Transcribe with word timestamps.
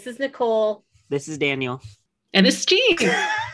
is 0.00 0.04
This 0.04 0.14
is 0.14 0.18
Nicole. 0.20 0.84
this 1.08 1.28
is 1.28 1.38
Daniel. 1.38 1.80
And 2.34 2.44
this 2.44 2.58
is 2.58 2.66
Jean. 2.66 2.98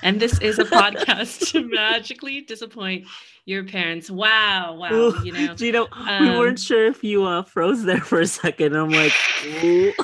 and 0.02 0.18
this 0.18 0.40
is 0.40 0.58
a 0.58 0.64
podcast 0.64 1.52
to 1.52 1.68
magically 1.68 2.40
disappoint 2.40 3.06
your 3.44 3.64
parents. 3.64 4.10
Wow. 4.10 4.74
Wow. 4.74 4.92
Ooh, 4.92 5.24
You 5.24 5.32
know, 5.32 5.54
Gino, 5.54 5.86
we 5.96 6.08
um, 6.08 6.38
weren't 6.38 6.58
sure 6.58 6.86
if 6.86 7.04
you 7.04 7.24
uh, 7.24 7.42
froze 7.42 7.84
there 7.84 8.00
for 8.00 8.20
a 8.20 8.26
second. 8.26 8.74
I'm 8.74 8.90
like, 8.90 9.12
ooh. 9.62 9.92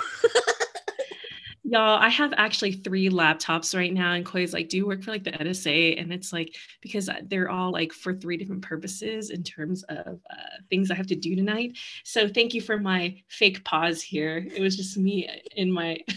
y'all, 1.71 1.99
I 1.99 2.09
have 2.09 2.33
actually 2.37 2.73
three 2.73 3.09
laptops 3.11 3.77
right 3.77 3.93
now. 3.93 4.13
And 4.13 4.25
Koi's 4.25 4.53
like, 4.53 4.69
Do 4.69 4.77
you 4.77 4.87
work 4.87 5.03
for 5.03 5.11
like 5.11 5.25
the 5.25 5.33
NSA? 5.33 6.01
And 6.01 6.13
it's 6.13 6.33
like, 6.33 6.57
because 6.81 7.09
they're 7.25 7.51
all 7.51 7.73
like 7.73 7.93
for 7.93 8.15
three 8.15 8.37
different 8.37 8.63
purposes 8.63 9.31
in 9.31 9.43
terms 9.43 9.83
of 9.85 10.21
uh, 10.31 10.59
things 10.71 10.91
I 10.91 10.95
have 10.95 11.07
to 11.09 11.17
do 11.17 11.37
tonight. 11.37 11.77
So 12.05 12.29
thank 12.29 12.55
you 12.55 12.61
for 12.61 12.79
my 12.79 13.23
fake 13.29 13.65
pause 13.65 14.03
here. 14.03 14.37
It 14.39 14.61
was 14.61 14.77
just 14.77 14.97
me 14.97 15.29
in 15.57 15.73
my 15.73 15.99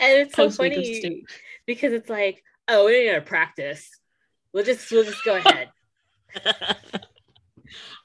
And 0.00 0.20
it's 0.20 0.36
so 0.36 0.48
funny 0.48 1.24
because 1.66 1.92
it's 1.92 2.08
like, 2.08 2.44
oh, 2.68 2.86
we 2.86 3.04
need 3.04 3.14
to 3.14 3.20
practice. 3.20 3.90
We'll 4.52 4.64
just 4.64 4.90
we'll 4.92 5.04
just 5.04 5.24
go 5.24 5.36
ahead. 5.36 5.70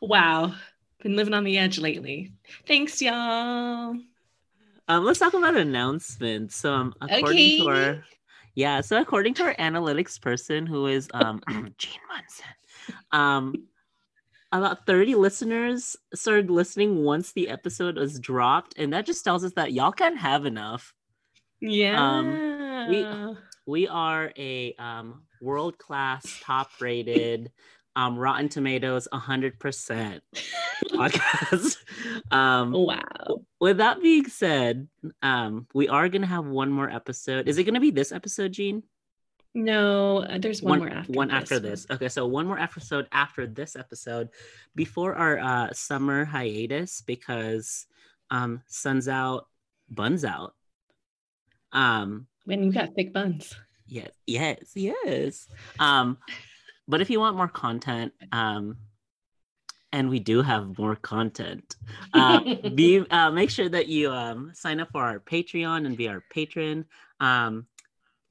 Wow. 0.02 0.56
Been 1.02 1.16
living 1.16 1.34
on 1.34 1.44
the 1.44 1.58
edge 1.58 1.80
lately. 1.80 2.34
Thanks, 2.68 3.02
y'all. 3.02 3.96
Um, 4.88 5.06
let's 5.06 5.20
talk 5.20 5.34
about 5.34 5.56
announcements. 5.56 6.56
So, 6.56 6.74
um, 6.74 6.94
according 7.02 7.52
to 7.52 7.64
Okay. 7.64 7.68
our, 7.68 8.06
yeah, 8.56 8.82
so 8.82 9.00
according 9.02 9.34
to 9.36 9.44
our 9.44 9.56
analytics 9.56 10.20
person, 10.22 10.66
who 10.66 10.88
is 10.88 11.10
um 11.14 11.42
Gene 11.78 12.02
Munson, 12.10 12.46
um, 13.12 13.68
about 14.52 14.86
thirty 14.86 15.16
listeners 15.16 15.96
started 16.14 16.50
listening 16.52 17.04
once 17.04 17.34
the 17.34 17.50
episode 17.50 17.98
was 17.98 18.20
dropped, 18.20 18.76
and 18.78 18.94
that 18.94 19.06
just 19.06 19.24
tells 19.24 19.44
us 19.44 19.54
that 19.54 19.74
y'all 19.74 19.92
can't 19.92 20.18
have 20.20 20.46
enough. 20.46 20.94
Yeah. 21.62 22.20
Um, 22.20 22.44
we 22.84 23.10
we 23.66 23.88
are 23.88 24.32
a 24.38 24.74
um 24.80 25.24
world 25.40 25.78
class, 25.78 26.38
top 26.42 26.72
rated, 26.80 27.52
um 27.96 28.18
Rotten 28.18 28.50
Tomatoes, 28.50 29.08
hundred 29.12 29.60
percent 29.60 30.24
podcast. 30.86 31.78
um, 32.32 32.72
wow. 32.72 33.00
with 33.60 33.78
that 33.78 34.02
being 34.02 34.28
said, 34.28 34.88
um, 35.22 35.68
we 35.74 35.88
are 35.88 36.10
gonna 36.10 36.28
have 36.28 36.46
one 36.46 36.72
more 36.72 36.90
episode. 36.90 37.48
Is 37.48 37.58
it 37.58 37.64
gonna 37.64 37.80
be 37.80 37.92
this 37.92 38.12
episode, 38.12 38.52
Gene? 38.52 38.84
No, 39.56 40.24
uh, 40.24 40.40
there's 40.40 40.64
one, 40.64 40.80
more 40.80 40.90
after 40.90 41.12
one 41.14 41.28
this 41.28 41.36
after 41.38 41.60
this. 41.60 41.86
Okay, 41.92 42.10
so 42.10 42.26
one 42.26 42.48
more 42.48 42.58
episode 42.60 43.08
after 43.12 43.46
this 43.46 43.76
episode, 43.76 44.30
before 44.76 45.14
our 45.16 45.38
uh, 45.38 45.72
summer 45.74 46.26
hiatus, 46.26 47.02
because 47.02 47.86
um, 48.32 48.64
sun's 48.66 49.08
out, 49.08 49.48
buns 49.90 50.26
out. 50.26 50.56
Um, 51.72 52.26
When 52.46 52.64
you 52.64 52.72
got 52.72 52.96
thick 52.96 53.14
buns. 53.14 53.56
yes, 53.86 54.10
yes, 54.26 54.72
yes. 54.74 55.48
Um, 55.80 56.18
but 56.88 57.02
if 57.02 57.10
you 57.10 57.20
want 57.20 57.38
more 57.38 57.48
content, 57.48 58.14
um, 58.32 58.78
and 59.92 60.10
we 60.10 60.20
do 60.20 60.42
have 60.42 60.78
more 60.78 60.96
content, 60.96 61.76
uh, 62.14 62.40
be 62.76 63.06
uh, 63.12 63.30
make 63.32 63.50
sure 63.50 63.70
that 63.70 63.88
you 63.88 64.12
um, 64.12 64.52
sign 64.54 64.80
up 64.80 64.90
for 64.92 65.04
our 65.04 65.20
Patreon 65.20 65.86
and 65.86 65.96
be 65.98 66.08
our 66.08 66.24
patron. 66.32 66.86
Um, 67.20 67.68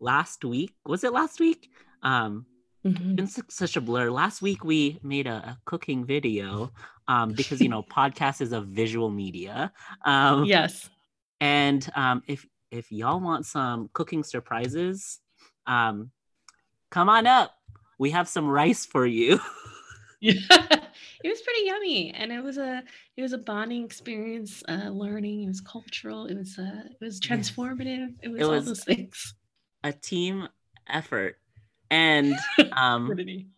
last 0.00 0.44
week 0.44 0.74
was 0.84 1.04
it 1.04 1.12
last 1.12 1.40
week? 1.40 1.70
Um, 2.02 2.46
Mhm. 2.84 3.14
been 3.14 3.28
such 3.28 3.76
a 3.76 3.80
blur. 3.80 4.10
Last 4.10 4.42
week 4.42 4.64
we 4.64 4.98
made 5.04 5.28
a, 5.28 5.34
a 5.34 5.58
cooking 5.66 6.04
video 6.04 6.72
um, 7.06 7.30
because 7.30 7.62
you 7.62 7.68
know 7.68 7.82
podcast 7.98 8.40
is 8.40 8.52
a 8.52 8.60
visual 8.60 9.08
media. 9.08 9.72
Um, 10.04 10.44
Yes. 10.44 10.90
and 11.40 11.88
um, 11.94 12.22
if 12.26 12.44
if 12.72 12.90
y'all 12.90 13.20
want 13.20 13.46
some 13.46 13.88
cooking 13.92 14.24
surprises, 14.24 15.20
um, 15.66 16.10
come 16.90 17.08
on 17.08 17.28
up. 17.28 17.54
We 18.02 18.10
have 18.10 18.26
some 18.26 18.48
rice 18.48 18.84
for 18.84 19.06
you. 19.06 19.38
Yeah. 20.24 20.34
it 20.50 21.28
was 21.28 21.40
pretty 21.40 21.62
yummy 21.64 22.14
and 22.14 22.30
it 22.30 22.44
was 22.44 22.56
a 22.56 22.84
it 23.16 23.22
was 23.22 23.32
a 23.32 23.38
bonding 23.38 23.84
experience 23.84 24.62
uh 24.68 24.88
learning 24.88 25.42
it 25.42 25.48
was 25.48 25.60
cultural 25.60 26.26
it 26.26 26.36
was 26.36 26.56
uh 26.60 26.82
it 26.88 27.04
was 27.04 27.18
transformative 27.18 28.14
it 28.22 28.28
was 28.28 28.40
It 28.40 28.44
all 28.44 28.60
those 28.60 28.84
things 28.84 29.34
a 29.82 29.92
team 29.92 30.46
effort, 30.88 31.38
and 31.90 32.36
um, 32.76 33.06
Pretty. 33.06 33.48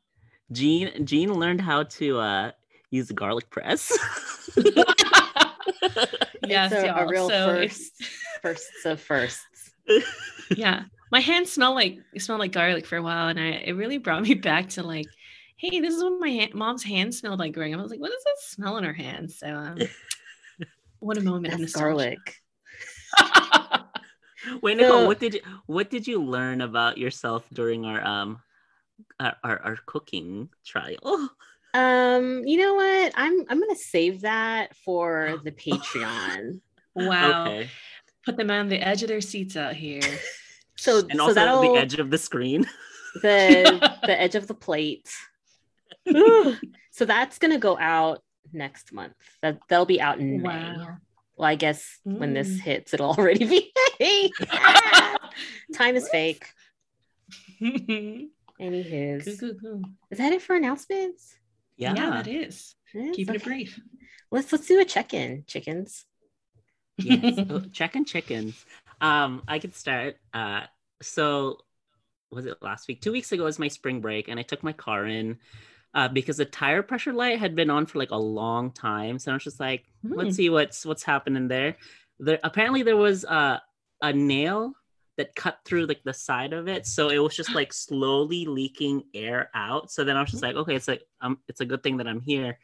Jean 0.53 1.05
Jean 1.05 1.35
learned 1.35 1.61
how 1.61 1.83
to 1.99 2.19
uh, 2.19 2.53
use 2.91 3.09
the 3.09 3.15
garlic 3.15 3.51
press. 3.51 3.93
yes 4.57 4.65
it's 6.73 6.73
a, 6.73 6.83
a 6.83 6.87
y'all. 6.87 7.07
real 7.07 7.29
so 7.29 7.47
first, 7.47 7.93
firsts 8.41 8.87
of 8.87 9.03
firsts. 9.03 9.71
yeah 10.57 10.85
my 11.15 11.21
hands 11.21 11.53
smell 11.53 11.75
like 11.75 11.99
smelled 12.19 12.41
like 12.41 12.51
garlic 12.51 12.85
for 12.87 12.97
a 12.97 13.03
while 13.03 13.29
and 13.29 13.39
I 13.39 13.51
it 13.69 13.73
really 13.77 13.99
brought 13.99 14.23
me 14.23 14.35
back 14.51 14.69
to 14.71 14.83
like 14.83 15.07
hey 15.57 15.79
this 15.81 15.95
is 15.95 16.03
what 16.03 16.19
my 16.19 16.29
ha- 16.29 16.51
mom's 16.55 16.83
hands 16.83 17.19
smelled 17.19 17.39
like 17.39 17.53
growing 17.55 17.73
up 17.73 17.79
I 17.79 17.83
was 17.85 17.93
like 17.93 18.01
what 18.01 18.11
does 18.11 18.25
that 18.25 18.37
smell 18.41 18.77
in 18.79 18.85
her 18.85 18.93
hands 18.93 19.39
so 19.39 19.47
um 19.47 19.79
what 20.99 21.17
a 21.17 21.21
moment 21.23 21.55
of 21.55 21.61
That's 21.61 21.75
nostalgia. 21.77 22.17
garlic. 22.17 22.19
Wait, 24.63 24.77
Nicole, 24.77 25.01
So- 25.03 25.07
what 25.07 25.21
did 25.21 25.35
you 25.35 25.41
what 25.67 25.89
did 25.89 26.07
you 26.07 26.23
learn 26.23 26.61
about 26.61 26.99
yourself 26.99 27.47
during 27.53 27.85
our 27.85 28.05
um 28.05 28.41
our, 29.21 29.37
our, 29.45 29.59
our 29.63 29.79
cooking 29.87 30.49
trial? 30.67 31.31
Um, 31.75 32.43
you 32.45 32.59
know 32.59 32.75
what? 32.75 33.13
I'm 33.17 33.45
I'm 33.49 33.61
gonna 33.61 33.75
save 33.77 34.21
that 34.23 34.77
for 34.85 35.41
the 35.45 35.53
Patreon. 35.53 36.61
wow 36.95 37.43
Okay. 37.47 37.71
put 38.27 38.37
them 38.37 38.51
on 38.51 38.69
the 38.69 38.81
edge 38.81 39.03
of 39.03 39.09
their 39.09 39.21
seats 39.21 39.57
out 39.57 39.75
here 39.75 40.03
So 40.77 40.99
And 41.01 41.13
so 41.15 41.21
also 41.23 41.35
that'll 41.35 41.61
the 41.75 41.79
edge 41.81 41.95
of 41.95 42.11
the 42.11 42.19
screen. 42.19 42.67
the 43.23 43.97
the 44.07 44.21
edge 44.21 44.35
of 44.35 44.47
the 44.47 44.55
plate. 44.55 45.11
Ooh. 46.09 46.57
so 46.91 47.05
that's 47.05 47.39
gonna 47.39 47.59
go 47.59 47.79
out 47.79 48.23
next 48.53 48.93
month. 48.93 49.15
That 49.43 49.59
that'll 49.69 49.87
be 49.87 50.01
out 50.01 50.19
in 50.19 50.43
May. 50.43 50.77
Well, 51.37 51.49
I 51.49 51.55
guess 51.57 51.99
when 52.05 52.33
this 52.35 52.49
Mm. 52.49 52.61
hits, 52.61 52.95
it'll 52.95 53.11
already 53.11 53.45
be 53.45 53.73
May. 53.99 54.31
Time 55.75 55.97
is 55.97 56.09
fake. 56.09 56.47
cool, 57.59 57.71
Anywho's. 58.61 59.41
cool, 59.41 59.55
cool. 59.61 59.83
Is 60.11 60.19
that 60.19 60.33
it 60.33 60.43
for 60.43 60.55
announcements? 60.55 61.35
Yeah. 61.77 61.95
Yeah, 61.97 62.11
that 62.11 62.29
is. 62.29 62.75
Yes, 62.95 63.17
Keeping 63.17 63.35
it 63.37 63.43
brief. 63.45 63.81
Let's 64.31 64.53
let's 64.53 64.67
do 64.69 64.79
a 64.81 64.85
check-in, 64.85 65.45
chickens. 65.49 66.05
yes. 66.99 67.41
check-in 67.73 68.05
chickens. 68.05 68.65
Um, 69.01 69.43
I 69.49 69.59
could 69.59 69.75
start. 69.75 70.17
Uh, 70.33 70.63
so 71.03 71.59
was 72.31 72.47
it 72.47 72.59
last 72.63 72.89
week? 72.89 73.01
Two 73.01 73.13
weeks 73.13 73.33
ago 73.33 73.45
was 73.45 73.59
my 73.59 73.69
spring 73.69 74.01
break, 74.01 74.29
and 74.29 74.39
I 74.39 74.43
took 74.43 74.63
my 74.63 74.73
car 74.73 75.07
in. 75.07 75.39
Uh, 75.95 76.09
because 76.09 76.39
the 76.39 76.45
tire 76.45 76.83
pressure 76.83 77.13
light 77.13 77.39
had 77.39 77.55
been 77.55 77.71
on 77.71 77.87
for 77.87 78.01
like 78.01 78.11
a 78.11 78.17
long 78.17 78.73
time, 78.73 79.17
so 79.17 79.31
I 79.31 79.35
was 79.35 79.45
just 79.45 79.61
like, 79.61 79.85
Hmm. 80.03 80.15
let's 80.15 80.35
see 80.35 80.51
what's 80.51 80.85
what's 80.85 81.05
happening 81.05 81.47
there. 81.47 81.77
There 82.19 82.41
apparently 82.43 82.83
there 82.83 82.97
was 82.97 83.25
uh, 83.25 83.61
a 84.03 84.13
nail 84.13 84.73
that 85.17 85.37
cut 85.37 85.61
through 85.65 85.87
like 85.87 86.03
the 86.03 86.13
side 86.13 86.53
of 86.53 86.67
it, 86.67 86.85
so 86.85 87.11
it 87.11 87.19
was 87.19 87.37
just 87.37 87.55
like 87.55 87.73
slowly 87.87 88.45
leaking 88.45 89.05
air 89.15 89.51
out. 89.55 89.93
So 89.93 90.03
then 90.03 90.17
I 90.17 90.21
was 90.21 90.33
just 90.33 90.43
like, 90.43 90.57
okay, 90.57 90.75
it's 90.75 90.89
like 90.89 91.03
um, 91.21 91.39
it's 91.47 91.61
a 91.61 91.65
good 91.65 91.85
thing 91.85 91.99
that 91.99 92.09
I'm 92.09 92.21
here. 92.21 92.59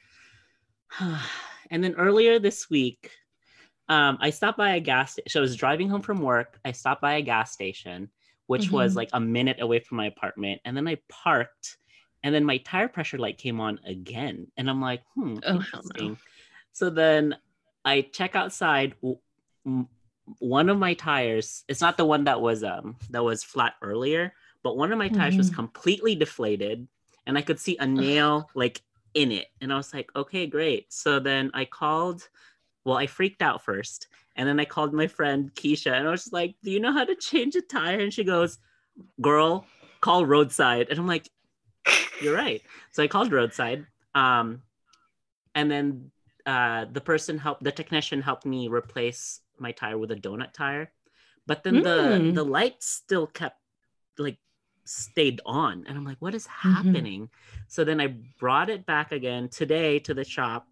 and 1.70 1.84
then 1.84 1.94
earlier 1.94 2.40
this 2.40 2.68
week, 2.68 3.12
um, 3.90 4.16
I 4.20 4.30
stopped 4.30 4.56
by 4.56 4.76
a 4.76 4.80
gas 4.80 5.12
station. 5.12 5.28
So 5.28 5.40
I 5.40 5.42
was 5.42 5.56
driving 5.56 5.88
home 5.90 6.00
from 6.00 6.20
work. 6.22 6.58
I 6.64 6.72
stopped 6.72 7.02
by 7.02 7.14
a 7.14 7.22
gas 7.22 7.52
station, 7.52 8.08
which 8.46 8.70
was 8.72 8.92
Mhm. 8.92 8.96
like 8.96 9.10
a 9.12 9.20
minute 9.20 9.58
away 9.60 9.80
from 9.80 9.96
my 9.98 10.06
apartment, 10.06 10.60
and 10.64 10.76
then 10.76 10.88
I 10.88 10.96
parked. 11.08 11.76
And 12.22 12.34
then 12.34 12.44
my 12.44 12.58
tire 12.58 12.88
pressure 12.88 13.18
light 13.18 13.38
came 13.38 13.60
on 13.60 13.80
again, 13.86 14.46
and 14.56 14.70
I'm 14.70 14.80
like, 14.80 15.02
hmm, 15.14 15.38
Oh, 15.44 15.52
no. 15.52 15.56
interesting. 15.56 16.16
So 16.72 16.88
then 16.88 17.36
I 17.84 18.02
check 18.02 18.36
outside. 18.36 18.94
One 20.38 20.68
of 20.68 20.78
my 20.78 20.94
tires, 20.94 21.64
it's 21.66 21.80
not 21.80 21.96
the 21.96 22.04
one 22.04 22.24
that 22.24 22.40
was 22.40 22.62
um 22.62 22.96
that 23.10 23.24
was 23.24 23.42
flat 23.42 23.74
earlier, 23.82 24.32
but 24.62 24.76
one 24.76 24.92
of 24.92 24.98
my 24.98 25.08
tires 25.08 25.36
was 25.38 25.50
Mhm. 25.50 25.54
completely 25.54 26.14
deflated, 26.14 26.86
and 27.26 27.36
I 27.36 27.42
could 27.42 27.58
see 27.58 27.76
a 27.78 27.86
nail 27.86 28.50
like 28.54 28.82
in 29.14 29.32
it, 29.32 29.48
and 29.60 29.72
I 29.72 29.76
was 29.76 29.92
like, 29.92 30.10
okay, 30.14 30.46
great. 30.46 30.92
So 30.92 31.18
then 31.18 31.50
I 31.54 31.64
called. 31.64 32.28
Well, 32.90 32.98
I 32.98 33.06
freaked 33.06 33.40
out 33.40 33.62
first, 33.62 34.08
and 34.34 34.48
then 34.48 34.58
I 34.58 34.64
called 34.64 34.92
my 34.92 35.06
friend 35.06 35.54
Keisha, 35.54 35.92
and 35.92 36.08
I 36.08 36.10
was 36.10 36.22
just 36.22 36.32
like, 36.32 36.56
"Do 36.64 36.72
you 36.72 36.80
know 36.80 36.92
how 36.92 37.04
to 37.04 37.14
change 37.14 37.54
a 37.54 37.62
tire?" 37.62 38.00
And 38.00 38.12
she 38.12 38.24
goes, 38.24 38.58
"Girl, 39.20 39.64
call 40.00 40.26
roadside." 40.26 40.88
And 40.90 40.98
I'm 40.98 41.06
like, 41.06 41.30
"You're 42.20 42.34
right." 42.34 42.60
So 42.90 43.04
I 43.04 43.06
called 43.06 43.30
roadside. 43.30 43.86
Um, 44.16 44.62
and 45.54 45.70
then 45.70 46.10
uh, 46.46 46.86
the 46.90 47.00
person 47.00 47.38
helped, 47.38 47.62
the 47.62 47.70
technician 47.70 48.22
helped 48.22 48.44
me 48.44 48.66
replace 48.66 49.38
my 49.60 49.70
tire 49.70 49.96
with 49.96 50.10
a 50.10 50.16
donut 50.16 50.52
tire. 50.52 50.90
But 51.46 51.62
then 51.62 51.82
the 51.82 52.18
Mm. 52.18 52.34
the 52.34 52.44
light 52.44 52.82
still 52.82 53.28
kept 53.28 53.60
like 54.18 54.38
stayed 54.84 55.40
on, 55.46 55.86
and 55.86 55.96
I'm 55.96 56.04
like, 56.04 56.18
"What 56.18 56.34
is 56.34 56.48
Mhm. 56.48 56.74
happening?" 56.74 57.30
So 57.68 57.84
then 57.84 58.00
I 58.00 58.08
brought 58.40 58.68
it 58.68 58.84
back 58.84 59.12
again 59.12 59.48
today 59.48 60.00
to 60.00 60.12
the 60.12 60.24
shop, 60.24 60.66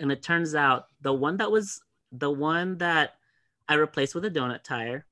and 0.00 0.10
it 0.10 0.22
turns 0.22 0.54
out 0.54 0.86
the 1.00 1.12
one 1.12 1.36
that 1.38 1.50
was 1.50 1.80
the 2.12 2.30
one 2.30 2.78
that 2.78 3.14
I 3.68 3.74
replaced 3.74 4.14
with 4.14 4.24
a 4.24 4.30
donut 4.30 4.64
tire 4.64 5.06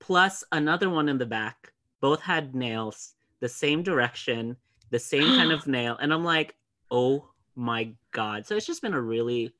plus 0.00 0.44
another 0.52 0.90
one 0.90 1.08
in 1.08 1.18
the 1.18 1.26
back. 1.26 1.72
Both 2.00 2.20
had 2.20 2.54
nails, 2.54 3.14
the 3.40 3.48
same 3.48 3.82
direction, 3.82 4.56
the 4.90 4.98
same 4.98 5.32
kind 5.32 5.50
of 5.52 5.66
nail. 5.66 5.96
And 5.98 6.12
I'm 6.12 6.24
like, 6.24 6.54
oh 6.90 7.30
my 7.56 7.94
God. 8.12 8.44
So 8.46 8.56
it's 8.56 8.66
just 8.66 8.82
been 8.82 8.92
a 8.94 9.00
really 9.00 9.52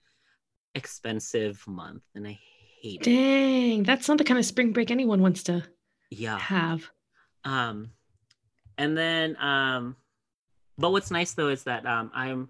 expensive 0.75 1.63
month 1.67 2.03
and 2.15 2.27
I 2.27 2.39
hate 2.83 3.01
it. 3.01 3.05
Dang, 3.05 3.83
that's 3.85 4.09
not 4.09 4.19
the 4.19 4.25
kind 4.25 4.39
of 4.39 4.45
spring 4.45 4.73
break 4.73 4.91
anyone 4.91 5.23
wants 5.23 5.45
to 5.45 5.63
Yeah. 6.11 6.39
have. 6.39 6.91
Um 7.45 7.91
and 8.77 8.99
then 8.99 9.37
um 9.41 9.97
but 10.77 10.91
what's 10.91 11.11
nice 11.13 11.33
though 11.35 11.49
is 11.49 11.63
that 11.65 11.87
um 11.87 12.11
I'm 12.13 12.49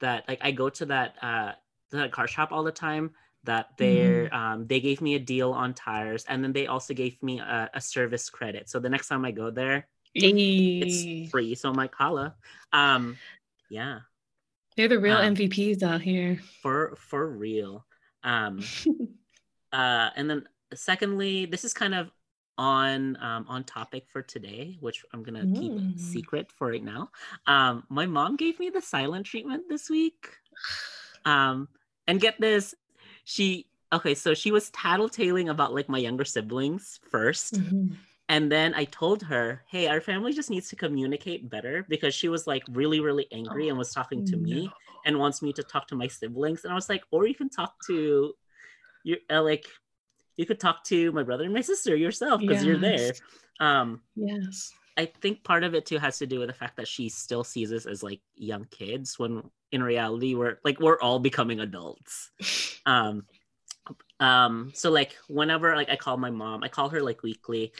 that 0.00 0.24
like 0.28 0.38
I 0.42 0.50
go 0.52 0.68
to 0.70 0.86
that 0.86 1.14
uh 1.22 1.52
that 1.92 2.12
car 2.12 2.26
shop 2.28 2.52
all 2.52 2.62
the 2.62 2.72
time 2.72 3.12
that 3.44 3.68
they're 3.78 4.32
um 4.34 4.66
they 4.66 4.80
gave 4.80 5.00
me 5.00 5.14
a 5.14 5.18
deal 5.18 5.52
on 5.52 5.74
tires 5.74 6.24
and 6.28 6.42
then 6.44 6.52
they 6.52 6.66
also 6.66 6.94
gave 6.94 7.22
me 7.22 7.40
a, 7.40 7.70
a 7.74 7.80
service 7.80 8.28
credit. 8.30 8.68
So 8.68 8.80
the 8.80 8.88
next 8.90 9.08
time 9.08 9.24
I 9.24 9.30
go 9.30 9.50
there, 9.50 9.88
it's 10.80 11.30
free. 11.30 11.54
So 11.54 11.68
I'm 11.68 11.74
like, 11.76 11.94
holla. 11.94 12.34
Um 12.72 13.16
yeah, 13.70 14.00
They're 14.76 14.88
the 14.88 14.98
real 14.98 15.16
Um, 15.16 15.34
MVPs 15.34 15.82
out 15.82 16.02
here. 16.02 16.40
for 16.62 16.96
for 16.96 17.28
real. 17.28 17.86
Um 18.24 18.60
uh 19.72 20.10
and 20.16 20.28
then 20.28 20.48
secondly, 20.74 21.46
this 21.46 21.64
is 21.64 21.72
kind 21.72 21.94
of 21.94 22.10
on 22.60 23.16
um 23.22 23.46
on 23.48 23.64
topic 23.64 24.04
for 24.12 24.22
today, 24.22 24.76
which 24.80 25.04
I'm 25.12 25.22
gonna 25.24 25.48
keep 25.54 25.72
Mm. 25.72 25.98
secret 25.98 26.52
for 26.52 26.68
right 26.68 26.84
now. 26.84 27.10
Um 27.46 27.84
my 27.88 28.06
mom 28.06 28.36
gave 28.36 28.60
me 28.60 28.70
the 28.70 28.82
silent 28.82 29.26
treatment 29.26 29.64
this 29.68 29.88
week. 29.90 30.28
Um 31.24 31.68
and 32.06 32.20
get 32.20 32.40
this, 32.40 32.74
she 33.24 33.68
okay, 33.92 34.14
so 34.14 34.34
she 34.34 34.52
was 34.52 34.70
tattletaling 34.70 35.50
about 35.50 35.74
like 35.74 35.88
my 35.88 35.98
younger 35.98 36.24
siblings 36.24 37.00
first. 37.10 37.54
Mhm. 37.54 37.96
And 38.28 38.50
then 38.52 38.74
I 38.74 38.84
told 38.86 39.22
her, 39.24 39.64
hey, 39.68 39.88
our 39.88 40.00
family 40.00 40.32
just 40.32 40.50
needs 40.50 40.68
to 40.70 40.76
communicate 40.76 41.50
better 41.50 41.84
because 41.88 42.14
she 42.14 42.28
was 42.28 42.46
like 42.46 42.62
really, 42.70 43.00
really 43.00 43.26
angry 43.32 43.68
and 43.68 43.78
was 43.78 43.92
talking 43.92 44.22
to 44.24 44.36
me 44.36 44.70
and 45.04 45.18
wants 45.18 45.42
me 45.42 45.52
to 45.54 45.64
talk 45.64 45.88
to 45.88 45.96
my 45.96 46.08
siblings. 46.08 46.64
And 46.64 46.72
I 46.72 46.76
was 46.76 46.88
like, 46.88 47.02
or 47.10 47.26
you 47.26 47.34
can 47.34 47.50
talk 47.50 47.74
to 47.88 48.34
your 49.04 49.18
uh, 49.30 49.42
like 49.42 49.66
you 50.40 50.46
could 50.46 50.58
talk 50.58 50.82
to 50.84 51.12
my 51.12 51.22
brother 51.22 51.44
and 51.44 51.52
my 51.52 51.60
sister 51.60 51.94
yourself 51.94 52.40
because 52.40 52.64
you're 52.64 52.78
there. 52.78 53.08
Yes. 53.08 53.20
Um, 53.60 54.00
Yes. 54.16 54.72
I 54.96 55.04
think 55.20 55.44
part 55.44 55.64
of 55.64 55.74
it 55.74 55.84
too 55.86 55.98
has 55.98 56.16
to 56.18 56.26
do 56.26 56.38
with 56.38 56.48
the 56.48 56.54
fact 56.54 56.76
that 56.78 56.88
she 56.88 57.08
still 57.10 57.44
sees 57.44 57.72
us 57.72 57.84
as 57.86 58.02
like 58.02 58.20
young 58.36 58.64
kids 58.70 59.18
when 59.18 59.42
in 59.70 59.82
reality 59.82 60.34
we're 60.34 60.58
like 60.64 60.80
we're 60.80 61.00
all 61.00 61.18
becoming 61.18 61.60
adults. 61.60 62.30
Um 62.86 63.26
um 64.18 64.72
so 64.74 64.90
like 64.90 65.16
whenever 65.28 65.76
like 65.76 65.90
I 65.90 65.96
call 65.96 66.16
my 66.16 66.30
mom, 66.30 66.62
I 66.64 66.68
call 66.68 66.88
her 66.88 67.02
like 67.02 67.22
weekly. 67.22 67.72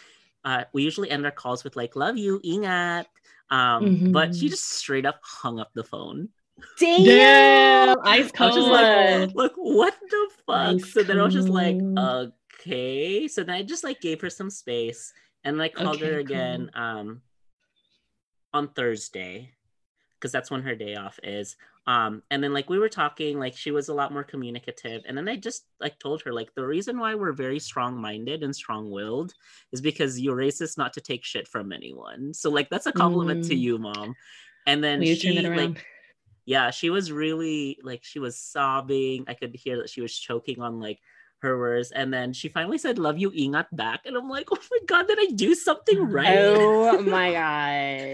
Uh 0.44 0.64
we 0.74 0.82
usually 0.82 1.10
end 1.10 1.24
our 1.24 1.30
calls 1.30 1.64
with 1.64 1.76
like 1.76 1.96
love 1.96 2.16
you, 2.18 2.40
ingat. 2.44 3.06
Um 3.50 4.10
but 4.12 4.34
she 4.34 4.46
Mhm. 4.46 4.50
just 4.50 4.68
straight 4.70 5.06
up 5.06 5.18
hung 5.22 5.58
up 5.58 5.70
the 5.74 5.84
phone. 5.84 6.28
Damn. 6.78 7.04
Damn, 7.06 7.96
ice 8.04 8.04
I 8.04 8.20
was 8.20 8.32
cold. 8.32 8.54
just 8.54 8.68
like, 8.68 9.34
like 9.34 9.52
what 9.56 9.94
the 10.10 10.28
fuck? 10.46 10.74
Ice 10.76 10.92
so 10.92 11.02
then 11.02 11.18
I 11.18 11.22
was 11.24 11.34
just 11.34 11.48
like, 11.48 11.78
cold. 11.96 12.32
Okay. 12.60 13.28
So 13.28 13.42
then 13.42 13.54
I 13.54 13.62
just 13.62 13.84
like 13.84 14.00
gave 14.00 14.20
her 14.20 14.30
some 14.30 14.50
space 14.50 15.12
and 15.44 15.60
I 15.60 15.68
called 15.68 16.00
her 16.00 16.18
Okay, 16.18 16.20
again 16.20 16.70
um 16.74 17.22
on 18.52 18.68
Thursday 18.68 19.52
because 20.18 20.32
that's 20.32 20.50
when 20.50 20.62
her 20.62 20.74
day 20.74 20.96
off 20.96 21.18
is. 21.22 21.56
Um 21.86 22.22
and 22.30 22.44
then 22.44 22.52
like 22.52 22.68
we 22.68 22.78
were 22.78 22.88
talking, 22.88 23.38
like 23.38 23.56
she 23.56 23.70
was 23.70 23.88
a 23.88 23.94
lot 23.94 24.12
more 24.12 24.24
communicative. 24.24 25.02
And 25.06 25.16
then 25.16 25.28
I 25.28 25.36
just 25.36 25.64
like 25.80 25.98
told 25.98 26.22
her 26.22 26.32
like 26.32 26.54
the 26.54 26.66
reason 26.66 26.98
why 26.98 27.14
we're 27.14 27.32
very 27.32 27.58
strong-minded 27.58 28.42
and 28.42 28.54
strong-willed 28.54 29.32
is 29.72 29.80
because 29.80 30.20
you're 30.20 30.36
racist 30.36 30.76
not 30.76 30.92
to 30.94 31.00
take 31.00 31.24
shit 31.24 31.48
from 31.48 31.72
anyone. 31.72 32.34
So 32.34 32.50
like 32.50 32.68
that's 32.68 32.86
a 32.86 32.92
compliment 32.92 33.42
to 33.44 33.54
Mm. 33.54 33.60
you, 33.60 33.78
mom. 33.78 34.14
And 34.66 34.84
then 34.84 35.00
Will 35.00 35.06
she 35.06 35.34
turn 35.34 35.38
it 35.38 35.48
around? 35.48 35.76
like 35.76 35.86
yeah 36.46 36.70
she 36.70 36.90
was 36.90 37.12
really 37.12 37.78
like 37.82 38.02
she 38.02 38.18
was 38.18 38.36
sobbing 38.38 39.24
i 39.28 39.34
could 39.34 39.54
hear 39.54 39.76
that 39.76 39.90
she 39.90 40.00
was 40.00 40.16
choking 40.18 40.60
on 40.60 40.80
like 40.80 40.98
her 41.42 41.58
words 41.58 41.90
and 41.92 42.12
then 42.12 42.32
she 42.32 42.48
finally 42.48 42.76
said 42.78 42.98
love 42.98 43.18
you 43.18 43.30
ingat 43.30 43.66
back 43.72 44.00
and 44.04 44.16
i'm 44.16 44.28
like 44.28 44.48
oh 44.52 44.58
my 44.70 44.78
god 44.86 45.06
did 45.08 45.18
i 45.20 45.26
do 45.34 45.54
something 45.54 45.98
right 46.10 46.56
Oh 46.56 47.00
my 47.02 47.32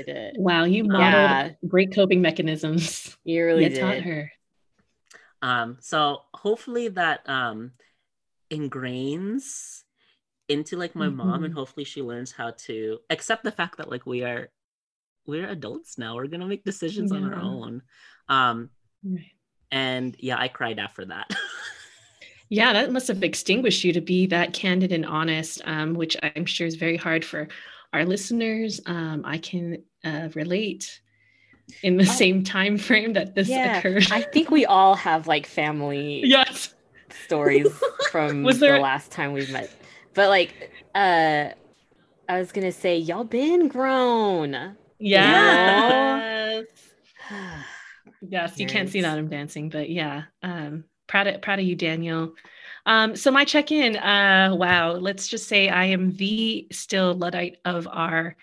god. 0.07 0.33
wow, 0.37 0.65
you 0.65 0.85
modeled 0.85 1.13
Yeah. 1.13 1.51
great 1.67 1.93
coping 1.95 2.21
mechanisms. 2.23 3.17
You 3.25 3.45
really 3.45 3.65
you 3.65 3.71
did. 3.71 3.81
taught 3.81 3.99
her. 4.01 4.31
um 5.43 5.77
so 5.81 6.23
hopefully 6.35 6.89
that 6.89 7.29
um 7.29 7.73
ingrains 8.51 9.83
into 10.49 10.77
like 10.77 10.95
my 10.95 11.09
mom 11.09 11.43
and 11.45 11.53
Mhm. 11.53 11.57
hopefully 11.59 11.85
she 11.85 12.03
learns 12.03 12.31
how 12.31 12.53
to 12.67 12.99
accept 13.11 13.43
the 13.43 13.51
fact 13.51 13.79
that 13.79 13.91
like 13.91 14.07
we 14.07 14.23
are 14.23 14.49
we're 15.27 15.49
adults 15.49 15.99
now 15.99 16.15
we're 16.15 16.29
gonna 16.29 16.47
make 16.47 16.65
decisions 16.65 17.11
on 17.11 17.25
our 17.25 17.35
own 17.39 17.83
um 18.29 18.71
Right. 19.03 19.33
and 19.73 20.15
yeah 20.21 20.39
i 20.39 20.47
cried 20.49 20.79
after 20.79 21.05
that 21.07 21.27
Yeah, 22.49 22.73
that 22.73 22.93
must 22.93 23.09
have 23.09 23.23
extinguished 23.23 23.83
you 23.85 23.93
to 23.93 24.01
be 24.01 24.27
that 24.27 24.53
candid 24.53 24.93
and 24.93 25.05
honest, 25.05 25.61
um, 25.65 25.95
which 25.95 26.17
I'm 26.23 26.47
sure 26.47 26.67
is 26.67 26.77
very 26.77 26.97
hard 26.97 27.25
for 27.25 27.49
our 27.93 28.05
listeners. 28.05 28.81
Um, 28.87 29.23
I 29.25 29.39
can 29.39 29.83
uh, 30.05 30.29
relate 30.35 31.01
in 31.83 31.97
the 31.97 32.05
Oh. 32.05 32.07
same 32.07 32.45
time 32.45 32.79
frame 32.79 33.15
that 33.15 33.35
this 33.35 33.49
Yeah, 33.49 33.79
occurred. 33.79 34.07
I 34.13 34.23
think 34.23 34.51
we 34.51 34.65
all 34.65 34.95
have 34.95 35.27
like 35.27 35.47
family 35.47 36.23
yes. 36.25 36.75
stories 37.27 37.69
from 38.13 38.43
Was 38.45 38.61
there- 38.61 38.75
the 38.77 38.81
last 38.81 39.11
time 39.11 39.33
we 39.33 39.45
met. 39.47 39.71
But 40.15 40.29
like 40.29 40.71
uh 40.95 41.51
I 42.29 42.39
was 42.39 42.53
gonna 42.53 42.73
say 42.73 42.97
y'all 42.99 43.25
been 43.25 43.69
grown. 43.69 44.77
Yes. 44.99 46.65
Yes, 48.23 48.59
you 48.59 48.67
can't 48.67 48.89
see 48.89 49.03
that 49.03 49.19
I'm 49.19 49.29
dancing, 49.29 49.69
but 49.69 49.91
yeah. 49.91 50.23
Um, 50.43 50.85
proud 51.07 51.27
of 51.27 51.43
proud 51.43 51.59
of 51.59 51.65
you, 51.65 51.77
Daniel. 51.77 52.35
Um, 52.85 53.17
so 53.17 53.31
my 53.33 53.45
check-in, 53.45 53.97
uh, 53.97 54.51
wow, 54.55 54.93
let's 54.93 55.27
just 55.27 55.49
say 55.49 55.69
I 55.69 55.87
am 55.87 56.13
the 56.13 56.69
still 56.73 57.15
Luddite 57.15 57.57
of 57.65 57.89
our 57.91 58.37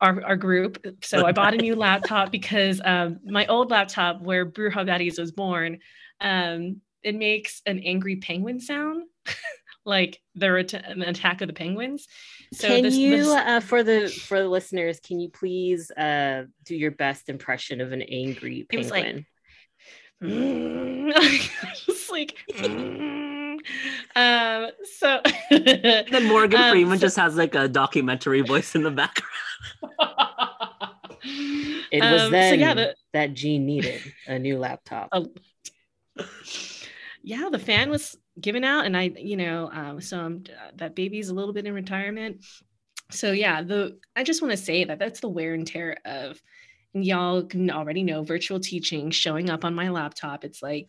our, 0.00 0.22
our 0.24 0.36
group. 0.36 0.84
So 1.02 1.24
I 1.24 1.32
bought 1.32 1.54
a 1.54 1.58
new 1.58 1.74
laptop 1.86 2.30
because 2.30 2.80
um, 2.84 3.20
my 3.24 3.46
old 3.46 3.70
laptop 3.70 4.20
where 4.20 4.44
Bruja 4.44 4.84
Baddies 4.86 5.18
was 5.18 5.32
born, 5.32 5.78
um, 6.20 6.80
it 7.02 7.14
makes 7.14 7.62
an 7.64 7.78
angry 7.78 8.16
penguin 8.16 8.60
sound, 8.60 9.04
like 9.86 10.20
the 10.34 10.50
ret- 10.52 10.74
an 10.74 11.02
attack 11.02 11.40
of 11.40 11.46
the 11.48 11.54
penguins. 11.54 12.06
So 12.52 12.68
can 12.68 12.82
this- 12.82 12.96
you 12.96 13.16
this- 13.18 13.28
uh, 13.28 13.60
for 13.60 13.82
the 13.82 14.08
for 14.08 14.40
the 14.42 14.48
listeners, 14.48 15.00
can 15.00 15.20
you 15.20 15.30
please 15.30 15.90
uh 15.92 16.44
do 16.64 16.76
your 16.76 16.90
best 16.90 17.28
impression 17.28 17.80
of 17.80 17.92
an 17.92 18.02
angry 18.02 18.66
It 18.70 18.76
was 18.76 18.90
like- 18.90 19.04
penguin? 19.04 19.26
Just 20.24 22.10
like 22.10 22.36
um 24.16 24.70
so 24.98 25.20
then 25.50 26.24
morgan 26.26 26.60
Um, 26.64 26.70
freeman 26.72 26.98
so- 26.98 27.02
just 27.02 27.16
has 27.16 27.36
like 27.36 27.54
a 27.54 27.68
documentary 27.68 28.40
voice 28.42 28.74
in 28.74 28.82
the 28.82 28.90
background 28.90 29.30
It 31.92 32.02
was 32.02 32.22
Um, 32.22 32.26
so 32.26 32.30
then 32.30 32.60
yeah, 32.60 32.74
the- 32.74 32.94
that 33.12 33.34
Gene 33.34 33.64
needed 33.66 34.00
a 34.26 34.38
new 34.38 34.58
laptop. 34.58 35.08
Oh. 35.12 35.28
yeah 37.22 37.48
the 37.50 37.58
fan 37.58 37.90
was 37.90 38.16
given 38.40 38.64
out 38.64 38.84
and 38.84 38.96
i 38.96 39.12
you 39.16 39.36
know 39.36 39.70
um 39.72 40.00
so 40.00 40.18
I'm, 40.20 40.44
that 40.76 40.94
baby's 40.94 41.28
a 41.28 41.34
little 41.34 41.52
bit 41.54 41.66
in 41.66 41.72
retirement 41.74 42.44
so 43.10 43.32
yeah 43.32 43.62
the 43.62 43.98
i 44.16 44.22
just 44.24 44.42
want 44.42 44.52
to 44.52 44.56
say 44.56 44.84
that 44.84 44.98
that's 44.98 45.20
the 45.20 45.28
wear 45.28 45.54
and 45.54 45.66
tear 45.66 45.96
of 46.04 46.30
and 46.30 46.40
y'all 46.94 47.42
can 47.42 47.70
already 47.70 48.02
know 48.02 48.22
virtual 48.22 48.60
teaching 48.60 49.10
showing 49.10 49.50
up 49.50 49.64
on 49.64 49.74
my 49.74 49.88
laptop 49.88 50.44
it's 50.44 50.62
like 50.62 50.88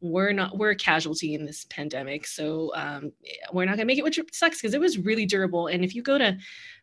we're 0.00 0.32
not 0.32 0.56
we're 0.58 0.70
a 0.70 0.76
casualty 0.76 1.34
in 1.34 1.46
this 1.46 1.64
pandemic 1.70 2.26
so 2.26 2.70
um 2.74 3.10
we're 3.52 3.64
not 3.64 3.76
gonna 3.76 3.86
make 3.86 3.98
it 3.98 4.04
which 4.04 4.20
sucks 4.32 4.60
because 4.60 4.74
it 4.74 4.80
was 4.80 4.98
really 4.98 5.24
durable 5.24 5.68
and 5.68 5.82
if 5.84 5.94
you 5.94 6.02
go 6.02 6.18
to 6.18 6.36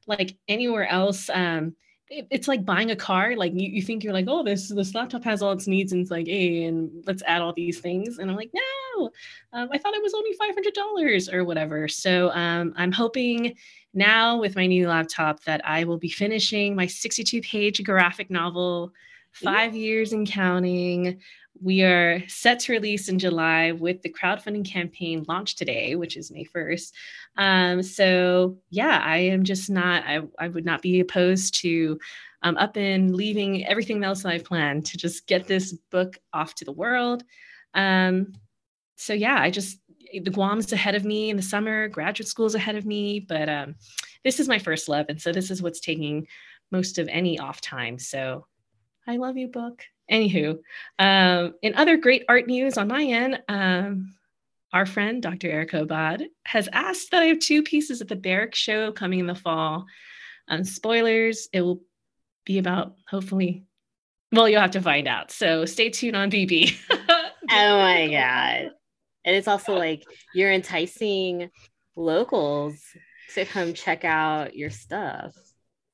like 0.07 0.35
anywhere 0.47 0.87
else 0.87 1.29
um 1.29 1.75
it, 2.13 2.27
it's 2.29 2.47
like 2.47 2.65
buying 2.65 2.91
a 2.91 2.95
car. 2.95 3.35
Like 3.35 3.53
you, 3.53 3.67
you 3.67 3.81
think 3.81 4.03
you're 4.03 4.13
like, 4.13 4.27
oh, 4.27 4.43
this 4.43 4.69
this 4.69 4.93
laptop 4.93 5.23
has 5.23 5.41
all 5.41 5.51
its 5.51 5.67
needs, 5.67 5.91
and 5.91 6.01
it's 6.01 6.11
like, 6.11 6.27
hey, 6.27 6.63
and 6.65 7.03
let's 7.05 7.23
add 7.25 7.41
all 7.41 7.53
these 7.53 7.79
things. 7.79 8.19
And 8.19 8.29
I'm 8.29 8.37
like, 8.37 8.51
no, 8.53 9.11
um, 9.53 9.69
I 9.71 9.77
thought 9.77 9.93
it 9.93 10.03
was 10.03 10.13
only 10.13 10.33
five 10.33 10.53
hundred 10.53 10.73
dollars 10.73 11.29
or 11.29 11.43
whatever. 11.43 11.87
So 11.87 12.31
um, 12.31 12.73
I'm 12.77 12.91
hoping 12.91 13.55
now 13.93 14.39
with 14.39 14.55
my 14.55 14.67
new 14.67 14.87
laptop 14.87 15.43
that 15.43 15.61
I 15.65 15.83
will 15.83 15.97
be 15.97 16.09
finishing 16.09 16.75
my 16.75 16.87
62 16.87 17.41
page 17.41 17.83
graphic 17.83 18.29
novel, 18.29 18.91
five 19.31 19.75
years 19.75 20.13
and 20.13 20.27
counting. 20.27 21.19
We 21.61 21.83
are 21.83 22.23
set 22.27 22.59
to 22.61 22.73
release 22.73 23.09
in 23.09 23.19
July 23.19 23.71
with 23.71 24.01
the 24.01 24.09
crowdfunding 24.09 24.65
campaign 24.65 25.23
launched 25.27 25.57
today, 25.57 25.95
which 25.95 26.17
is 26.17 26.31
May 26.31 26.45
1st. 26.45 26.91
Um, 27.37 27.83
so 27.83 28.57
yeah, 28.69 29.01
I 29.03 29.17
am 29.17 29.43
just 29.43 29.69
not, 29.69 30.03
I, 30.05 30.21
I 30.39 30.47
would 30.47 30.65
not 30.65 30.81
be 30.81 30.99
opposed 30.99 31.61
to 31.61 31.99
um, 32.41 32.57
up 32.57 32.75
and 32.75 33.15
leaving 33.15 33.65
everything 33.65 34.03
else 34.03 34.23
that 34.23 34.33
I've 34.33 34.43
planned 34.43 34.85
to 34.87 34.97
just 34.97 35.27
get 35.27 35.47
this 35.47 35.73
book 35.91 36.17
off 36.33 36.55
to 36.55 36.65
the 36.65 36.71
world. 36.71 37.23
Um, 37.73 38.33
so 38.97 39.13
yeah, 39.13 39.37
I 39.39 39.49
just, 39.49 39.79
the 40.11 40.31
Guam's 40.31 40.71
ahead 40.73 40.95
of 40.95 41.05
me 41.05 41.29
in 41.29 41.37
the 41.37 41.43
summer, 41.43 41.87
graduate 41.87 42.27
school's 42.27 42.55
ahead 42.55 42.75
of 42.75 42.85
me, 42.85 43.19
but 43.19 43.49
um, 43.49 43.75
this 44.23 44.39
is 44.39 44.47
my 44.47 44.59
first 44.59 44.89
love. 44.89 45.05
And 45.09 45.21
so 45.21 45.31
this 45.31 45.49
is 45.49 45.61
what's 45.61 45.79
taking 45.79 46.27
most 46.71 46.97
of 46.97 47.07
any 47.07 47.39
off 47.39 47.61
time. 47.61 47.97
So 47.99 48.45
I 49.07 49.17
love 49.17 49.37
you, 49.37 49.47
book. 49.47 49.83
Anywho, 50.13 50.59
um, 50.99 51.55
in 51.63 51.73
other 51.73 51.97
great 51.97 52.23
art 52.29 52.45
news 52.45 52.77
on 52.77 52.87
my 52.87 53.03
end, 53.03 53.41
um, 53.49 54.13
our 54.71 54.85
friend 54.85 55.23
Dr. 55.23 55.49
Erica 55.49 55.81
Abad 55.81 56.27
has 56.45 56.69
asked 56.71 57.09
that 57.11 57.23
I 57.23 57.27
have 57.27 57.39
two 57.39 57.63
pieces 57.63 57.99
at 57.99 58.07
the 58.07 58.15
Barrick 58.15 58.53
show 58.53 58.91
coming 58.91 59.19
in 59.19 59.25
the 59.25 59.33
fall. 59.33 59.85
Um, 60.47 60.63
spoilers, 60.63 61.49
it 61.51 61.61
will 61.61 61.81
be 62.45 62.59
about 62.59 62.95
hopefully, 63.09 63.63
well, 64.31 64.47
you'll 64.47 64.61
have 64.61 64.71
to 64.71 64.81
find 64.81 65.07
out. 65.07 65.31
So 65.31 65.65
stay 65.65 65.89
tuned 65.89 66.15
on 66.15 66.29
BB. 66.29 66.77
oh 66.91 67.27
my 67.49 68.07
God. 68.07 68.71
And 69.25 69.35
it's 69.35 69.47
also 69.47 69.75
like 69.75 70.03
you're 70.35 70.51
enticing 70.51 71.49
locals 71.95 72.79
to 73.33 73.45
come 73.45 73.73
check 73.73 74.05
out 74.05 74.55
your 74.55 74.69
stuff. 74.69 75.33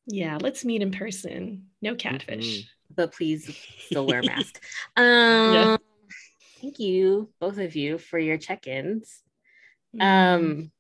Yeah, 0.08 0.40
let's 0.42 0.66
meet 0.66 0.82
in 0.82 0.92
person. 0.92 1.68
No 1.82 1.96
catfish. 1.96 2.60
Mm-hmm. 2.60 2.68
But 3.00 3.14
please 3.14 3.50
still 3.86 4.06
wear 4.06 4.20
a 4.20 4.24
mask. 4.26 4.62
um 4.98 5.54
yeah. 5.54 5.78
thank 6.60 6.80
you, 6.80 7.30
both 7.40 7.58
of 7.58 7.74
you, 7.78 7.98
for 7.98 8.20
your 8.20 8.38
check-ins. 8.38 9.24
Mm-hmm. 9.96 10.02
Um 10.02 10.72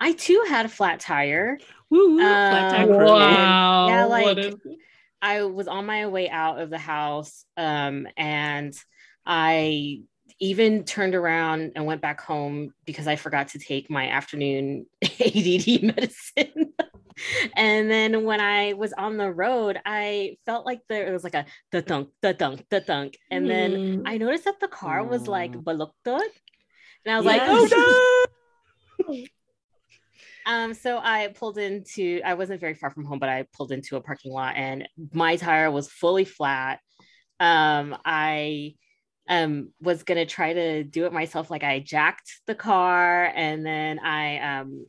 I 0.00 0.14
too 0.14 0.44
had 0.48 0.66
a 0.66 0.68
flat 0.68 0.98
tire. 0.98 1.58
Woo, 1.90 2.18
flat 2.18 2.72
tire. 2.72 3.04
Um, 3.04 3.06
wow. 3.06 3.86
Yeah, 3.86 4.04
like 4.06 4.52
I 5.22 5.44
was 5.44 5.68
on 5.68 5.86
my 5.86 6.08
way 6.08 6.28
out 6.28 6.60
of 6.60 6.70
the 6.70 6.78
house 6.78 7.44
um 7.56 8.08
and 8.16 8.74
I 9.24 10.02
even 10.40 10.82
turned 10.82 11.14
around 11.14 11.74
and 11.76 11.86
went 11.86 12.00
back 12.00 12.20
home 12.20 12.74
because 12.84 13.06
I 13.06 13.14
forgot 13.14 13.50
to 13.50 13.60
take 13.60 13.88
my 13.88 14.08
afternoon 14.08 14.86
ADD 15.04 15.84
medicine. 15.84 16.72
and 17.56 17.90
then 17.90 18.24
when 18.24 18.40
I 18.40 18.72
was 18.74 18.92
on 18.92 19.16
the 19.16 19.30
road, 19.30 19.80
I 19.84 20.36
felt 20.46 20.66
like 20.66 20.80
there 20.88 21.12
was 21.12 21.24
like 21.24 21.34
a 21.34 21.46
da 21.72 21.80
thunk, 21.80 22.10
da 22.22 22.32
thunk, 22.32 22.66
da 22.70 22.80
thunk. 22.80 23.16
And 23.30 23.46
mm. 23.46 23.48
then 23.48 24.02
I 24.06 24.18
noticed 24.18 24.44
that 24.44 24.60
the 24.60 24.68
car 24.68 25.04
was 25.04 25.26
like 25.26 25.52
baluktot. 25.52 26.28
And 27.04 27.14
I 27.14 27.16
was 27.18 27.24
yes. 27.24 27.26
like, 27.26 27.42
oh 27.44 28.26
no. 29.08 29.24
Um, 30.46 30.74
so 30.74 30.98
I 30.98 31.28
pulled 31.28 31.56
into, 31.56 32.20
I 32.22 32.34
wasn't 32.34 32.60
very 32.60 32.74
far 32.74 32.90
from 32.90 33.04
home, 33.04 33.18
but 33.18 33.30
I 33.30 33.46
pulled 33.54 33.72
into 33.72 33.96
a 33.96 34.02
parking 34.02 34.30
lot 34.30 34.56
and 34.56 34.86
my 35.12 35.36
tire 35.36 35.70
was 35.70 35.88
fully 35.88 36.26
flat. 36.26 36.80
Um, 37.40 37.96
I 38.04 38.74
um 39.28 39.70
was 39.80 40.02
gonna 40.02 40.26
try 40.26 40.52
to 40.52 40.84
do 40.84 41.06
it 41.06 41.12
myself 41.12 41.50
like 41.50 41.64
i 41.64 41.78
jacked 41.78 42.42
the 42.46 42.54
car 42.54 43.32
and 43.34 43.64
then 43.64 43.98
i 43.98 44.38
um 44.38 44.84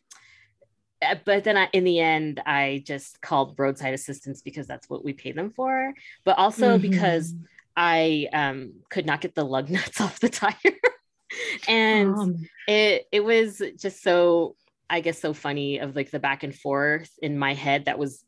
but 1.26 1.44
then 1.44 1.58
I, 1.58 1.70
in 1.74 1.84
the 1.84 2.00
end 2.00 2.42
i 2.46 2.84
just 2.86 3.22
called 3.22 3.56
roadside 3.58 3.94
assistance 3.94 4.42
because 4.42 4.68
that's 4.68 4.90
what 4.90 5.04
we 5.04 5.14
pay 5.14 5.32
them 5.32 5.52
for 5.52 5.94
but 6.24 6.38
also 6.38 6.78
mm-hmm. 6.78 6.90
because 6.90 7.34
i 7.76 8.28
um 8.34 8.74
could 8.90 9.06
not 9.06 9.22
get 9.22 9.36
the 9.36 9.46
lug 9.46 9.70
nuts 9.70 10.02
off 10.02 10.20
the 10.20 10.30
tire 10.30 10.56
and 11.68 12.16
um. 12.16 12.48
it 12.68 13.08
it 13.12 13.24
was 13.24 13.62
just 13.80 14.02
so 14.02 14.56
i 14.90 15.00
guess 15.00 15.20
so 15.20 15.34
funny 15.34 15.80
of 15.80 15.96
like 15.96 16.12
the 16.12 16.20
back 16.20 16.44
and 16.44 16.56
forth 16.56 17.12
in 17.22 17.38
my 17.38 17.54
head 17.54 17.86
that 17.86 18.00
was 18.00 18.24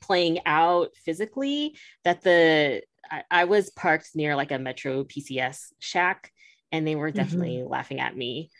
playing 0.00 0.40
out 0.46 0.90
physically 1.04 1.76
that 2.04 2.22
the 2.22 2.82
I, 3.10 3.22
I 3.30 3.44
was 3.44 3.70
parked 3.70 4.10
near 4.14 4.36
like 4.36 4.52
a 4.52 4.58
Metro 4.58 5.04
PCS 5.04 5.72
shack, 5.78 6.32
and 6.72 6.86
they 6.86 6.94
were 6.94 7.08
mm-hmm. 7.08 7.16
definitely 7.16 7.56
mm-hmm. 7.56 7.70
laughing 7.70 8.00
at 8.00 8.16
me. 8.16 8.50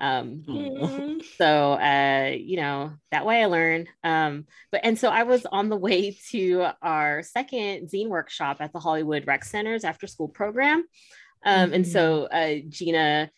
Um, 0.00 0.42
mm-hmm. 0.46 1.18
so 1.36 1.72
uh, 1.72 2.32
you 2.34 2.56
know 2.56 2.92
that 3.10 3.26
way 3.26 3.42
I 3.42 3.46
learned. 3.46 3.88
Um, 4.02 4.46
but 4.72 4.80
and 4.84 4.98
so 4.98 5.10
I 5.10 5.24
was 5.24 5.46
on 5.46 5.68
the 5.68 5.76
way 5.76 6.16
to 6.30 6.68
our 6.82 7.22
second 7.22 7.88
zine 7.88 8.08
workshop 8.08 8.58
at 8.60 8.72
the 8.72 8.80
Hollywood 8.80 9.26
Rec 9.26 9.44
Center's 9.44 9.84
after 9.84 10.06
school 10.06 10.28
program. 10.28 10.84
Um, 11.44 11.66
mm-hmm. 11.66 11.74
and 11.74 11.86
so 11.86 12.24
uh, 12.24 12.56
Gina 12.68 13.30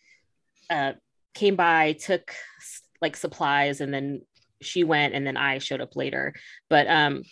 uh, 0.69 0.93
came 1.33 1.55
by, 1.55 1.93
took 1.93 2.33
like 3.01 3.15
supplies, 3.15 3.81
and 3.81 3.93
then 3.93 4.21
she 4.61 4.83
went, 4.83 5.13
and 5.13 5.27
then 5.27 5.37
I 5.37 5.57
showed 5.59 5.81
up 5.81 5.95
later. 5.95 6.33
But 6.69 6.87
um, 6.87 7.23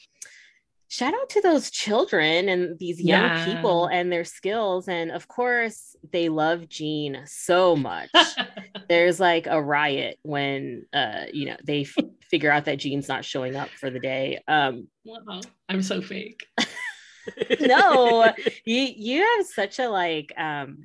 shout 0.92 1.14
out 1.14 1.30
to 1.30 1.40
those 1.40 1.72
children 1.72 2.50
and 2.50 2.78
these 2.78 3.00
young 3.00 3.22
yeah. 3.22 3.46
people 3.46 3.86
and 3.86 4.12
their 4.12 4.26
skills. 4.26 4.90
And 4.90 5.10
of 5.10 5.26
course, 5.26 5.96
they 6.12 6.28
love 6.28 6.68
Gene 6.68 7.22
so 7.28 7.78
much. 7.78 8.10
There's 8.90 9.18
like 9.18 9.48
a 9.48 9.62
riot 9.62 10.20
when, 10.24 10.86
uh, 10.92 11.28
you 11.32 11.46
know, 11.46 11.56
they 11.64 11.84
f- 11.84 12.06
figure 12.30 12.52
out 12.52 12.66
that 12.66 12.80
Gene's 12.80 13.08
not 13.08 13.24
showing 13.24 13.56
up 13.56 13.70
for 13.70 13.90
the 13.90 14.02
day. 14.02 14.44
Um, 14.50 14.90
wow. 15.06 15.40
I'm 15.70 15.82
so 15.82 16.02
fake. 16.02 16.46
no, 17.62 18.34
you 18.66 18.90
you 18.94 19.22
have 19.22 19.46
such 19.46 19.80
a 19.80 19.88
like. 19.88 20.34
Um, 20.36 20.80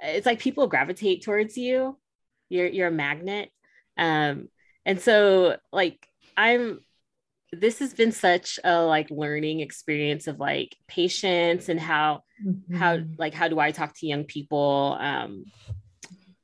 it's 0.00 0.26
like 0.26 0.38
people 0.38 0.68
gravitate 0.68 1.24
towards 1.24 1.56
you. 1.56 1.98
You're 2.48 2.68
you're 2.68 2.88
a 2.88 2.92
magnet. 2.92 3.50
Um, 3.98 4.50
and 4.86 5.00
so 5.00 5.56
like 5.72 6.06
I'm 6.36 6.78
this 7.52 7.78
has 7.80 7.92
been 7.92 8.12
such 8.12 8.58
a 8.64 8.82
like 8.82 9.10
learning 9.10 9.60
experience 9.60 10.26
of 10.26 10.40
like 10.40 10.74
patience 10.88 11.68
and 11.68 11.78
how 11.78 12.22
mm-hmm. 12.44 12.76
how 12.76 12.98
like 13.18 13.34
how 13.34 13.48
do 13.48 13.60
I 13.60 13.70
talk 13.70 13.94
to 13.98 14.06
young 14.06 14.24
people 14.24 14.96
um 14.98 15.44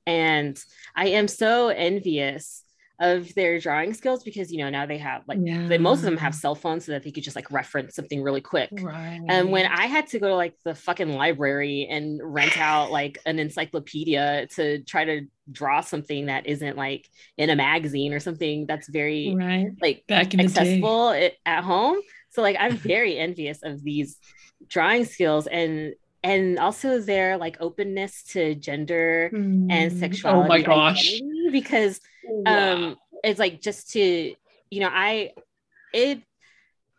and 0.06 0.58
I 0.94 1.08
am 1.08 1.28
so 1.28 1.68
envious 1.68 2.62
of 3.00 3.32
their 3.34 3.60
drawing 3.60 3.94
skills 3.94 4.24
because 4.24 4.50
you 4.50 4.58
know 4.58 4.68
now 4.68 4.84
they 4.84 4.98
have 4.98 5.22
like 5.28 5.38
yeah. 5.40 5.68
they, 5.68 5.78
most 5.78 5.98
of 5.98 6.04
them 6.04 6.16
have 6.16 6.34
cell 6.34 6.56
phones 6.56 6.84
so 6.84 6.92
that 6.92 7.04
they 7.04 7.12
could 7.12 7.22
just 7.22 7.36
like 7.36 7.48
reference 7.50 7.94
something 7.94 8.22
really 8.22 8.40
quick 8.40 8.70
right. 8.82 9.20
and 9.28 9.52
when 9.52 9.66
i 9.66 9.86
had 9.86 10.06
to 10.08 10.18
go 10.18 10.28
to 10.28 10.34
like 10.34 10.54
the 10.64 10.74
fucking 10.74 11.12
library 11.12 11.86
and 11.88 12.20
rent 12.22 12.58
out 12.58 12.90
like 12.90 13.18
an 13.24 13.38
encyclopedia 13.38 14.48
to 14.48 14.82
try 14.82 15.04
to 15.04 15.20
draw 15.52 15.80
something 15.80 16.26
that 16.26 16.46
isn't 16.46 16.76
like 16.76 17.08
in 17.36 17.50
a 17.50 17.56
magazine 17.56 18.12
or 18.12 18.18
something 18.18 18.66
that's 18.66 18.88
very 18.88 19.34
right. 19.36 19.70
like 19.80 20.04
Back 20.08 20.34
in 20.34 20.40
accessible 20.40 21.10
at 21.46 21.64
home 21.64 21.98
so 22.30 22.42
like 22.42 22.56
i'm 22.58 22.76
very 22.76 23.16
envious 23.16 23.62
of 23.62 23.82
these 23.84 24.16
drawing 24.68 25.04
skills 25.04 25.46
and 25.46 25.94
and 26.24 26.58
also 26.58 27.00
their 27.00 27.36
like 27.36 27.58
openness 27.60 28.24
to 28.24 28.56
gender 28.56 29.30
mm. 29.32 29.68
and 29.70 29.92
sexuality 29.92 30.44
oh 30.44 30.48
my 30.48 30.60
gosh 30.60 31.20
because 31.50 32.00
um 32.46 32.96
it's 33.24 33.38
like 33.38 33.60
just 33.60 33.90
to 33.90 34.34
you 34.70 34.80
know 34.80 34.90
i 34.90 35.32
it 35.92 36.22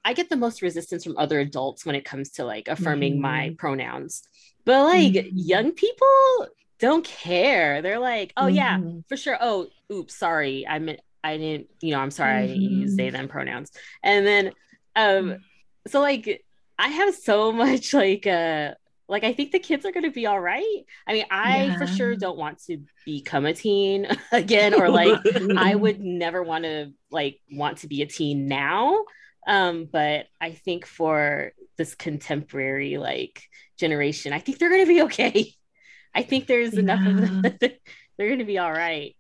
i 0.04 0.14
get 0.14 0.30
the 0.30 0.36
most 0.36 0.62
resistance 0.62 1.04
from 1.04 1.18
other 1.18 1.40
adults 1.40 1.86
when 1.86 1.96
it 1.96 2.06
comes 2.06 2.32
to 2.32 2.46
like 2.46 2.68
affirming 2.68 3.18
mm. 3.18 3.22
my 3.22 3.56
pronouns 3.58 4.24
but 4.66 4.84
like 4.84 5.14
mm. 5.14 5.30
young 5.34 5.72
people 5.72 6.48
don't 6.80 7.06
care 7.06 7.82
they're 7.82 8.00
like 8.00 8.34
oh 8.38 8.48
yeah 8.48 8.78
mm-hmm. 8.78 9.00
for 9.08 9.18
sure 9.18 9.38
oh 9.42 9.68
oops 9.92 10.16
sorry 10.16 10.66
i 10.68 10.80
meant 10.80 11.00
i 11.24 11.38
didn't 11.38 11.68
you 11.82 11.92
know 11.92 12.00
i'm 12.00 12.12
sorry 12.12 12.36
i 12.36 12.48
didn't 12.48 12.62
use 12.62 12.96
they 12.96 13.08
mm-hmm. 13.08 13.18
them 13.18 13.28
pronouns 13.28 13.72
and 14.04 14.26
then 14.26 14.48
um 14.96 15.32
mm. 15.32 15.40
so 15.88 16.00
like 16.00 16.44
i 16.78 16.88
have 16.88 17.14
so 17.14 17.52
much 17.64 17.94
like 17.94 18.26
uh 18.26 18.74
like 19.10 19.24
I 19.24 19.34
think 19.34 19.52
the 19.52 19.60
kids 19.60 19.86
are 19.86 19.92
going 19.92 20.04
to 20.04 20.12
be 20.12 20.28
all 20.28 20.40
right. 20.40 20.86
I 21.08 21.14
mean, 21.14 21.26
I 21.32 21.66
yeah. 21.66 21.78
for 21.78 21.88
sure 21.88 22.16
don't 22.16 22.38
want 22.38 22.64
to 22.66 22.84
become 23.06 23.46
a 23.46 23.54
teen 23.54 24.08
again 24.32 24.76
or 24.76 24.88
like 24.90 25.20
I 25.58 25.74
would 25.76 26.00
never 26.00 26.44
want 26.44 26.64
to 26.66 26.94
like 27.10 27.42
want 27.52 27.80
to 27.80 27.88
be 27.88 28.04
a 28.04 28.06
teen 28.06 28.48
now. 28.48 29.04
Um 29.48 29.90
but 29.92 30.28
I 30.40 30.52
think 30.52 30.86
for 30.86 31.54
this 31.76 31.96
contemporary 31.96 32.98
like 32.98 33.42
generation, 33.78 34.32
I 34.32 34.40
think 34.40 34.60
they're 34.60 34.70
going 34.70 34.86
to 34.86 34.94
be 34.94 35.02
okay. 35.04 35.54
I 36.16 36.22
think 36.22 36.46
there's 36.46 36.74
yeah. 36.74 36.80
enough 36.80 37.06
of 37.06 37.18
them 37.18 37.42
they're 37.60 38.28
going 38.28 38.40
to 38.40 38.46
be 38.46 38.60
all 38.60 38.72
right. 38.72 39.16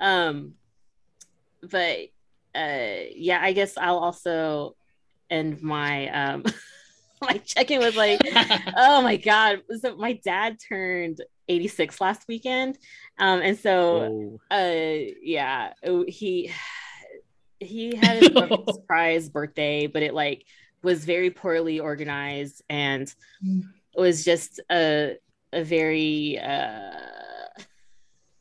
Um 0.00 0.54
but 1.60 1.98
uh 2.54 3.04
yeah, 3.14 3.40
I 3.42 3.52
guess 3.52 3.76
I'll 3.76 3.98
also 3.98 4.74
end 5.28 5.60
my 5.62 6.08
um 6.08 6.44
my 7.28 7.38
check-in 7.38 7.80
was 7.80 7.96
like, 7.96 8.20
oh 8.76 9.02
my 9.02 9.16
god. 9.16 9.62
So 9.80 9.96
my 9.96 10.14
dad 10.14 10.58
turned 10.58 11.20
86 11.48 12.00
last 12.00 12.26
weekend. 12.28 12.78
Um, 13.18 13.40
and 13.40 13.58
so 13.58 14.38
Whoa. 14.50 14.56
uh 14.56 15.12
yeah, 15.22 15.72
oh, 15.84 16.04
he 16.06 16.50
he 17.60 17.96
had 17.96 18.22
a 18.22 18.58
surprise 18.72 19.28
birthday, 19.28 19.86
but 19.86 20.02
it 20.02 20.14
like 20.14 20.44
was 20.82 21.04
very 21.04 21.30
poorly 21.30 21.80
organized 21.80 22.62
and 22.68 23.12
was 23.96 24.24
just 24.24 24.60
a 24.70 25.16
a 25.52 25.62
very 25.62 26.38
uh 26.38 26.90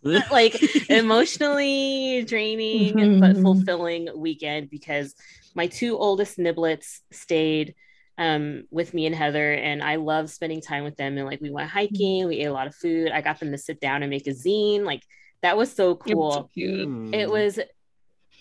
like 0.32 0.62
emotionally 0.90 2.26
draining 2.28 2.94
mm-hmm. 2.94 3.20
but 3.22 3.38
fulfilling 3.38 4.10
weekend 4.16 4.70
because 4.70 5.16
my 5.56 5.68
two 5.68 5.98
oldest 5.98 6.38
niblets 6.38 7.00
stayed 7.12 7.74
um, 8.18 8.64
with 8.72 8.94
me 8.94 9.06
and 9.06 9.16
Heather, 9.16 9.54
and 9.54 9.82
I 9.82 9.96
love 9.96 10.30
spending 10.30 10.62
time 10.62 10.84
with 10.84 10.96
them. 10.98 11.18
And 11.18 11.26
like 11.26 11.42
we 11.42 11.50
went 11.50 11.70
hiking, 11.70 12.28
we 12.28 12.40
ate 12.40 12.46
a 12.46 12.54
lot 12.54 12.68
of 12.68 12.76
food. 12.76 13.12
I 13.12 13.22
got 13.22 13.40
them 13.40 13.52
to 13.52 13.58
sit 13.58 13.80
down 13.80 14.04
and 14.04 14.10
make 14.10 14.28
a 14.28 14.32
zine. 14.32 14.84
Like 14.86 15.02
that 15.42 15.58
was 15.58 15.72
so 15.74 16.00
It 16.06 16.16
was 16.16 16.46
cool. 16.56 16.86
Hmm. 16.86 17.14
It 17.14 17.30
was 17.30 17.60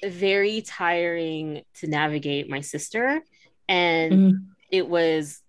very 0.05 0.63
tiring 0.63 1.63
to 1.77 1.87
navigate 1.87 2.51
my 2.51 2.61
sister, 2.61 3.23
and 3.69 4.13
Mm. 4.13 4.47
it 4.71 4.89
was 4.89 5.41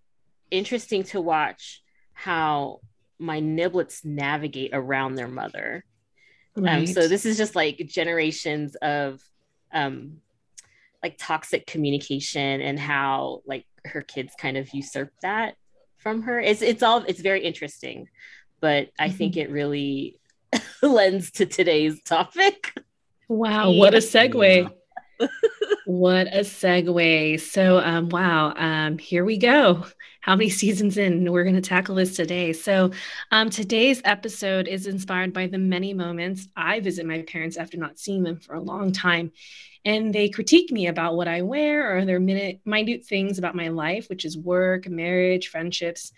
interesting 0.51 1.03
to 1.03 1.20
watch 1.20 1.82
how 2.13 2.82
my 3.20 3.42
niblets 3.42 4.06
navigate 4.06 4.72
around 4.74 5.15
their 5.15 5.27
mother. 5.27 5.84
Um, 6.56 6.63
Right. 6.63 6.88
so 6.89 7.08
this 7.08 7.25
is 7.25 7.36
just 7.38 7.56
like 7.56 7.77
generations 7.88 8.75
of 8.75 9.22
um, 9.72 10.22
like 11.01 11.15
toxic 11.18 11.65
communication 11.65 12.62
and 12.62 12.80
how 12.80 13.42
like 13.46 13.65
her 13.86 14.02
kids 14.02 14.34
kind 14.38 14.58
of 14.58 14.74
usurp 14.74 15.12
that 15.22 15.56
from 15.98 16.24
her. 16.24 16.40
It's 16.40 16.62
it's 16.62 16.84
all 16.84 17.04
it's 17.08 17.22
very 17.22 17.44
interesting, 17.44 18.08
but 18.60 18.90
I 19.00 19.10
think 19.10 19.38
it 19.38 19.50
really 19.50 20.20
lends 20.82 21.32
to 21.32 21.46
today's 21.46 22.02
topic. 22.04 22.74
Wow, 23.28 23.72
what 23.72 23.94
a 23.94 24.00
segue. 24.00 24.72
What 25.86 26.28
a 26.28 26.40
segue. 26.40 27.40
So, 27.42 27.80
um, 27.80 28.10
wow, 28.10 28.54
um, 28.56 28.98
here 28.98 29.25
we 29.25 29.38
go. 29.38 29.86
How 30.24 30.38
many 30.38 30.50
seasons 30.50 30.98
in? 30.98 31.30
We're 31.30 31.44
going 31.44 31.56
to 31.56 31.62
tackle 31.62 31.96
this 31.96 32.15
today. 32.15 32.53
So, 32.53 32.92
um, 33.32 33.50
today's 33.50 34.01
episode 34.06 34.70
is 34.70 34.88
inspired 34.88 35.34
by 35.34 35.48
the 35.48 35.58
many 35.58 35.94
moments 35.94 36.48
I 36.56 36.80
visit 36.80 37.06
my 37.06 37.24
parents 37.24 37.58
after 37.58 37.75
not 37.75 38.00
seeing 38.00 38.24
them 38.24 38.38
for 38.39 38.56
a 38.56 38.62
long 38.62 38.94
time. 38.94 39.34
And 39.84 40.15
they 40.15 40.30
critique 40.30 40.72
me 40.72 40.88
about 40.88 41.18
what 41.18 41.27
I 41.27 41.42
wear 41.42 41.98
or 41.98 42.06
their 42.06 42.22
minute, 42.22 42.62
minute 42.63 43.06
things 43.06 43.38
about 43.38 43.53
my 43.53 43.68
life, 43.68 44.08
which 44.08 44.24
is 44.24 44.38
work, 44.38 44.88
marriage, 44.88 45.50
friendships. 45.50 46.13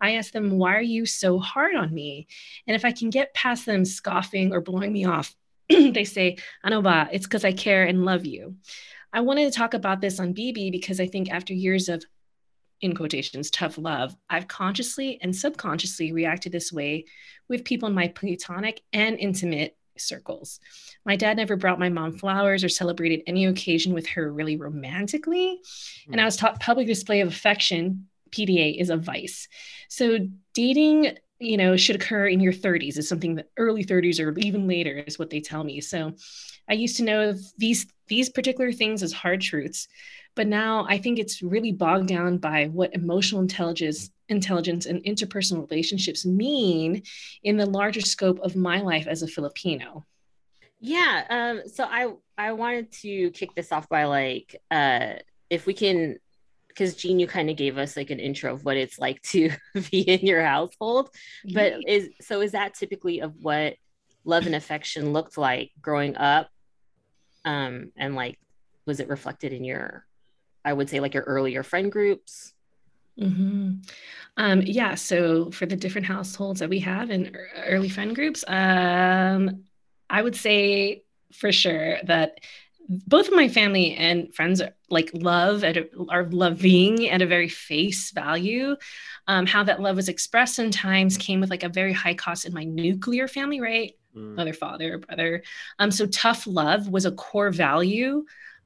I 0.00 0.16
ask 0.16 0.32
them, 0.32 0.58
why 0.58 0.74
are 0.74 0.82
you 0.82 1.06
so 1.06 1.38
hard 1.38 1.76
on 1.76 1.94
me? 1.94 2.26
And 2.66 2.74
if 2.74 2.84
I 2.84 2.90
can 2.90 3.08
get 3.08 3.34
past 3.34 3.66
them 3.66 3.84
scoffing 3.84 4.52
or 4.52 4.62
blowing 4.62 4.92
me 4.92 5.04
off, 5.04 5.32
they 5.68 6.02
say, 6.02 6.38
Anoba, 6.66 7.08
it's 7.12 7.26
because 7.26 7.44
I 7.44 7.52
care 7.52 7.84
and 7.84 8.04
love 8.04 8.26
you. 8.26 8.56
I 9.12 9.20
wanted 9.20 9.44
to 9.44 9.56
talk 9.56 9.74
about 9.74 10.00
this 10.00 10.18
on 10.18 10.34
BB 10.34 10.72
because 10.72 10.98
I 10.98 11.06
think 11.06 11.30
after 11.30 11.54
years 11.54 11.88
of, 11.88 12.04
in 12.84 12.94
quotations, 12.94 13.50
tough 13.50 13.78
love, 13.78 14.14
I've 14.28 14.46
consciously 14.46 15.18
and 15.22 15.34
subconsciously 15.34 16.12
reacted 16.12 16.52
this 16.52 16.72
way 16.72 17.06
with 17.48 17.64
people 17.64 17.88
in 17.88 17.94
my 17.94 18.08
platonic 18.08 18.82
and 18.92 19.18
intimate 19.18 19.76
circles. 19.96 20.60
My 21.06 21.16
dad 21.16 21.36
never 21.36 21.56
brought 21.56 21.78
my 21.78 21.88
mom 21.88 22.18
flowers 22.18 22.62
or 22.62 22.68
celebrated 22.68 23.22
any 23.26 23.46
occasion 23.46 23.94
with 23.94 24.06
her 24.08 24.32
really 24.32 24.56
romantically. 24.56 25.60
And 26.10 26.20
I 26.20 26.24
hmm. 26.24 26.26
was 26.26 26.36
taught 26.36 26.60
public 26.60 26.86
display 26.86 27.20
of 27.20 27.28
affection, 27.28 28.06
PDA, 28.30 28.78
is 28.78 28.90
a 28.90 28.96
vice. 28.96 29.48
So 29.88 30.18
dating 30.52 31.16
you 31.40 31.56
know 31.56 31.76
should 31.76 31.96
occur 31.96 32.28
in 32.28 32.38
your 32.38 32.52
30s 32.52 32.96
is 32.96 33.08
something 33.08 33.34
that 33.34 33.50
early 33.56 33.84
30s 33.84 34.24
or 34.24 34.38
even 34.38 34.68
later 34.68 35.02
is 35.06 35.18
what 35.18 35.30
they 35.30 35.40
tell 35.40 35.64
me 35.64 35.80
so 35.80 36.12
i 36.68 36.72
used 36.72 36.96
to 36.96 37.02
know 37.02 37.34
these 37.58 37.86
these 38.06 38.28
particular 38.28 38.70
things 38.70 39.02
as 39.02 39.12
hard 39.12 39.40
truths 39.40 39.88
but 40.34 40.46
now 40.46 40.86
i 40.88 40.98
think 40.98 41.18
it's 41.18 41.42
really 41.42 41.72
bogged 41.72 42.08
down 42.08 42.38
by 42.38 42.66
what 42.66 42.94
emotional 42.94 43.40
intelligence 43.40 44.10
intelligence 44.28 44.86
and 44.86 45.02
interpersonal 45.04 45.68
relationships 45.70 46.24
mean 46.24 47.02
in 47.42 47.56
the 47.56 47.66
larger 47.66 48.00
scope 48.00 48.38
of 48.40 48.56
my 48.56 48.80
life 48.80 49.06
as 49.06 49.22
a 49.22 49.28
filipino 49.28 50.04
Yeah. 50.80 51.24
Um, 51.30 51.62
so 51.66 51.84
I 51.84 52.12
I 52.36 52.52
wanted 52.52 52.92
to 53.00 53.30
kick 53.30 53.54
this 53.54 53.72
off 53.72 53.88
by 53.88 54.04
like 54.04 54.54
uh 54.70 55.14
if 55.48 55.64
we 55.64 55.72
can 55.72 56.18
because 56.68 56.94
Jean, 56.94 57.18
you 57.18 57.26
kind 57.26 57.48
of 57.48 57.56
gave 57.56 57.78
us 57.78 57.96
like 57.96 58.10
an 58.10 58.18
intro 58.18 58.52
of 58.52 58.64
what 58.64 58.76
it's 58.76 58.98
like 58.98 59.22
to 59.22 59.50
be 59.90 60.00
in 60.00 60.26
your 60.26 60.44
household. 60.44 61.08
But 61.54 61.88
is 61.88 62.10
so 62.20 62.42
is 62.42 62.52
that 62.52 62.74
typically 62.74 63.20
of 63.20 63.32
what 63.40 63.76
love 64.24 64.44
and 64.44 64.54
affection 64.54 65.14
looked 65.14 65.38
like 65.38 65.70
growing 65.80 66.16
up? 66.16 66.50
Um, 67.46 67.92
and 67.96 68.14
like 68.14 68.38
was 68.84 69.00
it 69.00 69.08
reflected 69.08 69.54
in 69.54 69.64
your 69.64 70.04
I 70.64 70.72
would 70.72 70.88
say 70.88 71.00
like 71.00 71.14
your 71.14 71.24
earlier 71.24 71.62
friend 71.62 71.90
groups? 71.90 72.52
hmm 73.18 73.74
Um, 74.36 74.62
yeah, 74.62 74.94
so 74.96 75.50
for 75.52 75.66
the 75.66 75.76
different 75.76 76.06
households 76.06 76.60
that 76.60 76.68
we 76.68 76.80
have 76.80 77.10
in 77.10 77.36
early 77.66 77.88
friend 77.88 78.14
groups, 78.14 78.44
um, 78.48 79.64
I 80.10 80.22
would 80.22 80.36
say 80.36 81.04
for 81.32 81.52
sure 81.52 81.98
that 82.04 82.40
both 82.88 83.28
of 83.28 83.34
my 83.34 83.48
family 83.48 83.94
and 83.94 84.34
friends 84.34 84.60
are 84.60 84.74
like 84.90 85.10
love 85.14 85.64
at 85.64 85.76
a, 85.76 85.88
are 86.10 86.24
loving 86.24 87.08
at 87.08 87.22
a 87.22 87.26
very 87.26 87.48
face 87.48 88.10
value. 88.10 88.76
Um, 89.26 89.46
how 89.46 89.64
that 89.64 89.80
love 89.80 89.96
was 89.96 90.08
expressed 90.08 90.56
sometimes 90.56 91.16
came 91.16 91.40
with 91.40 91.50
like 91.50 91.62
a 91.62 91.68
very 91.68 91.92
high 91.92 92.14
cost 92.14 92.44
in 92.44 92.52
my 92.52 92.64
nuclear 92.64 93.28
family, 93.28 93.60
right? 93.60 93.94
Mm. 94.16 94.34
mother, 94.36 94.52
father, 94.52 94.98
brother. 94.98 95.42
Um, 95.78 95.90
so 95.90 96.06
tough 96.06 96.46
love 96.46 96.88
was 96.88 97.04
a 97.06 97.12
core 97.12 97.50
value. 97.50 98.24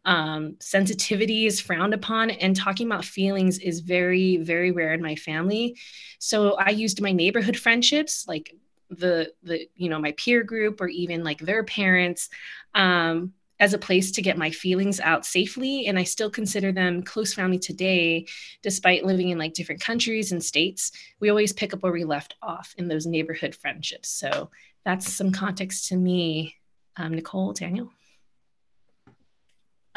Um, 0.09 0.57
sensitivity 0.59 1.45
is 1.45 1.61
frowned 1.61 1.93
upon, 1.93 2.31
and 2.31 2.57
talking 2.57 2.87
about 2.87 3.05
feelings 3.05 3.59
is 3.59 3.81
very, 3.81 4.39
very 4.39 4.71
rare 4.71 4.95
in 4.95 5.03
my 5.03 5.15
family. 5.17 5.77
So 6.19 6.55
I 6.55 6.71
used 6.71 7.03
my 7.03 7.13
neighborhood 7.13 7.59
friendships, 7.59 8.27
like 8.27 8.55
the 8.89 9.35
the 9.43 9.69
you 9.77 9.91
know 9.91 9.99
my 9.99 10.13
peer 10.13 10.43
group 10.43 10.81
or 10.81 10.89
even 10.89 11.25
like 11.25 11.41
their 11.41 11.63
parents, 11.63 12.31
um, 12.75 13.35
as 13.61 13.75
a 13.75 13.79
place 13.79 14.11
to 14.13 14.23
get 14.23 14.39
my 14.39 14.51
feelings 14.51 14.99
out 14.99 15.27
safely. 15.27 15.89
And 15.89 15.99
I 15.99 16.05
still 16.05 16.31
consider 16.31 16.73
them 16.73 17.03
close 17.03 17.35
family 17.35 17.59
today, 17.59 18.27
despite 18.63 19.05
living 19.05 19.29
in 19.29 19.37
like 19.37 19.53
different 19.53 19.83
countries 19.83 20.33
and 20.33 20.43
states. 20.43 20.91
We 21.21 21.29
always 21.29 21.53
pick 21.53 21.75
up 21.75 21.83
where 21.83 21.93
we 21.93 22.05
left 22.05 22.35
off 22.41 22.75
in 22.79 22.89
those 22.89 23.05
neighborhood 23.05 23.55
friendships. 23.55 24.09
So 24.09 24.49
that's 24.87 25.13
some 25.13 25.33
context 25.33 25.89
to 25.89 25.97
me. 25.97 26.55
Um, 26.97 27.13
Nicole, 27.13 27.53
Daniel. 27.53 27.91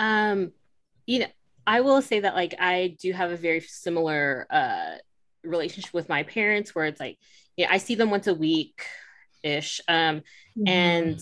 Um, 0.01 0.51
you 1.05 1.19
know, 1.19 1.27
I 1.67 1.81
will 1.81 2.01
say 2.01 2.21
that 2.21 2.35
like 2.35 2.55
I 2.59 2.97
do 2.99 3.13
have 3.13 3.31
a 3.31 3.37
very 3.37 3.61
similar 3.61 4.47
uh 4.49 4.95
relationship 5.43 5.93
with 5.93 6.09
my 6.09 6.23
parents 6.23 6.73
where 6.73 6.85
it's 6.85 6.99
like, 6.99 7.17
yeah, 7.55 7.67
I 7.69 7.77
see 7.77 7.95
them 7.95 8.09
once 8.09 8.27
a 8.27 8.33
week 8.33 8.83
ish. 9.43 9.79
Um, 9.87 10.23
and 10.67 11.19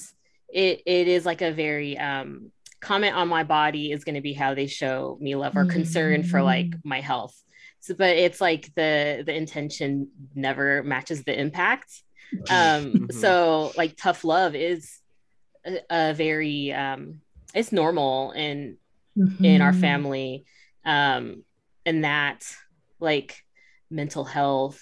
it 0.51 0.81
it 0.85 1.07
is 1.07 1.25
like 1.25 1.41
a 1.41 1.51
very 1.51 1.97
um 1.97 2.51
comment 2.81 3.15
on 3.15 3.27
my 3.27 3.43
body 3.43 3.91
is 3.91 4.05
going 4.05 4.15
to 4.15 4.21
be 4.21 4.33
how 4.33 4.53
they 4.55 4.67
show 4.67 5.17
me 5.19 5.35
love 5.35 5.55
or 5.57 5.65
concern 5.65 6.23
for 6.23 6.41
like 6.41 6.73
my 6.83 7.01
health. 7.01 7.35
So, 7.81 7.93
but 7.93 8.15
it's 8.15 8.41
like 8.41 8.73
the 8.75 9.23
the 9.25 9.35
intention 9.35 10.09
never 10.35 10.83
matches 10.83 11.23
the 11.23 11.37
impact. 11.37 11.91
Um, 12.49 13.07
Mhm. 13.09 13.13
so 13.13 13.73
like 13.75 13.97
tough 13.97 14.23
love 14.23 14.55
is 14.55 14.99
a, 15.65 15.79
a 15.89 16.13
very 16.13 16.71
um 16.71 17.21
it's 17.53 17.71
normal 17.71 18.31
in 18.31 18.77
in 19.43 19.61
our 19.61 19.71
Mhm. 19.73 19.79
family 19.81 20.45
um 20.85 21.43
and 21.85 22.03
that 22.03 22.45
like 22.99 23.43
mental 23.89 24.23
health 24.23 24.81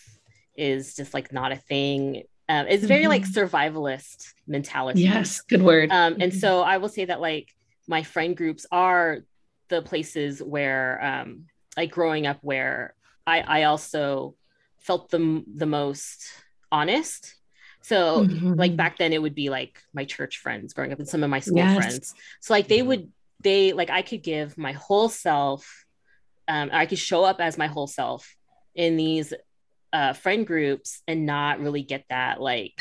is 0.55 0.95
just 0.95 1.13
like 1.13 1.31
not 1.31 1.51
a 1.51 1.55
thing 1.55 2.23
um 2.49 2.65
it's 2.67 2.83
very 2.85 3.07
like 3.07 3.23
Mhm. 3.23 3.33
survivalist 3.33 4.33
mentality 4.47 5.01
Yes, 5.01 5.41
good 5.41 5.61
word. 5.61 5.91
um 5.91 6.17
and 6.19 6.31
Mhm. 6.31 6.39
so 6.39 6.61
i 6.61 6.77
will 6.77 6.89
say 6.89 7.05
that 7.05 7.21
like 7.21 7.49
my 7.87 8.03
friend 8.03 8.35
groups 8.35 8.65
are 8.71 9.19
the 9.69 9.81
places 9.81 10.41
where 10.43 11.03
um 11.03 11.45
like 11.77 11.91
growing 11.91 12.27
up 12.27 12.39
where 12.41 12.93
i 13.25 13.41
i 13.41 13.63
also 13.63 14.35
felt 14.79 15.09
the 15.09 15.43
the 15.55 15.65
most 15.65 16.25
honest 16.71 17.35
so 17.87 18.27
like 18.57 18.71
Mhm. 18.73 18.77
back 18.77 18.97
then 18.97 19.13
it 19.13 19.21
would 19.21 19.35
be 19.35 19.49
like 19.49 19.79
my 19.93 20.03
church 20.05 20.39
friends 20.39 20.73
growing 20.73 20.91
up 20.91 20.99
and 20.99 21.07
some 21.07 21.23
of 21.23 21.29
my 21.29 21.39
school 21.39 21.57
Yes. 21.57 21.73
friends 21.75 22.13
so 22.41 22.53
like 22.53 22.67
they 22.67 22.81
would 22.81 23.11
they 23.41 23.71
like 23.73 23.89
i 23.89 24.01
could 24.01 24.21
give 24.23 24.57
my 24.57 24.73
whole 24.73 25.09
self 25.09 25.85
um 26.47 26.69
i 26.73 26.85
could 26.85 26.97
show 26.99 27.23
up 27.23 27.39
as 27.39 27.57
my 27.57 27.67
whole 27.67 27.87
self 27.87 28.35
in 28.75 28.97
these 28.97 29.33
uh 29.93 30.13
friend 30.13 30.45
groups 30.45 31.01
and 31.07 31.25
not 31.25 31.59
really 31.59 31.83
get 31.83 32.03
that 32.09 32.41
like 32.41 32.73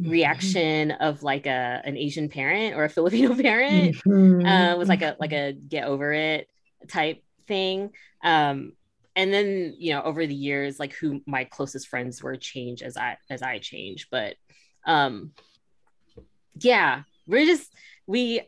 Mm-hmm. 0.00 0.12
reaction 0.12 0.90
of 0.92 1.22
like 1.22 1.44
a 1.46 1.82
an 1.84 1.96
asian 1.98 2.28
parent 2.30 2.74
or 2.74 2.84
a 2.84 2.88
filipino 2.96 3.34
parent 3.34 3.94
Mhm. 4.06 4.46
uh 4.46 4.76
was 4.78 4.88
like 4.88 5.02
a 5.02 5.14
like 5.20 5.32
a 5.34 5.52
get 5.52 5.84
over 5.84 6.10
it 6.12 6.48
type 6.88 7.22
thing 7.46 7.90
um 8.24 8.72
and 9.14 9.30
then 9.30 9.74
you 9.76 9.92
know 9.92 10.02
over 10.02 10.26
the 10.26 10.34
years 10.34 10.78
like 10.80 10.94
who 10.94 11.20
my 11.26 11.44
closest 11.44 11.88
friends 11.88 12.22
were 12.22 12.36
changed 12.36 12.82
as 12.82 12.96
i 12.96 13.18
as 13.28 13.42
i 13.42 13.58
changed 13.58 14.06
but 14.10 14.36
um 14.86 15.32
yeah 16.58 17.02
we're 17.26 17.46
just 17.46 17.72
we 18.06 18.40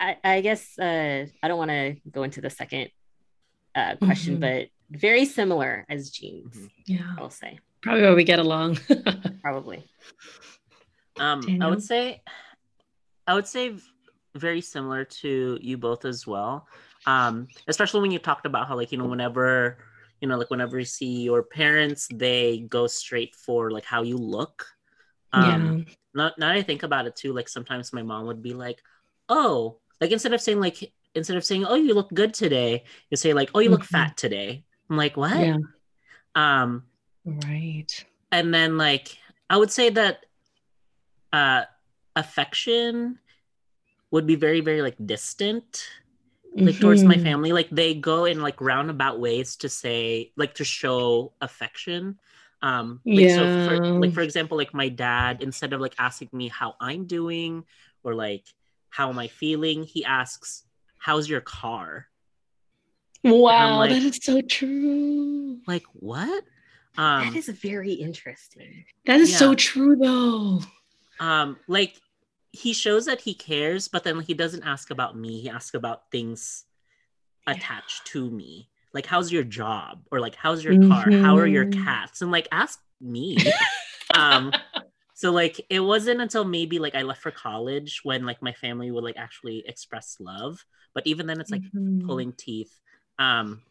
i, 0.00 0.16
I 0.24 0.40
guess 0.40 0.78
uh 0.78 1.26
i 1.42 1.48
don't 1.48 1.58
want 1.58 1.70
to 1.70 1.96
go 2.10 2.22
into 2.22 2.40
the 2.40 2.50
second 2.50 2.90
uh 3.74 3.96
question 3.96 4.38
Mhm. 4.38 4.40
but 4.40 4.68
very 4.90 5.24
similar 5.24 5.84
as 5.88 6.10
jeans 6.10 6.56
Mhm. 6.56 6.70
yeah, 6.86 7.14
i'll 7.18 7.30
say 7.30 7.58
probably 7.82 8.02
where 8.02 8.14
we 8.16 8.24
get 8.24 8.38
along. 8.40 8.78
probably 9.42 9.84
Um, 11.18 11.40
I 11.62 11.68
would 11.68 11.82
say, 11.82 12.20
I 13.26 13.34
would 13.34 13.46
say, 13.46 13.74
very 14.34 14.60
similar 14.60 15.04
to 15.22 15.58
you 15.62 15.78
both 15.78 16.04
as 16.04 16.26
well. 16.26 16.68
Um, 17.06 17.48
especially 17.68 18.00
when 18.02 18.10
you 18.10 18.18
talked 18.18 18.44
about 18.44 18.68
how, 18.68 18.76
like, 18.76 18.92
you 18.92 18.98
know, 18.98 19.06
whenever, 19.06 19.78
you 20.20 20.28
know, 20.28 20.36
like 20.36 20.50
whenever 20.50 20.78
you 20.78 20.84
see 20.84 21.22
your 21.22 21.42
parents, 21.42 22.06
they 22.12 22.66
go 22.68 22.86
straight 22.86 23.34
for 23.34 23.70
like 23.70 23.84
how 23.84 24.02
you 24.02 24.18
look. 24.18 24.66
Um, 25.32 25.78
yeah. 25.78 25.94
Now, 26.14 26.32
now 26.38 26.50
I 26.50 26.62
think 26.62 26.82
about 26.82 27.06
it 27.06 27.16
too, 27.16 27.32
like 27.32 27.48
sometimes 27.48 27.92
my 27.92 28.02
mom 28.02 28.26
would 28.26 28.42
be 28.42 28.54
like, 28.54 28.82
"Oh," 29.28 29.78
like 30.00 30.10
instead 30.10 30.32
of 30.32 30.40
saying 30.40 30.60
like 30.60 30.92
instead 31.14 31.36
of 31.36 31.44
saying, 31.44 31.64
"Oh, 31.64 31.74
you 31.74 31.94
look 31.94 32.12
good 32.12 32.34
today," 32.34 32.84
you 33.10 33.16
say 33.16 33.32
like, 33.32 33.50
"Oh, 33.54 33.60
you 33.60 33.70
look 33.70 33.82
mm-hmm. 33.82 33.96
fat 33.96 34.16
today." 34.16 34.64
I'm 34.88 34.96
like, 34.96 35.16
"What?" 35.16 35.38
Yeah. 35.38 35.58
Um, 36.34 36.84
right. 37.24 38.04
And 38.32 38.52
then 38.52 38.78
like 38.78 39.16
I 39.48 39.56
would 39.56 39.70
say 39.70 39.90
that 39.90 40.24
uh 41.32 41.64
affection 42.14 43.18
would 44.10 44.26
be 44.26 44.36
very 44.36 44.60
very 44.60 44.80
like 44.80 44.96
distant 45.04 45.86
like 46.54 46.74
mm-hmm. 46.74 46.80
towards 46.80 47.04
my 47.04 47.14
mm-hmm. 47.14 47.24
family 47.24 47.52
like 47.52 47.68
they 47.70 47.94
go 47.94 48.24
in 48.24 48.40
like 48.40 48.60
roundabout 48.60 49.20
ways 49.20 49.56
to 49.56 49.68
say 49.68 50.32
like 50.36 50.54
to 50.54 50.64
show 50.64 51.32
affection 51.42 52.18
um 52.62 53.00
like, 53.04 53.20
yeah. 53.20 53.36
so 53.36 53.68
for, 53.68 53.84
like 54.00 54.12
for 54.12 54.22
example 54.22 54.56
like 54.56 54.72
my 54.72 54.88
dad 54.88 55.42
instead 55.42 55.72
of 55.72 55.80
like 55.80 55.94
asking 55.98 56.28
me 56.32 56.48
how 56.48 56.74
i'm 56.80 57.06
doing 57.06 57.64
or 58.02 58.14
like 58.14 58.44
how 58.88 59.08
am 59.08 59.18
i 59.18 59.28
feeling 59.28 59.84
he 59.84 60.04
asks 60.04 60.64
how's 60.98 61.28
your 61.28 61.40
car 61.40 62.06
wow 63.22 63.78
like, 63.78 63.90
that 63.90 64.02
is 64.02 64.18
so 64.22 64.40
true 64.40 65.58
like 65.66 65.84
what 65.92 66.44
um 66.96 67.26
that 67.26 67.36
is 67.36 67.48
very 67.48 67.92
interesting 67.92 68.84
that 69.04 69.20
is 69.20 69.32
yeah. 69.32 69.36
so 69.36 69.54
true 69.54 69.96
though 69.96 70.60
um 71.20 71.56
like 71.68 72.00
he 72.56 72.72
shows 72.72 73.04
that 73.04 73.20
he 73.20 73.34
cares, 73.34 73.86
but 73.86 74.02
then 74.02 74.18
he 74.20 74.32
doesn't 74.32 74.64
ask 74.64 74.90
about 74.90 75.16
me. 75.16 75.40
He 75.40 75.50
asks 75.50 75.74
about 75.74 76.10
things 76.10 76.64
attached 77.46 78.06
to 78.06 78.30
me. 78.30 78.70
Like, 78.96 79.06
how's 79.06 79.30
your 79.30 79.44
job? 79.44 80.00
Or 80.10 80.20
like, 80.20 80.34
how's 80.34 80.64
your 80.64 80.74
mm-hmm. 80.74 80.90
car? 80.90 81.10
How 81.22 81.36
are 81.36 81.46
your 81.46 81.66
mm-hmm. 81.66 81.84
cats? 81.84 82.22
And 82.22 82.32
like, 82.32 82.48
ask 82.50 82.80
me. 83.00 83.36
um, 84.14 84.52
so 85.14 85.32
like 85.32 85.60
it 85.70 85.80
wasn't 85.80 86.20
until 86.20 86.44
maybe 86.44 86.78
like 86.78 86.94
I 86.94 87.02
left 87.02 87.22
for 87.22 87.30
college 87.30 88.00
when 88.02 88.24
like 88.26 88.42
my 88.42 88.52
family 88.52 88.90
would 88.90 89.04
like 89.04 89.16
actually 89.16 89.64
express 89.66 90.16
love. 90.18 90.64
But 90.94 91.06
even 91.06 91.26
then 91.26 91.40
it's 91.40 91.50
like 91.50 91.62
mm-hmm. 91.62 92.06
pulling 92.06 92.32
teeth. 92.32 92.80
Um 93.18 93.62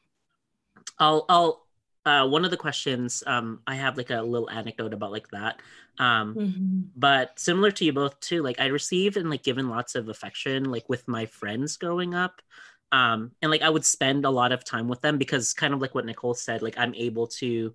I'll 0.99 1.25
I'll 1.27 1.65
uh, 2.05 2.27
one 2.27 2.45
of 2.45 2.51
the 2.51 2.57
questions 2.57 3.23
um, 3.25 3.61
i 3.65 3.73
have 3.75 3.97
like 3.97 4.11
a 4.11 4.21
little 4.21 4.49
anecdote 4.49 4.93
about 4.93 5.11
like 5.11 5.27
that 5.29 5.59
um, 5.97 6.35
mm-hmm. 6.35 6.79
but 6.95 7.37
similar 7.39 7.71
to 7.71 7.83
you 7.83 7.91
both 7.93 8.19
too 8.19 8.43
like 8.43 8.59
i 8.59 8.67
received 8.67 9.17
and 9.17 9.29
like 9.29 9.41
given 9.43 9.69
lots 9.69 9.95
of 9.95 10.07
affection 10.07 10.65
like 10.65 10.87
with 10.87 11.07
my 11.07 11.25
friends 11.25 11.77
growing 11.77 12.13
up 12.13 12.41
um, 12.91 13.31
and 13.41 13.51
like 13.51 13.61
i 13.61 13.69
would 13.69 13.85
spend 13.85 14.25
a 14.25 14.29
lot 14.29 14.51
of 14.51 14.63
time 14.63 14.87
with 14.87 15.01
them 15.01 15.17
because 15.17 15.53
kind 15.53 15.73
of 15.73 15.81
like 15.81 15.95
what 15.95 16.05
nicole 16.05 16.33
said 16.33 16.61
like 16.61 16.77
i'm 16.77 16.93
able 16.95 17.27
to 17.27 17.73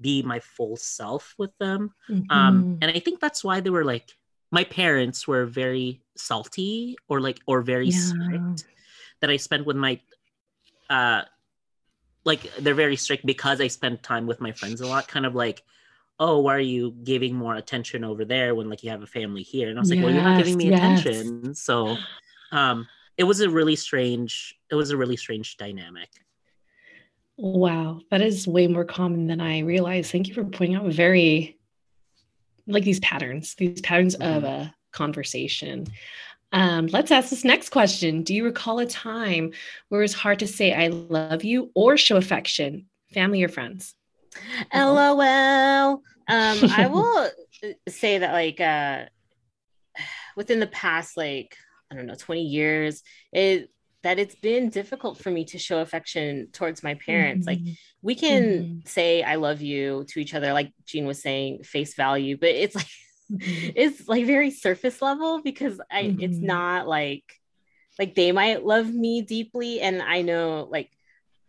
be 0.00 0.22
my 0.22 0.40
full 0.40 0.76
self 0.76 1.34
with 1.38 1.56
them 1.58 1.92
um, 2.08 2.16
mm-hmm. 2.16 2.30
um, 2.30 2.78
and 2.82 2.90
i 2.90 2.98
think 2.98 3.20
that's 3.20 3.42
why 3.42 3.60
they 3.60 3.70
were 3.70 3.84
like 3.84 4.12
my 4.50 4.64
parents 4.64 5.26
were 5.26 5.46
very 5.46 6.00
salty 6.16 6.96
or 7.08 7.20
like 7.20 7.40
or 7.46 7.62
very 7.62 7.88
yeah. 7.88 7.98
strict 7.98 8.64
that 9.20 9.30
i 9.30 9.36
spent 9.36 9.66
with 9.66 9.76
my 9.76 10.00
uh 10.90 11.22
like 12.26 12.52
they're 12.56 12.74
very 12.74 12.96
strict 12.96 13.24
because 13.24 13.60
I 13.60 13.68
spend 13.68 14.02
time 14.02 14.26
with 14.26 14.40
my 14.40 14.52
friends 14.52 14.80
a 14.80 14.86
lot, 14.86 15.06
kind 15.08 15.24
of 15.24 15.34
like, 15.34 15.62
oh, 16.18 16.40
why 16.40 16.56
are 16.56 16.58
you 16.58 16.90
giving 17.04 17.34
more 17.34 17.54
attention 17.54 18.02
over 18.04 18.24
there 18.24 18.54
when 18.54 18.68
like 18.68 18.82
you 18.82 18.90
have 18.90 19.02
a 19.02 19.06
family 19.06 19.42
here? 19.42 19.70
And 19.70 19.78
I 19.78 19.80
was 19.80 19.90
like, 19.90 19.98
yes, 19.98 20.04
well, 20.04 20.14
you're 20.14 20.24
not 20.24 20.38
giving 20.38 20.56
me 20.56 20.70
yes. 20.70 21.00
attention. 21.00 21.54
So 21.54 21.96
um 22.52 22.88
it 23.16 23.24
was 23.24 23.40
a 23.40 23.48
really 23.48 23.76
strange, 23.76 24.54
it 24.70 24.74
was 24.74 24.90
a 24.90 24.96
really 24.96 25.16
strange 25.16 25.56
dynamic. 25.56 26.08
Wow, 27.36 28.00
that 28.10 28.22
is 28.22 28.48
way 28.48 28.66
more 28.66 28.84
common 28.84 29.26
than 29.26 29.40
I 29.40 29.60
realized. 29.60 30.10
Thank 30.10 30.28
you 30.28 30.34
for 30.34 30.44
pointing 30.44 30.76
out 30.76 30.86
very 30.86 31.58
like 32.66 32.84
these 32.84 33.00
patterns, 33.00 33.54
these 33.54 33.80
patterns 33.80 34.16
mm-hmm. 34.16 34.36
of 34.36 34.44
a 34.44 34.74
conversation. 34.92 35.86
Um, 36.52 36.86
let's 36.86 37.10
ask 37.10 37.30
this 37.30 37.44
next 37.44 37.70
question. 37.70 38.22
Do 38.22 38.34
you 38.34 38.44
recall 38.44 38.78
a 38.78 38.86
time 38.86 39.52
where 39.88 40.02
it's 40.02 40.14
hard 40.14 40.38
to 40.40 40.46
say 40.46 40.72
I 40.72 40.88
love 40.88 41.44
you 41.44 41.70
or 41.74 41.96
show 41.96 42.16
affection, 42.16 42.86
family 43.12 43.42
or 43.42 43.48
friends? 43.48 43.94
LOL. 44.74 46.02
Um, 46.28 46.58
I 46.76 46.88
will 46.88 47.30
say 47.88 48.18
that 48.18 48.32
like 48.32 48.60
uh 48.60 49.04
within 50.36 50.58
the 50.58 50.66
past 50.66 51.16
like 51.16 51.56
I 51.90 51.94
don't 51.94 52.06
know 52.06 52.14
20 52.14 52.42
years, 52.42 53.02
it 53.32 53.70
that 54.02 54.20
it's 54.20 54.36
been 54.36 54.68
difficult 54.68 55.18
for 55.18 55.32
me 55.32 55.44
to 55.44 55.58
show 55.58 55.80
affection 55.80 56.46
towards 56.52 56.84
my 56.84 56.94
parents. 56.94 57.46
Mm-hmm. 57.46 57.66
Like 57.66 57.76
we 58.02 58.14
can 58.14 58.42
mm-hmm. 58.44 58.78
say 58.86 59.22
I 59.24 59.34
love 59.34 59.62
you 59.62 60.04
to 60.10 60.20
each 60.20 60.32
other, 60.32 60.52
like 60.52 60.72
Jean 60.84 61.06
was 61.06 61.20
saying, 61.20 61.64
face 61.64 61.94
value, 61.94 62.36
but 62.36 62.50
it's 62.50 62.76
like 62.76 62.86
mm-hmm. 63.32 63.70
is 63.76 64.06
like 64.06 64.26
very 64.26 64.50
surface 64.50 65.02
level 65.02 65.42
because 65.42 65.80
I 65.90 66.04
mm-hmm. 66.04 66.20
it's 66.20 66.38
not 66.38 66.86
like 66.86 67.24
like 67.98 68.14
they 68.14 68.32
might 68.32 68.64
love 68.64 68.92
me 68.92 69.22
deeply 69.22 69.80
and 69.80 70.02
I 70.02 70.22
know 70.22 70.68
like 70.70 70.90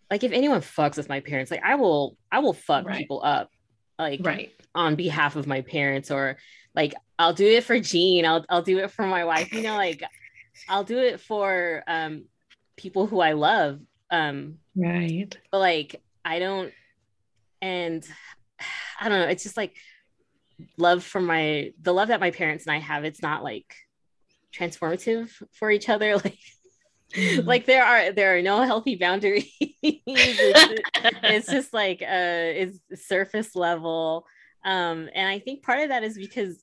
like 0.09 0.23
if 0.23 0.31
anyone 0.31 0.61
fucks 0.61 0.97
with 0.97 1.09
my 1.09 1.19
parents 1.19 1.51
like 1.51 1.63
I 1.63 1.75
will 1.75 2.17
I 2.31 2.39
will 2.39 2.53
fuck 2.53 2.85
right. 2.85 2.97
people 2.97 3.21
up 3.23 3.49
like 3.99 4.21
right 4.23 4.51
on 4.73 4.95
behalf 4.95 5.35
of 5.35 5.47
my 5.47 5.61
parents 5.61 6.09
or 6.09 6.37
like 6.73 6.95
I'll 7.19 7.33
do 7.33 7.45
it 7.45 7.65
for 7.65 7.79
Jean 7.79 8.25
I'll 8.25 8.45
I'll 8.49 8.61
do 8.61 8.79
it 8.79 8.91
for 8.91 9.05
my 9.05 9.25
wife 9.25 9.53
you 9.53 9.61
know 9.61 9.75
like 9.75 10.01
I'll 10.67 10.83
do 10.83 10.99
it 10.99 11.19
for 11.19 11.83
um 11.87 12.25
people 12.75 13.07
who 13.07 13.19
I 13.19 13.33
love 13.33 13.79
um 14.11 14.59
right 14.75 15.35
but 15.51 15.59
like 15.59 16.01
I 16.23 16.39
don't 16.39 16.71
and 17.61 18.07
I 18.99 19.09
don't 19.09 19.19
know 19.19 19.27
it's 19.27 19.43
just 19.43 19.57
like 19.57 19.75
love 20.77 21.03
for 21.03 21.21
my 21.21 21.73
the 21.81 21.93
love 21.93 22.09
that 22.09 22.19
my 22.19 22.31
parents 22.31 22.65
and 22.65 22.75
I 22.75 22.79
have, 22.79 23.03
it's 23.03 23.21
not 23.21 23.43
like 23.43 23.73
transformative 24.53 25.31
for 25.53 25.71
each 25.71 25.89
other. 25.89 26.17
Like 27.07 27.21
mm-hmm. 27.21 27.47
like 27.47 27.65
there 27.65 27.85
are 27.85 28.11
there 28.11 28.37
are 28.37 28.41
no 28.41 28.63
healthy 28.63 28.95
boundaries. 28.95 29.49
it's, 29.61 30.03
it's, 31.23 31.47
just 31.51 31.73
like 31.73 32.01
uh 32.01 32.05
it's 32.05 32.79
surface 33.07 33.55
level. 33.55 34.25
Um 34.65 35.09
and 35.15 35.27
I 35.27 35.39
think 35.39 35.63
part 35.63 35.79
of 35.79 35.89
that 35.89 36.03
is 36.03 36.17
because 36.17 36.61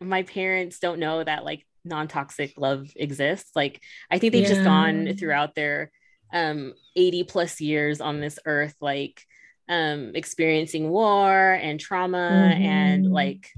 my 0.00 0.24
parents 0.24 0.80
don't 0.80 0.98
know 0.98 1.22
that 1.22 1.44
like 1.44 1.64
non-toxic 1.84 2.54
love 2.56 2.90
exists. 2.96 3.50
Like 3.54 3.80
I 4.10 4.18
think 4.18 4.32
they've 4.32 4.42
yeah. 4.42 4.48
just 4.48 4.64
gone 4.64 5.14
throughout 5.16 5.54
their 5.54 5.90
um 6.32 6.72
80 6.96 7.24
plus 7.24 7.60
years 7.60 8.00
on 8.00 8.20
this 8.20 8.38
earth 8.44 8.74
like 8.80 9.24
um, 9.68 10.12
experiencing 10.14 10.90
war 10.90 11.52
and 11.52 11.80
trauma 11.80 12.52
mm-hmm. 12.52 12.62
and 12.62 13.10
like 13.10 13.50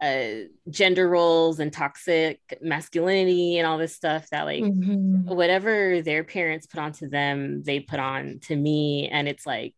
uh, 0.00 0.46
gender 0.70 1.06
roles 1.08 1.60
and 1.60 1.72
toxic 1.72 2.40
masculinity 2.62 3.58
and 3.58 3.66
all 3.66 3.76
this 3.76 3.94
stuff 3.94 4.28
that 4.30 4.44
like 4.44 4.62
mm-hmm. 4.62 5.28
whatever 5.28 6.00
their 6.00 6.24
parents 6.24 6.66
put 6.66 6.80
onto 6.80 7.08
them 7.08 7.62
they 7.62 7.80
put 7.80 8.00
on 8.00 8.38
to 8.40 8.56
me 8.56 9.08
and 9.08 9.28
it's 9.28 9.44
like 9.44 9.74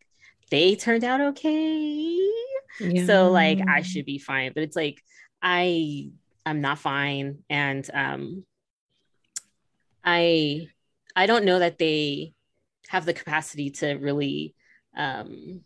they 0.49 0.75
turned 0.75 1.03
out 1.03 1.19
okay 1.19 2.29
yeah. 2.79 3.05
so 3.05 3.31
like 3.31 3.59
i 3.67 3.81
should 3.81 4.05
be 4.05 4.17
fine 4.17 4.53
but 4.53 4.63
it's 4.63 4.77
like 4.77 5.01
i 5.41 6.09
i'm 6.45 6.61
not 6.61 6.79
fine 6.79 7.39
and 7.49 7.89
um 7.93 8.43
i 10.03 10.67
i 11.15 11.25
don't 11.25 11.45
know 11.45 11.59
that 11.59 11.77
they 11.77 12.33
have 12.89 13.05
the 13.05 13.13
capacity 13.13 13.69
to 13.71 13.93
really 13.93 14.55
um 14.95 15.61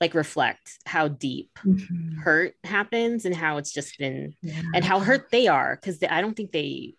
like 0.00 0.14
reflect 0.14 0.78
how 0.84 1.08
deep 1.08 1.50
mm-hmm. 1.64 2.18
hurt 2.18 2.54
happens 2.62 3.24
and 3.24 3.34
how 3.34 3.56
it's 3.56 3.72
just 3.72 3.98
been 3.98 4.34
yeah. 4.42 4.60
and 4.74 4.84
how 4.84 4.98
hurt 5.00 5.30
they 5.30 5.46
are 5.46 5.76
because 5.76 6.02
I 6.02 6.20
don't 6.20 6.34
think 6.34 6.52
they 6.52 6.94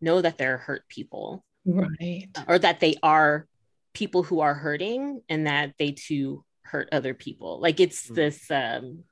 know 0.00 0.20
that 0.20 0.38
they're 0.38 0.58
hurt 0.58 0.86
people 0.88 1.44
right 1.64 2.28
or 2.48 2.58
that 2.58 2.80
they 2.80 2.96
are 3.02 3.46
people 3.94 4.22
who 4.22 4.40
are 4.40 4.54
hurting 4.54 5.22
and 5.28 5.46
that 5.46 5.74
they 5.78 5.92
too 5.92 6.44
hurt 6.62 6.88
other 6.92 7.14
people 7.14 7.60
like 7.60 7.80
it's 7.80 8.04
mm-hmm. 8.04 8.14
this 8.14 8.50
um 8.50 9.04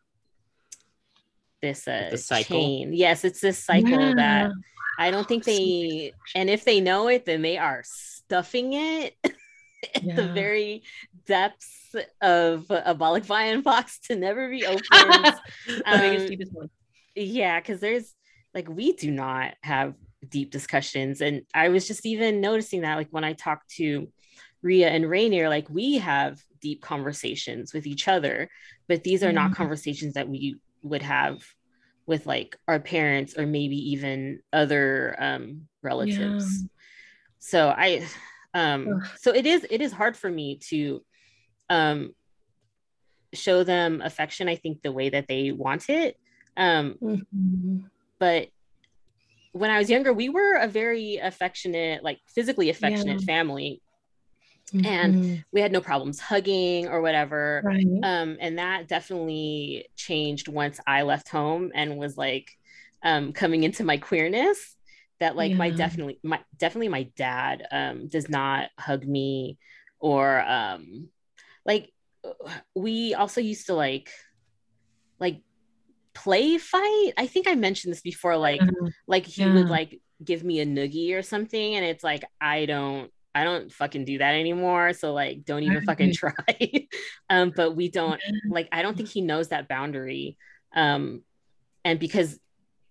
this 1.60 1.86
uh 1.86 2.16
chain 2.42 2.92
yes 2.92 3.24
it's 3.24 3.40
this 3.40 3.62
cycle 3.62 3.90
yeah. 3.90 4.14
that 4.14 4.50
i 4.98 5.10
don't 5.10 5.28
think 5.28 5.44
they 5.44 6.12
and 6.34 6.48
if 6.48 6.64
they 6.64 6.80
know 6.80 7.08
it 7.08 7.24
then 7.26 7.42
they 7.42 7.58
are 7.58 7.82
stuffing 7.84 8.72
it 8.72 9.14
at 9.94 10.02
yeah. 10.02 10.14
the 10.14 10.28
very 10.28 10.82
depths 11.26 11.94
of 12.20 12.66
a 12.70 12.94
Bolic 12.94 13.26
Vian 13.26 13.62
box 13.64 13.98
to 14.00 14.16
never 14.16 14.48
be 14.48 14.64
opened. 14.66 15.34
um, 15.84 16.28
yeah, 17.14 17.60
because 17.60 17.80
there's 17.80 18.14
like 18.54 18.68
we 18.68 18.92
do 18.92 19.10
not 19.10 19.54
have 19.62 19.94
deep 20.28 20.50
discussions, 20.50 21.20
and 21.20 21.42
I 21.54 21.68
was 21.68 21.86
just 21.86 22.06
even 22.06 22.40
noticing 22.40 22.82
that 22.82 22.96
like 22.96 23.08
when 23.10 23.24
I 23.24 23.32
talk 23.32 23.66
to 23.76 24.08
Ria 24.62 24.88
and 24.88 25.08
Rainier, 25.08 25.48
like 25.48 25.68
we 25.70 25.98
have 25.98 26.40
deep 26.60 26.82
conversations 26.82 27.72
with 27.72 27.86
each 27.86 28.06
other, 28.06 28.50
but 28.88 29.02
these 29.02 29.22
are 29.22 29.26
mm-hmm. 29.28 29.36
not 29.36 29.54
conversations 29.54 30.14
that 30.14 30.28
we 30.28 30.56
would 30.82 31.02
have 31.02 31.42
with 32.06 32.26
like 32.26 32.56
our 32.66 32.80
parents 32.80 33.36
or 33.38 33.46
maybe 33.46 33.76
even 33.92 34.40
other 34.52 35.16
um, 35.18 35.68
relatives. 35.82 36.62
Yeah. 36.62 36.68
So 37.38 37.68
I 37.76 38.06
um 38.52 39.00
so 39.16 39.32
it 39.32 39.46
is 39.46 39.66
it 39.70 39.80
is 39.80 39.92
hard 39.92 40.16
for 40.16 40.28
me 40.28 40.58
to 40.70 41.04
um 41.68 42.12
show 43.32 43.62
them 43.62 44.02
affection 44.02 44.48
i 44.48 44.56
think 44.56 44.82
the 44.82 44.90
way 44.90 45.08
that 45.08 45.28
they 45.28 45.52
want 45.52 45.88
it 45.88 46.16
Um, 46.56 46.96
Mhm. 47.00 47.84
but 48.18 48.48
when 49.52 49.70
I 49.70 49.78
was 49.78 49.88
younger, 49.90 50.12
we 50.12 50.28
were 50.28 50.54
a 50.56 50.68
very 50.68 51.16
affectionate, 51.16 52.04
like 52.04 52.18
physically 52.28 52.70
affectionate 52.70 53.20
Yeah. 53.20 53.24
family. 53.34 53.82
And 54.84 55.14
Mhm. 55.14 55.44
We 55.52 55.60
had 55.60 55.72
no 55.72 55.80
problems 55.80 56.20
hugging 56.20 56.88
or 56.88 57.00
whatever. 57.02 57.66
right. 57.66 57.86
Um, 58.02 58.36
and 58.40 58.58
that 58.58 58.88
definitely 58.88 59.86
changed 59.96 60.48
once 60.48 60.80
I 60.86 61.02
left 61.02 61.28
home 61.28 61.70
and 61.74 61.98
was 61.98 62.16
like 62.16 62.50
um, 63.02 63.32
coming 63.32 63.62
into 63.64 63.84
my 63.84 63.98
queerness. 63.98 64.76
That 65.20 65.36
like 65.36 65.58
my 65.58 65.70
definitely 65.70 66.18
my 66.22 66.40
definitely 66.56 66.88
my 66.88 67.04
dad 67.14 67.66
um, 67.70 68.08
does 68.08 68.30
not 68.30 68.70
hug 68.78 69.06
me 69.06 69.58
or 69.98 70.40
um, 70.40 71.10
like 71.66 71.92
we 72.74 73.14
also 73.14 73.40
used 73.40 73.66
to 73.66 73.74
like 73.74 74.10
like 75.18 75.42
play 76.14 76.58
fight. 76.58 77.12
I 77.16 77.26
think 77.26 77.48
I 77.48 77.54
mentioned 77.54 77.92
this 77.92 78.02
before. 78.02 78.36
Like 78.36 78.62
Uh, 78.62 78.90
like 79.06 79.26
he 79.26 79.46
Yeah. 79.46 79.52
would 79.52 79.68
like 79.70 80.00
give 80.24 80.44
me 80.44 80.60
a 80.60 80.66
noogie 80.66 81.14
or 81.14 81.22
something 81.22 81.76
and 81.76 81.84
it's 81.84 82.04
like 82.04 82.24
i 82.40 82.66
don't 82.66 83.10
i 83.34 83.44
don't 83.44 83.72
fucking 83.72 84.04
do 84.04 84.18
that 84.18 84.34
anymore 84.34 84.92
so 84.92 85.12
like 85.12 85.44
don't 85.44 85.62
even 85.62 85.84
fucking 85.86 86.12
try. 86.12 86.32
Um 87.30 87.52
but 87.54 87.76
we 87.76 87.88
don't 87.88 88.20
like 88.48 88.68
i 88.72 88.82
don't 88.82 88.96
think 88.96 89.08
he 89.08 89.20
knows 89.20 89.48
that 89.48 89.68
boundary. 89.68 90.36
Um 90.74 91.22
and 91.84 91.98
because 91.98 92.38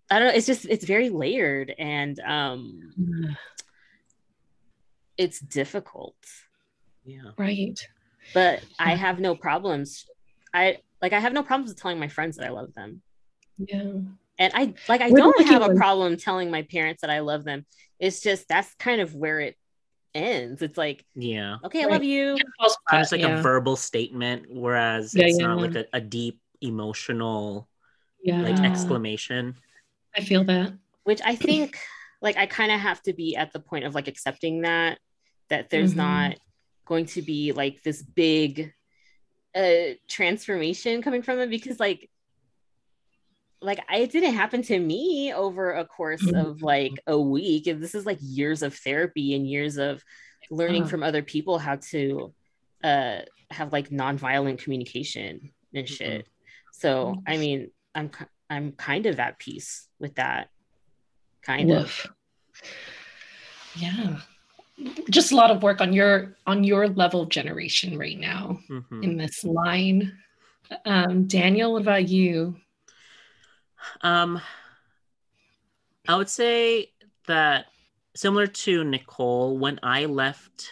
i 0.10 0.18
don't 0.20 0.30
know 0.30 0.34
it's 0.34 0.48
just 0.48 0.66
it's 0.66 0.86
very 0.86 1.10
layered 1.10 1.74
and 1.78 2.20
um 2.22 2.94
it's 5.18 5.40
difficult. 5.40 6.16
Yeah. 7.06 7.32
right. 7.38 7.80
but 8.34 8.62
i 8.80 8.96
have 8.96 9.20
no 9.20 9.36
problems. 9.36 10.06
I 10.54 10.78
like 11.02 11.14
i 11.14 11.20
have 11.20 11.34
no 11.34 11.44
problems 11.44 11.72
with 11.72 11.82
telling 11.82 12.00
my 12.00 12.08
friends 12.08 12.38
that 12.38 12.48
i 12.48 12.50
love 12.50 12.74
them. 12.74 13.02
Yeah. 13.58 13.92
and 14.38 14.54
i 14.56 14.74
like 14.88 15.02
i 15.02 15.10
What 15.10 15.18
don't 15.18 15.48
have 15.48 15.62
a 15.64 15.76
problem 15.76 16.16
telling 16.16 16.50
my 16.50 16.62
parents 16.64 17.02
that 17.02 17.10
i 17.10 17.20
love 17.20 17.44
them. 17.44 17.66
It's 18.00 18.22
just 18.22 18.48
that's 18.48 18.74
kind 18.76 19.02
of 19.02 19.14
where 19.14 19.42
it 19.42 19.58
ends 20.16 20.62
it's 20.62 20.78
like 20.78 21.06
Yeah. 21.16 21.58
okay 21.64 21.82
i 21.82 21.86
Right. 21.86 21.92
love 21.94 22.04
you 22.04 22.38
False 22.60 22.78
Kind 22.90 23.04
of 23.04 23.10
flat, 23.10 23.20
like 23.20 23.28
yeah. 23.30 23.40
a 23.40 23.42
verbal 23.42 23.76
statement, 23.76 24.46
whereas 24.50 25.14
Yeah, 25.14 25.26
it's 25.26 25.40
yeah. 25.40 25.48
not 25.48 25.58
like 25.62 25.76
a, 25.76 25.86
a 25.94 26.02
deep 26.02 26.40
emotional 26.62 27.68
yeah. 28.24 28.42
like 28.42 28.60
exclamation. 28.60 29.56
I 30.16 30.22
feel 30.22 30.44
that. 30.46 30.74
which 31.04 31.22
i 31.24 31.36
think 31.36 31.78
like 32.22 32.38
i 32.38 32.46
kind 32.46 32.72
of 32.72 32.80
have 32.80 33.02
to 33.04 33.14
be 33.14 33.36
at 33.36 33.54
the 33.54 33.60
point 33.60 33.86
of 33.86 33.96
like 33.96 34.08
accepting 34.08 34.62
that 34.62 35.00
that 35.50 35.70
there's 35.70 35.94
Mhm. 35.94 35.98
not 35.98 36.36
going 36.86 37.06
to 37.08 37.22
be 37.22 37.52
like 37.54 37.82
this 37.84 38.02
big 38.02 38.74
uh 39.56 39.94
transformation 40.08 41.02
coming 41.02 41.22
from 41.22 41.38
them 41.38 41.50
because 41.50 41.80
like 41.80 42.10
like 43.62 43.80
it 43.92 44.12
didn't 44.12 44.34
happen 44.36 44.62
to 44.64 44.80
me 44.80 45.34
over 45.34 45.74
a 45.74 45.86
course 45.86 46.22
Mhm. 46.24 46.46
of 46.46 46.62
like 46.62 46.94
a 47.08 47.20
week 47.20 47.68
and 47.68 47.82
this 47.84 47.94
is 47.96 48.06
like 48.06 48.18
years 48.22 48.62
of 48.64 48.74
therapy 48.76 49.36
and 49.36 49.50
years 49.50 49.78
of 49.78 50.04
learning 50.50 50.84
Uh. 50.84 50.88
from 50.88 51.04
other 51.04 51.22
people 51.22 51.58
how 51.60 51.76
to 51.92 52.34
uh 52.84 53.20
have 53.52 53.74
like 53.74 53.90
nonviolent 53.90 54.60
communication 54.64 55.52
and 55.74 55.90
shit 55.90 56.28
so 56.72 57.22
i 57.28 57.36
mean 57.38 57.70
i'm 57.96 58.10
i'm 58.50 58.72
kind 58.72 59.06
of 59.08 59.20
at 59.20 59.38
peace 59.40 59.88
with 60.00 60.16
that 60.16 60.50
kind 61.42 61.72
of 61.72 62.08
Yeah. 63.76 64.22
Just 65.10 65.32
a 65.32 65.36
lot 65.36 65.52
of 65.52 65.62
work 65.62 65.82
on 65.82 65.92
your 65.94 66.38
on 66.48 66.64
your 66.64 66.88
level 66.88 67.22
of 67.22 67.30
generation 67.30 67.98
right 67.98 68.18
now 68.18 68.60
Mhm. 68.70 69.04
in 69.04 69.18
this 69.18 69.44
line. 69.44 70.18
Um, 70.86 71.28
Daniel, 71.28 71.74
what 71.74 71.82
about 71.82 72.08
you? 72.10 72.56
Um, 74.02 74.42
I 76.08 76.16
would 76.16 76.30
say 76.30 76.92
that 77.28 77.68
similar 78.16 78.48
to 78.48 78.84
Nicole, 78.84 79.58
when 79.58 79.80
I 79.84 80.06
left 80.06 80.72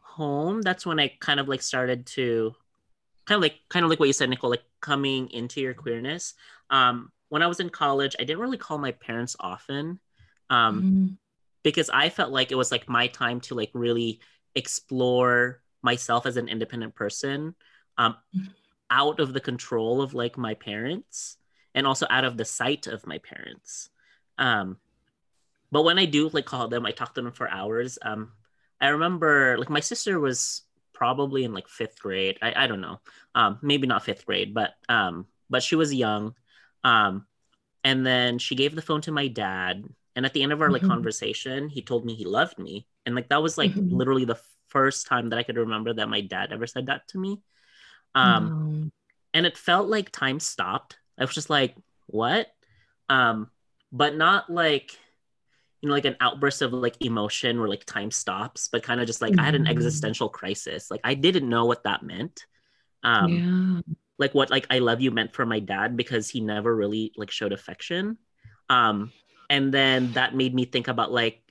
home, 0.00 0.62
that's 0.62 0.84
when 0.84 0.98
I 0.98 1.08
kind 1.20 1.40
of 1.40 1.48
like 1.48 1.62
started 1.62 2.06
to 2.06 2.54
kind 3.26 3.36
of 3.36 3.42
like 3.42 3.60
kind 3.68 3.84
of 3.84 3.90
like 3.90 4.00
what 4.00 4.06
you 4.06 4.12
said, 4.12 4.30
Nicole, 4.30 4.50
like 4.50 4.64
coming 4.80 5.30
into 5.30 5.60
your 5.60 5.74
queerness. 5.74 6.34
Um, 6.70 7.12
when 7.28 7.42
I 7.42 7.46
was 7.46 7.60
in 7.60 7.70
college, 7.70 8.16
I 8.18 8.24
didn't 8.24 8.40
really 8.40 8.58
call 8.58 8.78
my 8.78 8.92
parents 8.92 9.36
often. 9.38 10.00
Um, 10.50 10.82
Mhm. 10.82 11.18
because 11.62 11.90
I 11.90 12.08
felt 12.08 12.32
like 12.32 12.50
it 12.52 12.56
was 12.56 12.70
like 12.72 12.88
my 12.88 13.08
time 13.08 13.40
to 13.42 13.54
like 13.54 13.70
really 13.74 14.20
explore 14.54 15.60
myself 15.82 16.24
as 16.26 16.36
an 16.36 16.48
independent 16.48 16.94
person 16.94 17.54
um 17.98 18.16
out 18.90 19.20
of 19.20 19.32
the 19.32 19.40
control 19.40 20.00
of 20.02 20.14
like 20.14 20.36
my 20.38 20.54
parents 20.54 21.36
and 21.74 21.86
also 21.86 22.06
out 22.10 22.24
of 22.24 22.36
the 22.36 22.44
sight 22.44 22.86
of 22.86 23.06
my 23.06 23.18
parents. 23.18 23.90
Um 24.38 24.78
but 25.70 25.82
when 25.82 25.98
I 25.98 26.06
do 26.06 26.28
like 26.30 26.46
call 26.46 26.68
them 26.68 26.86
I 26.86 26.92
talk 26.92 27.14
to 27.14 27.22
them 27.22 27.32
for 27.32 27.48
hours. 27.50 27.98
Um 28.02 28.32
I 28.80 28.88
remember 28.88 29.58
like 29.58 29.70
my 29.70 29.80
sister 29.80 30.20
was 30.20 30.62
probably 30.94 31.44
in 31.44 31.52
like 31.54 31.68
fifth 31.68 32.00
grade. 32.00 32.38
I, 32.42 32.64
I 32.64 32.66
don't 32.66 32.80
know. 32.80 33.00
Um 33.34 33.58
maybe 33.62 33.86
not 33.86 34.04
fifth 34.04 34.26
grade 34.26 34.54
but 34.54 34.74
um 34.88 35.26
but 35.50 35.62
she 35.62 35.76
was 35.76 35.94
young. 35.94 36.34
Um 36.84 37.26
and 37.84 38.06
then 38.06 38.38
she 38.38 38.54
gave 38.56 38.74
the 38.74 38.82
phone 38.82 39.02
to 39.02 39.12
my 39.12 39.28
dad. 39.28 39.84
And 40.16 40.26
at 40.26 40.32
the 40.32 40.42
end 40.42 40.52
of 40.52 40.62
our 40.62 40.70
like 40.72 40.82
Mhm. 40.82 40.84
conversation 40.84 41.68
he 41.68 41.82
told 41.82 42.04
me 42.04 42.14
he 42.14 42.24
loved 42.24 42.58
me. 42.58 42.86
And 43.06 43.14
like 43.14 43.28
that 43.30 43.42
was 43.42 43.58
like 43.58 43.76
Mhm. 43.76 43.90
literally 43.90 44.24
the 44.24 44.40
first 44.68 45.06
time 45.06 45.30
that 45.30 45.38
i 45.38 45.42
could 45.42 45.56
remember 45.56 45.94
that 45.94 46.10
my 46.10 46.20
dad 46.20 46.52
ever 46.52 46.66
said 46.66 46.86
that 46.86 47.08
to 47.08 47.18
me. 47.18 47.40
Um 48.14 48.54
Um, 48.54 48.90
and 49.34 49.46
it 49.46 49.58
felt 49.58 49.88
like 49.88 50.10
time 50.12 50.40
stopped 50.40 50.97
i 51.18 51.24
was 51.24 51.34
just 51.34 51.50
like 51.50 51.76
what 52.06 52.48
um 53.08 53.50
but 53.92 54.16
not 54.16 54.50
like 54.50 54.98
you 55.82 55.88
know 55.88 55.94
like 55.94 56.04
an 56.04 56.16
outburst 56.20 56.62
of 56.62 56.72
like 56.72 56.96
emotion 57.00 57.58
where 57.58 57.68
like 57.68 57.84
time 57.84 58.10
stops 58.10 58.68
but 58.68 58.82
kind 58.82 59.00
of 59.00 59.06
just 59.06 59.22
like 59.22 59.34
i 59.38 59.44
had 59.44 59.54
an 59.54 59.64
Mhm. 59.64 59.70
existential 59.70 60.28
crisis 60.28 60.90
like 60.90 61.00
i 61.04 61.14
didn't 61.14 61.48
know 61.48 61.66
what 61.66 61.84
that 61.84 62.02
meant 62.02 62.46
um 63.04 63.30
yeah. 63.32 63.80
like 64.18 64.34
what 64.34 64.50
like 64.50 64.66
I 64.70 64.80
love 64.80 65.00
you 65.00 65.10
meant 65.10 65.34
for 65.34 65.46
my 65.46 65.60
dad 65.60 65.96
because 65.96 66.28
he 66.28 66.40
never 66.40 66.74
really 66.74 67.12
like 67.16 67.30
showed 67.30 67.52
affection. 67.52 68.18
Um 68.68 69.12
and 69.50 69.72
then 69.72 70.12
that 70.14 70.34
made 70.34 70.54
me 70.54 70.64
think 70.64 70.88
about 70.88 71.12
like 71.12 71.42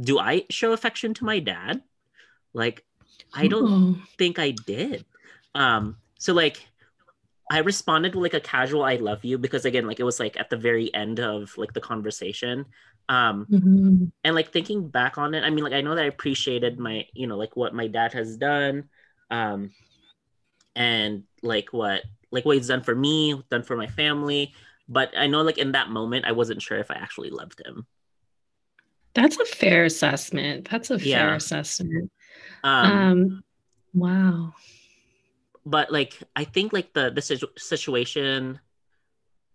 do 0.00 0.18
I 0.18 0.44
show 0.50 0.72
affection 0.72 1.14
to 1.14 1.24
my 1.24 1.38
dad? 1.38 1.82
Like 2.54 2.84
I 3.34 3.48
don't 3.48 3.68
Oh. 3.68 3.96
think 4.18 4.38
I 4.38 4.52
did. 4.52 5.04
Um 5.54 5.96
so 6.18 6.32
like 6.32 6.66
I 7.52 7.58
responded 7.58 8.14
with 8.14 8.22
like 8.22 8.34
a 8.34 8.40
casual 8.40 8.82
I 8.82 8.96
love 8.96 9.24
you 9.24 9.38
because 9.38 9.64
again 9.64 9.86
like 9.86 10.00
it 10.00 10.04
was 10.04 10.18
like 10.18 10.38
at 10.40 10.50
the 10.50 10.56
very 10.56 10.92
end 10.94 11.20
of 11.20 11.56
like 11.58 11.72
the 11.74 11.80
conversation. 11.80 12.66
Um 13.08 13.46
Mhm. 13.50 14.10
and 14.24 14.34
like 14.34 14.52
thinking 14.52 14.88
back 14.88 15.18
on 15.18 15.34
it 15.34 15.42
i 15.42 15.50
mean 15.50 15.64
like 15.64 15.72
i 15.72 15.80
know 15.80 15.94
that 15.96 16.04
i 16.04 16.06
appreciated 16.06 16.78
my 16.78 17.04
you 17.12 17.26
know 17.26 17.36
like 17.36 17.56
what 17.56 17.74
my 17.74 17.88
dad 17.88 18.12
has 18.12 18.36
done 18.36 18.88
um 19.30 19.70
and 20.76 21.24
like 21.42 21.72
what 21.72 22.02
like 22.30 22.44
what 22.44 22.56
he's 22.56 22.68
done 22.68 22.82
for 22.82 22.94
me 22.94 23.42
done 23.50 23.64
for 23.64 23.76
my 23.76 23.88
family 23.88 24.54
but 24.88 25.10
i 25.16 25.26
know 25.26 25.42
like 25.42 25.58
in 25.58 25.72
that 25.72 25.90
moment 25.90 26.24
i 26.24 26.32
wasn't 26.32 26.62
sure 26.62 26.78
if 26.78 26.90
i 26.90 26.94
actually 26.94 27.30
loved 27.30 27.60
him 27.66 27.84
That's 29.14 29.36
a 29.38 29.44
fair 29.44 29.84
assessment. 29.84 30.68
That's 30.70 30.90
a 30.90 30.98
fair 30.98 31.08
Yeah. 31.08 31.34
assessment. 31.36 32.10
um, 32.64 32.96
Um, 32.96 33.44
wow. 33.92 34.54
But 35.64 35.92
like 35.92 36.18
i 36.36 36.44
think 36.44 36.72
like 36.72 36.92
the 36.92 37.10
the 37.10 37.22
situ- 37.22 37.46
situation 37.56 38.58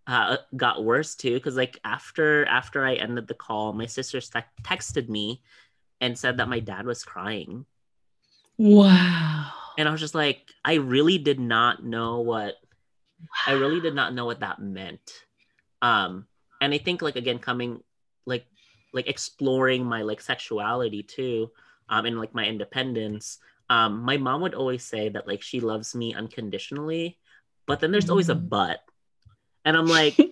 uh 0.06 0.38
got 0.56 0.84
worse 0.84 1.14
too 1.14 1.34
because 1.34 1.56
like 1.56 1.78
after 1.84 2.46
after 2.46 2.84
i 2.84 2.94
ended 2.94 3.26
the 3.28 3.34
call 3.34 3.72
my 3.72 3.86
sister 3.86 4.20
te- 4.20 4.40
texted 4.62 5.08
me 5.08 5.42
and 6.00 6.18
said 6.18 6.38
that 6.38 6.48
my 6.48 6.60
dad 6.60 6.86
was 6.86 7.04
crying 7.04 7.66
Wow. 8.56 9.50
and 9.76 9.88
i 9.88 9.92
was 9.92 10.00
just 10.00 10.14
like 10.14 10.42
i 10.64 10.74
really 10.74 11.18
did 11.18 11.38
not 11.38 11.84
know 11.84 12.20
what 12.20 12.54
i 13.46 13.52
really 13.52 13.80
did 13.80 13.94
not 13.94 14.14
know 14.14 14.24
what 14.24 14.40
that 14.40 14.60
meant 14.60 15.24
um 15.82 16.26
and 16.60 16.72
i 16.72 16.78
think 16.78 17.02
like 17.02 17.16
again 17.16 17.38
coming 17.38 17.80
like 18.26 18.46
like 18.94 19.08
exploring 19.08 19.84
my 19.84 20.02
like 20.02 20.20
sexuality 20.20 21.02
too 21.02 21.50
um 21.88 22.06
and 22.06 22.18
like 22.18 22.34
my 22.34 22.46
independence 22.46 23.38
um 23.70 24.00
my 24.02 24.16
mom 24.16 24.40
would 24.40 24.54
always 24.54 24.84
say 24.84 25.08
that 25.08 25.26
like 25.28 25.42
she 25.42 25.60
loves 25.60 25.94
me 25.94 26.14
unconditionally 26.14 27.18
but 27.66 27.80
then 27.80 27.90
there's 27.92 28.08
always 28.10 28.28
a 28.30 28.34
Mhm. 28.34 28.48
but 28.48 28.80
and 29.64 29.76
i'm 29.76 29.86
like 29.86 30.16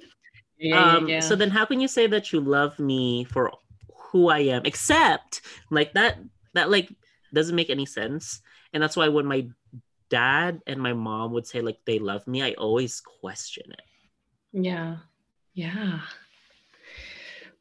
Yeah, 0.59 0.97
um 0.97 1.09
yeah, 1.09 1.21
so 1.21 1.37
then 1.37 1.51
how 1.51 1.67
can 1.67 1.81
you 1.81 1.89
say 1.89 2.07
that 2.07 2.33
you 2.33 2.41
love 2.41 2.79
me 2.79 3.25
for 3.25 3.53
who 4.09 4.29
i 4.31 4.39
am 4.39 4.63
except 4.65 5.43
like 5.71 5.93
that 5.93 6.17
that 6.55 6.71
like 6.71 6.89
doesn't 7.35 7.55
make 7.57 7.69
any 7.69 7.85
sense 7.85 8.41
and 8.73 8.83
that's 8.83 8.97
why 8.97 9.09
when 9.09 9.27
my 9.27 9.47
dad 10.09 10.63
and 10.67 10.81
my 10.81 10.95
mom 10.95 11.33
would 11.33 11.47
say 11.47 11.61
like 11.61 11.77
they 11.85 11.99
love 11.99 12.27
me 12.27 12.41
i 12.43 12.53
always 12.55 13.03
question 13.21 13.71
it 13.71 13.83
yeah. 14.53 14.97
Yeah. 15.53 16.01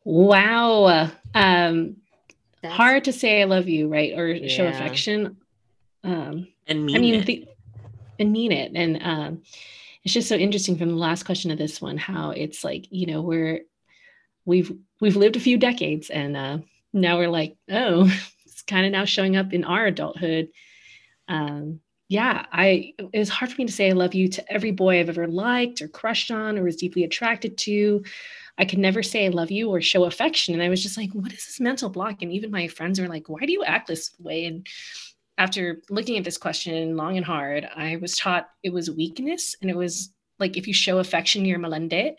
Wow. 0.04 1.10
Um, 1.34 1.98
That's- 2.62 2.78
hard 2.78 3.04
to 3.06 3.12
say 3.14 3.42
I 3.42 3.46
love 3.46 3.68
you, 3.68 3.88
right? 3.90 4.14
Or 4.18 4.34
show 4.48 4.64
Yeah. 4.64 4.70
affection. 4.70 5.38
Um, 6.06 6.48
and 6.68 6.86
mean 6.86 6.96
I 6.96 7.00
mean, 7.00 7.16
it. 7.16 7.26
the, 7.26 7.48
and 8.20 8.32
mean 8.32 8.52
it. 8.52 8.72
And 8.76 9.02
um, 9.04 9.42
it's 10.04 10.14
just 10.14 10.30
so 10.30 10.36
interesting 10.36 10.78
from 10.78 10.90
the 10.90 10.96
last 10.96 11.24
question 11.24 11.50
to 11.50 11.58
this 11.58 11.82
one 11.82 11.98
how 11.98 12.30
it's 12.30 12.64
like 12.64 12.88
you 12.92 13.08
know 13.08 13.22
we're 13.22 13.62
we've 14.46 14.72
we've 15.02 15.16
lived 15.16 15.36
a 15.36 15.42
few 15.42 15.58
decades 15.58 16.10
and 16.10 16.38
uh, 16.38 16.60
now 16.94 17.18
we're 17.18 17.28
like 17.28 17.58
oh 17.70 18.04
it's 18.46 18.62
kind 18.62 18.86
of 18.86 18.92
now 18.92 19.06
showing 19.06 19.36
up 19.36 19.52
in 19.52 19.66
our 19.66 19.88
adulthood. 19.88 20.50
Um, 21.28 21.82
yeah 22.08 22.46
i 22.52 22.94
it 23.00 23.18
was 23.18 23.30
hard 23.30 23.52
for 23.52 23.60
me 23.60 23.66
to 23.66 23.74
say 23.74 23.90
i 23.90 23.94
love 23.94 24.14
you 24.14 24.28
to 24.28 24.54
every 24.54 24.70
boy 24.70 25.00
i've 25.00 25.10
ever 25.10 25.28
liked 25.28 25.82
or 25.82 25.88
crushed 25.88 26.30
on 26.30 26.56
or 26.56 26.64
was 26.64 26.76
deeply 26.76 27.04
attracted 27.04 27.58
to. 27.58 28.04
I 28.58 28.66
could 28.66 28.80
never 28.80 29.02
say 29.04 29.26
i 29.26 29.30
love 29.30 29.52
you 29.52 29.70
or 29.70 29.82
show 29.82 30.06
affection. 30.06 30.54
And 30.54 30.62
i 30.62 30.70
was 30.70 30.84
just 30.84 30.98
like 30.98 31.12
what 31.14 31.34
is 31.34 31.46
this 31.46 31.60
mental 31.60 31.90
block? 31.90 32.22
And 32.22 32.32
even 32.32 32.52
my 32.52 32.68
friends 32.68 33.00
are 33.00 33.08
like 33.08 33.28
why 33.28 33.46
do 33.46 33.52
you 33.52 33.64
act 33.64 33.88
this 33.88 34.12
way? 34.20 34.46
And 34.46 34.68
after 35.38 35.82
looking 35.90 36.18
at 36.18 36.24
this 36.24 36.38
question 36.38 36.96
long 36.96 37.18
and 37.18 37.26
hard, 37.26 37.68
I 37.76 37.98
was 37.98 38.18
taught 38.18 38.50
it 38.64 38.72
was 38.72 38.90
weakness 38.90 39.56
and 39.62 39.70
it 39.70 39.76
was 39.76 40.14
like 40.40 40.58
if 40.58 40.68
you 40.68 40.74
show 40.74 41.00
affection, 41.00 41.46
you're 41.46 41.60
malandi. 41.60 42.16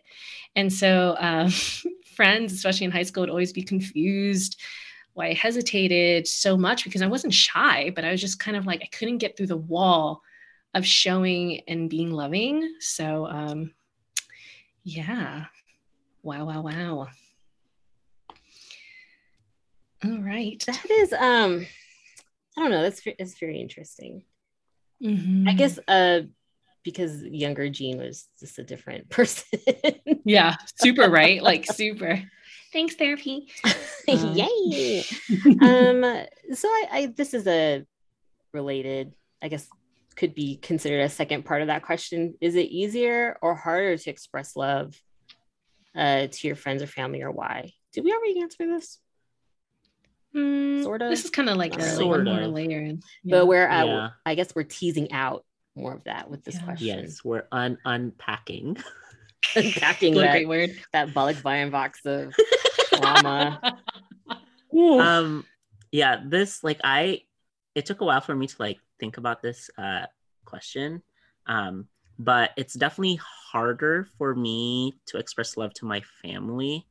And 0.54 0.72
so 0.72 1.16
um, 1.18 1.50
friends, 2.14 2.52
especially 2.52 2.86
in 2.86 2.90
high 2.90 3.02
school, 3.02 3.22
would 3.22 3.30
always 3.30 3.52
be 3.52 3.62
confused 3.62 4.60
why 5.14 5.28
I 5.28 5.32
hesitated 5.32 6.26
so 6.26 6.58
much 6.58 6.84
because 6.84 7.00
I 7.00 7.06
wasn't 7.06 7.32
shy, 7.32 7.90
but 7.94 8.04
I 8.04 8.10
was 8.10 8.20
just 8.20 8.38
kind 8.38 8.54
of 8.56 8.66
like 8.66 8.82
I 8.82 8.96
couldn't 8.96 9.18
get 9.18 9.34
through 9.34 9.46
the 9.46 9.56
wall 9.56 10.20
of 10.74 10.84
showing 10.84 11.62
and 11.68 11.88
being 11.88 12.10
loving. 12.10 12.74
So 12.80 13.26
um, 13.26 13.72
yeah. 14.84 15.46
Wow, 16.22 16.44
wow, 16.44 16.60
wow. 16.60 17.08
All 20.04 20.18
right. 20.18 20.62
That 20.66 20.90
is 20.90 21.12
um 21.14 21.66
I 22.56 22.62
don't 22.62 22.70
know. 22.70 22.82
That's 22.82 23.02
it's 23.04 23.38
very 23.38 23.60
interesting. 23.60 24.22
Mm-hmm. 25.02 25.48
I 25.48 25.52
guess 25.52 25.78
uh 25.86 26.20
because 26.86 27.20
younger 27.24 27.68
Jean 27.68 27.98
was 27.98 28.28
just 28.38 28.58
a 28.58 28.64
different 28.64 29.10
person. 29.10 29.58
yeah, 30.24 30.54
super 30.76 31.10
right, 31.10 31.42
like 31.42 31.66
super. 31.72 32.22
Thanks, 32.72 32.94
therapy. 32.94 33.48
Um. 34.08 34.34
Yay! 34.34 35.04
um, 35.60 36.02
so 36.54 36.68
I, 36.68 36.86
I 36.90 37.12
this 37.14 37.34
is 37.34 37.46
a 37.46 37.84
related, 38.52 39.14
I 39.42 39.48
guess, 39.48 39.68
could 40.14 40.34
be 40.34 40.56
considered 40.56 41.00
a 41.00 41.08
second 41.08 41.44
part 41.44 41.62
of 41.62 41.68
that 41.68 41.82
question. 41.82 42.34
Is 42.40 42.54
it 42.54 42.66
easier 42.66 43.36
or 43.42 43.54
harder 43.54 43.96
to 43.96 44.10
express 44.10 44.56
love 44.56 44.94
uh, 45.94 46.28
to 46.28 46.46
your 46.46 46.56
friends 46.56 46.82
or 46.82 46.86
family, 46.86 47.22
or 47.22 47.30
why? 47.30 47.72
Did 47.92 48.04
we 48.04 48.12
already 48.12 48.40
answer 48.40 48.66
this? 48.66 48.98
Mm, 50.34 50.82
sort 50.82 51.02
of. 51.02 51.10
This 51.10 51.24
is 51.24 51.30
kind 51.30 51.48
of 51.48 51.56
like 51.56 51.76
a 51.76 51.82
sort 51.82 52.24
more 52.24 52.46
layer. 52.46 52.82
Yeah. 52.82 52.94
But 53.24 53.46
we're, 53.46 53.68
uh, 53.68 53.84
yeah. 53.84 54.08
I 54.24 54.34
guess 54.34 54.54
we're 54.54 54.64
teasing 54.64 55.12
out 55.12 55.44
more 55.74 55.92
of 55.92 56.04
that 56.04 56.30
with 56.30 56.44
this 56.44 56.56
yeah. 56.56 56.62
question. 56.62 56.86
Yes, 56.86 57.24
we're 57.24 57.46
un- 57.52 57.78
unpacking. 57.84 58.76
unpacking 59.56 60.14
that, 60.14 60.32
great 60.32 60.48
word. 60.48 60.70
that 60.92 61.08
Balikbayan 61.08 61.70
box 61.70 62.04
of 62.04 62.34
trauma. 62.94 63.78
um, 64.74 65.44
yeah, 65.92 66.20
this 66.24 66.64
like 66.64 66.80
I, 66.82 67.22
it 67.74 67.86
took 67.86 68.00
a 68.00 68.04
while 68.04 68.20
for 68.20 68.34
me 68.34 68.46
to 68.46 68.56
like 68.58 68.78
think 68.98 69.18
about 69.18 69.42
this 69.42 69.70
uh 69.78 70.06
question. 70.44 71.02
Um, 71.46 71.88
but 72.18 72.50
it's 72.56 72.74
definitely 72.74 73.20
harder 73.52 74.08
for 74.18 74.34
me 74.34 74.94
to 75.06 75.18
express 75.18 75.56
love 75.56 75.74
to 75.74 75.84
my 75.84 76.02
family 76.22 76.86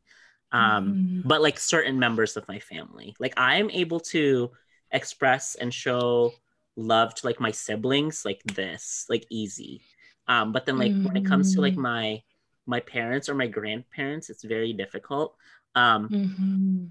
um 0.56 0.94
mm. 0.94 1.22
but 1.26 1.41
like 1.41 1.60
certain 1.60 2.00
members 2.00 2.38
of 2.38 2.48
my 2.48 2.60
family 2.60 3.13
like 3.20 3.34
i'm 3.36 3.70
able 3.72 4.00
to 4.00 4.50
express 4.91 5.56
and 5.56 5.74
show 5.74 6.32
love 6.78 7.13
to 7.13 7.26
like 7.26 7.39
my 7.39 7.52
siblings 7.52 8.24
like 8.24 8.41
this 8.56 9.06
like 9.10 9.26
easy 9.30 9.82
um 10.28 10.54
but 10.54 10.65
then 10.65 10.78
like 10.78 10.94
mm. 10.94 11.06
when 11.06 11.18
it 11.18 11.26
comes 11.26 11.54
to 11.54 11.62
like 11.62 11.74
mm. 11.76 11.82
my 11.82 12.22
my 12.65 12.80
parents 12.80 13.28
or 13.28 13.36
my 13.36 13.48
grandparents 13.48 14.30
it's 14.30 14.44
very 14.44 14.72
difficult 14.72 15.36
um 15.76 16.08
mm-hmm. 16.10 16.86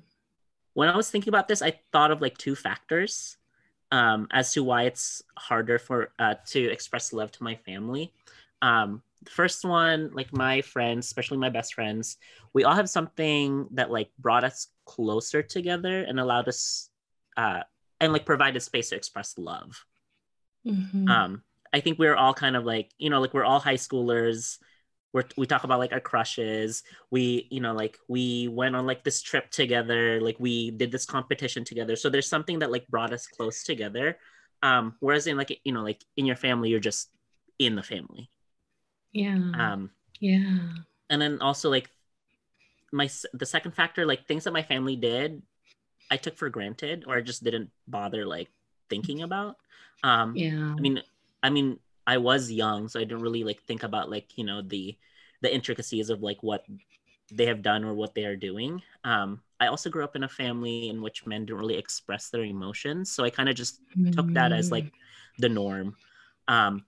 when 0.74 0.88
i 0.88 0.96
was 0.96 1.10
thinking 1.10 1.30
about 1.30 1.48
this 1.48 1.62
i 1.62 1.72
thought 1.90 2.10
of 2.10 2.20
like 2.20 2.36
two 2.36 2.54
factors 2.54 3.38
um 3.92 4.28
as 4.30 4.52
to 4.52 4.62
why 4.62 4.82
it's 4.82 5.22
harder 5.38 5.78
for 5.78 6.12
uh 6.18 6.34
to 6.46 6.60
express 6.70 7.12
love 7.14 7.32
to 7.32 7.42
my 7.42 7.54
family 7.54 8.12
um 8.60 9.02
the 9.24 9.30
first 9.30 9.64
one, 9.64 10.10
like 10.12 10.32
my 10.32 10.60
friends, 10.62 11.06
especially 11.06 11.38
my 11.38 11.50
best 11.50 11.74
friends, 11.74 12.16
we 12.52 12.64
all 12.64 12.74
have 12.74 12.88
something 12.88 13.66
that 13.72 13.90
like 13.90 14.10
brought 14.18 14.44
us 14.44 14.68
closer 14.86 15.42
together 15.42 16.02
and 16.02 16.20
allowed 16.20 16.48
us 16.48 16.90
uh 17.36 17.62
and 18.00 18.12
like 18.12 18.26
provided 18.26 18.60
space 18.60 18.90
to 18.90 18.96
express 18.96 19.34
love. 19.38 19.84
Mm-hmm. 20.66 21.08
Um, 21.08 21.42
I 21.72 21.80
think 21.80 21.98
we're 21.98 22.16
all 22.16 22.34
kind 22.34 22.56
of 22.56 22.64
like, 22.64 22.92
you 22.98 23.10
know, 23.10 23.20
like 23.20 23.34
we're 23.34 23.44
all 23.44 23.60
high 23.60 23.76
schoolers. 23.76 24.58
We're, 25.12 25.24
we 25.36 25.46
talk 25.46 25.64
about 25.64 25.78
like 25.78 25.92
our 25.92 26.00
crushes. 26.00 26.82
We, 27.10 27.46
you 27.50 27.60
know, 27.60 27.72
like 27.72 27.98
we 28.08 28.48
went 28.48 28.76
on 28.76 28.86
like 28.86 29.04
this 29.04 29.22
trip 29.22 29.50
together. 29.50 30.20
Like 30.20 30.36
we 30.38 30.70
did 30.70 30.90
this 30.92 31.06
competition 31.06 31.64
together. 31.64 31.96
So 31.96 32.10
there's 32.10 32.28
something 32.28 32.58
that 32.60 32.70
like 32.70 32.86
brought 32.88 33.12
us 33.12 33.26
close 33.26 33.62
together. 33.62 34.18
Um, 34.62 34.94
whereas 35.00 35.26
in 35.26 35.36
like, 35.36 35.60
you 35.64 35.72
know, 35.72 35.82
like 35.82 36.02
in 36.16 36.26
your 36.26 36.36
family, 36.36 36.70
you're 36.70 36.80
just 36.80 37.10
in 37.58 37.76
the 37.76 37.82
family. 37.82 38.30
Yeah. 39.14 39.38
Um, 39.56 39.90
yeah. 40.20 40.58
And 41.08 41.22
then 41.22 41.40
also 41.40 41.70
like 41.70 41.88
my 42.92 43.08
the 43.32 43.46
second 43.46 43.72
factor, 43.72 44.04
like 44.04 44.26
things 44.26 44.44
that 44.44 44.52
my 44.52 44.62
family 44.62 44.96
did, 44.96 45.40
I 46.10 46.18
took 46.18 46.36
for 46.36 46.50
granted 46.50 47.04
or 47.06 47.16
I 47.16 47.22
just 47.22 47.42
didn't 47.42 47.70
bother 47.88 48.26
like 48.26 48.48
thinking 48.90 49.22
about. 49.22 49.56
Um, 50.02 50.36
yeah. 50.36 50.74
I 50.76 50.80
mean, 50.80 51.00
I 51.42 51.48
mean, 51.48 51.78
I 52.06 52.18
was 52.18 52.50
young, 52.50 52.88
so 52.88 53.00
I 53.00 53.04
didn't 53.04 53.22
really 53.22 53.44
like 53.44 53.62
think 53.62 53.82
about 53.82 54.10
like 54.10 54.36
you 54.36 54.44
know 54.44 54.60
the 54.60 54.96
the 55.40 55.54
intricacies 55.54 56.10
of 56.10 56.22
like 56.22 56.42
what 56.42 56.64
they 57.32 57.46
have 57.46 57.62
done 57.62 57.84
or 57.84 57.94
what 57.94 58.14
they 58.14 58.24
are 58.24 58.36
doing. 58.36 58.82
Um, 59.04 59.40
I 59.60 59.68
also 59.68 59.88
grew 59.88 60.04
up 60.04 60.16
in 60.16 60.24
a 60.24 60.28
family 60.28 60.88
in 60.88 61.00
which 61.00 61.24
men 61.26 61.46
don't 61.46 61.58
really 61.58 61.78
express 61.78 62.28
their 62.28 62.44
emotions, 62.44 63.10
so 63.10 63.24
I 63.24 63.30
kind 63.30 63.48
of 63.48 63.54
just 63.54 63.80
mm-hmm. 63.96 64.10
took 64.10 64.32
that 64.34 64.52
as 64.52 64.70
like 64.70 64.84
mm. 64.84 64.92
the 65.38 65.48
norm. 65.48 65.96
Um, 66.48 66.84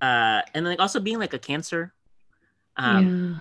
uh 0.00 0.42
and 0.54 0.64
then 0.64 0.72
like 0.72 0.80
also 0.80 1.00
being 1.00 1.18
like 1.18 1.32
a 1.32 1.38
cancer 1.38 1.92
um 2.76 3.40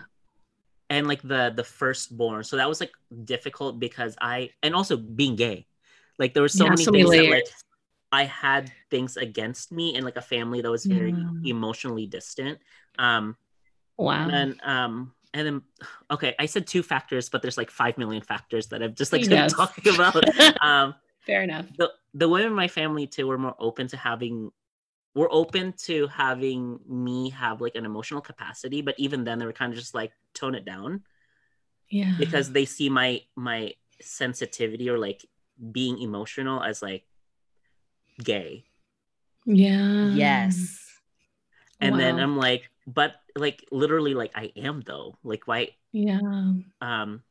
yeah. 0.89 0.97
and 0.97 1.07
like 1.07 1.21
the 1.21 1.53
the 1.55 1.63
firstborn. 1.63 2.43
So 2.43 2.57
that 2.57 2.69
was 2.69 2.79
like 2.79 2.91
difficult 3.25 3.79
because 3.79 4.15
i 4.21 4.49
and 4.63 4.75
also 4.75 4.97
being 4.97 5.35
gay. 5.35 5.67
Like 6.17 6.33
there 6.33 6.43
were 6.43 6.49
so 6.49 6.63
yeah, 6.63 6.69
many 6.71 6.83
so 6.83 6.91
things 6.91 7.09
that 7.09 7.29
like 7.29 7.43
i 8.11 8.23
had 8.23 8.71
things 8.89 9.17
against 9.17 9.71
me 9.71 9.95
and 9.95 10.05
like 10.05 10.15
a 10.15 10.21
family 10.21 10.61
that 10.61 10.71
was 10.71 10.85
very 10.85 11.11
yeah. 11.11 11.51
emotionally 11.51 12.07
distant. 12.07 12.59
Um 12.97 13.35
wow. 13.97 14.29
and 14.29 14.59
um 14.63 15.13
and 15.33 15.45
then 15.45 15.61
okay 16.09 16.33
i 16.39 16.45
said 16.45 16.65
two 16.65 16.81
factors 16.81 17.27
but 17.27 17.41
there's 17.41 17.57
like 17.57 17.69
five 17.69 17.97
million 17.97 18.21
factors 18.21 18.67
that 18.67 18.81
i've 18.81 18.95
just 18.95 19.11
like 19.11 19.25
yes. 19.25 19.53
talking 19.53 19.93
about. 19.93 20.23
Um 20.61 20.95
fair 21.25 21.41
enough. 21.41 21.65
the 21.77 21.91
the 22.13 22.29
women 22.29 22.47
in 22.47 22.53
my 22.53 22.69
family 22.69 23.07
too 23.07 23.27
were 23.27 23.37
more 23.37 23.55
open 23.59 23.87
to 23.89 23.97
having 23.97 24.51
we're 25.15 25.32
open 25.32 25.73
to 25.73 26.08
having 26.08 26.78
me 26.88 27.30
have 27.30 27.62
like 27.62 27.75
an 27.75 27.86
emotional 27.86 28.21
capacity 28.21 28.82
but 28.82 28.93
even 28.97 29.23
then 29.23 29.39
they 29.39 29.45
were 29.45 29.54
kind 29.54 29.71
of 29.71 29.80
just 29.80 29.95
like 29.95 30.12
tone 30.34 30.54
it 30.54 30.65
down. 30.65 31.01
Yeah. 31.89 32.13
Because 32.19 32.51
they 32.51 32.65
see 32.65 32.89
my 32.89 33.21
my 33.36 33.73
sensitivity 34.01 34.89
or 34.89 34.99
like 34.99 35.25
being 35.71 35.99
emotional 35.99 36.62
as 36.62 36.82
like 36.82 37.06
gay. 38.21 38.65
Yeah. 39.45 40.10
Yes. 40.10 40.82
And 41.80 41.93
wow. 41.93 41.97
then 41.97 42.19
i'm 42.19 42.38
like 42.38 42.69
but 42.88 43.16
like 43.36 43.66
literally 43.72 44.13
like 44.13 44.32
i 44.36 44.51
am 44.55 44.82
though. 44.86 45.18
Like 45.24 45.47
why 45.47 45.70
yeah. 45.91 46.20
Um 46.82 47.24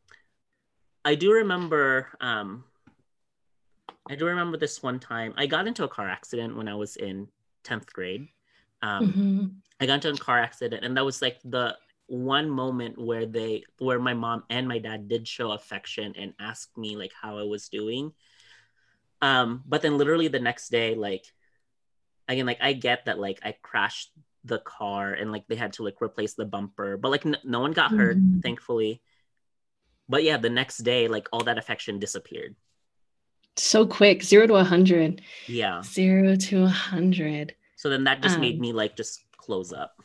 i 1.04 1.14
do 1.14 1.32
remember 1.32 2.08
um 2.20 2.64
i 4.08 4.14
do 4.14 4.24
remember 4.26 4.56
this 4.56 4.82
one 4.82 4.98
time 4.98 5.34
i 5.36 5.46
got 5.46 5.66
into 5.66 5.84
a 5.84 5.88
car 5.88 6.08
accident 6.08 6.56
when 6.56 6.66
i 6.66 6.74
was 6.74 6.96
in 6.96 7.28
10th 7.64 7.92
grade. 7.92 8.28
Um, 8.82 9.08
mm-hmm. 9.08 9.46
I 9.80 9.86
got 9.86 10.04
into 10.04 10.10
a 10.10 10.16
car 10.16 10.38
accident, 10.38 10.84
and 10.84 10.96
that 10.96 11.04
was 11.04 11.20
like 11.22 11.38
the 11.44 11.76
one 12.06 12.50
moment 12.50 12.98
where 12.98 13.26
they, 13.26 13.64
where 13.78 13.98
my 13.98 14.14
mom 14.14 14.44
and 14.50 14.68
my 14.68 14.78
dad 14.78 15.08
did 15.08 15.26
show 15.26 15.52
affection 15.52 16.14
and 16.16 16.34
ask 16.38 16.68
me 16.76 16.96
like 16.96 17.12
how 17.20 17.38
I 17.38 17.44
was 17.44 17.68
doing. 17.68 18.12
Um, 19.22 19.62
but 19.66 19.82
then 19.82 19.96
literally 19.96 20.28
the 20.28 20.40
next 20.40 20.68
day, 20.68 20.94
like, 20.94 21.24
again, 22.28 22.46
like 22.46 22.58
I 22.60 22.74
get 22.74 23.06
that 23.06 23.18
like 23.18 23.40
I 23.42 23.56
crashed 23.62 24.10
the 24.44 24.58
car 24.58 25.12
and 25.12 25.32
like 25.32 25.46
they 25.48 25.56
had 25.56 25.72
to 25.74 25.82
like 25.82 26.02
replace 26.02 26.34
the 26.34 26.44
bumper, 26.44 26.96
but 26.96 27.10
like 27.10 27.24
n- 27.24 27.38
no 27.44 27.60
one 27.60 27.72
got 27.72 27.90
hurt, 27.90 28.18
mm-hmm. 28.18 28.40
thankfully. 28.40 29.00
But 30.08 30.22
yeah, 30.22 30.36
the 30.36 30.50
next 30.50 30.78
day, 30.78 31.08
like 31.08 31.28
all 31.32 31.44
that 31.44 31.58
affection 31.58 31.98
disappeared 31.98 32.54
so 33.56 33.86
quick 33.86 34.22
zero 34.22 34.46
to 34.46 34.54
a 34.54 34.64
hundred. 34.64 35.22
Yeah. 35.46 35.82
Zero 35.82 36.36
to 36.36 36.64
a 36.64 36.68
hundred. 36.68 37.54
So 37.76 37.90
then 37.90 38.04
that 38.04 38.22
just 38.22 38.36
um, 38.36 38.40
made 38.40 38.60
me 38.60 38.72
like 38.72 38.96
just 38.96 39.24
close 39.36 39.72
up. 39.72 40.00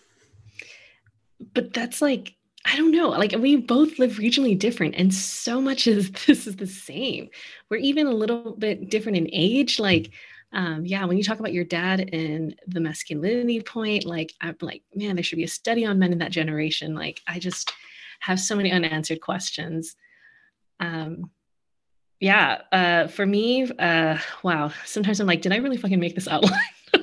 But 1.54 1.74
that's 1.74 2.02
like 2.02 2.36
i 2.66 2.76
don't 2.76 2.92
know. 2.92 3.10
Like 3.10 3.34
we 3.38 3.56
both 3.56 4.00
live 4.00 4.18
regionally 4.18 4.58
different 4.58 4.96
and 4.96 5.14
so 5.14 5.62
much 5.62 5.88
of 5.88 6.14
this 6.26 6.46
is 6.48 6.58
the 6.58 6.68
same. 6.68 7.30
We're 7.70 7.78
even 7.78 8.08
a 8.08 8.12
little 8.12 8.56
bit 8.58 8.90
different 8.90 9.18
in 9.18 9.30
age. 9.32 9.80
Like 9.80 10.12
um, 10.52 10.86
yeah, 10.86 11.06
when 11.06 11.18
you 11.18 11.24
talk 11.24 11.40
about 11.40 11.54
your 11.54 11.64
dad 11.64 12.10
and 12.12 12.60
the 12.68 12.80
masculinity 12.80 13.62
point, 13.62 14.06
like 14.06 14.34
I'm 14.42 14.56
like, 14.62 14.82
man, 14.96 15.16
there 15.16 15.24
should 15.24 15.38
be 15.38 15.44
a 15.44 15.48
study 15.48 15.86
on 15.86 16.00
men 16.00 16.12
in 16.12 16.18
that 16.20 16.32
generation. 16.32 16.96
Like 16.96 17.22
I 17.28 17.40
just 17.40 17.72
have 18.22 18.40
so 18.40 18.56
many 18.56 18.72
unanswered 18.72 19.22
questions. 19.22 19.96
Um, 20.80 21.30
yeah, 22.20 22.62
uh, 22.72 23.08
for 23.08 23.26
me, 23.26 23.70
uh, 23.80 24.18
wow. 24.44 24.72
Sometimes 24.86 25.20
I'm 25.20 25.28
like, 25.28 25.42
did 25.42 25.54
I 25.54 25.58
really 25.58 25.78
fucking 25.78 26.00
make 26.00 26.16
this 26.16 26.28
outline 26.28 26.60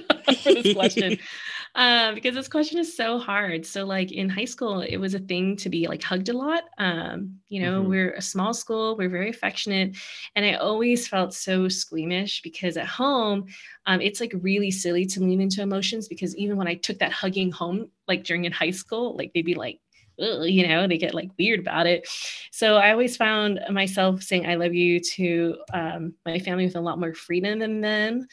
for 0.43 0.53
this 0.55 0.75
question? 0.75 1.19
uh, 1.75 2.13
because 2.13 2.35
this 2.35 2.49
question 2.49 2.79
is 2.79 2.95
so 2.95 3.19
hard. 3.19 3.65
So, 3.65 3.87
like 3.87 4.13
in 4.13 4.29
high 4.29 4.45
school, 4.45 4.83
it 4.83 4.99
was 4.99 5.15
a 5.15 5.19
thing 5.19 5.57
to 5.57 5.71
be 5.71 5.89
like 5.89 6.03
hugged 6.03 6.29
a 6.29 6.37
lot. 6.37 6.65
Um, 6.77 7.39
you 7.49 7.63
know, 7.63 7.81
mm-hmm. 7.81 7.89
we're 7.89 8.13
a 8.13 8.21
small 8.21 8.53
school, 8.53 8.95
we're 8.99 9.09
very 9.09 9.31
affectionate, 9.31 9.97
and 10.35 10.45
I 10.45 10.55
always 10.55 11.09
felt 11.09 11.33
so 11.33 11.67
squeamish 11.69 12.43
because 12.43 12.77
at 12.77 12.87
home, 12.87 13.47
um, 13.87 14.03
it's 14.03 14.21
like 14.21 14.33
really 14.35 14.71
silly 14.71 15.07
to 15.07 15.21
lean 15.21 15.41
into 15.41 15.63
emotions 15.63 16.09
because 16.09 16.37
even 16.37 16.59
when 16.59 16.69
I 16.69 16.75
took 16.75 16.99
that 16.99 17.13
hugging 17.13 17.53
home, 17.53 17.91
like 18.07 18.25
during 18.25 18.45
in 18.45 18.53
high 18.53 18.71
school, 18.71 19.17
like 19.17 19.33
they'd 19.33 19.47
be 19.47 19.55
like, 19.55 19.81
you 20.19 20.67
know, 20.67 20.87
they 20.87 20.99
get 20.99 21.15
like 21.15 21.31
weird 21.39 21.61
about 21.61 21.87
it. 21.87 22.09
So 22.51 22.77
I 22.77 22.91
always 22.91 23.17
found 23.17 23.61
myself 23.71 24.23
saying 24.23 24.47
I 24.47 24.55
love 24.55 24.75
you 24.75 25.01
to 25.01 25.57
um, 25.73 26.15
my 26.25 26.39
family 26.39 26.65
with 26.65 26.77
a 26.77 26.81
lot 26.81 26.99
more 26.99 27.15
freedom 27.15 27.59
than 27.59 27.81
them. 27.81 28.27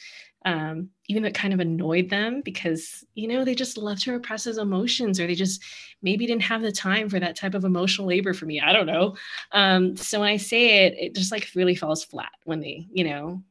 Um, 0.46 0.90
even 1.08 1.24
though 1.24 1.30
it 1.30 1.36
kind 1.36 1.54
of 1.54 1.62
annoyed 1.62 2.10
them 2.10 2.42
because, 2.44 3.06
you 3.16 3.30
know, 3.30 3.46
they 3.46 3.56
just 3.56 3.78
love 3.78 4.00
to 4.02 4.12
repress 4.12 4.44
those 4.44 4.58
emotions 4.58 5.18
or 5.20 5.26
they 5.26 5.36
just 5.36 5.64
maybe 6.02 6.26
didn't 6.26 6.42
have 6.42 6.62
the 6.62 6.72
time 6.72 7.10
for 7.10 7.20
that 7.20 7.38
type 7.38 7.54
of 7.54 7.64
emotional 7.64 8.08
labor 8.08 8.34
for 8.34 8.46
me. 8.46 8.60
I 8.60 8.74
don't 8.74 8.86
know. 8.86 9.16
Um, 9.54 9.96
so 9.96 10.20
when 10.20 10.30
I 10.30 10.36
say 10.36 10.86
it, 10.86 10.96
it 11.00 11.16
just 11.16 11.32
like 11.32 11.48
really 11.56 11.76
falls 11.76 12.04
flat 12.04 12.32
when 12.44 12.60
they, 12.60 12.88
you 12.92 13.06
know, 13.06 13.42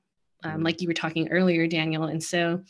um, 0.44 0.60
mm. 0.60 0.64
like 0.64 0.82
you 0.82 0.88
were 0.88 0.94
talking 0.94 1.30
earlier, 1.30 1.66
Daniel. 1.66 2.04
And 2.04 2.22
so 2.22 2.62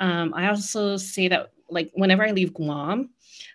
um, 0.00 0.34
I 0.34 0.48
also 0.48 0.96
say 0.96 1.28
that 1.28 1.52
like 1.68 1.90
whenever 1.94 2.26
I 2.26 2.32
leave 2.32 2.52
Guam, 2.54 3.10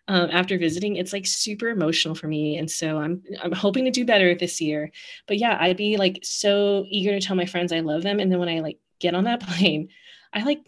um, 0.07 0.29
after 0.31 0.57
visiting 0.57 0.95
it's 0.95 1.13
like 1.13 1.25
super 1.25 1.69
emotional 1.69 2.15
for 2.15 2.27
me. 2.27 2.57
And 2.57 2.69
so 2.69 2.97
i'm 2.97 3.23
i'm 3.41 3.51
hoping 3.51 3.85
to 3.85 3.91
do 3.91 4.05
better 4.05 4.35
this 4.35 4.61
year. 4.61 4.91
But 5.27 5.37
yeah 5.37 5.57
i'd 5.59 5.77
be 5.77 5.97
like 5.97 6.19
so 6.23 6.85
eager 6.89 7.11
to 7.11 7.25
tell 7.25 7.35
my 7.35 7.45
friends 7.45 7.71
i 7.71 7.79
love 7.79 8.03
them. 8.03 8.19
And 8.19 8.31
then 8.31 8.39
when 8.39 8.49
i 8.49 8.59
like 8.59 8.79
get 8.99 9.15
on 9.15 9.25
that 9.25 9.41
plane 9.47 9.89
i 10.33 10.43
like 10.43 10.59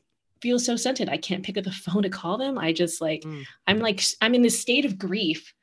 feel 0.41 0.59
so 0.59 0.75
scented 0.75 1.09
i 1.09 1.17
can't 1.17 1.43
pick 1.43 1.57
up 1.57 1.63
the 1.63 1.71
phone 1.71 2.03
to 2.03 2.09
call 2.09 2.37
them. 2.37 2.57
I 2.57 2.73
just 2.73 3.01
like 3.01 3.21
mm. 3.21 3.45
i'm 3.67 3.79
like 3.79 4.01
i'm 4.21 4.35
in 4.35 4.41
this 4.41 4.59
state 4.59 4.85
of 4.85 4.97
grief. 4.97 5.53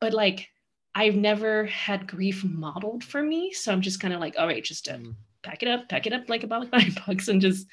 But 0.00 0.14
like 0.14 0.48
i've 0.94 1.16
never 1.16 1.66
had 1.66 2.06
grief 2.06 2.44
modeled 2.44 3.02
for 3.02 3.22
me. 3.22 3.52
So 3.52 3.72
i'm 3.72 3.82
just 3.82 4.00
kind 4.00 4.14
of 4.14 4.20
like 4.20 4.36
all 4.38 4.46
right 4.46 4.64
just 4.64 4.88
uh, 4.88 4.94
mm. 4.94 5.14
pack 5.42 5.62
it 5.62 5.68
up 5.68 5.88
pack 5.88 6.06
it 6.06 6.12
up 6.12 6.28
like 6.28 6.44
a 6.44 6.46
ball 6.46 6.62
of 6.62 6.70
bucks 7.06 7.28
and 7.28 7.40
just 7.40 7.66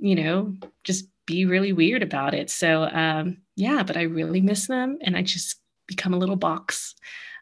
you 0.00 0.14
know 0.14 0.56
just 0.84 1.06
be 1.26 1.46
really 1.46 1.72
weird 1.72 2.02
about 2.02 2.34
it. 2.34 2.50
So 2.50 2.84
um, 2.84 3.38
yeah, 3.56 3.82
but 3.82 3.96
I 3.96 4.02
really 4.02 4.40
miss 4.40 4.66
them, 4.66 4.98
and 5.02 5.16
I 5.16 5.22
just 5.22 5.60
become 5.86 6.14
a 6.14 6.18
little 6.18 6.36
box. 6.36 6.94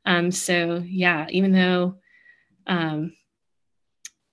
Um, 0.04 0.30
so 0.30 0.82
yeah, 0.86 1.26
even 1.30 1.52
though, 1.52 1.96
um, 2.66 3.12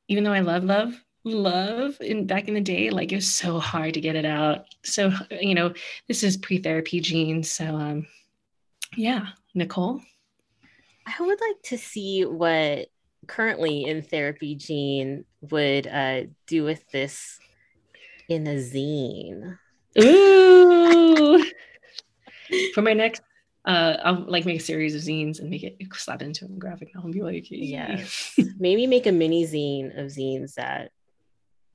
even 0.07 0.23
though 0.23 0.33
I 0.33 0.41
love 0.41 0.63
love 0.63 0.93
love 1.23 1.97
in 2.01 2.27
back 2.27 2.47
in 2.47 2.53
the 2.53 2.61
day, 2.61 2.89
like 2.89 3.11
it 3.11 3.15
was 3.15 3.31
so 3.31 3.59
hard 3.59 3.93
to 3.95 4.01
get 4.01 4.15
it 4.15 4.25
out. 4.25 4.65
So 4.83 5.11
you 5.31 5.55
know, 5.55 5.73
this 6.07 6.23
is 6.23 6.37
pre-therapy 6.37 6.99
Jean. 6.99 7.43
So 7.43 7.65
um, 7.65 8.07
yeah, 8.95 9.27
Nicole. 9.53 10.01
I 11.05 11.21
would 11.21 11.39
like 11.39 11.61
to 11.65 11.77
see 11.77 12.25
what 12.25 12.87
currently 13.27 13.85
in 13.85 14.01
therapy 14.01 14.55
Jean 14.55 15.25
would 15.41 15.87
uh, 15.87 16.23
do 16.47 16.63
with 16.63 16.89
this 16.91 17.39
in 18.29 18.47
a 18.47 18.55
zine. 18.55 19.57
Ooh. 20.01 21.43
For 22.73 22.81
my 22.81 22.93
next 22.93 23.21
uh 23.65 23.97
I'll 24.03 24.25
like 24.27 24.45
make 24.45 24.59
a 24.59 24.63
series 24.63 24.93
of 24.95 25.01
zines 25.01 25.39
and 25.39 25.49
make 25.49 25.63
it 25.63 25.77
slap 25.93 26.21
into 26.21 26.45
a 26.45 26.49
graphic 26.49 26.93
novel 26.93 27.07
and 27.07 27.13
be 27.13 27.21
like, 27.21 27.47
yes. 27.49 28.37
Maybe 28.57 28.87
make 28.87 29.07
a 29.07 29.11
mini 29.11 29.45
zine 29.45 29.97
of 29.97 30.07
zines 30.11 30.53
that 30.55 30.91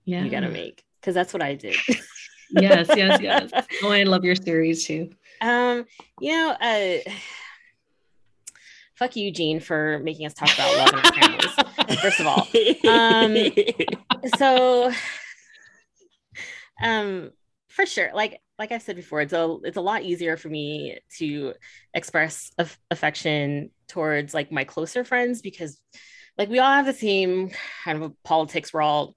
yeah. 0.05 0.23
you 0.23 0.31
gotta 0.31 0.49
make. 0.49 0.85
Cause 1.03 1.15
that's 1.15 1.33
what 1.33 1.43
I 1.43 1.55
did. 1.55 1.77
yes, 2.51 2.89
yes, 2.95 3.21
yes. 3.21 3.51
Oh, 3.83 3.91
I 3.91 4.03
love 4.05 4.25
your 4.25 4.37
series 4.37 4.87
too. 4.87 5.11
Um, 5.41 5.87
you 6.21 6.33
know, 6.33 6.51
uh 6.51 7.11
fuck 8.95 9.17
you, 9.17 9.33
Jean, 9.33 9.61
for 9.61 9.99
making 10.01 10.27
us 10.27 10.35
talk 10.35 10.53
about 10.55 10.77
love 10.77 11.05
our 11.05 11.13
families. 11.13 12.01
First 12.01 12.21
of 12.21 12.27
all. 12.27 12.47
Um 12.89 13.37
so 14.37 14.93
um 16.81 17.31
for 17.69 17.87
sure. 17.87 18.11
Like 18.15 18.41
like 18.59 18.73
i've 18.73 18.83
said 18.83 18.95
before 18.95 19.23
it's 19.23 19.33
a 19.33 19.57
it's 19.65 19.79
a 19.79 19.81
lot 19.81 20.03
easier 20.03 20.37
for 20.37 20.51
me 20.51 20.99
to 21.17 21.55
express 21.95 22.53
af- 22.59 22.79
affection 22.91 23.71
towards 23.89 24.35
like 24.35 24.53
my 24.53 24.65
closer 24.65 25.03
friends 25.03 25.41
because 25.41 25.81
like 26.37 26.51
we 26.51 26.59
all 26.59 26.71
have 26.71 26.87
the 26.87 26.93
same 26.93 27.51
kind 27.85 28.03
of 28.03 28.23
politics. 28.23 28.73
We're 28.73 28.83
all 28.83 29.15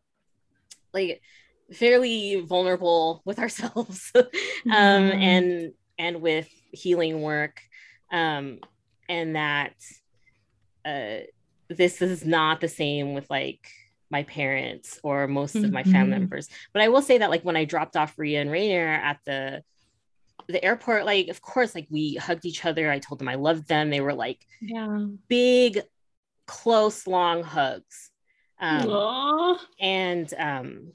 like 0.93 1.21
fairly 1.71 2.41
vulnerable 2.41 3.21
with 3.25 3.39
ourselves. 3.39 4.11
Um 4.65 4.71
mm-hmm. 4.71 5.19
and 5.19 5.73
and 5.99 6.21
with 6.21 6.47
healing 6.71 7.21
work. 7.21 7.59
Um 8.11 8.59
and 9.09 9.35
that 9.35 9.73
uh 10.85 11.25
this 11.69 12.01
is 12.01 12.25
not 12.25 12.61
the 12.61 12.67
same 12.69 13.13
with 13.13 13.29
like 13.29 13.67
my 14.09 14.23
parents 14.23 14.99
or 15.03 15.27
most 15.27 15.55
mm-hmm. 15.55 15.65
of 15.65 15.71
my 15.71 15.83
family 15.83 16.11
mm-hmm. 16.11 16.21
members. 16.21 16.49
But 16.71 16.81
I 16.81 16.89
will 16.89 17.01
say 17.01 17.17
that 17.19 17.29
like 17.29 17.43
when 17.43 17.57
I 17.57 17.65
dropped 17.65 17.95
off 17.95 18.17
Ria 18.17 18.41
and 18.41 18.51
Rainier 18.51 18.87
at 18.87 19.19
the 19.25 19.63
the 20.47 20.63
airport, 20.63 21.05
like 21.05 21.29
of 21.29 21.41
course, 21.41 21.73
like 21.73 21.87
we 21.89 22.15
hugged 22.15 22.45
each 22.45 22.65
other. 22.65 22.91
I 22.91 22.99
told 22.99 23.19
them 23.19 23.29
I 23.29 23.35
loved 23.35 23.67
them. 23.67 23.89
They 23.89 24.01
were 24.01 24.13
like 24.13 24.45
yeah. 24.61 25.05
big, 25.27 25.81
close, 26.47 27.07
long 27.07 27.43
hugs. 27.43 28.11
Um, 28.59 29.57
and 29.79 30.33
um 30.37 30.93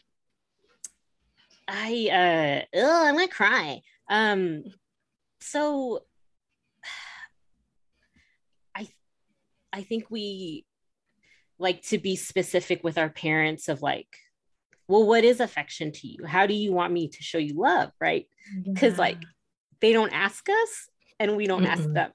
I 1.66 2.64
uh 2.72 2.78
ugh, 2.78 3.06
I'm 3.06 3.14
gonna 3.14 3.28
cry. 3.28 3.82
Um 4.08 4.64
so 5.40 6.04
I 8.74 8.88
I 9.72 9.82
think 9.82 10.10
we 10.10 10.64
like 11.58 11.82
to 11.82 11.98
be 11.98 12.16
specific 12.16 12.84
with 12.84 12.98
our 12.98 13.08
parents 13.08 13.68
of 13.68 13.82
like 13.82 14.08
well 14.86 15.06
what 15.06 15.24
is 15.24 15.40
affection 15.40 15.92
to 15.92 16.06
you? 16.06 16.24
How 16.24 16.46
do 16.46 16.54
you 16.54 16.72
want 16.72 16.92
me 16.92 17.08
to 17.08 17.22
show 17.22 17.38
you 17.38 17.54
love 17.54 17.90
right? 18.00 18.26
Because 18.64 18.94
yeah. 18.94 19.00
like 19.00 19.22
they 19.80 19.92
don't 19.92 20.12
ask 20.12 20.48
us 20.48 20.88
and 21.20 21.36
we 21.36 21.46
don't 21.46 21.64
Mm-mm. 21.64 21.72
ask 21.72 21.92
them. 21.92 22.12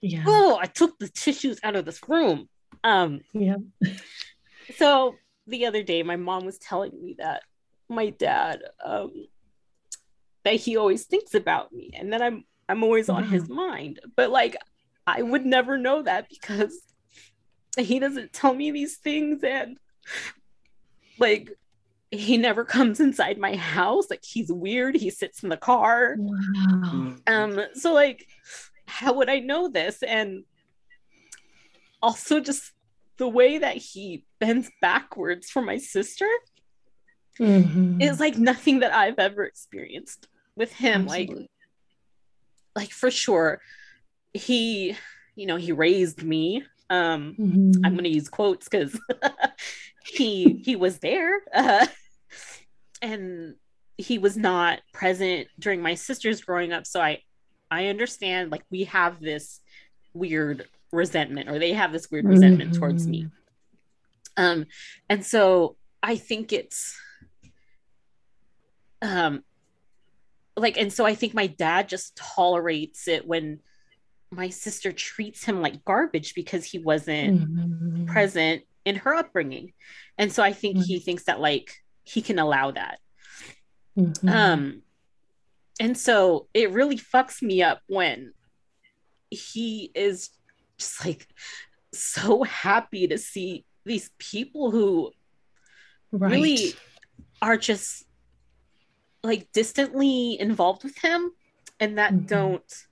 Yeah. 0.00 0.24
Oh 0.26 0.58
i 0.60 0.66
took 0.66 0.98
the 0.98 1.08
tissues 1.08 1.58
out 1.62 1.76
of 1.76 1.84
this 1.84 2.00
room. 2.08 2.48
Um 2.84 3.20
yeah 3.32 3.56
so 4.76 5.16
the 5.46 5.66
other 5.66 5.82
day 5.82 6.02
my 6.02 6.16
mom 6.16 6.44
was 6.44 6.58
telling 6.58 6.92
me 7.00 7.16
that 7.18 7.42
my 7.88 8.10
dad 8.10 8.62
um 8.84 9.12
that 10.44 10.54
he 10.54 10.76
always 10.76 11.04
thinks 11.04 11.34
about 11.34 11.72
me 11.72 11.90
and 11.94 12.12
that 12.12 12.22
i'm 12.22 12.44
i'm 12.68 12.82
always 12.82 13.08
on 13.08 13.24
his 13.24 13.48
mind. 13.48 14.00
But 14.16 14.30
like 14.30 14.56
i 15.06 15.20
would 15.20 15.44
never 15.44 15.76
know 15.76 16.02
that 16.02 16.28
because 16.28 16.80
he 17.84 17.98
doesn't 17.98 18.32
tell 18.32 18.54
me 18.54 18.70
these 18.70 18.96
things 18.96 19.42
and 19.44 19.78
like 21.18 21.50
he 22.10 22.36
never 22.36 22.64
comes 22.64 23.00
inside 23.00 23.38
my 23.38 23.56
house 23.56 24.06
like 24.10 24.24
he's 24.24 24.50
weird 24.50 24.94
he 24.94 25.10
sits 25.10 25.42
in 25.42 25.48
the 25.48 25.56
car 25.56 26.14
wow. 26.18 27.14
um 27.26 27.60
so 27.74 27.92
like 27.92 28.26
how 28.86 29.12
would 29.12 29.28
i 29.28 29.40
know 29.40 29.68
this 29.68 30.02
and 30.02 30.44
also 32.02 32.40
just 32.40 32.72
the 33.18 33.28
way 33.28 33.58
that 33.58 33.76
he 33.76 34.24
bends 34.38 34.70
backwards 34.80 35.50
for 35.50 35.62
my 35.62 35.78
sister 35.78 36.28
mm-hmm. 37.38 38.00
is 38.00 38.20
like 38.20 38.38
nothing 38.38 38.80
that 38.80 38.92
i've 38.94 39.18
ever 39.18 39.44
experienced 39.44 40.28
with 40.54 40.72
him 40.72 41.02
Absolutely. 41.02 41.36
like 41.36 41.50
like 42.76 42.90
for 42.90 43.10
sure 43.10 43.60
he 44.32 44.96
you 45.34 45.46
know 45.46 45.56
he 45.56 45.72
raised 45.72 46.22
me 46.22 46.62
um, 46.90 47.34
mm-hmm. 47.38 47.84
I'm 47.84 47.92
going 47.92 48.04
to 48.04 48.10
use 48.10 48.28
quotes 48.28 48.68
because 48.68 48.98
he 50.06 50.62
he 50.64 50.76
was 50.76 50.98
there, 50.98 51.40
uh, 51.54 51.86
and 53.02 53.54
he 53.96 54.18
was 54.18 54.36
not 54.36 54.80
present 54.92 55.48
during 55.58 55.82
my 55.82 55.94
sister's 55.94 56.40
growing 56.40 56.72
up. 56.72 56.86
So 56.86 57.00
I 57.00 57.22
I 57.70 57.86
understand 57.86 58.52
like 58.52 58.62
we 58.70 58.84
have 58.84 59.20
this 59.20 59.60
weird 60.14 60.68
resentment, 60.92 61.48
or 61.48 61.58
they 61.58 61.72
have 61.72 61.92
this 61.92 62.10
weird 62.10 62.26
resentment 62.26 62.70
mm-hmm. 62.70 62.80
towards 62.80 63.06
me. 63.06 63.28
Um, 64.36 64.66
and 65.08 65.24
so 65.24 65.76
I 66.02 66.16
think 66.16 66.52
it's 66.52 66.96
um 69.02 69.44
like 70.56 70.78
and 70.78 70.92
so 70.92 71.04
I 71.04 71.14
think 71.14 71.34
my 71.34 71.48
dad 71.48 71.88
just 71.88 72.16
tolerates 72.16 73.08
it 73.08 73.26
when 73.26 73.60
my 74.36 74.50
sister 74.50 74.92
treats 74.92 75.44
him 75.44 75.62
like 75.62 75.84
garbage 75.84 76.34
because 76.34 76.64
he 76.64 76.78
wasn't 76.78 77.40
mm-hmm. 77.40 78.06
present 78.06 78.62
in 78.84 78.96
her 78.96 79.14
upbringing. 79.14 79.72
And 80.18 80.32
so 80.32 80.42
I 80.42 80.52
think 80.52 80.76
mm-hmm. 80.76 80.84
he 80.84 80.98
thinks 81.00 81.24
that 81.24 81.40
like 81.40 81.72
he 82.04 82.22
can 82.22 82.38
allow 82.38 82.70
that. 82.70 82.98
Mhm. 83.98 84.30
Um, 84.30 84.82
and 85.80 85.96
so 85.96 86.48
it 86.54 86.70
really 86.70 86.98
fucks 86.98 87.42
me 87.42 87.62
up 87.62 87.80
when 87.86 88.32
he 89.30 89.90
is 89.94 90.30
just 90.78 91.04
like 91.04 91.26
so 91.92 92.42
happy 92.42 93.08
to 93.08 93.18
see 93.18 93.64
these 93.84 94.10
people 94.18 94.70
who 94.70 95.10
right. 96.12 96.30
really 96.30 96.74
are 97.40 97.56
just 97.56 98.04
like 99.22 99.50
distantly 99.52 100.38
involved 100.38 100.84
with 100.84 100.96
him 100.98 101.32
and 101.80 101.98
that 101.98 102.12
Mhm. 102.12 102.26
don't 102.26 102.86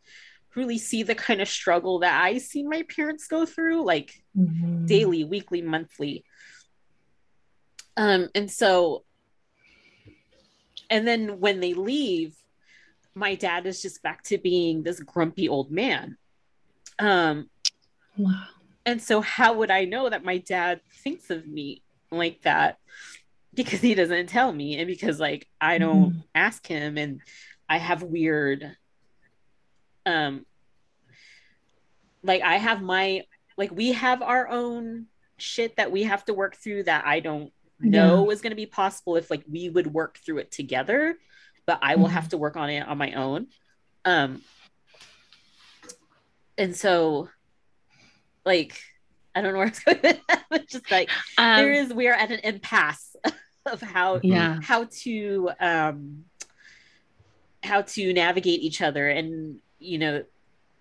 really 0.57 0.79
see 0.79 1.03
the 1.03 1.15
kind 1.15 1.41
of 1.41 1.49
struggle 1.49 2.01
that 2.01 2.23
I 2.23 2.39
see 2.39 2.63
my 2.63 2.83
parents 2.95 3.27
go 3.27 3.47
through 3.47 3.85
like 3.85 4.13
Mhm. 4.37 4.87
daily, 4.87 5.25
weekly, 5.25 5.63
monthly. 5.63 6.25
Um, 7.97 8.29
and 8.35 8.51
so, 8.51 9.05
and 10.91 11.07
then 11.07 11.41
when 11.41 11.61
they 11.61 11.75
leave, 11.75 12.35
my 13.15 13.35
dad 13.37 13.67
is 13.67 13.81
just 13.81 14.03
back 14.03 14.23
to 14.25 14.39
being 14.39 14.83
this 14.83 15.01
grumpy 15.01 15.49
old 15.49 15.71
man. 15.71 16.17
Um, 16.99 17.51
Wow. 18.17 18.47
and 18.87 19.01
so, 19.03 19.21
how 19.21 19.55
would 19.55 19.71
I 19.71 19.85
know 19.85 20.09
that 20.09 20.25
my 20.25 20.39
dad 20.39 20.81
thinks 21.03 21.31
of 21.31 21.47
me 21.47 21.83
like 22.11 22.43
that? 22.43 22.79
Because 23.55 23.81
he 23.81 23.95
doesn't 23.95 24.27
tell 24.29 24.53
me, 24.53 24.79
and 24.79 24.87
because 24.87 25.21
like 25.21 25.49
I 25.61 25.79
don't 25.79 26.13
Mhm. 26.13 26.25
ask 26.35 26.67
him, 26.67 26.99
and 26.99 27.21
I 27.69 27.79
have 27.79 28.03
weird, 28.03 28.77
um, 30.07 30.47
like 32.23 32.43
I 32.43 32.57
have 32.57 32.83
my 32.83 33.25
like 33.57 33.71
we 33.71 33.93
have 33.93 34.23
our 34.23 34.49
own 34.49 35.07
shit 35.37 35.77
that 35.77 35.91
we 35.93 36.05
have 36.05 36.25
to 36.27 36.35
work 36.35 36.57
through 36.57 36.85
that 36.85 37.07
I 37.07 37.21
don't 37.21 37.53
know 37.81 38.31
is 38.31 38.41
going 38.41 38.51
to 38.51 38.57
be 38.57 38.67
possible 38.67 39.17
if 39.17 39.31
like 39.31 39.45
we 39.51 39.69
would 39.69 39.93
work 39.93 40.19
through 40.19 40.39
it 40.39 40.51
together, 40.51 41.17
but 41.67 41.79
I 41.83 41.97
will 41.97 42.07
have 42.09 42.29
to 42.31 42.39
work 42.39 42.57
on 42.57 42.71
it 42.71 42.87
on 42.87 42.99
my 42.99 43.13
own. 43.13 43.49
Um, 44.05 44.43
and 46.57 46.75
so, 46.77 47.29
like, 48.45 48.79
I 49.35 49.41
don't 49.41 49.53
know 49.53 49.59
where 49.59 49.69
it's 49.69 49.81
going. 49.81 49.99
with 50.03 50.21
that, 50.29 50.45
but 50.51 50.69
just 50.69 50.91
like 50.91 51.11
Um, 51.37 51.57
there 51.57 51.73
is, 51.73 51.93
we 51.93 52.09
are 52.09 52.15
at 52.15 52.31
an 52.31 52.41
impasse 52.45 53.17
of 53.67 53.81
how 53.81 54.21
yeah. 54.23 54.59
how 54.63 54.85
to 55.03 55.51
um 55.59 56.25
how 57.63 57.81
to 57.83 58.13
navigate 58.13 58.61
each 58.61 58.83
other 58.83 59.09
and 59.09 59.59
you 59.85 59.99
know 59.99 60.25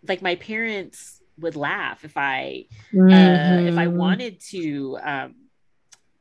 like 0.08 0.22
my 0.22 0.36
parents 0.36 1.22
would 1.40 1.56
laugh 1.56 2.04
if 2.06 2.16
i 2.18 2.66
uh, 3.12 3.60
if 3.70 3.78
i 3.78 3.88
Mhm. 3.88 3.96
wanted 3.96 4.40
to 4.40 4.98
um 5.04 5.36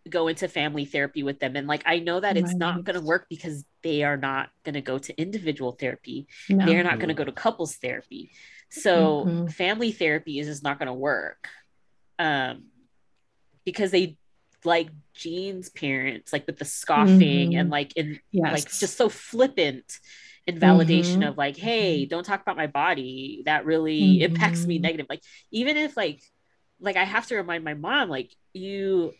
go 0.08 0.26
into 0.26 0.48
family 0.48 0.84
therapy 0.84 1.22
with 1.22 1.38
them 1.38 1.54
and 1.54 1.68
like 1.68 1.82
i 1.86 2.00
know 2.00 2.18
that 2.18 2.36
it's 2.36 2.56
not 2.56 2.84
going 2.84 2.98
to 2.98 3.06
work 3.06 3.26
because 3.30 3.64
they 3.84 4.02
are 4.02 4.16
not 4.16 4.50
going 4.64 4.74
to 4.74 4.80
go 4.80 4.98
to 4.98 5.16
individual 5.20 5.72
therapy 5.72 6.26
No. 6.50 6.66
they're 6.66 6.82
not 6.82 6.98
going 6.98 7.08
to 7.08 7.14
go 7.14 7.24
to 7.24 7.30
couples 7.32 7.76
therapy 7.76 8.30
so 8.68 9.26
Mhm. 9.26 9.52
family 9.52 9.92
therapy 9.92 10.38
is 10.40 10.48
just 10.48 10.64
not 10.64 10.78
going 10.78 10.88
to 10.88 10.92
work 10.92 11.48
um 12.18 12.64
because 13.64 13.90
they 13.92 14.16
like 14.64 14.88
jean's 15.14 15.68
parents 15.68 16.32
like 16.32 16.46
with 16.46 16.58
the 16.58 16.64
scoffing 16.64 17.52
Mhm. 17.52 17.60
and 17.60 17.70
like 17.70 17.96
in 17.96 18.18
yes. 18.32 18.52
like 18.52 18.70
just 18.70 18.96
so 18.96 19.08
flippant 19.08 19.98
in 20.46 20.58
validation 20.58 21.26
Mhm. 21.26 21.28
of 21.28 21.36
like 21.38 21.56
hey 21.56 22.06
don't 22.06 22.24
talk 22.24 22.42
about 22.42 22.56
my 22.56 22.66
body 22.66 23.42
that 23.46 23.64
really 23.64 24.20
impacts 24.20 24.66
me 24.66 24.78
Mhm. 24.78 24.80
negative 24.80 25.06
like 25.08 25.22
even 25.50 25.76
if 25.76 25.96
like 25.96 26.20
like 26.80 26.96
i 26.96 27.04
have 27.04 27.26
to 27.26 27.36
remind 27.36 27.64
my 27.64 27.74
mom 27.74 28.08
like 28.08 28.34
you 28.52 29.12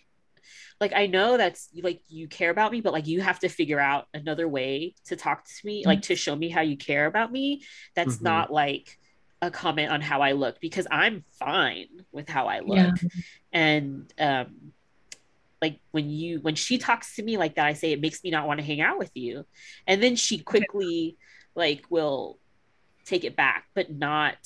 like 0.80 0.92
i 0.94 1.06
know 1.06 1.36
that's 1.36 1.68
like 1.82 2.00
you 2.08 2.28
care 2.28 2.50
about 2.50 2.72
me 2.72 2.80
but 2.80 2.92
like 2.92 3.06
you 3.06 3.20
have 3.20 3.38
to 3.38 3.48
figure 3.48 3.80
out 3.80 4.06
another 4.14 4.48
way 4.48 4.94
to 5.06 5.16
talk 5.16 5.44
to 5.44 5.66
me 5.66 5.84
like 5.86 6.02
to 6.02 6.16
show 6.16 6.34
me 6.34 6.48
how 6.48 6.60
you 6.60 6.76
care 6.76 7.06
about 7.06 7.30
me 7.32 7.62
that's 7.94 8.20
Mhm. 8.20 8.22
not 8.22 8.52
like 8.52 8.98
a 9.40 9.50
comment 9.50 9.90
on 9.90 10.00
how 10.00 10.20
i 10.22 10.32
look 10.32 10.60
because 10.60 10.86
i'm 10.90 11.24
fine 11.38 11.88
with 12.12 12.28
how 12.28 12.46
i 12.46 12.60
look 12.60 12.92
Yeah. 12.92 12.92
and 13.52 14.12
um 14.18 14.72
like 15.62 15.78
when 15.92 16.10
you 16.10 16.40
when 16.40 16.56
she 16.56 16.76
talks 16.76 17.14
to 17.16 17.22
me 17.22 17.38
like 17.38 17.54
that 17.54 17.66
i 17.66 17.72
say 17.72 17.92
it 17.92 18.00
makes 18.00 18.22
me 18.24 18.30
not 18.30 18.46
want 18.48 18.58
to 18.60 18.66
hang 18.66 18.80
out 18.80 18.98
with 18.98 19.12
you 19.14 19.46
and 19.86 20.02
then 20.02 20.16
she 20.16 20.38
quickly 20.38 21.16
like 21.54 21.84
will 21.88 22.38
take 23.06 23.22
it 23.24 23.36
back 23.36 23.66
but 23.74 23.90
not 23.90 24.36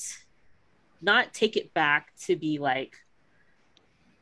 not 1.01 1.33
take 1.33 1.57
it 1.57 1.73
back 1.73 2.09
to 2.25 2.35
be 2.35 2.59
like 2.59 2.95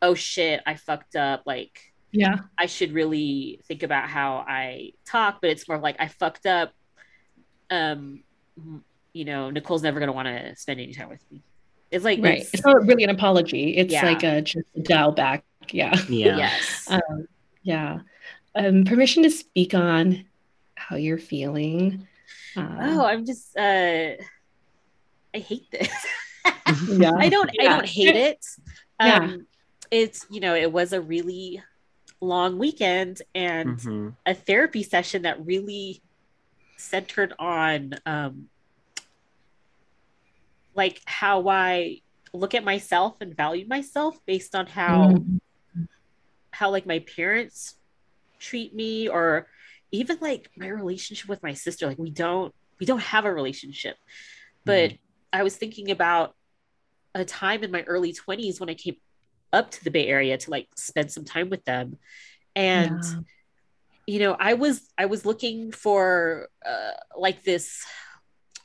oh 0.01 0.13
shit 0.15 0.61
i 0.65 0.75
fucked 0.75 1.15
up 1.17 1.43
like 1.45 1.79
Yeah. 2.11 2.37
i 2.57 2.65
should 2.65 2.93
really 2.93 3.59
think 3.67 3.83
about 3.83 4.07
how 4.09 4.37
i 4.47 4.91
talk 5.05 5.39
but 5.41 5.49
it's 5.49 5.67
more 5.67 5.77
like 5.77 5.97
i 5.99 6.07
fucked 6.07 6.45
up 6.45 6.71
um 7.69 8.23
you 9.13 9.25
know 9.25 9.49
nicole's 9.49 9.83
never 9.83 9.99
going 9.99 10.07
to 10.07 10.13
want 10.13 10.27
to 10.27 10.55
spend 10.55 10.79
any 10.79 10.93
time 10.93 11.09
with 11.09 11.23
me 11.31 11.43
it's 11.91 12.03
like 12.05 12.19
Right. 12.21 12.39
it's- 12.39 12.53
It's 12.53 12.65
not 12.65 12.85
really 12.87 13.03
an 13.03 13.09
apology. 13.11 13.77
It's 13.77 13.93
Yeah. 13.93 14.03
like 14.05 14.23
a 14.23 14.41
just 14.41 14.65
a 14.75 14.81
dial 14.81 15.11
back. 15.11 15.45
Yeah. 15.74 15.95
Yeah. 16.07 16.38
yes 16.38 16.86
Um, 16.88 17.28
yeah. 17.63 17.99
Um, 18.55 18.84
permission 18.86 19.24
to 19.24 19.30
speak 19.30 19.74
on 19.74 20.26
how 20.76 20.95
you're 20.95 21.18
feeling. 21.18 22.07
Uh, 22.55 22.78
oh 22.80 23.05
i'm 23.05 23.26
just 23.26 23.57
uh 23.57 24.11
i 25.34 25.39
hate 25.39 25.70
this 25.72 25.91
yeah. 26.88 27.11
I 27.18 27.28
don't 27.28 27.49
I 27.59 27.63
don't 27.66 27.86
hate 27.86 28.16
it. 28.16 28.45
Yeah. 28.99 29.18
Um 29.18 29.47
it's 29.91 30.26
you 30.30 30.39
know, 30.39 30.55
it 30.55 30.72
was 30.72 30.93
a 30.93 31.01
really 31.01 31.61
long 32.22 32.57
weekend 32.57 33.22
and 33.34 33.78
Mhm. 33.78 34.16
a 34.26 34.34
therapy 34.34 34.84
session 34.84 35.24
that 35.24 35.45
really 35.45 36.01
centered 36.78 37.34
on 37.39 37.95
um 38.05 38.49
like 40.76 41.01
how 41.05 41.47
I 41.49 42.01
look 42.34 42.53
at 42.55 42.63
myself 42.63 43.18
and 43.22 43.36
value 43.36 43.68
myself 43.68 44.18
based 44.26 44.55
on 44.55 44.68
how 44.68 45.09
Mhm. 45.09 45.39
How 46.56 46.70
like 46.72 46.86
my 46.86 46.99
parents 47.18 47.76
treat 48.39 48.74
me 48.74 49.08
or 49.08 49.47
even 49.91 50.18
like 50.22 50.49
my 50.58 50.68
relationship 50.68 51.28
with 51.30 51.41
my 51.43 51.53
sister 51.53 51.88
like 51.88 51.97
we 51.99 52.10
don't 52.10 52.53
we 52.80 52.86
don't 52.86 53.01
have 53.01 53.26
a 53.26 53.34
relationship. 53.34 53.97
But 54.66 54.93
i 55.34 55.43
was 55.43 55.56
thinking 55.58 55.91
about 55.91 56.34
a 57.14 57.26
time 57.26 57.64
in 57.64 57.72
my 57.72 57.84
early 57.93 58.14
20s 58.14 58.60
when 58.60 58.70
i 58.70 58.74
came 58.74 58.95
up 59.51 59.70
to 59.72 59.84
the 59.84 59.91
bay 59.91 60.08
area 60.08 60.38
to 60.38 60.49
like 60.49 60.68
spend 60.76 61.12
some 61.12 61.26
time 61.26 61.49
with 61.49 61.64
them. 61.66 61.97
And 62.56 63.01
Yeah. 63.03 63.22
you 64.08 64.20
know 64.20 64.34
i 64.49 64.53
was 64.53 64.76
i 65.03 65.06
was 65.14 65.26
looking 65.26 65.72
for 65.72 66.47
uh, 66.72 66.95
like 67.26 67.39
this 67.43 67.84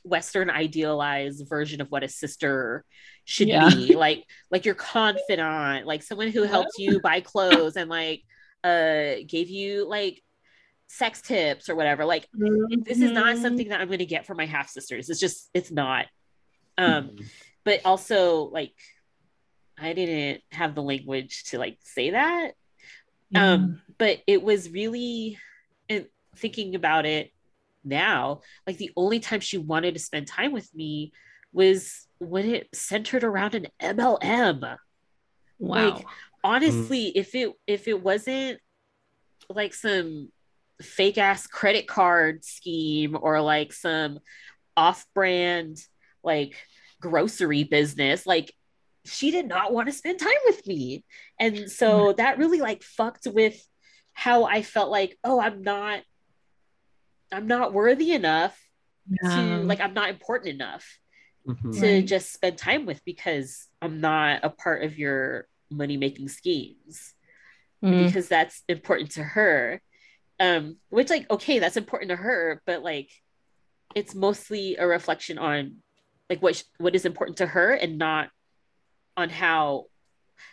western 0.03 0.49
idealized 0.49 1.47
version 1.47 1.81
of 1.81 1.87
what 1.89 2.03
a 2.03 2.07
sister 2.09 2.83
should 3.25 3.47
Yeah. 3.47 3.69
be 3.69 3.95
like 3.95 4.25
like 4.49 4.65
your 4.65 4.75
confidant 4.75 5.85
like 5.85 6.01
someone 6.01 6.29
who 6.29 6.43
helped 6.43 6.77
you 6.77 6.99
buy 6.99 7.21
clothes 7.21 7.75
and 7.75 7.89
like 7.89 8.23
uh 8.63 9.15
gave 9.27 9.49
you 9.49 9.87
like 9.87 10.21
sex 10.87 11.21
tips 11.21 11.69
or 11.69 11.75
whatever 11.75 12.03
like 12.03 12.27
this 12.83 12.99
is 13.01 13.11
not 13.11 13.35
Mhm. 13.35 13.41
something 13.41 13.69
that 13.69 13.79
i'm 13.79 13.87
going 13.87 13.99
to 13.99 14.05
get 14.05 14.25
from 14.25 14.37
my 14.37 14.45
half 14.45 14.69
sisters 14.69 15.09
it's 15.09 15.19
just 15.19 15.49
it's 15.53 15.71
not 15.71 16.07
um 16.77 17.09
Mhm. 17.09 17.25
but 17.63 17.81
also 17.85 18.49
like 18.49 18.73
i 19.77 19.93
didn't 19.93 20.41
have 20.51 20.75
the 20.75 20.81
language 20.83 21.43
to 21.45 21.57
like 21.59 21.77
say 21.83 22.09
that 22.11 22.51
Yeah. 23.29 23.53
um 23.53 23.81
but 23.97 24.19
it 24.27 24.41
was 24.43 24.69
really 24.71 25.37
and 25.89 26.07
thinking 26.35 26.75
about 26.75 27.05
it 27.05 27.31
now 27.83 28.41
like 28.67 28.77
the 28.77 28.91
only 28.95 29.19
time 29.19 29.39
she 29.39 29.57
wanted 29.57 29.93
to 29.93 29.99
spend 29.99 30.27
time 30.27 30.51
with 30.51 30.73
me 30.73 31.11
was 31.53 32.07
when 32.19 32.45
it 32.45 32.67
centered 32.73 33.23
around 33.23 33.55
an 33.55 33.67
mlm 33.81 34.77
wow. 35.59 35.89
like, 35.89 36.05
honestly 36.43 37.07
if 37.15 37.33
it 37.35 37.51
if 37.67 37.87
it 37.87 38.01
wasn't 38.01 38.59
like 39.49 39.73
some 39.73 40.29
fake 40.81 41.17
ass 41.17 41.47
credit 41.47 41.87
card 41.87 42.43
scheme 42.43 43.17
or 43.19 43.41
like 43.41 43.73
some 43.73 44.19
off 44.77 45.05
brand 45.13 45.77
like 46.23 46.55
grocery 46.99 47.63
business 47.63 48.25
like 48.25 48.53
she 49.05 49.31
did 49.31 49.47
not 49.47 49.73
want 49.73 49.87
to 49.87 49.93
spend 49.93 50.19
time 50.19 50.29
with 50.45 50.65
me. 50.67 51.03
And 51.39 51.71
so 51.71 52.13
mm. 52.13 52.17
that 52.17 52.37
really 52.37 52.59
like 52.59 52.83
fucked 52.83 53.25
with 53.25 53.59
how 54.13 54.43
i 54.43 54.61
felt 54.61 54.91
like 54.91 55.17
oh 55.23 55.39
i'm 55.39 55.61
not 55.61 56.01
i'm 57.31 57.47
not 57.47 57.73
worthy 57.73 58.11
enough 58.11 58.57
yeah. 59.23 59.35
to 59.35 59.63
like 59.63 59.79
i'm 59.79 59.93
not 59.93 60.09
important 60.09 60.53
enough 60.55 60.97
Mhm. 61.47 61.79
to 61.79 61.81
Right. 61.81 62.05
just 62.05 62.31
spend 62.33 62.57
time 62.57 62.85
with 62.85 63.03
because 63.03 63.67
i'm 63.81 63.99
not 63.99 64.41
a 64.43 64.49
part 64.49 64.83
of 64.83 64.97
your 64.99 65.47
money 65.69 65.97
making 65.97 66.27
schemes 66.29 67.13
Mm. 67.83 68.05
because 68.05 68.27
that's 68.27 68.61
important 68.69 69.09
to 69.13 69.23
her 69.23 69.81
um 70.39 70.77
which 70.89 71.09
like 71.09 71.27
okay 71.31 71.57
that's 71.57 71.77
important 71.77 72.09
to 72.09 72.15
her 72.15 72.61
but 72.67 72.83
like 72.83 73.09
it's 73.95 74.13
mostly 74.13 74.75
a 74.77 74.85
reflection 74.85 75.39
on 75.39 75.77
like 76.29 76.43
what 76.43 76.57
sh- 76.57 76.63
what 76.77 76.93
is 76.93 77.05
important 77.05 77.37
to 77.39 77.47
her 77.47 77.73
and 77.73 77.97
not 77.97 78.29
on 79.17 79.29
how 79.29 79.87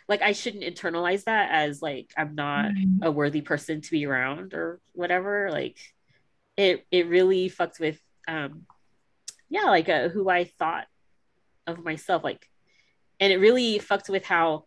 like 0.07 0.21
I 0.23 0.31
shouldn't 0.33 0.63
internalize 0.63 1.25
that 1.25 1.51
as 1.51 1.83
like 1.83 2.11
I'm 2.17 2.33
not 2.33 2.71
a 3.03 3.11
worthy 3.11 3.41
person 3.41 3.81
to 3.81 3.91
be 3.91 4.05
around 4.07 4.53
or 4.55 4.79
whatever. 4.93 5.49
Like 5.51 5.77
it 6.59 6.85
it 6.91 7.07
really 7.07 7.47
fucked 7.47 7.79
with 7.79 7.99
um 8.27 8.65
yeah, 9.49 9.63
like 9.63 9.89
uh, 9.89 10.09
who 10.09 10.29
I 10.29 10.43
thought 10.43 10.85
of 11.65 11.83
myself 11.83 12.23
like 12.23 12.45
and 13.19 13.31
it 13.31 13.37
really 13.37 13.79
fucked 13.79 14.09
with 14.09 14.25
how 14.25 14.65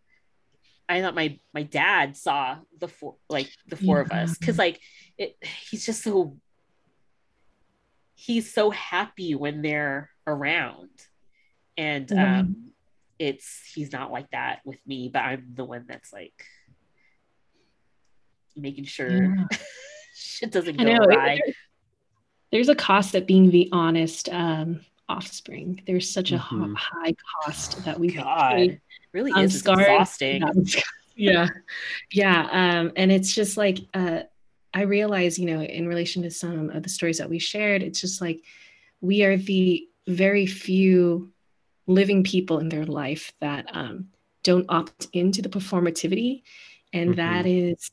I 0.89 1.03
thought 1.03 1.15
my 1.15 1.39
my 1.53 1.63
dad 1.63 2.17
saw 2.17 2.59
the 2.79 2.89
four 2.89 3.17
like 3.29 3.51
the 3.67 3.77
four 3.77 3.99
yeah. 3.99 4.03
of 4.03 4.11
us 4.11 4.39
cuz 4.39 4.59
like 4.59 4.81
it 5.19 5.37
he's 5.71 5.85
just 5.85 6.03
so 6.03 6.39
he's 8.15 8.53
so 8.53 8.71
happy 8.71 9.35
when 9.35 9.63
they're 9.63 10.11
around 10.27 10.91
and 11.77 12.11
um 12.13 12.73
it's 13.19 13.63
he's 13.75 13.93
not 13.93 14.13
like 14.13 14.31
that 14.31 14.61
with 14.65 14.79
me 14.87 15.09
but 15.13 15.21
i'm 15.21 15.53
the 15.55 15.65
one 15.65 15.87
that's 15.89 16.13
like 16.13 16.45
making 18.55 18.85
sure 18.85 19.11
yeah. 19.11 19.45
shit 20.15 20.51
doesn't 20.53 20.77
go 20.77 20.85
right 20.85 21.43
there's 22.53 22.69
a 22.69 22.75
cost 22.75 23.15
at 23.15 23.27
being 23.27 23.51
the 23.51 23.69
honest 23.73 24.29
um 24.31 24.81
offspring 25.09 25.83
there's 25.87 26.09
such 26.09 26.33
a 26.33 26.39
mm-hmm. 26.39 26.75
high 26.75 27.15
cost 27.43 27.85
that 27.85 27.99
we 27.99 28.13
God, 28.13 28.79
really 29.13 29.33
is 29.43 29.57
exhausting 29.57 30.43
yeah 31.17 31.49
yeah 32.13 32.49
um 32.51 32.93
and 32.97 33.13
it's 33.13 33.35
just 33.35 33.57
like 33.57 33.79
uh 33.93 34.21
i 34.73 34.83
realize 34.83 35.39
you 35.39 35.47
know 35.47 35.61
in 35.61 35.87
relation 35.87 36.23
to 36.23 36.31
some 36.31 36.71
of 36.71 36.83
the 36.83 36.89
stories 36.89 37.19
that 37.19 37.29
we 37.29 37.39
shared 37.39 37.83
it's 37.83 38.01
just 38.01 38.21
like 38.21 38.43
we 39.03 39.25
are 39.25 39.37
the 39.37 39.87
very 40.07 40.47
few 40.47 41.33
living 41.87 42.25
people 42.25 42.59
in 42.59 42.69
their 42.69 42.87
life 42.87 43.33
that 43.41 43.67
um, 43.73 44.09
don't 44.43 44.67
opt 44.69 45.09
into 45.13 45.43
the 45.43 45.49
performativity. 45.49 46.43
And 46.93 47.11
mm-hmm. 47.11 47.17
that 47.17 47.47
is 47.47 47.91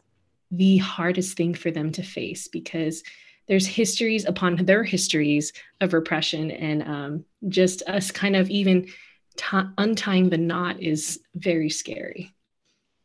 the 0.51 0.78
hardest 0.78 1.38
thing 1.38 1.53
for 1.53 1.72
them 1.72 1.91
to 1.93 2.03
face 2.03 2.47
because 2.47 3.03
there's 3.50 3.68
histories 3.68 4.26
upon 4.26 4.56
their 4.56 4.84
histories 4.84 5.52
of 5.82 5.91
repression 5.91 6.52
and 6.52 6.84
um, 6.84 7.26
just 7.50 7.82
us 7.88 8.12
kind 8.12 8.38
of 8.38 8.50
even 8.50 8.86
t- 9.36 9.70
untying 9.78 10.30
the 10.30 10.38
knot 10.38 10.82
is 10.82 11.20
very 11.36 11.70
scary. 11.70 12.34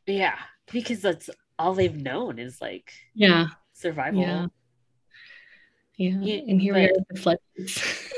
Yeah 0.07 0.37
because 0.73 1.01
that's 1.01 1.31
all 1.59 1.75
they've 1.75 1.97
known 1.97 2.39
is 2.39 2.61
like 2.61 2.93
yeah. 3.15 3.47
survival. 3.73 4.21
Yeah. 4.21 4.47
Yeah, 5.97 6.19
yeah 6.21 6.41
and 6.49 6.61
here 6.61 6.75
we 6.75 6.87
are 6.87 6.93
with 6.93 7.07
the 7.09 7.21
floods 7.21 8.11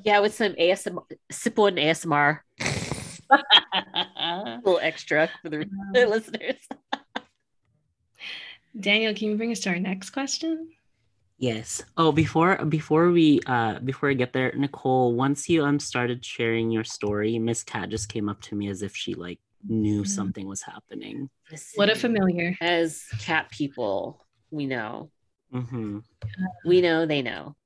yeah 0.02 0.20
with 0.20 0.32
some 0.32 0.54
asmr 0.54 1.04
sipple 1.30 1.68
and 1.68 1.76
asmr 1.76 2.38
a 3.30 4.60
little 4.64 4.80
extra 4.80 5.28
for 5.42 5.50
the, 5.50 5.68
the 5.92 6.06
listeners. 6.06 6.56
Daniel 8.80 9.12
can 9.12 9.28
you 9.28 9.36
bring 9.36 9.52
us 9.52 9.60
to 9.60 9.68
our 9.68 9.78
next 9.78 10.08
question 10.08 10.70
yes 11.42 11.82
oh 11.98 12.12
before 12.12 12.56
before 12.64 13.10
we 13.10 13.38
uh 13.46 13.78
before 13.80 14.08
i 14.08 14.14
get 14.14 14.32
there 14.32 14.52
nicole 14.56 15.14
once 15.14 15.48
you 15.48 15.62
um 15.62 15.78
started 15.78 16.24
sharing 16.24 16.70
your 16.70 16.84
story 16.84 17.38
miss 17.38 17.62
cat 17.62 17.90
just 17.90 18.08
came 18.08 18.28
up 18.30 18.40
to 18.40 18.54
me 18.54 18.68
as 18.68 18.80
if 18.80 18.96
she 18.96 19.14
like 19.14 19.40
knew 19.68 20.02
mm. 20.02 20.08
something 20.08 20.48
was 20.48 20.62
happening 20.62 21.28
what 21.74 21.90
a 21.90 21.94
familiar 21.94 22.56
as 22.60 23.04
cat 23.18 23.50
people 23.50 24.24
we 24.50 24.66
know 24.66 25.10
Mm-hmm. 25.54 25.98
We 26.64 26.80
know 26.80 27.06
they 27.06 27.22
know. 27.22 27.56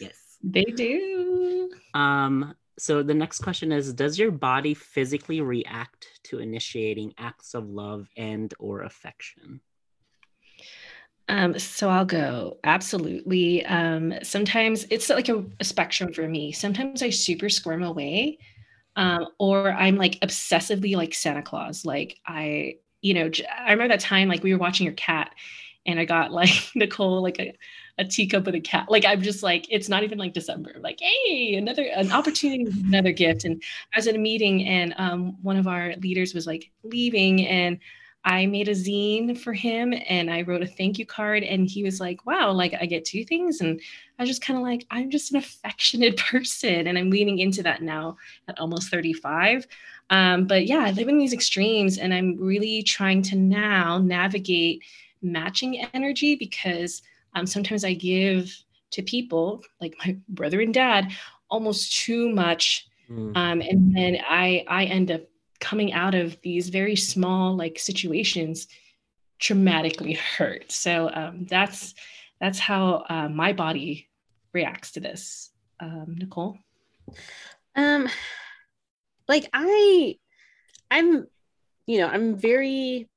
yes, 0.00 0.38
they 0.42 0.64
do. 0.64 1.70
Um. 1.94 2.54
So 2.78 3.02
the 3.02 3.14
next 3.14 3.40
question 3.40 3.72
is: 3.72 3.92
Does 3.92 4.18
your 4.18 4.30
body 4.30 4.74
physically 4.74 5.40
react 5.40 6.06
to 6.24 6.38
initiating 6.38 7.14
acts 7.18 7.54
of 7.54 7.68
love 7.68 8.08
and 8.16 8.52
or 8.58 8.82
affection? 8.82 9.60
Um, 11.30 11.56
so 11.60 11.88
I'll 11.88 12.04
go 12.04 12.58
absolutely. 12.64 13.64
Um, 13.64 14.14
sometimes 14.24 14.84
it's 14.90 15.08
like 15.08 15.28
a, 15.28 15.44
a, 15.60 15.64
spectrum 15.64 16.12
for 16.12 16.26
me. 16.26 16.50
Sometimes 16.50 17.04
I 17.04 17.10
super 17.10 17.48
squirm 17.48 17.84
away, 17.84 18.38
um, 18.96 19.28
or 19.38 19.70
I'm 19.70 19.94
like 19.94 20.18
obsessively 20.20 20.96
like 20.96 21.14
Santa 21.14 21.40
Claus. 21.40 21.84
Like 21.84 22.18
I, 22.26 22.78
you 23.00 23.14
know, 23.14 23.30
I 23.56 23.70
remember 23.70 23.94
that 23.94 24.00
time 24.00 24.28
like 24.28 24.42
we 24.42 24.52
were 24.52 24.58
watching 24.58 24.84
your 24.84 24.94
cat, 24.94 25.32
and 25.86 26.00
I 26.00 26.04
got 26.04 26.32
like 26.32 26.50
Nicole 26.74 27.22
like 27.22 27.38
a, 27.38 27.54
a 27.96 28.04
teacup 28.04 28.46
with 28.46 28.56
a 28.56 28.60
cat. 28.60 28.90
Like 28.90 29.04
I'm 29.04 29.22
just 29.22 29.44
like 29.44 29.66
it's 29.70 29.88
not 29.88 30.02
even 30.02 30.18
like 30.18 30.32
December. 30.32 30.74
Like 30.80 30.98
hey, 30.98 31.54
another 31.54 31.84
an 31.94 32.10
opportunity, 32.10 32.66
another 32.88 33.12
gift. 33.12 33.44
And 33.44 33.62
I 33.94 33.98
was 33.98 34.08
at 34.08 34.16
a 34.16 34.18
meeting 34.18 34.66
and 34.66 34.94
um, 34.98 35.40
one 35.42 35.56
of 35.56 35.68
our 35.68 35.94
leaders 36.00 36.34
was 36.34 36.48
like 36.48 36.72
leaving 36.82 37.46
and. 37.46 37.78
I 38.24 38.46
made 38.46 38.68
a 38.68 38.72
zine 38.72 39.38
for 39.38 39.52
him 39.52 39.94
and 40.08 40.30
I 40.30 40.42
wrote 40.42 40.62
a 40.62 40.66
thank 40.66 40.98
you 40.98 41.06
card 41.06 41.42
and 41.42 41.66
he 41.66 41.82
was 41.82 42.00
like, 42.00 42.26
wow, 42.26 42.52
like 42.52 42.74
I 42.78 42.86
get 42.86 43.04
two 43.04 43.24
things. 43.24 43.60
And 43.60 43.80
I 44.18 44.22
was 44.22 44.28
just 44.28 44.42
kind 44.42 44.58
of 44.58 44.62
like, 44.62 44.86
I'm 44.90 45.10
just 45.10 45.30
an 45.30 45.38
affectionate 45.38 46.16
person. 46.30 46.86
And 46.86 46.98
I'm 46.98 47.10
leaning 47.10 47.38
into 47.38 47.62
that 47.62 47.82
now 47.82 48.18
at 48.48 48.58
almost 48.58 48.90
35. 48.90 49.66
Um, 50.10 50.46
but 50.46 50.66
yeah, 50.66 50.80
I 50.80 50.90
live 50.90 51.08
in 51.08 51.18
these 51.18 51.32
extremes 51.32 51.98
and 51.98 52.12
I'm 52.12 52.36
really 52.38 52.82
trying 52.82 53.22
to 53.22 53.36
now 53.36 53.98
navigate 53.98 54.82
matching 55.22 55.86
energy 55.94 56.36
because 56.36 57.02
um, 57.34 57.46
sometimes 57.46 57.84
I 57.84 57.94
give 57.94 58.52
to 58.90 59.02
people 59.02 59.62
like 59.80 59.94
my 60.04 60.16
brother 60.28 60.60
and 60.60 60.74
dad 60.74 61.12
almost 61.48 61.96
too 61.96 62.28
much, 62.30 62.88
mm. 63.10 63.36
um, 63.36 63.60
and 63.60 63.94
then 63.94 64.18
I 64.28 64.64
I 64.68 64.84
end 64.84 65.10
up 65.10 65.22
coming 65.60 65.92
out 65.92 66.14
of 66.14 66.36
these 66.42 66.68
very 66.68 66.96
small 66.96 67.56
like 67.56 67.78
situations 67.78 68.66
traumatically 69.40 70.16
hurt. 70.16 70.70
So 70.72 71.10
um, 71.12 71.46
that's 71.48 71.94
that's 72.40 72.58
how 72.58 73.04
uh, 73.08 73.28
my 73.28 73.52
body 73.52 74.08
reacts 74.52 74.92
to 74.92 75.00
this. 75.00 75.50
Um, 75.78 76.16
Nicole, 76.18 76.58
um, 77.74 78.08
like 79.28 79.48
I, 79.52 80.16
I'm, 80.90 81.26
you 81.86 81.98
know, 81.98 82.08
I'm 82.08 82.36
very 82.36 83.08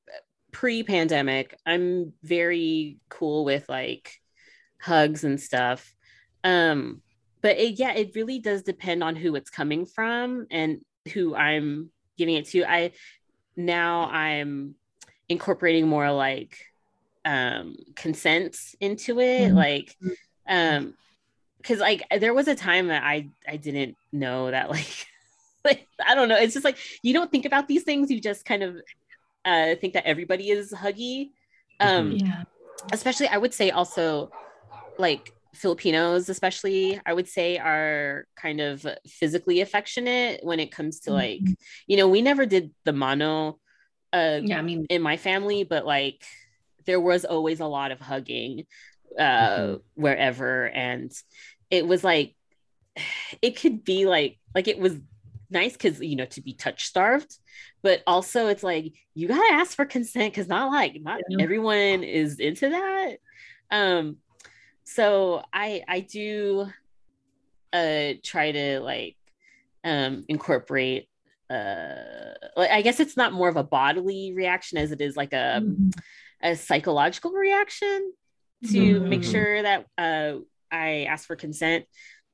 pre-pandemic 0.53 1.57
i'm 1.65 2.13
very 2.23 2.99
cool 3.09 3.43
with 3.43 3.67
like 3.67 4.21
hugs 4.79 5.23
and 5.23 5.41
stuff 5.41 5.93
um 6.43 7.01
but 7.41 7.57
it, 7.57 7.79
yeah 7.79 7.93
it 7.93 8.15
really 8.15 8.39
does 8.39 8.61
depend 8.61 9.03
on 9.03 9.15
who 9.15 9.35
it's 9.35 9.49
coming 9.49 9.85
from 9.85 10.45
and 10.51 10.79
who 11.11 11.35
i'm 11.35 11.89
giving 12.17 12.35
it 12.35 12.45
to 12.47 12.63
i 12.63 12.91
now 13.55 14.07
i'm 14.09 14.75
incorporating 15.29 15.87
more 15.87 16.11
like 16.11 16.57
um 17.25 17.75
consent 17.95 18.57
into 18.79 19.19
it 19.19 19.47
mm-hmm. 19.47 19.55
like 19.55 19.95
um 20.47 20.93
because 21.57 21.79
like 21.79 22.03
there 22.19 22.33
was 22.33 22.47
a 22.47 22.55
time 22.55 22.87
that 22.87 23.03
i 23.03 23.29
i 23.47 23.55
didn't 23.55 23.95
know 24.11 24.51
that 24.51 24.69
like 24.69 25.07
like 25.63 25.87
i 26.05 26.13
don't 26.13 26.27
know 26.27 26.35
it's 26.35 26.53
just 26.53 26.65
like 26.65 26.77
you 27.01 27.13
don't 27.13 27.31
think 27.31 27.45
about 27.45 27.67
these 27.67 27.83
things 27.83 28.11
you 28.11 28.19
just 28.19 28.43
kind 28.45 28.63
of 28.63 28.75
uh, 29.45 29.75
think 29.75 29.93
that 29.93 30.05
everybody 30.05 30.49
is 30.49 30.71
huggy. 30.71 31.31
Um, 31.79 32.11
mm-hmm. 32.11 32.25
yeah. 32.25 32.43
Especially, 32.91 33.27
I 33.27 33.37
would 33.37 33.53
say 33.53 33.71
also 33.71 34.31
like 34.97 35.33
Filipinos, 35.53 36.29
especially, 36.29 36.99
I 37.05 37.13
would 37.13 37.27
say 37.27 37.57
are 37.57 38.25
kind 38.35 38.59
of 38.59 38.85
physically 39.07 39.61
affectionate 39.61 40.39
when 40.43 40.59
it 40.59 40.71
comes 40.71 41.01
to 41.01 41.11
like, 41.13 41.41
mm-hmm. 41.41 41.53
you 41.87 41.97
know, 41.97 42.07
we 42.07 42.21
never 42.21 42.45
did 42.45 42.71
the 42.85 42.93
mano. 42.93 43.59
Uh, 44.11 44.39
yeah, 44.43 44.59
I 44.59 44.61
mean, 44.61 44.85
in 44.89 45.01
my 45.01 45.17
family, 45.17 45.63
but 45.63 45.85
like 45.85 46.23
there 46.85 46.99
was 46.99 47.25
always 47.25 47.59
a 47.59 47.65
lot 47.65 47.91
of 47.91 47.99
hugging 47.99 48.65
uh, 49.17 49.23
mm-hmm. 49.23 50.01
wherever, 50.01 50.67
and 50.67 51.11
it 51.69 51.87
was 51.87 52.03
like 52.03 52.35
it 53.41 53.59
could 53.59 53.83
be 53.83 54.05
like 54.05 54.37
like 54.55 54.67
it 54.67 54.79
was 54.79 54.97
nice 55.49 55.73
because 55.73 55.99
you 55.99 56.15
know 56.15 56.25
to 56.25 56.41
be 56.41 56.53
touch 56.53 56.85
starved 56.85 57.37
but 57.83 58.01
also 58.07 58.47
it's 58.47 58.63
like 58.63 58.91
you 59.13 59.27
gotta 59.27 59.53
ask 59.53 59.75
for 59.75 59.85
consent 59.85 60.33
because 60.33 60.47
not 60.47 60.71
like 60.71 60.99
not 60.99 61.19
yeah. 61.29 61.43
everyone 61.43 62.03
is 62.03 62.39
into 62.39 62.69
that 62.69 63.17
um 63.69 64.17
so 64.83 65.43
i 65.53 65.83
i 65.87 65.99
do 65.99 66.67
uh 67.71 68.13
try 68.23 68.51
to 68.51 68.79
like 68.79 69.15
um 69.83 70.23
incorporate 70.27 71.07
uh 71.49 72.33
like 72.55 72.71
i 72.71 72.81
guess 72.81 72.99
it's 72.99 73.17
not 73.17 73.33
more 73.33 73.49
of 73.49 73.57
a 73.57 73.63
bodily 73.63 74.33
reaction 74.33 74.77
as 74.77 74.91
it 74.91 75.01
is 75.01 75.15
like 75.15 75.33
a 75.33 75.61
mm-hmm. 75.61 75.89
a 76.41 76.55
psychological 76.55 77.31
reaction 77.31 78.13
to 78.63 78.99
mm-hmm. 78.99 79.09
make 79.09 79.23
sure 79.23 79.61
that 79.61 79.85
uh 79.97 80.33
i 80.71 81.05
ask 81.09 81.27
for 81.27 81.35
consent 81.35 81.85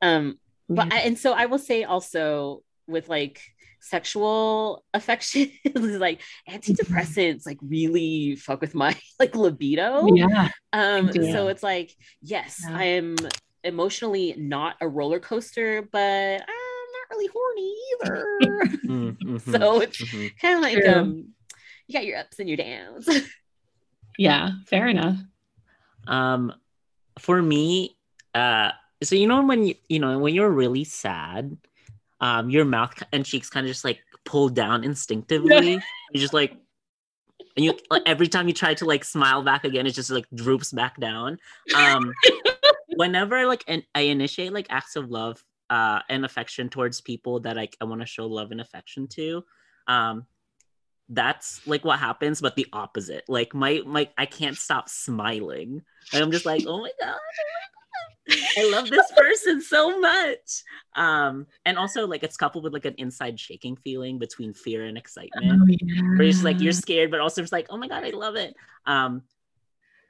um 0.02 0.38
but 0.68 0.93
I, 0.93 1.00
and 1.00 1.18
so 1.18 1.34
i 1.34 1.47
will 1.47 1.58
say 1.58 1.84
also 1.84 2.62
with 2.88 3.10
like 3.10 3.41
sexual 3.80 4.84
affection 4.94 5.50
is 5.64 5.98
like 5.98 6.22
antidepressants 6.50 7.46
like 7.46 7.58
really 7.62 8.36
fuck 8.36 8.62
with 8.62 8.76
my 8.76 8.96
like 9.20 9.36
libido 9.36 10.08
yeah 10.14 10.50
um 10.74 11.12
so 11.12 11.48
it's 11.48 11.64
like 11.64 11.96
yes 12.22 12.62
yeah. 12.68 12.78
i 12.78 12.84
am 12.84 13.16
emotionally 13.64 14.36
not 14.38 14.76
a 14.82 14.88
roller 14.88 15.20
coaster 15.20 15.88
but 15.92 16.42
i'm 16.42 16.90
not 16.96 17.10
really 17.12 17.30
horny 17.34 17.76
either 17.94 18.28
mm-hmm. 18.86 19.38
so 19.52 19.82
it's 19.82 20.02
mm-hmm. 20.02 20.28
kind 20.42 20.56
of 20.56 20.62
like 20.62 20.78
True. 20.78 20.94
um 20.94 21.34
you 21.90 21.94
got 21.94 22.06
your 22.06 22.20
ups 22.20 22.40
and 22.40 22.48
your 22.48 22.58
downs. 22.58 23.10
yeah, 24.18 24.52
fair 24.68 24.88
enough. 24.88 25.18
Um, 26.08 26.54
for 27.18 27.42
me, 27.42 27.98
uh, 28.36 28.72
so 29.02 29.16
you 29.16 29.28
know 29.28 29.44
when 29.44 29.66
you 29.66 29.76
you 29.90 29.98
know 29.98 30.20
when 30.20 30.36
you're 30.36 30.52
really 30.52 30.84
sad, 30.84 31.58
um, 32.22 32.50
your 32.50 32.66
mouth 32.66 33.02
and 33.12 33.26
cheeks 33.26 33.50
kind 33.50 33.66
of 33.66 33.72
just 33.72 33.86
like 33.86 34.00
pull 34.26 34.50
down 34.50 34.84
instinctively. 34.84 35.80
You're 36.12 36.22
just 36.22 36.34
like, 36.34 36.56
and 37.56 37.66
you 37.66 37.74
like, 37.90 38.04
every 38.06 38.28
time 38.28 38.48
you 38.48 38.54
try 38.54 38.74
to 38.76 38.86
like 38.86 39.04
smile 39.04 39.44
back 39.44 39.64
again, 39.64 39.88
it 39.88 39.92
just 39.92 40.10
like 40.10 40.28
droops 40.34 40.72
back 40.72 41.00
down. 41.00 41.40
Um, 41.76 42.14
whenever 42.96 43.46
like 43.46 43.64
an, 43.68 43.84
I 43.96 44.02
initiate 44.02 44.54
like 44.54 44.68
acts 44.70 44.96
of 44.96 45.10
love 45.10 45.44
uh, 45.70 46.00
and 46.10 46.26
affection 46.26 46.70
towards 46.70 47.02
people 47.02 47.42
that 47.42 47.56
like 47.56 47.76
I 47.82 47.86
want 47.86 48.02
to 48.02 48.08
show 48.08 48.28
love 48.28 48.52
and 48.52 48.62
affection 48.62 49.08
to, 49.10 49.44
um, 49.88 50.26
that's 51.10 51.66
like 51.66 51.84
what 51.84 52.00
happens, 52.00 52.40
but 52.40 52.56
the 52.56 52.68
opposite. 52.72 53.24
Like 53.28 53.54
my 53.56 53.82
my 53.86 54.10
I 54.18 54.26
can't 54.26 54.58
stop 54.58 54.90
smiling. 54.90 55.82
And 56.14 56.24
I'm 56.24 56.32
just 56.32 56.46
like, 56.46 56.64
oh 56.68 56.82
my 56.82 56.92
god, 57.00 57.08
oh 57.08 57.08
my 57.08 57.16
god. 57.16 57.79
I 58.58 58.70
love 58.72 58.90
this 58.90 59.12
person 59.16 59.62
so 59.62 60.00
much. 60.00 60.64
Um, 60.96 61.48
and 61.66 61.78
also 61.78 62.08
like 62.08 62.24
it's 62.24 62.38
coupled 62.38 62.64
with 62.64 62.74
like 62.74 62.86
an 62.86 62.96
inside 62.98 63.40
shaking 63.40 63.76
feeling 63.78 64.20
between 64.20 64.54
fear 64.54 64.86
and 64.86 64.98
excitement. 64.98 65.62
Oh, 65.64 65.66
yeah. 65.68 66.02
Where 66.18 66.28
it's 66.28 66.44
like 66.44 66.60
you're 66.62 66.74
scared, 66.74 67.12
but 67.12 67.20
also 67.20 67.42
it's 67.42 67.52
like, 67.52 67.68
oh 67.70 67.78
my 67.78 67.88
god, 67.88 68.04
I 68.04 68.10
love 68.12 68.36
it. 68.36 68.56
Um, 68.86 69.24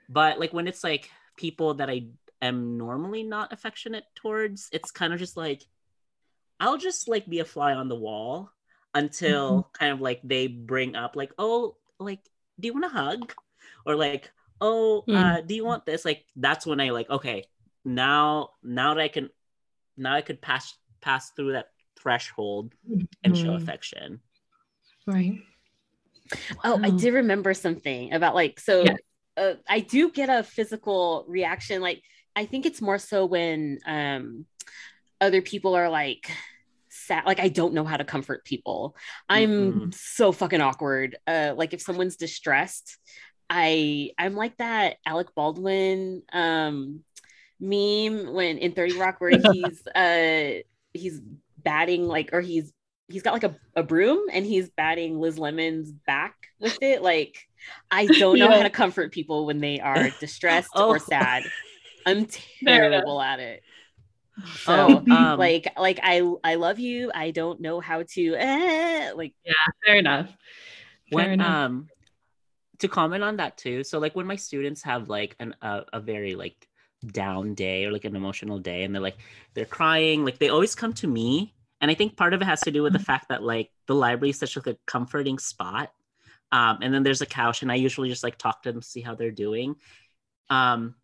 but 0.09 0.39
like 0.39 0.53
when 0.53 0.67
it's 0.67 0.84
like 0.84 1.09
people 1.38 1.76
that 1.76 1.89
I 1.89 2.07
am 2.41 2.78
normally 2.78 3.24
not 3.24 3.53
affectionate 3.53 4.05
towards, 4.15 4.70
it's 4.72 4.91
kind 4.91 5.13
of 5.13 5.20
just 5.20 5.38
like 5.38 5.63
I'll 6.59 6.78
just 6.78 7.07
like 7.07 7.26
be 7.28 7.39
a 7.39 7.45
fly 7.45 7.74
on 7.74 7.88
the 7.89 7.95
wall 7.95 8.51
until 8.93 9.51
Mm-hmm. 9.51 9.70
kind 9.86 9.93
of 9.93 10.01
like 10.01 10.20
they 10.24 10.47
bring 10.47 10.95
up 10.95 11.15
like 11.15 11.32
oh 11.38 11.76
like 11.99 12.20
do 12.59 12.67
you 12.67 12.74
want 12.74 12.86
a 12.86 12.89
hug 12.89 13.34
or 13.86 13.95
like 13.95 14.32
oh 14.59 15.03
Mm. 15.07 15.15
uh 15.15 15.41
do 15.41 15.53
you 15.55 15.63
want 15.63 15.86
this 15.86 16.03
like 16.03 16.26
that's 16.36 16.65
when 16.65 16.82
i 16.82 16.89
like 16.89 17.09
okay 17.09 17.45
now 17.95 18.49
now 18.63 18.93
that 18.93 19.01
i 19.01 19.07
can 19.07 19.29
now 19.97 20.13
i 20.13 20.21
could 20.21 20.41
pass 20.41 20.77
pass 21.01 21.31
through 21.31 21.53
that 21.53 21.67
threshold 21.99 22.73
and 23.23 23.35
show 23.35 23.49
Mhm. 23.49 23.55
affection 23.55 24.19
Right. 25.07 25.33
Oh, 26.63 26.79
I 26.83 26.89
Wow. 26.89 26.97
did 26.97 27.13
remember 27.15 27.53
something 27.55 28.13
about 28.13 28.35
like 28.35 28.59
so 28.59 28.83
Yeah. 28.85 28.95
uh, 29.37 29.53
I 29.67 29.79
do 29.79 30.11
get 30.11 30.29
a 30.29 30.43
physical 30.43 31.25
reaction 31.27 31.81
like 31.81 32.03
I 32.35 32.45
think 32.45 32.65
it's 32.65 32.81
more 32.81 32.99
so 32.99 33.25
when 33.25 33.79
um 33.85 34.45
other 35.19 35.41
people 35.41 35.75
are 35.75 35.89
like 35.89 36.29
sad 36.89 37.25
like 37.25 37.39
I 37.39 37.49
don't 37.49 37.73
know 37.73 37.83
how 37.85 37.97
to 37.97 38.03
comfort 38.05 38.45
people. 38.45 38.95
I'm 39.27 39.89
Mhm. 39.89 39.93
so 39.95 40.31
fucking 40.31 40.61
awkward. 40.61 41.17
Uh 41.25 41.53
like 41.57 41.73
if 41.73 41.81
someone's 41.81 42.15
distressed, 42.17 42.97
I 43.49 44.11
I'm 44.19 44.35
like 44.35 44.57
that 44.57 44.97
Alec 45.05 45.33
Baldwin 45.35 46.21
um 46.31 47.03
meme 47.60 48.34
when 48.34 48.57
in 48.57 48.72
30 48.74 48.97
Rock 48.97 49.20
where 49.20 49.32
he's 49.32 49.86
uh 49.95 50.51
he's 50.93 51.22
batting 51.57 52.07
like 52.07 52.30
or 52.34 52.41
he's 52.41 52.72
he's 53.10 53.22
got 53.22 53.34
like 53.34 53.43
a, 53.43 53.55
a 53.76 53.84
broom 53.84 54.20
and 54.32 54.45
he's 54.45 54.70
batting 54.70 55.20
Liz 55.20 55.38
Lemon's 55.39 55.91
back 55.91 56.36
with 56.60 56.78
it. 56.82 57.01
Like 57.01 57.38
I 57.91 58.05
don't 58.07 58.38
know 58.39 58.49
Yeah. 58.49 58.57
how 58.57 58.64
to 58.64 58.70
comfort 58.70 59.12
people 59.12 59.45
when 59.45 59.60
they 59.60 59.80
are 59.80 60.10
distressed 60.20 60.70
Oh. 60.76 60.89
or 60.91 60.99
sad. 60.99 61.43
I'm 62.05 62.26
terrible 62.66 63.22
at 63.22 63.39
it. 63.39 63.64
So 64.64 65.03
oh 65.07 65.14
um, 65.14 65.38
like 65.39 65.74
like 65.78 65.99
I 66.01 66.22
I 66.43 66.55
love 66.55 66.80
you. 66.80 67.12
I 67.14 67.32
don't 67.32 67.60
know 67.60 67.82
how 67.82 68.03
to 68.14 68.36
eh, 68.36 69.12
like 69.16 69.34
yeah, 69.43 69.53
Fair 69.86 69.95
enough. 69.95 70.28
Fair 70.28 70.36
when 71.10 71.32
enough. 71.32 71.47
um 71.47 71.88
to 72.78 72.88
comment 72.88 73.24
on 73.24 73.36
that 73.36 73.57
too 73.57 73.84
so 73.84 73.99
like 73.99 74.16
when 74.16 74.26
my 74.26 74.38
students 74.38 74.84
have 74.84 75.10
like 75.10 75.36
an 75.41 75.53
a, 75.62 75.82
a 75.91 75.99
very 75.99 76.36
like 76.36 76.68
down 77.07 77.53
day 77.53 77.85
or 77.85 77.91
like 77.91 78.03
an 78.05 78.15
emotional 78.15 78.59
day 78.59 78.83
and 78.83 78.93
they're 78.93 79.01
like 79.01 79.17
they're 79.53 79.65
crying 79.65 80.25
like 80.25 80.37
they 80.39 80.49
always 80.49 80.75
come 80.75 80.91
to 80.91 81.07
me 81.07 81.53
and 81.79 81.89
i 81.89 81.93
think 81.93 82.17
part 82.17 82.33
of 82.33 82.41
it 82.41 82.45
has 82.45 82.61
to 82.61 82.71
do 82.71 82.83
with 82.83 82.91
the 82.91 82.99
fact 82.99 83.29
that 83.29 83.41
like 83.41 83.71
the 83.87 83.95
library 83.95 84.31
is 84.31 84.39
such 84.39 84.57
like 84.57 84.67
a 84.67 84.77
comforting 84.85 85.39
spot 85.39 85.93
um 86.51 86.77
and 86.81 86.93
then 86.93 87.03
there's 87.03 87.21
a 87.21 87.25
couch 87.25 87.61
and 87.61 87.71
i 87.71 87.75
usually 87.75 88.09
just 88.09 88.23
like 88.23 88.37
talk 88.37 88.61
to 88.61 88.71
them 88.71 88.81
see 88.81 88.99
how 89.01 89.15
they're 89.15 89.31
doing. 89.31 89.75
Um 90.49 90.95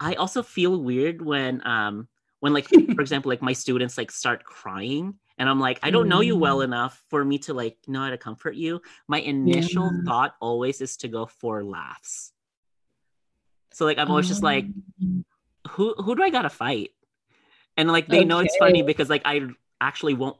i 0.00 0.14
also 0.14 0.42
feel 0.42 0.82
weird 0.82 1.22
when 1.22 1.66
um 1.66 2.08
when 2.40 2.52
like 2.52 2.68
for 2.94 3.00
example 3.00 3.30
like 3.30 3.42
my 3.42 3.54
students 3.54 3.96
like 3.96 4.10
start 4.10 4.44
crying 4.44 5.14
and 5.38 5.48
i'm 5.48 5.58
like 5.60 5.78
i 5.82 5.90
don't 5.90 6.08
know 6.08 6.20
you 6.20 6.36
well 6.36 6.58
Mm. 6.58 6.64
enough 6.64 7.02
for 7.08 7.24
me 7.24 7.38
to 7.38 7.54
like 7.54 7.78
know 7.86 8.02
how 8.02 8.10
to 8.10 8.18
comfort 8.18 8.54
you. 8.54 8.82
My 9.08 9.20
initial 9.20 9.92
Yeah. 9.94 10.02
thought 10.04 10.34
always 10.40 10.80
is 10.82 10.98
to 10.98 11.08
go 11.08 11.24
for 11.26 11.64
laughs. 11.64 12.32
So 13.72 13.86
like 13.86 13.98
i'm 13.98 14.10
always 14.10 14.28
just 14.28 14.42
like 14.42 14.64
Um, 15.00 15.24
who 15.70 15.94
who 15.94 16.14
do 16.16 16.22
i 16.22 16.30
gotta 16.30 16.50
fight? 16.50 16.90
And 17.76 17.90
like 17.90 18.08
they 18.08 18.24
know 18.24 18.40
it's 18.40 18.56
funny 18.56 18.82
because 18.82 19.08
like 19.08 19.22
i 19.24 19.40
actually 19.80 20.14
won't 20.14 20.36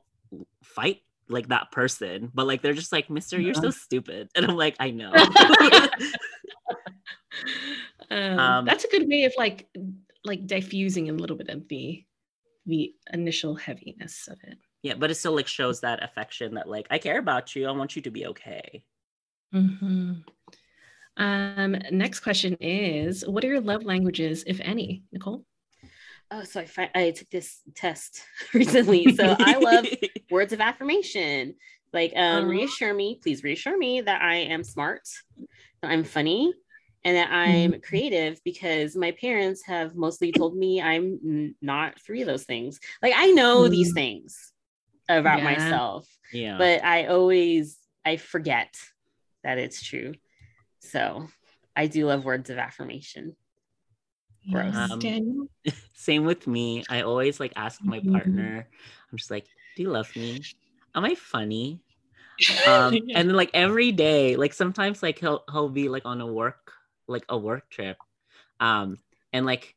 fight 0.62 1.02
like 1.28 1.48
that 1.48 1.70
person 1.70 2.30
but 2.34 2.46
like 2.46 2.62
they're 2.62 2.72
just 2.72 2.90
like 2.92 3.08
mister 3.10 3.38
you're 3.38 3.54
so 3.54 3.70
stupid. 3.70 4.28
And 4.36 4.44
i'm 4.46 4.56
like 4.56 4.76
i 4.80 4.90
know. 4.90 5.12
Um, 8.10 8.38
Um, 8.38 8.64
that's 8.64 8.84
a 8.84 8.88
good 8.88 9.06
way 9.08 9.24
of 9.24 9.34
like 9.36 9.68
like 10.24 10.46
diffusing 10.46 11.10
a 11.10 11.12
little 11.12 11.36
bit 11.36 11.50
of 11.50 11.68
the 11.68 12.04
the 12.66 12.94
initial 13.12 13.54
heaviness 13.54 14.28
of 14.28 14.38
it. 14.44 14.56
yeah 14.82 14.94
but 14.94 15.10
it 15.10 15.14
still 15.16 15.34
like 15.36 15.46
shows 15.46 15.80
that 15.80 16.02
affection 16.02 16.54
that 16.54 16.68
like 16.68 16.86
i 16.90 16.98
care 16.98 17.18
about 17.18 17.54
you. 17.54 17.66
I 17.68 17.70
want 17.72 17.96
you 17.96 18.02
to 18.02 18.10
be 18.10 18.26
okay. 18.26 18.82
Mhm. 19.54 20.24
Um, 21.18 21.76
next 21.90 22.20
question 22.20 22.54
is, 22.60 23.26
what 23.26 23.44
are 23.44 23.48
your 23.48 23.60
love 23.60 23.84
languages, 23.84 24.44
if 24.46 24.60
any, 24.60 25.04
Nicole? 25.12 25.44
oh 26.30 26.44
so 26.44 26.64
I 26.78 26.90
I 26.94 27.10
took 27.10 27.30
this 27.30 27.60
test 27.74 28.22
recently. 28.54 29.08
So 29.08 29.36
I 29.38 29.56
love 29.56 29.86
words 30.30 30.52
of 30.52 30.60
affirmation. 30.60 31.54
Like 31.92 32.12
um 32.16 32.46
reassure 32.46 32.94
me, 32.94 33.18
please 33.22 33.42
reassure 33.42 33.76
me 33.78 34.00
that 34.02 34.22
I 34.22 34.36
am 34.36 34.62
smart, 34.64 35.02
that 35.82 35.90
I'm 35.90 36.04
funny, 36.04 36.52
and 37.04 37.16
that 37.16 37.30
I'm 37.32 37.80
creative 37.82 38.40
because 38.44 38.96
my 38.96 39.12
parents 39.12 39.64
have 39.66 39.96
mostly 39.96 40.32
told 40.32 40.56
me 40.56 40.82
I'm 40.82 41.18
n- 41.24 41.54
not 41.62 42.00
three 42.00 42.22
of 42.22 42.28
those 42.28 42.44
things. 42.44 42.80
Like 43.02 43.14
I 43.16 43.32
know 43.32 43.68
these 43.68 43.90
Mm. 43.90 43.94
things 43.94 44.52
about 45.08 45.38
Yeah. 45.38 45.44
myself, 45.44 46.08
yeah 46.32 46.58
but 46.58 46.84
I 46.84 47.06
always 47.06 47.78
I 48.04 48.16
forget 48.18 48.74
that 49.44 49.58
it's 49.58 49.82
true. 49.82 50.14
So 50.80 51.28
I 51.76 51.86
do 51.86 52.06
love 52.06 52.24
words 52.24 52.50
of 52.50 52.58
affirmation. 52.58 53.36
Gross. 54.50 54.74
Yes, 54.74 54.90
Um, 54.90 55.00
Daniel? 55.00 55.46
same 55.92 56.24
with 56.24 56.46
me 56.46 56.84
i 56.88 57.02
always 57.02 57.38
like 57.40 57.52
ask 57.56 57.84
my 57.84 57.98
Mhm. 58.00 58.12
partner 58.12 58.66
i'm 59.10 59.18
just 59.18 59.30
like 59.30 59.46
do 59.76 59.82
you 59.82 59.90
love 59.90 60.14
me 60.16 60.42
am 60.94 61.04
i 61.04 61.14
funny 61.14 61.80
um 62.66 62.94
Yeah. 62.94 63.18
and 63.18 63.28
then 63.28 63.36
like 63.36 63.50
every 63.52 63.92
day 63.92 64.36
like 64.36 64.54
sometimes 64.54 65.02
like 65.02 65.18
he'll 65.18 65.44
he'll 65.52 65.68
be 65.68 65.88
like 65.88 66.06
on 66.06 66.20
a 66.20 66.26
work 66.26 66.72
like 67.08 67.24
a 67.28 67.36
work 67.36 67.68
trip 67.68 67.98
um 68.60 68.96
and 69.32 69.44
like 69.44 69.74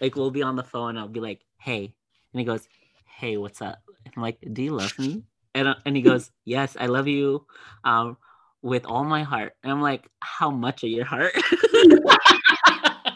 like 0.00 0.16
we'll 0.16 0.30
be 0.30 0.42
on 0.42 0.56
the 0.56 0.64
phone 0.64 0.96
i'll 0.98 1.08
be 1.08 1.20
like 1.20 1.44
hey 1.58 1.94
and 2.32 2.40
he 2.40 2.44
goes 2.44 2.66
hey 3.06 3.36
what's 3.36 3.62
up 3.62 3.78
i'm 4.16 4.22
like 4.22 4.38
do 4.52 4.62
you 4.62 4.72
love 4.72 4.98
me 4.98 5.22
and, 5.54 5.68
uh, 5.68 5.74
and 5.86 5.94
he 5.96 6.02
goes 6.02 6.32
yes 6.44 6.76
i 6.80 6.86
love 6.86 7.06
you 7.06 7.46
um 7.84 8.16
with 8.64 8.86
all 8.86 9.04
my 9.04 9.22
heart 9.22 9.52
and 9.62 9.70
i'm 9.70 9.82
like 9.82 10.08
how 10.20 10.50
much 10.50 10.82
of 10.82 10.90
your 10.90 11.04
heart? 11.04 11.32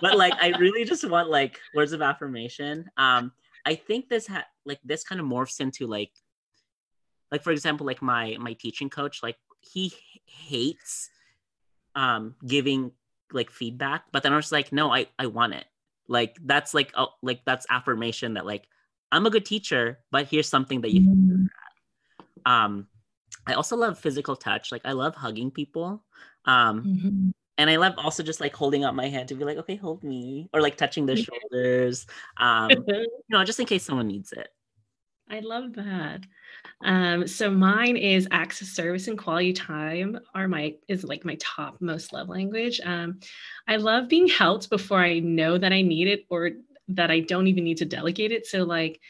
But 0.01 0.17
like 0.17 0.35
i 0.41 0.51
really 0.59 0.85
just 0.85 1.09
want 1.09 1.29
like 1.29 1.59
words 1.75 1.93
of 1.93 2.03
affirmation. 2.03 2.89
Um 2.97 3.33
i 3.67 3.75
think 3.75 4.09
this 4.09 4.29
ha- 4.29 4.47
like 4.65 4.79
this 4.85 5.03
kind 5.03 5.21
of 5.21 5.27
morphs 5.27 5.59
into 5.61 5.89
like 5.89 6.13
like 7.33 7.43
for 7.43 7.51
example 7.51 7.85
like 7.85 8.01
my 8.01 8.37
my 8.39 8.53
teaching 8.53 8.91
coach 8.91 9.23
like 9.25 9.37
he 9.61 9.93
hates 10.27 11.11
um 11.97 12.37
giving 12.47 12.93
like 13.33 13.51
feedback 13.51 14.05
but 14.13 14.23
then 14.23 14.33
i 14.33 14.37
was 14.37 14.53
like 14.53 14.71
no 14.71 14.93
i 14.93 15.07
i 15.19 15.27
want 15.27 15.55
it. 15.55 15.65
Like 16.07 16.37
that's 16.45 16.75
like 16.75 16.93
oh 16.95 17.09
like 17.23 17.41
that's 17.45 17.67
affirmation 17.69 18.35
that 18.35 18.47
like 18.47 18.69
i'm 19.11 19.27
a 19.27 19.31
good 19.31 19.45
teacher 19.45 19.99
but 20.13 20.29
here's 20.29 20.49
something 20.49 20.83
that 20.83 20.93
you 20.93 21.01
Mm, 21.01 21.49
um 22.47 22.87
i 23.49 23.55
also 23.55 23.77
love 23.77 23.99
physical 23.99 24.37
touch 24.37 24.71
like 24.71 24.83
i 24.85 24.93
love 24.93 25.15
hugging 25.15 25.51
people 25.51 26.05
um 26.45 26.83
mhm. 26.83 27.33
and 27.59 27.69
I 27.69 27.77
love 27.77 27.95
also 27.99 28.23
just 28.23 28.41
like 28.41 28.55
holding 28.55 28.85
up 28.85 28.95
my 28.95 29.09
hand 29.09 29.29
to 29.29 29.35
be 29.35 29.45
like, 29.45 29.59
okay, 29.59 29.75
hold 29.75 30.05
me, 30.05 30.49
or 30.55 30.63
like 30.63 30.77
touching 30.77 31.07
their 31.07 31.17
shoulders, 31.27 32.07
um, 32.37 32.71
you 32.87 33.09
know, 33.29 33.45
just 33.45 33.59
in 33.59 33.67
case 33.67 33.83
someone 33.83 34.07
needs 34.07 34.31
it. 34.33 34.49
I 35.31 35.41
love 35.41 35.75
that. 35.75 36.21
Um, 36.85 37.27
so 37.27 37.51
mine 37.51 37.97
is 37.97 38.29
acts 38.31 38.61
of 38.61 38.69
service 38.69 39.09
and 39.09 39.19
quality 39.19 39.53
time 39.53 40.19
are 40.35 40.49
my 40.49 40.75
is 40.89 41.05
like 41.05 41.25
my 41.25 41.37
top 41.41 41.81
most 41.81 42.13
love 42.13 42.29
language. 42.29 42.81
Um, 42.85 43.21
I 43.67 43.77
love 43.77 44.09
being 44.09 44.29
helped 44.29 44.71
before 44.71 45.01
I 45.01 45.19
know 45.19 45.59
that 45.59 45.73
I 45.73 45.83
need 45.83 46.09
it 46.09 46.25
or 46.31 46.51
that 46.89 47.11
I 47.11 47.21
don't 47.21 47.47
even 47.47 47.65
need 47.65 47.79
to 47.79 47.85
delegate 47.85 48.33
it. 48.33 48.47
So 48.47 48.65
like 48.65 49.01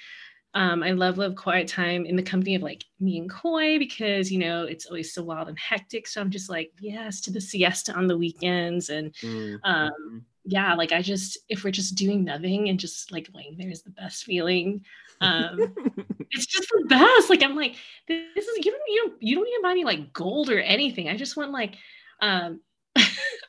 Um, 0.55 0.83
I 0.83 0.93
love 0.93 1.19
love 1.19 1.37
quiet 1.37 1.69
time 1.69 2.07
in 2.07 2.17
the 2.17 2.23
company 2.23 2.55
of 2.55 2.63
like 2.63 2.85
me 3.01 3.19
and 3.19 3.31
Koi 3.31 3.79
because 3.79 4.33
you 4.33 4.39
know 4.39 4.65
it's 4.65 4.87
always 4.87 5.13
so 5.13 5.23
wild 5.23 5.49
and 5.49 5.59
hectic. 5.59 6.07
So 6.07 6.21
I'm 6.21 6.31
just 6.31 6.49
like 6.49 6.73
yes 6.81 7.21
to 7.23 7.31
the 7.31 7.41
siesta 7.41 7.93
on 7.93 8.07
the 8.07 8.19
weekends 8.19 8.89
and 8.89 9.15
Mm-hmm. 9.23 9.57
um, 9.71 10.25
yeah, 10.45 10.75
like 10.75 10.93
I 10.93 11.03
just 11.03 11.39
if 11.49 11.63
we're 11.63 11.71
just 11.71 11.95
doing 11.95 12.25
nothing 12.25 12.69
and 12.69 12.81
just 12.81 13.13
like 13.13 13.29
laying 13.35 13.57
there 13.59 13.71
is 13.71 13.83
the 13.83 13.91
best 13.91 14.25
feeling. 14.25 14.85
Um, 15.21 15.75
it's 16.31 16.47
just 16.47 16.69
the 16.71 16.87
best. 16.87 17.29
Like 17.29 17.43
I'm 17.43 17.55
like 17.55 17.77
this 18.07 18.47
is 18.49 18.65
you 18.65 18.73
don't 18.73 18.83
you, 18.89 19.17
you 19.21 19.37
don't 19.37 19.49
even 19.49 19.63
buy 19.63 19.75
me 19.75 19.85
like 19.85 20.13
gold 20.13 20.49
or 20.51 20.61
anything. 20.61 21.09
I 21.09 21.17
just 21.17 21.37
want 21.37 21.53
like 21.53 21.77
um, 22.21 22.61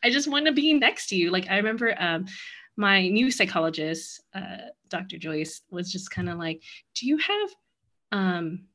I 0.04 0.10
just 0.10 0.28
want 0.28 0.48
to 0.48 0.52
be 0.52 0.74
next 0.74 1.08
to 1.08 1.16
you. 1.16 1.32
Like 1.32 1.50
I 1.50 1.58
remember 1.58 1.96
um, 1.98 2.26
my 2.76 3.08
new 3.08 3.32
psychologist, 3.32 4.22
uh, 4.34 4.70
Dr. 4.90 5.18
Joyce, 5.18 5.62
was 5.70 5.92
just 5.92 6.12
kind 6.12 6.30
of 6.30 6.38
like, 6.38 6.62
"Do 6.96 7.08
you 7.08 7.18
have 7.18 7.50
um, 8.12 8.66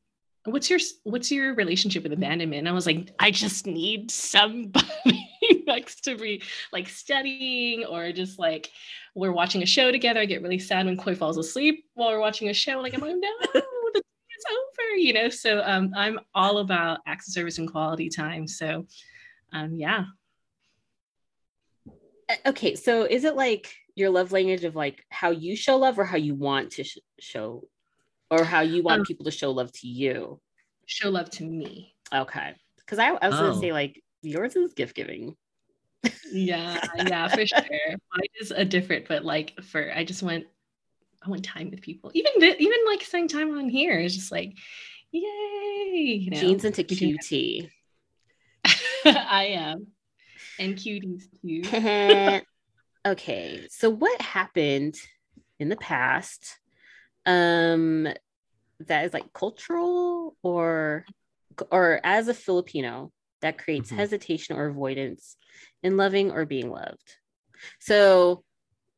what's 0.45 0.71
your 0.71 0.79
what's 1.05 1.31
your 1.31 1.55
relationship 1.55 2.03
with 2.03 2.13
abandonment?" 2.13 2.61
And 2.61 2.69
I 2.69 2.73
was 2.73 2.87
like, 2.87 3.13
"I 3.19 3.31
just 3.31 3.67
need 3.67 4.11
somebody 4.11 5.29
next 5.67 6.03
to 6.05 6.17
me, 6.17 6.43
like 6.73 6.89
studying 6.89 7.85
or 7.85 8.13
just 8.13 8.39
like." 8.39 8.71
We're 9.17 9.31
watching 9.31 9.63
a 9.63 9.67
show 9.67 9.93
together. 9.93 10.19
I 10.19 10.25
get 10.27 10.43
really 10.43 10.59
sad 10.59 10.87
when 10.87 10.97
Koi 10.97 11.15
falls 11.15 11.39
asleep 11.39 11.85
while 11.95 12.11
we're 12.11 12.19
watching 12.19 12.49
a 12.49 12.53
show. 12.53 12.81
Like 12.81 12.95
I'm 12.95 13.01
like, 13.01 13.15
no, 13.15 13.31
the 13.53 13.59
is 13.95 14.45
over, 14.51 14.97
you 14.97 15.13
know. 15.13 15.29
So 15.29 15.63
um, 15.65 15.93
I'm 15.97 16.19
all 16.35 16.59
about 16.59 16.99
acts 17.07 17.29
of 17.29 17.35
service 17.35 17.59
and 17.59 17.71
quality 17.71 18.09
time. 18.09 18.49
So 18.49 18.87
um, 19.53 19.77
yeah, 19.77 20.07
Uh, 22.29 22.35
Okay, 22.47 22.75
so 22.75 23.05
is 23.05 23.25
it 23.25 23.37
like 23.37 23.73
your 23.97 24.11
love 24.11 24.33
language 24.33 24.65
of 24.65 24.75
like 24.75 25.05
how 25.11 25.31
you 25.31 25.57
show 25.57 25.77
love 25.77 25.99
or 25.99 26.05
how 26.05 26.17
you 26.17 26.35
want 26.35 26.73
to 26.73 26.85
sh- 26.85 26.99
show 27.21 27.69
or 28.31 28.45
how 28.45 28.61
you 28.61 28.83
want 28.83 29.01
Um, 29.01 29.05
people 29.05 29.25
to 29.25 29.31
show 29.31 29.51
love 29.53 29.71
to 29.73 29.89
you? 29.89 30.41
show 30.87 31.11
love 31.11 31.31
to 31.31 31.45
me. 31.45 31.95
Okay. 32.13 32.55
Because 32.79 32.99
I, 32.99 33.09
I 33.09 33.29
was 33.29 33.39
Oh. 33.39 33.41
gonna 33.41 33.61
say 33.61 33.73
like 33.73 34.03
yours 34.23 34.57
is 34.57 34.75
gift 34.75 34.95
giving. 34.95 35.37
Yeah, 36.31 36.81
yeah, 36.99 37.29
for 37.29 37.47
sure. 37.47 37.61
Mine 37.91 38.29
is 38.41 38.51
a 38.51 38.65
different, 38.65 39.09
but 39.09 39.25
like 39.25 39.61
for 39.63 39.93
I 39.95 40.05
just 40.05 40.23
want 40.23 40.45
I 41.25 41.31
want 41.31 41.45
time 41.45 41.71
with 41.71 41.81
people. 41.81 42.11
Even 42.15 42.33
th- 42.41 42.57
even 42.59 42.79
like 42.87 43.03
spending 43.03 43.29
time 43.29 43.57
on 43.57 43.69
here 43.69 43.99
is 43.99 44.15
just 44.15 44.31
like, 44.33 44.53
yay! 45.13 46.19
You 46.21 46.31
know, 46.31 46.41
Jeans 46.41 46.65
into 46.65 46.83
we 46.83 47.19
QT. 47.19 47.71
I 49.07 49.45
am, 49.53 49.87
and 50.59 50.77
cuties 50.77 51.25
too. 51.41 52.41
okay, 53.07 53.67
so 53.71 53.91
what 53.91 54.21
happened 54.21 54.97
in 55.59 55.69
the 55.69 55.77
past 55.77 56.59
um 57.27 58.07
that 58.81 59.05
is 59.05 59.15
like 59.15 59.33
cultural 59.33 60.37
or 60.43 61.05
or 61.71 62.01
as 62.05 62.29
a 62.29 62.35
Filipino 62.35 63.13
that 63.41 63.59
creates 63.59 63.91
Mhm. 63.91 63.97
hesitation 63.97 64.57
or 64.57 64.67
avoidance 64.67 65.37
in 65.83 65.97
loving 65.97 66.31
or 66.31 66.45
being 66.45 66.71
loved. 66.71 67.17
So 67.81 68.45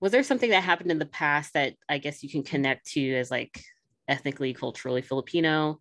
was 0.00 0.12
there 0.12 0.22
something 0.22 0.50
that 0.50 0.62
happened 0.62 0.90
in 0.90 0.98
the 0.98 1.06
past 1.06 1.54
that 1.54 1.74
I 1.88 1.98
guess 1.98 2.22
you 2.22 2.30
can 2.30 2.42
connect 2.42 2.86
to 2.92 3.14
as 3.14 3.30
like 3.30 3.60
ethnically, 4.08 4.54
culturally 4.54 5.02
Filipino 5.02 5.80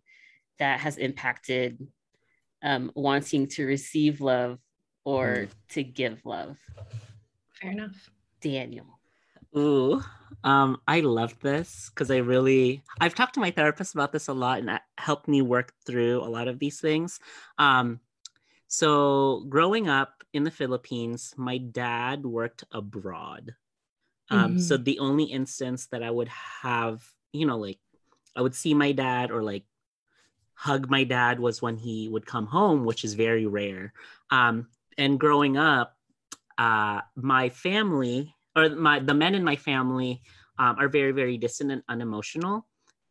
that 0.58 0.80
has 0.80 0.96
impacted 0.96 1.78
um, 2.62 2.90
wanting 2.94 3.46
to 3.48 3.66
receive 3.66 4.20
love 4.20 4.58
or 5.04 5.48
to 5.70 5.82
give 5.82 6.24
love? 6.24 6.58
Fair 7.60 7.72
enough. 7.72 8.10
Daniel. 8.46 8.86
Ooh, 9.56 10.02
um, 10.44 10.80
I 10.86 11.00
love 11.00 11.38
this 11.40 11.90
because 11.90 12.10
I 12.10 12.18
really 12.18 12.82
I've 13.00 13.14
talked 13.14 13.34
to 13.34 13.40
my 13.40 13.50
therapist 13.50 13.94
about 13.94 14.12
this 14.12 14.28
a 14.28 14.32
lot 14.32 14.60
and 14.60 14.80
helped 14.98 15.28
me 15.28 15.42
work 15.42 15.72
through 15.84 16.22
a 16.22 16.28
lot 16.28 16.48
of 16.48 16.58
these 16.58 16.80
things. 16.80 17.18
Um, 17.58 18.00
so 18.68 19.44
growing 19.48 19.88
up 19.88 20.24
in 20.32 20.44
the 20.44 20.50
Philippines, 20.50 21.34
my 21.36 21.58
dad 21.58 22.24
worked 22.24 22.64
abroad. 22.72 23.54
Um, 24.28 24.58
so 24.58 24.76
the 24.76 24.98
only 24.98 25.24
instance 25.24 25.86
that 25.86 26.02
I 26.02 26.10
would 26.10 26.28
have, 26.28 27.02
you 27.32 27.46
know, 27.46 27.58
like 27.58 27.78
I 28.34 28.42
would 28.42 28.54
see 28.54 28.74
my 28.74 28.92
dad 28.92 29.30
or 29.30 29.42
like 29.42 29.64
hug 30.54 30.90
my 30.90 31.04
dad 31.04 31.38
was 31.38 31.62
when 31.62 31.76
he 31.76 32.08
would 32.08 32.26
come 32.26 32.46
home, 32.46 32.84
which 32.84 33.04
is 33.04 33.14
very 33.14 33.46
rare. 33.46 33.92
Um, 34.30 34.68
and 34.98 35.20
growing 35.20 35.56
up, 35.56 35.96
uh, 36.58 37.02
my 37.14 37.48
family 37.50 38.35
or 38.56 38.70
my 38.70 38.98
the 39.00 39.14
men 39.14 39.34
in 39.34 39.44
my 39.44 39.56
family 39.56 40.22
um, 40.58 40.76
are 40.78 40.88
very 40.88 41.12
very 41.12 41.36
distant 41.38 41.70
and 41.72 41.82
unemotional 41.88 42.66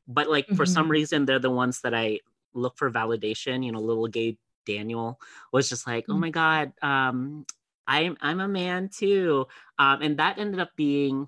but 0.07 0.29
like 0.29 0.49
for 0.53 0.65
some 0.65 0.87
Mhm. 0.87 0.91
reason 0.91 1.25
they're 1.25 1.39
the 1.39 1.51
ones 1.51 1.81
that 1.81 1.93
i 1.93 2.19
look 2.53 2.77
for 2.77 2.91
validation 2.91 3.63
you 3.65 3.71
know 3.71 3.79
little 3.79 4.07
gay 4.07 4.37
daniel 4.65 5.19
was 5.53 5.69
just 5.69 5.87
like 5.87 6.05
oh 6.09 6.17
Mm. 6.17 6.19
my 6.19 6.29
god 6.31 6.73
um 6.81 7.45
i'm 7.87 8.17
i'm 8.21 8.39
a 8.39 8.47
man 8.47 8.89
too 8.89 9.45
um 9.79 10.01
and 10.01 10.17
that 10.17 10.37
ended 10.39 10.59
up 10.59 10.75
being 10.75 11.27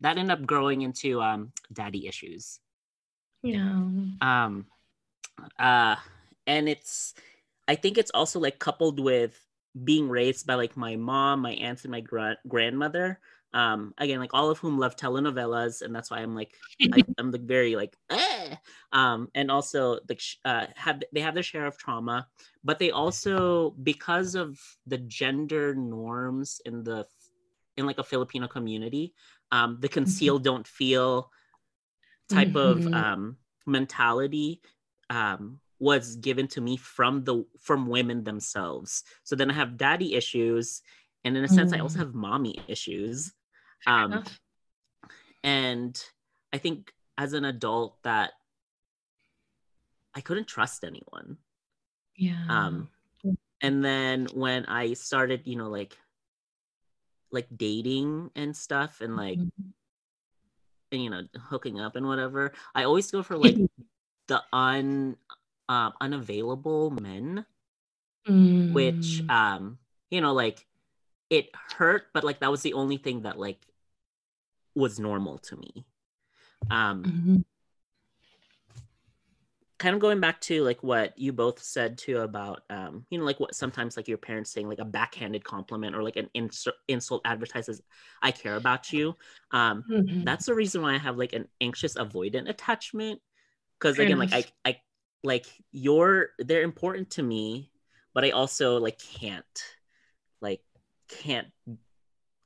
that 0.00 0.18
ended 0.18 0.38
up 0.38 0.46
growing 0.46 0.82
into 0.82 1.20
um 1.22 1.52
daddy 1.72 2.06
issues 2.06 2.60
Yeah. 3.42 3.84
um 4.20 4.66
uh 5.58 5.96
and 6.46 6.68
it's 6.68 7.14
i 7.68 7.74
think 7.74 7.98
it's 7.98 8.10
also 8.12 8.38
like 8.40 8.58
coupled 8.58 9.00
with 9.00 9.46
being 9.84 10.08
raised 10.08 10.46
by 10.46 10.54
like 10.54 10.76
my 10.76 10.96
mom 10.96 11.40
my 11.40 11.52
aunts 11.52 11.84
and 11.84 11.92
my 11.92 12.00
gra- 12.00 12.38
grandmother 12.48 13.20
um 13.54 13.94
again 13.98 14.20
like 14.20 14.34
all 14.34 14.50
of 14.50 14.58
whom 14.58 14.78
love 14.78 14.96
telenovelas 14.96 15.80
and 15.82 15.94
that's 15.94 16.10
why 16.10 16.18
i'm 16.18 16.34
like 16.34 16.54
I, 16.92 17.02
i'm 17.18 17.30
like 17.30 17.42
very 17.46 17.76
like 17.76 17.96
eh. 18.10 18.56
um 18.92 19.28
and 19.34 19.50
also 19.50 20.00
like 20.08 20.20
uh 20.44 20.66
have 20.76 21.02
they 21.12 21.20
have 21.20 21.34
their 21.34 21.42
share 21.42 21.66
of 21.66 21.78
trauma 21.78 22.26
but 22.64 22.78
they 22.78 22.90
also 22.90 23.70
because 23.82 24.34
of 24.34 24.60
the 24.86 24.98
gender 24.98 25.74
norms 25.74 26.60
in 26.66 26.84
the 26.84 27.06
in 27.76 27.86
like 27.86 27.98
a 27.98 28.04
filipino 28.04 28.46
community 28.48 29.14
um 29.52 29.78
the 29.80 29.88
conceal 29.88 30.38
don't 30.38 30.66
feel 30.66 31.30
type 32.28 32.56
of 32.56 32.86
Mhm. 32.86 32.94
um 32.94 33.36
mentality 33.66 34.60
um 35.10 35.60
was 35.78 36.16
given 36.16 36.46
to 36.48 36.60
me 36.60 36.76
from 36.76 37.24
the 37.24 37.44
from 37.60 37.86
women 37.86 38.24
themselves 38.24 39.04
so 39.22 39.36
then 39.36 39.50
i 39.50 39.54
have 39.54 39.76
daddy 39.76 40.14
issues 40.14 40.82
and 41.24 41.36
in 41.36 41.44
a 41.44 41.48
sense 41.48 41.72
i 41.72 41.78
also 41.78 41.98
Mm. 41.98 42.02
have 42.02 42.14
mommy 42.14 42.64
issues 42.68 43.32
um 43.86 44.24
and 45.42 46.04
i 46.52 46.58
think 46.58 46.92
as 47.18 47.32
an 47.32 47.44
adult 47.44 48.02
that 48.02 48.32
i 50.14 50.20
couldn't 50.20 50.46
trust 50.48 50.84
anyone 50.84 51.36
Yeah. 52.16 52.44
um 52.48 52.88
and 53.60 53.84
then 53.84 54.26
when 54.34 54.64
i 54.66 54.92
started 54.94 55.42
you 55.44 55.56
know 55.56 55.68
like 55.68 55.96
like 57.30 57.48
dating 57.56 58.30
and 58.36 58.56
stuff 58.56 59.00
and 59.00 59.16
like 59.16 59.38
Mhm. 59.38 59.50
and 60.92 61.02
you 61.02 61.10
know 61.10 61.22
hooking 61.50 61.80
up 61.80 61.96
and 61.96 62.06
whatever 62.06 62.52
i 62.74 62.84
always 62.84 63.10
go 63.10 63.22
for 63.22 63.36
like 63.36 63.56
the 64.28 64.42
un 64.52 65.16
um 65.68 65.92
unavailable 66.00 66.90
men 66.90 67.44
which 68.72 69.22
Mm. 69.28 69.30
um 69.34 69.78
you 70.10 70.20
know 70.20 70.32
like 70.32 70.66
it 71.30 71.50
hurt 71.76 72.06
but 72.14 72.24
like 72.24 72.40
that 72.40 72.50
was 72.50 72.62
the 72.62 72.74
only 72.74 72.96
thing 72.96 73.22
that 73.22 73.38
like 73.38 73.58
was 74.74 74.98
normal 74.98 75.38
to 75.38 75.56
me 75.56 75.86
um 76.70 77.04
Mhm. 77.04 77.44
kind 79.78 79.94
of 79.94 80.00
going 80.00 80.20
back 80.20 80.40
to 80.40 80.62
like 80.62 80.82
what 80.82 81.18
you 81.18 81.32
both 81.32 81.60
said 81.62 81.98
too 81.98 82.18
about 82.20 82.62
um 82.70 83.04
you 83.10 83.18
know 83.18 83.24
like 83.24 83.40
what 83.40 83.54
sometimes 83.54 83.96
like 83.96 84.06
your 84.08 84.16
parents 84.18 84.50
saying 84.50 84.68
like 84.68 84.78
a 84.78 84.84
backhanded 84.84 85.42
compliment 85.44 85.96
or 85.96 86.02
like 86.02 86.16
an 86.16 86.30
ins- 86.32 86.68
insult 86.88 87.20
advertises 87.24 87.82
i 88.22 88.30
care 88.30 88.56
about 88.56 88.92
you 88.92 89.14
um 89.50 89.84
Mhm. 89.90 90.24
that's 90.24 90.46
the 90.46 90.54
reason 90.54 90.80
why 90.80 90.94
i 90.94 90.98
have 90.98 91.18
like 91.18 91.32
an 91.32 91.48
anxious 91.60 91.96
avoidant 91.96 92.48
attachment 92.48 93.20
because 93.78 93.96
Fair 93.96 94.06
again 94.06 94.18
like 94.18 94.32
i 94.32 94.44
i 94.64 94.76
like 95.24 95.46
you're 95.72 96.28
they're 96.38 96.62
important 96.62 97.10
to 97.10 97.22
me 97.22 97.70
but 98.14 98.24
i 98.24 98.30
also 98.30 98.78
like 98.78 98.98
can't 98.98 99.64
like 100.40 100.60
can't 101.08 101.48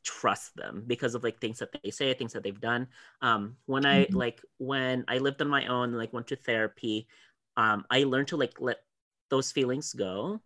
trust 0.05 0.55
them 0.57 0.85
because 0.87 1.15
of 1.15 1.23
like 1.25 1.41
things 1.41 1.59
that 1.59 1.71
they 1.83 1.91
say 1.91 2.13
things 2.15 2.33
that 2.33 2.43
they've 2.43 2.61
done 2.61 2.87
um 3.23 3.57
when 3.67 3.85
i 3.87 4.07
Mhm. 4.07 4.15
like 4.15 4.41
when 4.59 5.05
i 5.09 5.19
lived 5.19 5.43
on 5.43 5.49
my 5.49 5.67
own 5.67 5.93
like 5.93 6.13
went 6.13 6.27
to 6.27 6.37
therapy 6.37 7.07
um 7.57 7.85
i 7.91 8.05
learned 8.05 8.29
to 8.29 8.37
like 8.37 8.61
let 8.61 8.79
those 9.31 9.53
feelings 9.53 9.93
go 9.93 10.41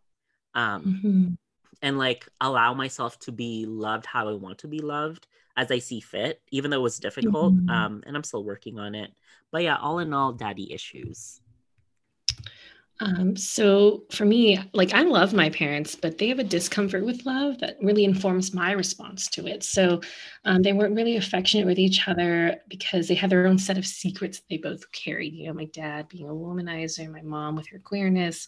um 0.55 0.83
Mhm. 1.05 1.37
and 1.83 1.99
like 1.99 2.29
allow 2.41 2.75
myself 2.75 3.19
to 3.21 3.33
be 3.33 3.67
loved 3.67 4.07
how 4.07 4.29
I 4.29 4.35
want 4.35 4.59
to 4.59 4.69
be 4.69 4.81
loved 4.81 5.27
as 5.57 5.71
I 5.71 5.79
see 5.81 6.01
fit, 6.01 6.41
even 6.51 6.71
though 6.71 6.79
it 6.79 6.83
was 6.83 6.99
difficult. 6.99 7.55
Mhm. 7.55 7.69
Um, 7.69 8.03
and 8.07 8.17
I'm 8.17 8.25
still 8.25 8.45
working 8.45 8.79
on 8.79 8.95
it. 8.95 9.13
But 9.51 9.63
yeah, 9.65 9.77
all 9.77 9.99
in 9.99 10.13
all, 10.15 10.33
daddy 10.33 10.73
issues. 10.73 11.41
Um, 13.01 13.37
so 13.37 14.05
for 14.13 14.25
me, 14.25 14.61
like 14.75 14.95
I 14.95 15.03
love 15.03 15.33
my 15.33 15.51
parents, 15.51 15.97
but 15.97 16.19
they 16.19 16.29
have 16.29 16.39
a 16.39 16.45
discomfort 16.45 17.05
with 17.05 17.27
love 17.27 17.59
that 17.59 17.77
really 17.83 18.05
informs 18.05 18.55
my 18.55 18.73
response 18.73 19.27
to 19.31 19.47
it. 19.49 19.65
So 19.65 20.01
um, 20.45 20.63
they 20.63 20.73
weren't 20.73 20.95
really 20.95 21.17
affectionate 21.17 21.67
with 21.67 21.81
each 21.81 22.07
other 22.07 22.59
because 22.69 23.09
they 23.09 23.15
had 23.15 23.31
their 23.31 23.47
own 23.47 23.59
set 23.59 23.77
of 23.77 23.87
secrets 23.87 24.43
they 24.49 24.57
both 24.57 24.91
carried. 24.93 25.33
You 25.33 25.49
know, 25.49 25.55
my 25.55 25.65
dad 25.65 26.09
being 26.09 26.29
a 26.29 26.33
womanizer, 26.33 27.11
my 27.11 27.23
mom 27.23 27.57
with 27.57 27.67
her 27.71 27.81
queerness. 27.81 28.47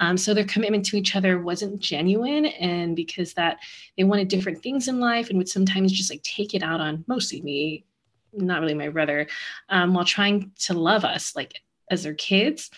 Um, 0.00 0.16
so 0.16 0.34
their 0.34 0.46
commitment 0.46 0.84
to 0.86 0.96
each 0.96 1.14
other 1.14 1.40
wasn't 1.40 1.78
genuine, 1.78 2.46
and 2.46 2.96
because 2.96 3.34
that 3.34 3.58
they 3.96 4.04
wanted 4.04 4.28
different 4.28 4.62
things 4.62 4.88
in 4.88 4.98
life 4.98 5.28
and 5.28 5.38
would 5.38 5.48
sometimes 5.48 5.92
just 5.92 6.10
like 6.10 6.22
take 6.24 6.54
it 6.54 6.62
out 6.64 6.80
on 6.80 7.04
mostly 7.06 7.40
me, 7.42 7.84
not 8.32 8.60
really 8.60 8.74
my 8.74 8.88
brother, 8.88 9.28
um, 9.68 9.94
while 9.94 10.04
trying 10.04 10.50
to 10.60 10.74
love 10.74 11.04
us 11.04 11.36
like 11.36 11.54
as 11.88 12.02
their 12.02 12.14
kids. 12.14 12.70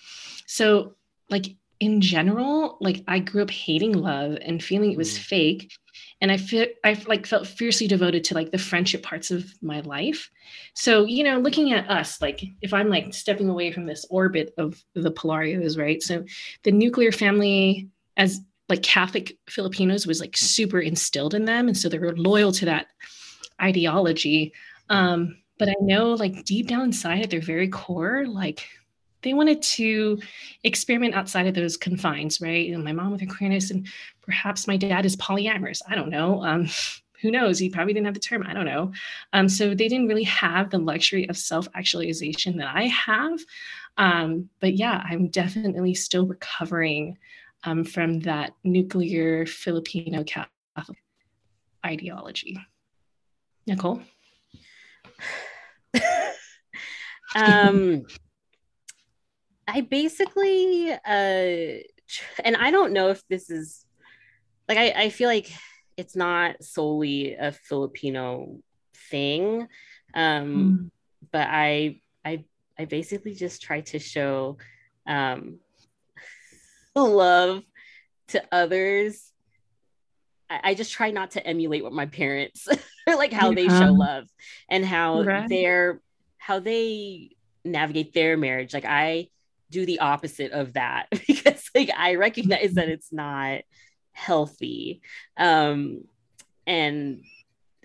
So 0.46 0.96
like 1.34 1.56
in 1.80 2.00
general, 2.00 2.78
like 2.80 3.02
I 3.08 3.18
grew 3.18 3.42
up 3.42 3.50
hating 3.50 3.92
love 3.92 4.38
and 4.40 4.62
feeling 4.62 4.92
it 4.92 4.96
was 4.96 5.18
mm. 5.18 5.22
fake. 5.22 5.76
And 6.20 6.30
I 6.30 6.36
feel 6.36 6.66
I 6.84 6.96
like 7.08 7.26
felt 7.26 7.46
fiercely 7.46 7.88
devoted 7.88 8.22
to 8.24 8.34
like 8.34 8.52
the 8.52 8.58
friendship 8.58 9.02
parts 9.02 9.32
of 9.32 9.52
my 9.60 9.80
life. 9.80 10.30
So, 10.74 11.04
you 11.04 11.24
know, 11.24 11.40
looking 11.40 11.72
at 11.72 11.90
us, 11.90 12.22
like 12.22 12.44
if 12.62 12.72
I'm 12.72 12.88
like 12.88 13.12
stepping 13.12 13.48
away 13.48 13.72
from 13.72 13.86
this 13.86 14.06
orbit 14.10 14.54
of 14.56 14.80
the 14.94 15.10
Polarios, 15.10 15.76
right? 15.76 16.00
So 16.00 16.24
the 16.62 16.70
nuclear 16.70 17.10
family 17.10 17.88
as 18.16 18.40
like 18.68 18.82
Catholic 18.82 19.36
Filipinos 19.50 20.06
was 20.06 20.20
like 20.20 20.36
super 20.36 20.78
instilled 20.78 21.34
in 21.34 21.46
them. 21.46 21.66
And 21.66 21.76
so 21.76 21.88
they 21.88 21.98
were 21.98 22.16
loyal 22.16 22.52
to 22.52 22.64
that 22.66 22.86
ideology. 23.60 24.52
Um, 24.88 25.36
but 25.58 25.68
I 25.68 25.74
know 25.80 26.12
like 26.12 26.44
deep 26.44 26.68
down 26.68 26.84
inside 26.84 27.22
at 27.22 27.30
their 27.30 27.40
very 27.40 27.68
core, 27.68 28.24
like 28.26 28.68
they 29.24 29.34
wanted 29.34 29.60
to 29.62 30.20
experiment 30.62 31.14
outside 31.14 31.46
of 31.46 31.54
those 31.54 31.76
confines, 31.76 32.40
right? 32.40 32.66
You 32.66 32.76
know, 32.76 32.84
my 32.84 32.92
mom 32.92 33.10
with 33.10 33.28
queerness, 33.28 33.70
and 33.70 33.88
perhaps 34.22 34.68
my 34.68 34.76
dad 34.76 35.04
is 35.04 35.16
polyamorous. 35.16 35.80
I 35.88 35.96
don't 35.96 36.10
know. 36.10 36.44
Um, 36.44 36.68
who 37.22 37.30
knows? 37.30 37.58
He 37.58 37.70
probably 37.70 37.94
didn't 37.94 38.04
have 38.04 38.14
the 38.14 38.20
term. 38.20 38.44
I 38.46 38.52
don't 38.52 38.66
know. 38.66 38.92
Um, 39.32 39.48
so 39.48 39.70
they 39.70 39.88
didn't 39.88 40.08
really 40.08 40.24
have 40.24 40.68
the 40.68 40.78
luxury 40.78 41.26
of 41.28 41.38
self 41.38 41.66
actualization 41.74 42.58
that 42.58 42.74
I 42.74 42.84
have. 42.88 43.40
Um, 43.96 44.50
but 44.60 44.74
yeah, 44.74 45.02
I'm 45.08 45.28
definitely 45.28 45.94
still 45.94 46.26
recovering 46.26 47.16
um, 47.64 47.82
from 47.82 48.20
that 48.20 48.54
nuclear 48.62 49.46
Filipino 49.46 50.22
Catholic 50.22 50.98
ideology. 51.84 52.58
Nicole? 53.66 54.02
um 57.36 58.04
I 59.66 59.80
basically, 59.80 60.92
uh, 60.92 60.98
and 62.44 62.56
I 62.58 62.70
don't 62.70 62.92
know 62.92 63.08
if 63.08 63.22
this 63.28 63.50
is 63.50 63.84
like, 64.68 64.78
I, 64.78 65.04
I 65.04 65.08
feel 65.10 65.28
like 65.28 65.50
it's 65.96 66.16
not 66.16 66.62
solely 66.62 67.34
a 67.34 67.52
Filipino 67.52 68.58
thing. 69.10 69.68
Um, 70.14 70.54
mm. 70.54 70.90
but 71.32 71.48
I, 71.50 72.00
I, 72.24 72.44
I 72.78 72.84
basically 72.84 73.34
just 73.34 73.62
try 73.62 73.80
to 73.82 73.98
show, 73.98 74.58
um, 75.06 75.58
love 76.96 77.62
to 78.28 78.42
others. 78.52 79.32
I, 80.48 80.60
I 80.62 80.74
just 80.74 80.92
try 80.92 81.10
not 81.10 81.32
to 81.32 81.46
emulate 81.46 81.82
what 81.82 81.92
my 81.92 82.06
parents 82.06 82.68
like 83.06 83.32
how 83.32 83.50
yeah. 83.50 83.54
they 83.54 83.68
show 83.68 83.92
love 83.92 84.24
and 84.68 84.84
how 84.84 85.22
right. 85.22 85.48
they're 85.48 86.00
how 86.38 86.60
they 86.60 87.30
navigate 87.64 88.12
their 88.12 88.36
marriage. 88.36 88.74
Like 88.74 88.84
I 88.84 89.28
do 89.74 89.84
the 89.84 89.98
opposite 89.98 90.52
of 90.52 90.74
that 90.74 91.06
because 91.26 91.68
like 91.74 91.90
I 91.96 92.14
recognize 92.14 92.74
that 92.74 92.88
it's 92.88 93.12
not 93.12 93.62
healthy. 94.12 95.02
Um 95.36 96.04
and 96.66 97.22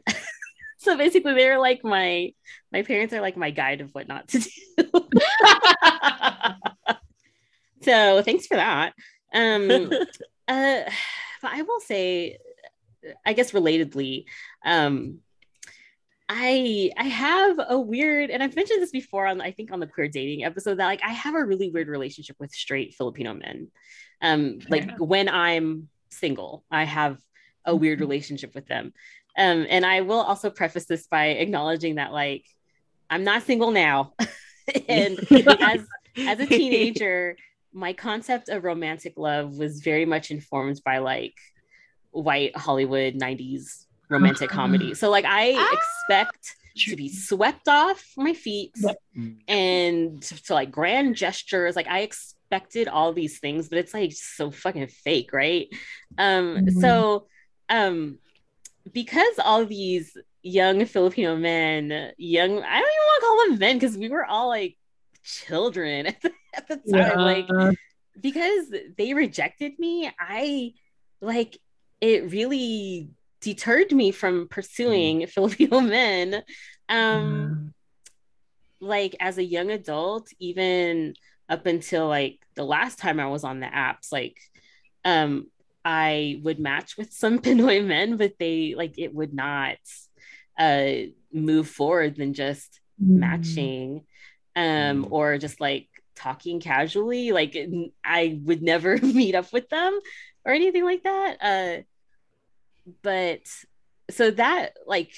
so 0.77 0.95
basically 0.95 1.33
they're 1.33 1.59
like 1.59 1.83
my 1.83 2.33
my 2.71 2.83
parents 2.83 3.13
are 3.13 3.21
like 3.21 3.35
my 3.35 3.49
guide 3.49 3.81
of 3.81 3.93
what 3.93 4.07
not 4.07 4.27
to 4.29 4.39
do. 4.39 4.51
so 7.81 8.21
thanks 8.21 8.45
for 8.45 8.55
that. 8.55 8.93
Um 9.33 9.91
uh 10.47 10.81
but 11.41 11.51
I 11.51 11.61
will 11.63 11.79
say 11.79 12.37
I 13.25 13.33
guess 13.33 13.51
relatedly, 13.51 14.25
um 14.63 15.19
I 16.31 16.91
I 16.95 17.05
have 17.05 17.59
a 17.67 17.79
weird, 17.79 18.29
and 18.29 18.43
I've 18.43 18.55
mentioned 18.55 18.83
this 18.83 18.91
before 18.91 19.25
on 19.25 19.41
I 19.41 19.51
think 19.51 19.71
on 19.71 19.79
the 19.79 19.87
queer 19.87 20.07
dating 20.07 20.43
episode 20.43 20.75
that 20.75 20.85
like 20.85 21.01
I 21.03 21.11
have 21.11 21.33
a 21.33 21.43
really 21.43 21.71
weird 21.71 21.87
relationship 21.87 22.35
with 22.39 22.51
straight 22.51 22.93
Filipino 22.93 23.33
men. 23.33 23.69
Um, 24.21 24.59
like 24.69 24.85
yeah. 24.85 24.95
when 24.99 25.27
I'm 25.27 25.89
single, 26.09 26.63
I 26.69 26.83
have 26.83 27.17
a 27.65 27.75
weird 27.75 27.97
mm-hmm. 27.97 28.07
relationship 28.07 28.53
with 28.53 28.67
them. 28.67 28.93
Um, 29.37 29.65
and 29.69 29.83
I 29.83 30.01
will 30.01 30.19
also 30.19 30.51
preface 30.51 30.85
this 30.85 31.07
by 31.07 31.27
acknowledging 31.27 31.95
that 31.95 32.13
like 32.13 32.45
I'm 33.09 33.23
not 33.23 33.43
single 33.43 33.71
now, 33.71 34.13
and 34.87 35.19
as 35.31 35.81
as 36.15 36.39
a 36.39 36.45
teenager, 36.45 37.37
my 37.73 37.93
concept 37.93 38.49
of 38.49 38.63
romantic 38.63 39.13
love 39.17 39.57
was 39.57 39.81
very 39.81 40.05
much 40.05 40.29
informed 40.29 40.79
by 40.85 40.99
like 40.99 41.33
white 42.11 42.55
Hollywood 42.55 43.15
90s 43.15 43.85
romantic 44.09 44.49
comedy. 44.49 44.93
So 44.93 45.09
like 45.09 45.25
I 45.25 45.53
ah! 45.57 45.77
expect 45.77 46.55
to 46.77 46.95
be 46.95 47.09
swept 47.09 47.67
off 47.67 48.03
my 48.15 48.33
feet 48.33 48.71
yep. 48.77 48.97
and 49.47 50.21
to, 50.21 50.43
to, 50.43 50.53
like 50.53 50.71
grand 50.71 51.15
gestures. 51.15 51.75
Like 51.75 51.87
I 51.87 52.01
expected 52.01 52.87
all 52.87 53.13
these 53.13 53.39
things, 53.39 53.69
but 53.69 53.77
it's 53.77 53.93
like 53.93 54.13
so 54.13 54.51
fucking 54.51 54.87
fake, 54.87 55.33
right? 55.33 55.67
Um, 56.17 56.57
mm-hmm. 56.57 56.79
so 56.79 57.27
um 57.69 58.17
because 58.91 59.39
all 59.43 59.65
these 59.65 60.17
young 60.41 60.85
Filipino 60.85 61.35
men, 61.35 62.11
young, 62.17 62.51
I 62.51 62.55
don't 62.55 62.61
even 62.61 63.05
want 63.05 63.21
to 63.21 63.25
call 63.25 63.49
them 63.49 63.59
men 63.59 63.75
because 63.77 63.97
we 63.97 64.09
were 64.09 64.25
all 64.25 64.47
like 64.47 64.77
children 65.23 66.05
at 66.07 66.21
the, 66.21 66.31
at 66.55 66.67
the 66.67 66.75
time. 66.75 66.83
Yeah. 66.85 67.13
Like 67.13 67.77
because 68.19 68.73
they 68.97 69.13
rejected 69.13 69.77
me, 69.79 70.11
I 70.19 70.73
like 71.21 71.57
it 72.01 72.31
really 72.31 73.09
deterred 73.41 73.91
me 73.91 74.11
from 74.11 74.47
pursuing 74.47 75.21
mm. 75.21 75.29
Filipino 75.29 75.79
men. 75.81 76.43
Um, 76.87 77.73
mm. 77.73 77.73
like 78.79 79.15
as 79.19 79.37
a 79.37 79.43
young 79.43 79.71
adult, 79.71 80.29
even 80.39 81.13
up 81.47 81.65
until 81.65 82.07
like 82.07 82.39
the 82.55 82.63
last 82.63 82.99
time 82.99 83.19
I 83.19 83.27
was 83.27 83.43
on 83.43 83.59
the 83.59 83.67
apps, 83.67 84.11
like 84.11 84.37
um, 85.05 85.47
I 85.83 86.39
would 86.43 86.59
match 86.59 86.97
with 86.97 87.11
some 87.11 87.39
Pinoy 87.41 87.85
men, 87.85 88.17
but 88.17 88.33
they 88.39 88.75
like 88.75 88.95
it 88.97 89.13
would 89.13 89.33
not 89.33 89.77
uh, 90.57 90.91
move 91.31 91.67
forward 91.69 92.15
than 92.15 92.33
just 92.33 92.79
mm. 93.01 93.19
matching 93.19 94.05
um, 94.55 95.07
or 95.09 95.37
just 95.37 95.61
like 95.61 95.87
talking 96.15 96.59
casually. 96.59 97.31
Like 97.31 97.57
I 98.03 98.39
would 98.43 98.61
never 98.61 98.97
meet 99.01 99.35
up 99.35 99.51
with 99.53 99.69
them 99.69 99.99
or 100.45 100.53
anything 100.53 100.83
like 100.83 101.03
that. 101.03 101.37
Uh, 101.41 101.83
but 103.01 103.41
so 104.09 104.31
that 104.31 104.73
like 104.85 105.13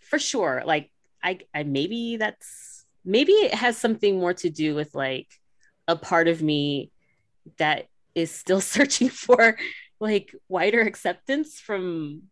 for 0.00 0.18
sure 0.18 0.62
like 0.64 0.90
I, 1.22 1.40
I 1.54 1.64
maybe 1.64 2.16
that's 2.16 2.84
maybe 3.04 3.32
it 3.32 3.54
has 3.54 3.76
something 3.76 4.18
more 4.18 4.34
to 4.34 4.50
do 4.50 4.74
with 4.74 4.94
like 4.94 5.28
a 5.88 5.96
part 5.96 6.28
of 6.28 6.42
me 6.42 6.90
that 7.58 7.86
is 8.14 8.30
still 8.30 8.60
searching 8.74 9.08
for 9.08 9.58
like 9.98 10.34
wider 10.48 10.80
acceptance 10.80 11.58
from 11.60 12.22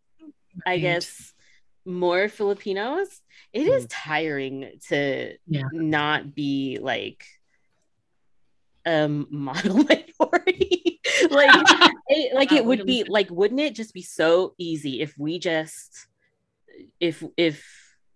right. 0.66 0.74
i 0.74 0.78
guess 0.78 1.32
more 1.84 2.28
filipinos 2.28 3.08
It 3.52 3.64
mm. 3.66 3.76
is 3.76 3.86
tiring 3.86 4.70
to 4.88 5.36
yeah. 5.46 5.62
not 5.72 6.34
be 6.34 6.78
like 6.80 7.24
um 8.84 9.26
model 9.30 9.84
minority 9.84 10.12
like 11.30 11.50
it, 12.08 12.34
like 12.34 12.52
it 12.52 12.64
would 12.64 12.84
be 12.86 13.04
like 13.04 13.30
wouldn't 13.30 13.60
it 13.60 13.74
just 13.74 13.94
be 13.94 14.02
so 14.02 14.54
easy 14.58 15.00
if 15.00 15.14
we 15.18 15.38
just 15.38 16.06
if 17.00 17.22
if 17.36 17.64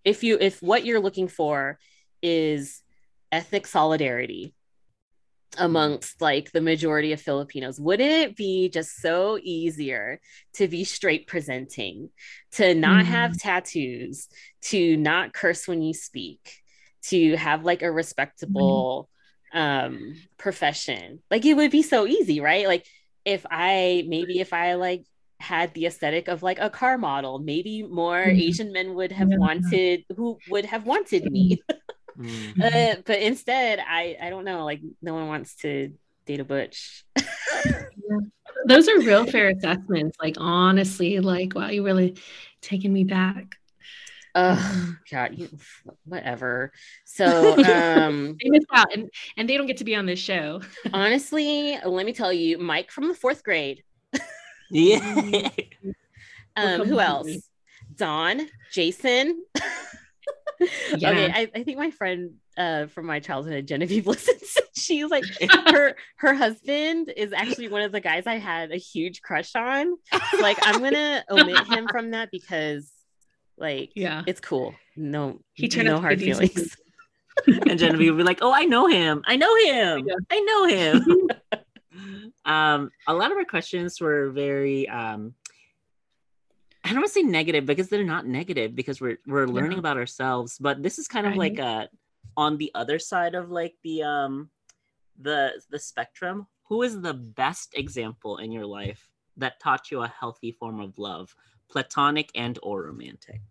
if 0.03 0.23
you 0.23 0.37
if 0.39 0.61
what 0.61 0.85
you're 0.85 0.99
looking 0.99 1.27
for 1.27 1.77
is 2.21 2.81
ethnic 3.31 3.67
solidarity 3.67 4.53
amongst 5.57 6.21
like 6.21 6.51
the 6.51 6.61
majority 6.61 7.11
of 7.13 7.21
Filipinos 7.21 7.79
wouldn't 7.79 8.09
it 8.09 8.35
be 8.35 8.69
just 8.69 8.95
so 8.97 9.37
easier 9.41 10.19
to 10.53 10.67
be 10.67 10.83
straight 10.83 11.27
presenting 11.27 12.09
to 12.51 12.73
not 12.73 13.05
mm. 13.05 13.07
have 13.07 13.37
tattoos 13.37 14.27
to 14.61 14.97
not 14.97 15.33
curse 15.33 15.67
when 15.67 15.81
you 15.81 15.93
speak 15.93 16.57
to 17.03 17.35
have 17.35 17.63
like 17.63 17.83
a 17.83 17.91
respectable 17.91 19.09
mm. 19.53 19.59
um 19.59 20.15
profession 20.37 21.21
like 21.29 21.45
it 21.45 21.53
would 21.53 21.71
be 21.71 21.83
so 21.83 22.07
easy 22.07 22.39
right 22.39 22.67
like 22.67 22.85
if 23.25 23.45
I 23.49 24.05
maybe 24.07 24.39
if 24.39 24.53
I 24.53 24.75
like 24.75 25.05
had 25.39 25.73
the 25.73 25.85
aesthetic 25.85 26.27
of 26.27 26.41
like 26.41 26.59
a 26.59 26.69
car 26.69 26.97
model, 26.97 27.39
maybe 27.39 27.83
more 27.83 28.17
mm-hmm. 28.17 28.39
Asian 28.39 28.71
men 28.71 28.95
would 28.95 29.11
have 29.11 29.29
wanted 29.29 30.05
who 30.15 30.37
would 30.49 30.65
have 30.65 30.85
wanted 30.85 31.29
me. 31.31 31.61
mm-hmm. 32.17 32.61
uh, 32.63 33.01
but 33.05 33.19
instead, 33.19 33.79
I 33.79 34.17
I 34.21 34.29
don't 34.29 34.45
know, 34.45 34.65
like 34.65 34.81
no 35.01 35.13
one 35.13 35.27
wants 35.27 35.55
to 35.57 35.93
date 36.25 36.39
a 36.39 36.45
butch. 36.45 37.05
Those 38.65 38.87
are 38.87 38.99
real 38.99 39.25
fair 39.25 39.49
assessments. 39.49 40.17
Like 40.21 40.35
honestly, 40.39 41.19
like 41.19 41.53
wow, 41.55 41.67
you 41.67 41.83
really 41.83 42.15
taking 42.61 42.93
me 42.93 43.03
back. 43.03 43.57
Oh 44.35 44.95
God, 45.11 45.35
you, 45.37 45.49
whatever. 46.05 46.71
So 47.05 47.57
um 47.63 48.37
they 48.43 48.49
miss 48.49 48.65
out 48.73 48.93
and, 48.93 49.09
and 49.37 49.47
they 49.47 49.57
don't 49.57 49.67
get 49.67 49.77
to 49.77 49.83
be 49.83 49.95
on 49.95 50.05
this 50.05 50.19
show. 50.19 50.61
honestly, 50.91 51.77
let 51.85 52.05
me 52.05 52.13
tell 52.13 52.33
you, 52.33 52.57
Mike 52.57 52.91
from 52.91 53.07
the 53.07 53.13
fourth 53.13 53.43
grade. 53.43 53.83
Yeah. 54.69 55.49
Um, 56.55 56.85
who 56.85 56.99
else? 56.99 57.49
Don, 57.95 58.47
Jason. 58.71 59.43
Yeah. 60.95 61.09
Okay, 61.09 61.31
I, 61.33 61.51
I 61.55 61.63
think 61.63 61.77
my 61.77 61.91
friend 61.91 62.35
uh 62.57 62.85
from 62.85 63.05
my 63.05 63.19
childhood, 63.19 63.67
Genevieve, 63.67 64.07
listens. 64.07 64.55
She's 64.77 65.09
like 65.09 65.25
her 65.67 65.95
her 66.17 66.33
husband 66.33 67.11
is 67.17 67.33
actually 67.33 67.67
one 67.67 67.81
of 67.81 67.91
the 67.91 67.99
guys 67.99 68.27
I 68.27 68.37
had 68.37 68.71
a 68.71 68.77
huge 68.77 69.21
crush 69.21 69.55
on. 69.55 69.95
Like 70.39 70.57
I'm 70.61 70.81
gonna 70.81 71.25
omit 71.29 71.67
him 71.67 71.87
from 71.89 72.11
that 72.11 72.29
because 72.31 72.92
like 73.63 73.91
Yeah. 73.95 74.21
it's 74.27 74.39
cool. 74.41 74.75
No, 74.95 75.39
He 75.53 75.67
turned 75.67 75.87
no 75.87 75.99
hard 75.99 76.19
feelings. 76.19 76.75
and 77.47 77.79
Genevieve 77.79 78.13
would 78.13 78.21
be 78.21 78.23
like, 78.31 78.39
"Oh, 78.43 78.53
I 78.53 78.65
know 78.65 78.85
him. 78.85 79.23
I 79.25 79.35
know 79.37 79.53
him. 79.65 80.05
Yeah. 80.07 80.15
I 80.29 80.39
know 80.49 80.61
him." 80.77 80.95
um, 82.45 82.91
a 83.07 83.13
lot 83.13 83.31
of 83.31 83.37
our 83.37 83.45
questions 83.45 83.99
were 83.99 84.29
very 84.29 84.87
um, 84.89 85.33
I 86.83 86.89
don't 86.89 86.97
want 86.97 87.07
to 87.07 87.13
say 87.13 87.23
negative 87.23 87.65
because 87.65 87.87
they're 87.89 88.03
not 88.03 88.27
negative 88.27 88.75
because 88.75 88.99
we're 89.01 89.17
we're 89.25 89.47
learning 89.47 89.73
Yeah. 89.79 89.79
about 89.85 89.97
ourselves. 89.97 90.57
But 90.59 90.83
this 90.83 90.99
is 90.99 91.07
kind 91.07 91.25
of 91.25 91.31
Right. 91.33 91.39
like 91.55 91.59
a 91.59 91.89
on 92.35 92.57
the 92.57 92.71
other 92.75 92.99
side 92.99 93.35
of 93.35 93.49
like 93.49 93.75
the 93.83 94.03
um 94.03 94.49
the 95.17 95.61
the 95.71 95.79
spectrum. 95.79 96.47
Who 96.69 96.81
is 96.83 96.99
the 97.01 97.13
best 97.13 97.73
example 97.75 98.37
in 98.37 98.51
your 98.51 98.65
life 98.65 99.09
that 99.37 99.59
taught 99.59 99.89
you 99.91 100.01
a 100.01 100.07
healthy 100.07 100.51
form 100.51 100.79
of 100.79 100.97
love, 100.97 101.35
platonic 101.71 102.29
and 102.35 102.59
or 102.61 102.83
romantic? 102.83 103.41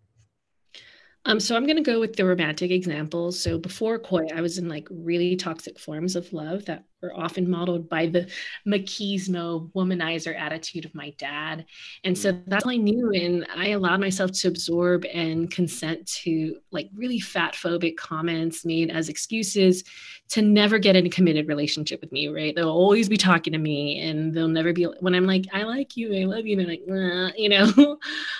Um, 1.25 1.39
so 1.39 1.55
I'm 1.55 1.65
gonna 1.65 1.81
go 1.81 1.99
with 1.99 2.15
the 2.15 2.25
romantic 2.25 2.71
examples. 2.71 3.39
So 3.39 3.57
before 3.57 3.99
Koi, 3.99 4.27
I 4.33 4.41
was 4.41 4.57
in 4.57 4.67
like 4.67 4.87
really 4.91 5.35
toxic 5.35 5.79
forms 5.79 6.15
of 6.15 6.31
love 6.33 6.65
that 6.65 6.85
were 7.03 7.13
often 7.13 7.49
modeled 7.49 7.89
by 7.89 8.07
the 8.07 8.27
machismo 8.65 9.69
womanizer 9.73 10.35
attitude 10.35 10.85
of 10.85 10.95
my 10.95 11.11
dad. 11.17 11.65
And 12.03 12.17
so 12.17 12.31
that's 12.47 12.65
all 12.65 12.71
I 12.71 12.77
knew. 12.77 13.11
And 13.11 13.45
I 13.55 13.69
allowed 13.69 13.99
myself 13.99 14.31
to 14.31 14.47
absorb 14.47 15.05
and 15.13 15.51
consent 15.51 16.07
to 16.23 16.57
like 16.71 16.89
really 16.95 17.19
fat 17.19 17.53
phobic 17.53 17.97
comments 17.97 18.65
made 18.65 18.89
as 18.89 19.09
excuses 19.09 19.83
to 20.29 20.41
never 20.41 20.79
get 20.79 20.95
in 20.95 21.05
a 21.05 21.09
committed 21.09 21.47
relationship 21.47 22.01
with 22.01 22.11
me, 22.11 22.27
right? 22.29 22.55
They'll 22.55 22.69
always 22.69 23.09
be 23.09 23.17
talking 23.17 23.53
to 23.53 23.59
me 23.59 23.99
and 23.99 24.33
they'll 24.33 24.47
never 24.47 24.73
be 24.73 24.85
when 25.01 25.13
I'm 25.13 25.27
like, 25.27 25.45
I 25.53 25.63
like 25.63 25.97
you, 25.97 26.15
I 26.15 26.25
love 26.25 26.47
you, 26.47 26.57
and 26.57 26.61
they're 26.61 26.75
like, 26.75 26.87
"Nah," 26.87 27.31
you 27.37 27.49
know. 27.49 27.97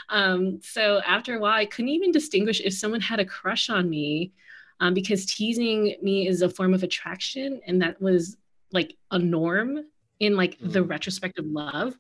um, 0.10 0.60
so 0.64 1.02
after 1.06 1.36
a 1.36 1.40
while, 1.40 1.54
I 1.54 1.66
couldn't 1.66 1.90
even 1.90 2.12
distinguish 2.12 2.62
if 2.62 2.74
someone 2.74 3.02
had 3.02 3.20
a 3.20 3.26
crush 3.26 3.70
on 3.70 3.90
me 3.90 4.32
um, 4.80 4.94
because 4.94 5.26
teasing 5.26 5.96
me 6.02 6.28
is 6.28 6.42
a 6.42 6.50
form 6.50 6.74
of 6.74 6.84
attraction, 6.84 7.62
and 7.68 7.82
that 7.82 8.02
was 8.02 8.38
like 8.74 8.96
a 9.12 9.20
norm 9.20 9.86
in 10.20 10.36
like 10.36 10.58
the 10.60 10.80
Mm. 10.80 10.90
retrospect 10.90 11.40
of 11.40 11.46
love 11.46 11.96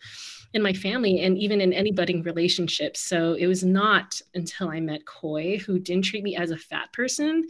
in 0.54 0.62
my 0.62 0.74
family 0.74 1.20
and 1.22 1.38
even 1.38 1.62
in 1.62 1.74
any 1.74 1.92
budding 1.92 2.24
relationships. 2.24 3.00
So 3.00 3.34
it 3.34 3.48
was 3.48 3.64
not 3.64 4.22
until 4.34 4.70
I 4.70 4.80
met 4.80 5.06
Koi 5.06 5.58
who 5.58 5.80
didn't 5.80 6.06
treat 6.06 6.24
me 6.24 6.36
as 6.36 6.52
a 6.52 6.58
fat 6.58 6.94
person 6.94 7.48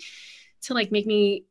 to 0.64 0.74
like 0.74 0.92
make 0.92 1.06
me 1.06 1.46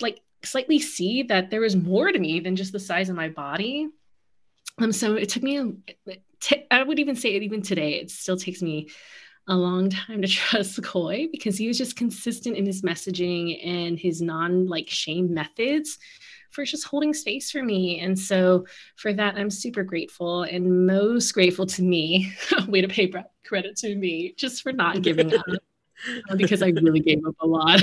like 0.00 0.20
slightly 0.42 0.78
see 0.78 1.22
that 1.24 1.50
there 1.50 1.60
was 1.60 1.76
more 1.76 2.10
to 2.10 2.18
me 2.18 2.40
than 2.40 2.56
just 2.56 2.72
the 2.72 2.80
size 2.80 3.08
of 3.08 3.16
my 3.16 3.28
body. 3.28 3.88
Um, 4.78 4.92
so 4.92 5.14
it 5.14 5.28
took 5.28 5.42
me, 5.42 5.58
a, 5.58 6.16
t- 6.40 6.66
I 6.70 6.82
would 6.82 6.98
even 6.98 7.14
say 7.14 7.34
it 7.34 7.42
even 7.42 7.62
today, 7.62 7.94
it 8.00 8.10
still 8.10 8.36
takes 8.36 8.62
me 8.62 8.88
a 9.50 9.56
long 9.56 9.90
time 9.90 10.22
to 10.22 10.28
trust 10.28 10.82
Koi 10.82 11.28
because 11.30 11.58
he 11.58 11.68
was 11.68 11.76
just 11.76 11.96
consistent 11.96 12.56
in 12.56 12.64
his 12.64 12.82
messaging 12.82 13.64
and 13.66 13.98
his 13.98 14.22
non 14.22 14.66
like 14.66 14.88
shame 14.88 15.34
methods 15.34 15.98
for 16.50 16.64
just 16.64 16.86
holding 16.86 17.12
space 17.12 17.50
for 17.50 17.62
me. 17.62 18.00
And 18.00 18.18
so 18.18 18.64
for 18.96 19.12
that, 19.12 19.36
I'm 19.36 19.50
super 19.50 19.82
grateful 19.82 20.42
and 20.42 20.86
most 20.86 21.32
grateful 21.32 21.66
to 21.66 21.82
me. 21.82 22.32
Way 22.68 22.80
to 22.80 22.88
pay 22.88 23.12
credit 23.44 23.76
to 23.78 23.94
me 23.94 24.34
just 24.36 24.62
for 24.62 24.72
not 24.72 25.02
giving 25.02 25.34
up 25.34 25.44
uh, 26.30 26.36
because 26.36 26.62
I 26.62 26.68
really 26.68 27.00
gave 27.00 27.24
up 27.26 27.36
a 27.40 27.46
lot. 27.46 27.80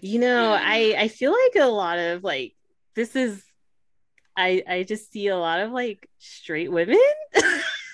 You 0.00 0.18
know, 0.18 0.52
I 0.52 0.94
I 0.98 1.08
feel 1.08 1.32
like 1.32 1.62
a 1.62 1.68
lot 1.68 1.98
of 1.98 2.22
like 2.22 2.54
this 2.94 3.16
is 3.16 3.42
I 4.36 4.62
I 4.68 4.82
just 4.82 5.12
see 5.12 5.28
a 5.28 5.36
lot 5.36 5.60
of 5.60 5.72
like 5.72 6.08
straight 6.18 6.70
women 6.70 6.98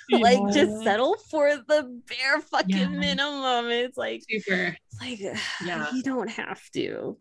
like 0.21 0.39
just 0.53 0.83
settle 0.85 1.17
for 1.31 1.57
the 1.57 2.01
bare 2.09 2.41
fucking 2.41 2.77
Yeah. 2.77 2.87
minimum. 2.89 3.71
It's 3.71 3.97
like 3.97 4.23
super. 4.31 4.77
it's 4.93 5.01
like 5.01 5.19
Yeah. 5.67 5.93
you 5.95 6.03
don't 6.03 6.29
have 6.31 6.61
to. 6.73 7.17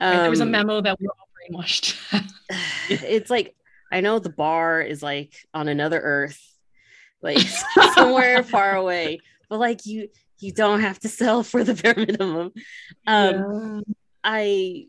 Right, 0.00 0.20
there 0.22 0.30
was 0.30 0.40
a 0.40 0.44
Um, 0.44 0.50
memo 0.50 0.80
that 0.80 0.98
we 1.00 1.06
were 1.06 1.12
all 1.18 1.28
brainwashed. 1.62 1.96
it's 2.88 3.30
like 3.30 3.54
I 3.90 4.00
know 4.00 4.18
the 4.18 4.30
bar 4.30 4.80
is 4.80 5.02
like 5.02 5.34
on 5.52 5.68
another 5.68 6.00
earth, 6.00 6.40
like 7.20 7.38
somewhere 7.94 8.42
far 8.42 8.74
away, 8.74 9.20
but 9.48 9.58
like 9.60 9.84
you 9.86 10.08
you 10.40 10.50
don't 10.52 10.80
have 10.80 10.98
to 11.00 11.08
sell 11.08 11.42
for 11.42 11.62
the 11.62 11.74
bare 11.74 11.94
minimum. 11.96 12.52
Um 13.06 13.82
I 14.24 14.86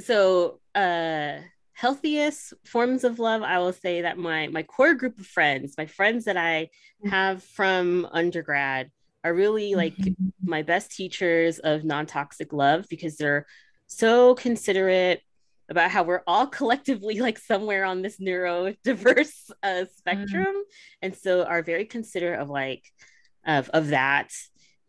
so 0.00 0.60
uh 0.74 1.38
healthiest 1.76 2.54
forms 2.64 3.04
of 3.04 3.18
love 3.18 3.42
I 3.42 3.58
will 3.58 3.74
say 3.74 4.00
that 4.00 4.16
my 4.16 4.48
my 4.48 4.62
core 4.62 4.94
group 4.94 5.20
of 5.20 5.26
friends, 5.26 5.74
my 5.76 5.84
friends 5.84 6.24
that 6.24 6.38
I 6.38 6.70
mm-hmm. 7.04 7.10
have 7.10 7.42
from 7.42 8.08
undergrad 8.10 8.90
are 9.22 9.34
really 9.34 9.72
mm-hmm. 9.72 9.78
like 9.78 9.94
my 10.42 10.62
best 10.62 10.90
teachers 10.90 11.58
of 11.58 11.84
non-toxic 11.84 12.54
love 12.54 12.86
because 12.88 13.16
they're 13.16 13.46
so 13.86 14.34
considerate 14.34 15.20
about 15.68 15.90
how 15.90 16.02
we're 16.02 16.22
all 16.26 16.46
collectively 16.58 17.20
like 17.20 17.38
somewhere 17.38 17.84
on 17.84 18.00
this 18.00 18.18
neurodiverse 18.18 19.50
uh, 19.62 19.66
mm-hmm. 19.66 19.84
spectrum. 19.96 20.54
And 21.02 21.14
so 21.14 21.44
are 21.44 21.62
very 21.62 21.84
considerate 21.84 22.40
of 22.40 22.48
like 22.48 22.84
of, 23.46 23.68
of 23.68 23.88
that 23.88 24.32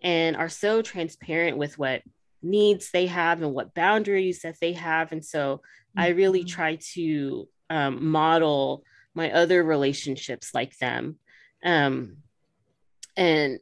and 0.02 0.38
are 0.38 0.50
so 0.50 0.82
transparent 0.82 1.58
with 1.58 1.78
what 1.78 2.02
needs 2.42 2.92
they 2.92 3.08
have 3.08 3.42
and 3.42 3.54
what 3.54 3.74
boundaries 3.74 4.44
that 4.44 4.56
they 4.62 4.72
have. 4.74 5.12
And 5.12 5.26
so 5.26 5.62
i 5.98 6.08
really 6.10 6.43
Mhm. 6.43 6.48
try 6.48 6.76
to 6.93 7.48
um, 7.70 8.10
model 8.10 8.84
my 9.14 9.32
other 9.32 9.64
relationships 9.64 10.54
like 10.54 10.78
them. 10.78 11.18
Um 11.64 12.18
and 13.16 13.60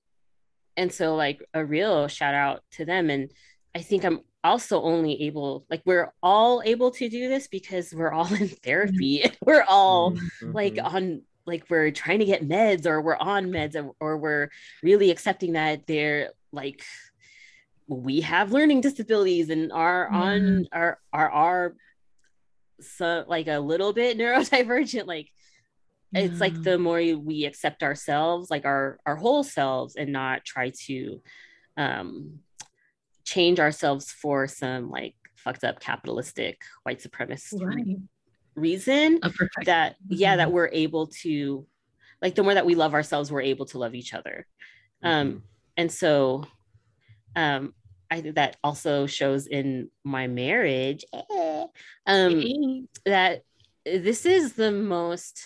and 0.77 0.91
so 0.91 1.15
like 1.15 1.39
a 1.53 1.63
real 1.65 2.07
shout 2.07 2.35
out 2.35 2.63
to 2.71 2.85
them. 2.85 3.09
And 3.09 3.31
i 3.73 3.79
think 3.81 4.03
i'm 4.03 4.19
also 4.43 4.81
only 4.81 5.23
able 5.23 5.65
like 5.71 5.81
we're 5.85 6.11
all 6.21 6.61
able 6.63 6.91
to 6.91 7.09
do 7.09 7.27
this 7.29 7.47
because 7.47 7.93
we're 7.93 8.11
all 8.11 8.31
in 8.33 8.47
therapy. 8.63 9.23
We're 9.45 9.65
all 9.67 10.15
like 10.41 10.75
Mhm. 10.75 10.93
on 10.93 11.21
like 11.47 11.63
we're 11.69 11.91
trying 11.91 12.19
to 12.19 12.25
get 12.25 12.47
meds 12.47 12.85
or 12.85 13.01
we're 13.01 13.17
on 13.17 13.47
meds 13.47 13.75
or, 13.75 13.93
or 13.99 14.17
we're 14.17 14.49
really 14.83 15.09
accepting 15.11 15.53
that 15.53 15.85
they're 15.87 16.31
like 16.51 16.83
we 17.87 18.21
have 18.21 18.51
learning 18.51 18.81
disabilities 18.81 19.49
and 19.49 19.71
are 19.71 20.07
on 20.09 20.67
are 20.71 20.99
are 21.13 21.29
are 21.31 21.75
so 22.81 23.23
like 23.27 23.47
a 23.47 23.59
little 23.59 23.93
bit 23.93 24.17
neurodivergent 24.19 25.07
like 25.07 25.29
it's 26.13 26.39
like 26.39 26.53
the 26.63 26.77
more 26.77 26.97
we 26.97 27.45
accept 27.45 27.83
ourselves 27.83 28.49
like 28.49 28.65
our 28.65 28.97
our 29.05 29.15
whole 29.15 29.43
selves 29.43 29.95
and 29.95 30.11
not 30.11 30.45
try 30.45 30.71
to 30.85 31.21
um 31.77 32.39
change 33.23 33.59
ourselves 33.59 34.11
for 34.11 34.47
some 34.47 34.89
like 34.89 35.15
fucked 35.35 35.63
up 35.63 35.79
capitalistic 35.79 36.61
white 36.83 37.01
supremacist 37.01 37.59
right. 37.65 37.97
reason 38.55 39.19
that 39.65 39.95
yeah 40.07 40.35
that 40.37 40.47
Mhm. 40.49 40.51
we're 40.51 40.69
able 40.71 41.07
to 41.23 41.65
like 42.21 42.35
the 42.35 42.43
more 42.43 42.53
that 42.53 42.65
we 42.65 42.75
love 42.75 42.93
ourselves 42.93 43.31
we're 43.31 43.41
able 43.41 43.65
to 43.67 43.77
love 43.77 43.93
each 43.95 44.13
other 44.13 44.47
um 45.03 45.43
and 45.77 45.91
so 45.91 46.45
um 47.35 47.73
i 48.11 48.21
think 48.21 48.35
that 48.35 48.57
also 48.63 49.05
shows 49.05 49.47
in 49.47 49.89
my 50.03 50.27
marriage 50.27 51.05
eh, 51.13 51.65
um 52.07 52.87
that 53.05 53.43
this 53.85 54.25
is 54.25 54.53
the 54.53 54.71
most 54.71 55.45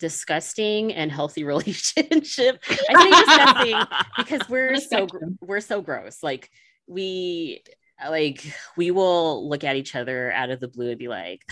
disgusting 0.00 0.92
and 0.92 1.12
healthy 1.12 1.44
relationship. 1.54 2.62
I 2.68 3.02
say 3.02 3.10
disgusting 3.10 3.98
because 4.16 4.48
we're 4.48 4.76
so 4.76 5.06
we're 5.40 5.60
so 5.60 5.80
gross. 5.80 6.22
Like 6.22 6.50
we 6.88 7.62
like 8.08 8.44
we 8.76 8.90
will 8.90 9.48
look 9.48 9.62
at 9.62 9.76
each 9.76 9.94
other 9.94 10.32
out 10.32 10.50
of 10.50 10.58
the 10.58 10.68
blue 10.68 10.90
and 10.90 10.98
be 10.98 11.06
like 11.06 11.42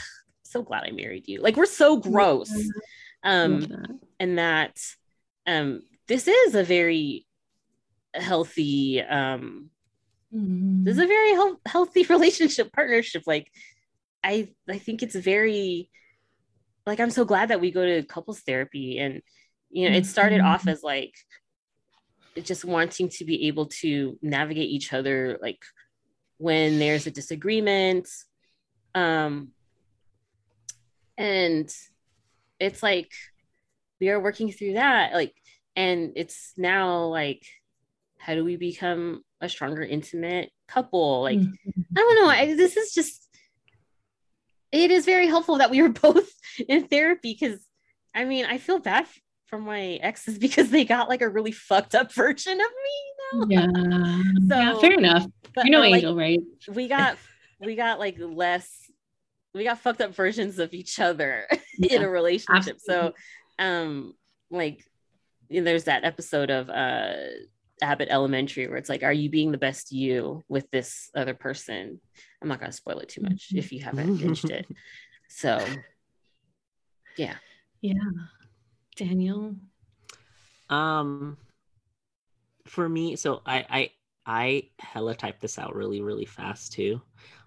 so 0.43 0.63
glad 0.63 0.85
i 0.85 0.91
married 0.91 1.29
you. 1.29 1.41
Like 1.41 1.57
we're 1.57 1.67
so 1.67 1.99
gross. 1.99 2.51
Um 3.23 3.69
and 4.19 4.39
that 4.39 4.81
um 5.47 5.83
this 6.09 6.27
is 6.27 6.55
a 6.55 6.65
very 6.65 7.27
healthy 8.15 9.03
um 9.03 9.71
this 10.31 10.97
is 10.97 11.03
a 11.03 11.07
very 11.07 11.33
health- 11.33 11.61
healthy 11.67 12.03
relationship 12.09 12.73
partnership 12.73 13.23
like 13.27 13.51
I 14.23 14.49
I 14.69 14.79
think 14.79 15.03
it's 15.03 15.17
very 15.17 15.91
like 16.87 17.01
I'm 17.01 17.11
so 17.11 17.25
glad 17.25 17.49
that 17.51 17.61
we 17.61 17.71
go 17.71 17.85
to 17.85 18.03
couples 18.03 18.41
therapy 18.41 18.99
and 18.99 19.23
you 19.71 19.89
know 19.89 19.97
it 19.97 20.07
started 20.07 20.41
off 20.41 20.63
Mm-hmm. 20.63 20.69
as 20.71 20.83
like 20.83 21.15
just 22.43 22.65
wanting 22.65 23.09
to 23.09 23.25
be 23.25 23.49
able 23.49 23.67
to 23.67 24.19
navigate 24.23 24.69
each 24.69 24.93
other 24.93 25.39
like 25.43 25.59
when 26.37 26.79
there's 26.79 27.07
a 27.07 27.11
disagreement 27.11 28.09
um 28.95 29.49
and 31.17 31.75
it's 32.61 32.83
like 32.83 33.11
we 34.01 34.09
are 34.09 34.21
working 34.21 34.53
through 34.53 34.75
that 34.75 35.13
like 35.15 35.35
and 35.75 36.13
it's 36.17 36.53
now 36.57 37.05
like 37.07 37.45
how 38.19 38.35
do 38.35 38.45
we 38.45 38.57
become 38.57 39.23
a 39.40 39.48
stronger 39.48 39.82
intimate 39.82 40.51
couple 40.66 41.23
like 41.23 41.39
Mm-hmm. 41.39 41.81
I 41.97 42.01
don't 42.01 42.15
know. 42.16 42.28
I, 42.28 42.55
this 42.55 42.77
is 42.77 42.93
just, 42.93 43.27
it 44.73 44.90
is 44.90 45.05
very 45.05 45.27
helpful 45.27 45.59
that 45.59 45.70
we 45.70 45.81
were 45.82 45.89
both 46.06 46.31
in 46.69 46.86
therapy 46.89 47.36
because 47.39 47.60
I 48.15 48.24
mean, 48.24 48.44
I 48.47 48.59
feel 48.59 48.78
bad 48.78 49.06
for 49.47 49.59
my 49.59 49.81
exes 50.02 50.39
because 50.47 50.70
they 50.70 50.85
got 50.85 51.09
like 51.09 51.23
a 51.23 51.28
really 51.28 51.52
fucked 51.52 51.94
up 51.94 52.12
version 52.12 52.52
of 52.60 52.66
me 52.66 52.97
now. 53.32 53.47
Yeah. 53.48 54.23
yeah, 54.56 54.73
So- 54.74 54.81
fair 54.81 54.93
enough. 54.93 55.27
But, 55.55 55.65
You 55.65 55.70
know, 55.73 55.81
but, 55.81 55.90
like, 55.90 55.94
Angel, 56.05 56.16
right? 56.16 56.40
we 56.73 56.89
got, 56.89 57.16
we 57.60 57.74
got 57.74 57.98
like 57.98 58.16
less, 58.20 58.70
we 59.55 59.65
got 59.65 59.81
fucked 59.81 60.01
up 60.02 60.15
versions 60.15 60.59
of 60.59 60.74
each 60.74 61.01
other 61.01 61.47
in 61.82 62.02
a 62.02 62.09
relationship. 62.09 62.77
absolutely. 62.77 63.12
So, 63.59 63.65
um, 63.65 64.15
like, 64.51 64.85
you 65.48 65.60
know, 65.60 65.65
there's 65.65 65.85
that 65.85 66.05
episode 66.05 66.51
of 66.51 66.69
uh 66.69 67.15
Abbott 67.83 68.09
Elementary 68.11 68.67
where 68.67 68.77
it's 68.77 68.89
like, 68.89 69.03
are 69.03 69.13
you 69.13 69.31
being 69.31 69.53
the 69.53 69.59
best 69.59 69.93
you 69.93 70.43
with 70.49 70.71
this 70.71 71.11
other 71.15 71.35
person? 71.35 72.01
I'm 72.43 72.49
not 72.49 72.61
gonna 72.61 72.73
spoil 72.73 72.99
it 72.99 73.09
too 73.09 73.23
much 73.23 73.49
if 73.55 73.73
you 73.73 73.83
haven't 73.83 74.19
binged 74.19 74.51
it. 74.51 74.67
So, 75.29 75.65
yeah. 77.17 77.35
Yeah. 77.81 77.95
Daniel. 78.97 79.55
Um, 80.69 81.37
for 82.67 82.89
me, 82.89 83.17
so 83.17 83.41
I 83.47 83.65
I 83.71 83.91
I 84.27 84.63
hella 84.79 85.15
typed 85.15 85.41
this 85.41 85.59
out 85.59 85.75
really 85.75 86.03
really 86.03 86.27
fast 86.27 86.73
too, 86.73 87.01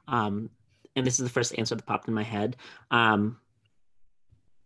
um, 0.08 0.49
and 0.95 1.06
this 1.06 1.20
is 1.20 1.26
the 1.26 1.34
first 1.34 1.58
answer 1.58 1.76
that 1.76 1.86
popped 1.86 2.08
in 2.08 2.14
my 2.14 2.24
head. 2.24 2.56
Um, 2.90 3.38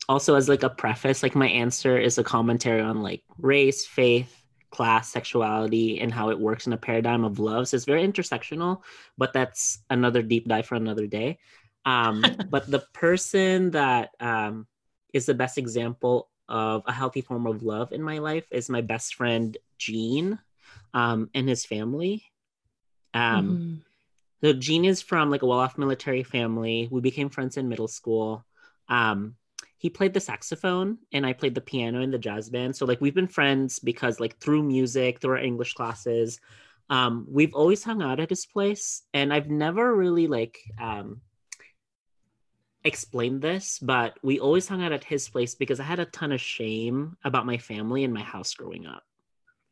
also 0.07 0.35
as 0.35 0.47
like 0.47 0.63
a 0.63 0.69
preface, 0.69 1.23
like 1.23 1.35
my 1.35 1.47
answer 1.47 1.97
is 1.97 2.17
a 2.17 2.23
commentary 2.23 2.81
on 2.81 3.01
like 3.01 3.23
race, 3.37 3.85
faith, 3.85 4.44
class, 4.75 5.09
sexuality, 5.09 6.01
and 6.01 6.11
how 6.13 6.29
it 6.29 6.39
works 6.39 6.67
in 6.67 6.73
a 6.73 6.77
paradigm 6.77 7.23
of 7.23 7.39
love. 7.39 7.67
So 7.67 7.75
it's 7.77 7.85
very 7.85 8.05
intersectional, 8.05 8.81
but 9.17 9.31
that's 9.31 9.79
another 9.89 10.21
deep 10.21 10.47
dive 10.47 10.65
for 10.65 10.75
another 10.75 11.07
day. 11.07 11.39
Um, 11.85 12.35
but 12.49 12.69
the 12.69 12.83
person 12.93 13.71
that 13.71 14.09
um, 14.19 14.67
is 15.13 15.25
the 15.25 15.33
best 15.33 15.57
example 15.57 16.29
of 16.49 16.83
a 16.85 16.91
healthy 16.91 17.21
form 17.21 17.47
of 17.47 17.63
love 17.63 17.93
in 17.93 18.03
my 18.03 18.17
life 18.19 18.45
is 18.51 18.69
my 18.69 18.81
best 18.81 19.15
friend 19.15 19.57
Gene 19.77 20.37
um, 20.93 21.29
and 21.33 21.47
his 21.47 21.65
family. 21.65 22.23
Um, 23.13 23.61
Mhm. 23.61 23.81
so 24.43 24.53
Gene 24.53 24.85
is 24.85 25.01
from 25.01 25.31
like 25.31 25.41
a 25.41 25.47
well-off 25.47 25.77
military 25.77 26.23
family. 26.23 26.89
We 26.91 27.01
became 27.01 27.29
friends 27.29 27.55
in 27.57 27.69
middle 27.69 27.87
school. 27.87 28.45
Um, 28.89 29.37
he 29.77 29.89
played 29.89 30.13
the 30.13 30.19
saxophone 30.19 30.97
and 31.11 31.25
I 31.25 31.33
played 31.33 31.55
the 31.55 31.61
piano 31.61 32.01
in 32.01 32.11
the 32.11 32.17
jazz 32.17 32.49
band. 32.49 32.75
So 32.75 32.85
like 32.85 33.01
we've 33.01 33.13
been 33.13 33.27
friends 33.27 33.79
because 33.79 34.19
like 34.19 34.37
through 34.39 34.63
music, 34.63 35.19
through 35.19 35.31
our 35.31 35.37
English 35.43 35.73
classes, 35.73 36.39
um, 36.89 37.25
we've 37.29 37.53
always 37.53 37.83
hung 37.83 38.01
out 38.01 38.19
at 38.19 38.29
his 38.29 38.45
place, 38.45 39.01
and 39.13 39.33
I've 39.33 39.49
never 39.49 39.95
really 39.95 40.27
like 40.27 40.59
um, 40.79 41.21
explained 42.83 43.41
this, 43.41 43.79
but 43.79 44.17
we 44.21 44.39
always 44.39 44.67
hung 44.67 44.83
out 44.83 44.91
at 44.91 45.03
his 45.03 45.27
place 45.27 45.55
because 45.55 45.79
I 45.79 45.83
had 45.83 45.99
a 45.99 46.05
ton 46.05 46.31
of 46.31 46.39
shame 46.39 47.17
about 47.23 47.45
my 47.45 47.57
family 47.57 48.03
and 48.03 48.13
my 48.13 48.21
house 48.21 48.53
growing 48.53 48.85
up 48.85 49.03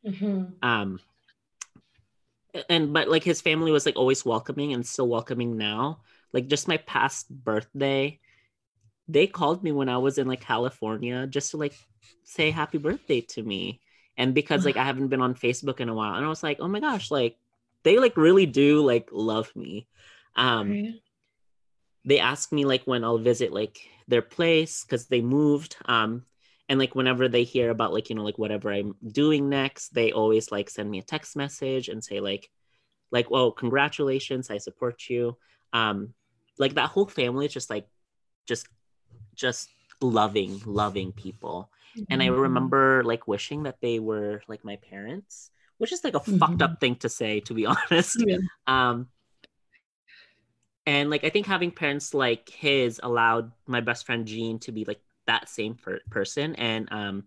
Mhm. 0.06 0.54
um 0.62 1.00
and 2.70 2.94
but 2.94 3.08
like 3.08 3.24
his 3.24 3.42
family 3.42 3.72
was 3.72 3.86
like 3.86 3.96
always 3.96 4.26
welcoming 4.26 4.74
and 4.74 4.86
still 4.86 5.08
welcoming 5.08 5.58
now 5.58 6.02
like 6.34 6.48
just 6.48 6.68
my 6.68 6.78
past 6.78 7.30
birthday 7.30 8.20
they 9.08 9.28
called 9.28 9.64
me 9.64 9.72
when 9.72 9.90
i 9.90 9.98
was 9.98 10.18
in 10.18 10.28
like 10.28 10.42
california 10.42 11.28
just 11.28 11.52
to 11.52 11.58
like 11.58 11.74
say 12.24 12.52
happy 12.52 12.78
birthday 12.78 13.22
to 13.22 13.44
me 13.44 13.82
and 14.18 14.34
because 14.34 14.66
like 14.66 14.78
i 14.78 14.84
haven't 14.92 15.10
been 15.10 15.22
on 15.22 15.36
facebook 15.36 15.80
in 15.80 15.90
a 15.90 15.94
while 15.94 16.16
and 16.16 16.26
i 16.26 16.30
was 16.30 16.44
like 16.44 16.58
oh 16.60 16.68
my 16.68 16.80
gosh 16.80 17.12
like 17.12 17.38
they 17.84 18.00
like 18.00 18.16
really 18.18 18.46
do 18.46 18.82
like 18.82 19.10
love 19.12 19.54
me 19.56 19.88
um 20.36 20.72
Right. 20.72 20.94
they 22.06 22.20
ask 22.20 22.52
me 22.52 22.66
like 22.66 22.84
when 22.84 23.04
I'll 23.04 23.18
visit 23.18 23.54
like 23.54 23.80
their 24.08 24.22
place 24.22 24.84
because 24.84 25.08
they 25.08 25.22
moved. 25.22 25.76
Um, 25.86 26.26
and 26.70 26.80
like 26.80 26.96
whenever 26.96 27.28
they 27.28 27.44
hear 27.44 27.70
about 27.70 27.94
like 27.94 28.10
you 28.10 28.16
know 28.16 28.24
like 28.24 28.38
whatever 28.38 28.72
I'm 28.72 28.96
doing 29.06 29.50
next, 29.50 29.94
they 29.94 30.12
always 30.12 30.52
like 30.52 30.70
send 30.70 30.90
me 30.90 31.00
a 31.00 31.04
text 31.04 31.36
message 31.36 31.90
and 31.90 32.04
say 32.04 32.20
like, 32.20 32.50
like, 33.12 33.30
well, 33.30 33.52
congratulations, 33.52 34.50
I 34.50 34.58
support 34.58 35.10
you. 35.10 35.38
Um, 35.72 36.14
like 36.58 36.76
that 36.76 36.90
whole 36.90 37.08
family 37.08 37.46
is 37.46 37.54
just 37.54 37.70
like, 37.70 37.88
just, 38.48 38.68
just 39.34 39.70
loving, 40.02 40.62
loving 40.66 41.12
people. 41.12 41.70
And 42.10 42.22
I 42.22 42.28
Mhm. 42.28 42.42
remember 42.42 43.04
like 43.04 43.28
wishing 43.28 43.64
that 43.64 43.80
they 43.82 44.00
were 44.00 44.42
like 44.48 44.64
my 44.66 44.78
parents, 44.78 45.52
which 45.78 45.92
is 45.92 46.04
like 46.04 46.16
a 46.16 46.20
fucked 46.20 46.60
Mhm. 46.60 46.62
up 46.64 46.80
thing 46.80 46.96
to 46.98 47.10
say, 47.10 47.40
to 47.42 47.54
be 47.54 47.66
honest 47.74 48.18
Yeah. 48.26 48.38
um 48.68 49.10
and 50.86 51.10
like 51.10 51.24
i 51.24 51.30
think 51.30 51.46
having 51.48 51.72
parents 51.72 52.14
like 52.14 52.50
his 52.50 53.00
allowed 53.04 53.52
my 53.68 53.80
best 53.80 54.06
friend 54.06 54.26
gene 54.28 54.60
to 54.60 54.72
be 54.72 54.84
like 54.84 55.00
that 55.28 55.48
same 55.48 55.76
per- 55.76 56.02
person 56.10 56.56
and 56.56 56.92
um 56.92 57.24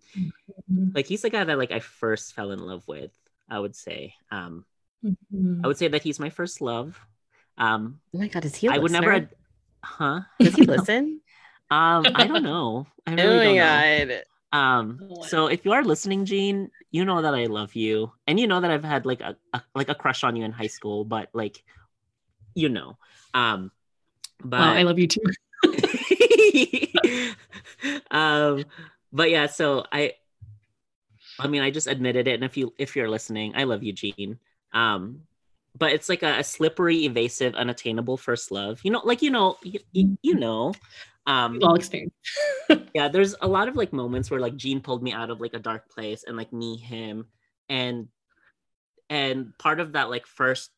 Mhm. 0.71 0.95
like 0.95 1.07
he's 1.07 1.23
the 1.23 1.31
guy 1.31 1.43
that 1.45 1.57
like 1.57 1.71
i 1.73 1.81
first 1.81 2.35
fell 2.35 2.51
in 2.53 2.59
love 2.59 2.87
with 2.87 3.13
i 3.49 3.59
would 3.59 3.75
say 3.75 4.15
um 4.31 4.65
Mhm. 5.03 5.65
i 5.65 5.67
would 5.67 5.79
say 5.79 5.89
that 5.89 6.03
he's 6.03 6.21
my 6.21 6.29
first 6.29 6.61
love 6.61 7.01
um 7.57 8.01
Oh 8.15 8.19
my 8.19 8.29
god, 8.29 8.45
is 8.45 8.55
he? 8.57 8.69
I 8.69 8.75
i 8.75 8.79
would 8.79 8.93
never 8.93 9.13
ad- 9.13 9.35
huh 9.83 10.21
Does 10.41 10.55
he 10.55 10.65
listen? 10.67 11.21
Um 11.71 12.07
i 12.15 12.27
don't 12.27 12.43
know. 12.51 12.87
I 13.07 13.13
oh 13.13 13.17
really 13.17 13.39
my 13.39 13.45
don't 13.45 14.09
know. 14.09 14.23
God. 14.53 14.59
um 14.59 15.09
Oh, 15.11 15.23
so 15.23 15.47
if 15.49 15.65
you 15.65 15.73
are 15.73 15.85
listening 15.85 16.25
gene 16.25 16.71
you 16.91 17.05
know 17.05 17.23
that 17.23 17.35
i 17.35 17.47
love 17.47 17.75
you 17.75 18.13
and 18.27 18.39
you 18.39 18.47
know 18.47 18.61
that 18.61 18.71
i've 18.71 18.85
had 18.85 19.05
like 19.07 19.21
a, 19.21 19.37
a 19.53 19.63
like 19.75 19.89
a 19.89 19.95
crush 19.95 20.23
on 20.25 20.37
you 20.37 20.45
in 20.45 20.53
high 20.53 20.67
school 20.69 21.05
but 21.05 21.29
like 21.35 21.63
you 22.55 22.69
know. 22.71 22.97
Um 23.35 23.71
but 24.43 24.61
Wow, 24.61 24.73
I 24.75 24.83
love 24.83 24.99
you 24.99 25.09
too. 25.09 25.21
um 28.11 28.65
but 29.13 29.31
yeah 29.31 29.47
so 29.47 29.85
i 29.93 30.13
i 31.39 31.47
mean 31.47 31.63
i 31.63 31.71
just 31.71 31.87
admitted 31.87 32.29
it 32.29 32.35
and 32.35 32.45
if 32.45 32.57
you 32.57 32.73
if 32.79 32.97
you're 32.97 33.09
listening 33.11 33.53
i 33.57 33.65
love 33.65 33.83
you 33.83 33.93
gene 33.93 34.39
um 34.73 35.21
but 35.79 35.93
it's 35.93 36.09
like 36.09 36.23
a, 36.23 36.39
a 36.39 36.45
slippery 36.45 37.05
evasive 37.05 37.55
unattainable 37.55 38.17
first 38.17 38.51
love. 38.51 38.81
You 38.83 38.91
know 38.93 39.03
like 39.05 39.21
you 39.21 39.31
know 39.31 39.59
you, 39.63 39.81
you, 39.93 40.17
you 40.23 40.35
know 40.35 40.73
um 41.27 41.53
We've 41.55 41.63
all 41.63 41.75
experienced. 41.75 42.15
yeah 42.95 43.09
there's 43.09 43.35
a 43.41 43.47
lot 43.49 43.69
of 43.69 43.77
like 43.77 43.93
moments 43.93 44.31
where 44.31 44.41
like 44.41 44.57
gene 44.57 44.81
pulled 44.81 45.03
me 45.03 45.13
out 45.13 45.31
of 45.31 45.41
like 45.41 45.55
a 45.55 45.59
dark 45.59 45.89
place 45.91 46.25
and 46.25 46.37
like 46.37 46.53
me 46.53 46.77
him 46.77 47.27
and 47.69 48.09
and 49.11 49.57
part 49.59 49.81
of 49.81 49.93
that 49.93 50.11
like 50.11 50.27
first 50.27 50.71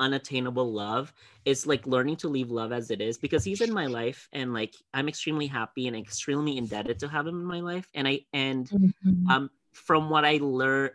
unattainable 0.00 0.72
love 0.72 1.12
is 1.44 1.66
like 1.66 1.86
learning 1.86 2.16
to 2.16 2.28
leave 2.28 2.50
love 2.50 2.72
as 2.72 2.90
it 2.90 3.00
is 3.02 3.18
because 3.18 3.44
he's 3.44 3.60
in 3.60 3.72
my 3.72 3.86
life 3.86 4.28
and 4.32 4.54
like 4.54 4.74
i'm 4.94 5.08
extremely 5.08 5.46
happy 5.46 5.86
and 5.88 5.96
extremely 5.96 6.56
indebted 6.56 6.98
to 6.98 7.08
have 7.08 7.26
him 7.26 7.38
in 7.38 7.44
my 7.44 7.60
life 7.60 7.88
and 7.94 8.08
i 8.08 8.20
and 8.32 8.70
Mhm. 8.70 9.30
um 9.30 9.50
from 9.72 10.08
what 10.08 10.24
i 10.24 10.38
learned 10.40 10.92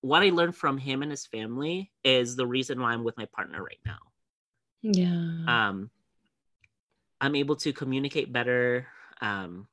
what 0.00 0.22
i 0.22 0.30
learned 0.30 0.56
from 0.56 0.76
him 0.76 1.02
and 1.02 1.10
his 1.12 1.26
family 1.26 1.92
is 2.02 2.34
the 2.34 2.46
reason 2.46 2.80
why 2.80 2.92
i'm 2.92 3.04
with 3.04 3.16
my 3.16 3.26
partner 3.26 3.62
right 3.62 3.80
now 3.86 3.98
yeah. 4.82 5.68
um 5.70 5.90
i'm 7.20 7.34
able 7.34 7.56
to 7.56 7.72
communicate 7.72 8.32
better 8.32 8.86
um 9.20 9.66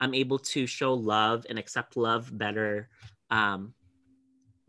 i'm 0.00 0.14
able 0.14 0.38
to 0.38 0.66
show 0.66 0.94
love 0.94 1.46
and 1.48 1.58
accept 1.58 1.96
love 1.96 2.36
better 2.36 2.88
um 3.30 3.74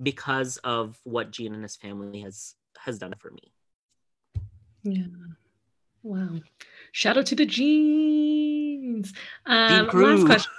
because 0.01 0.57
of 0.57 0.99
what 1.03 1.31
gene 1.31 1.53
and 1.53 1.63
his 1.63 1.75
family 1.75 2.21
has 2.21 2.55
has 2.77 2.99
done 2.99 3.13
for 3.17 3.31
me 3.31 3.51
Yeah. 4.83 5.07
Wow. 6.03 6.39
Shout 6.91 7.17
out 7.17 7.25
to 7.27 7.35
the 7.35 7.47
Genes. 7.47 9.11
Um, 9.47 9.87
Crew. 9.87 10.05
last 10.05 10.25
question. 10.27 10.51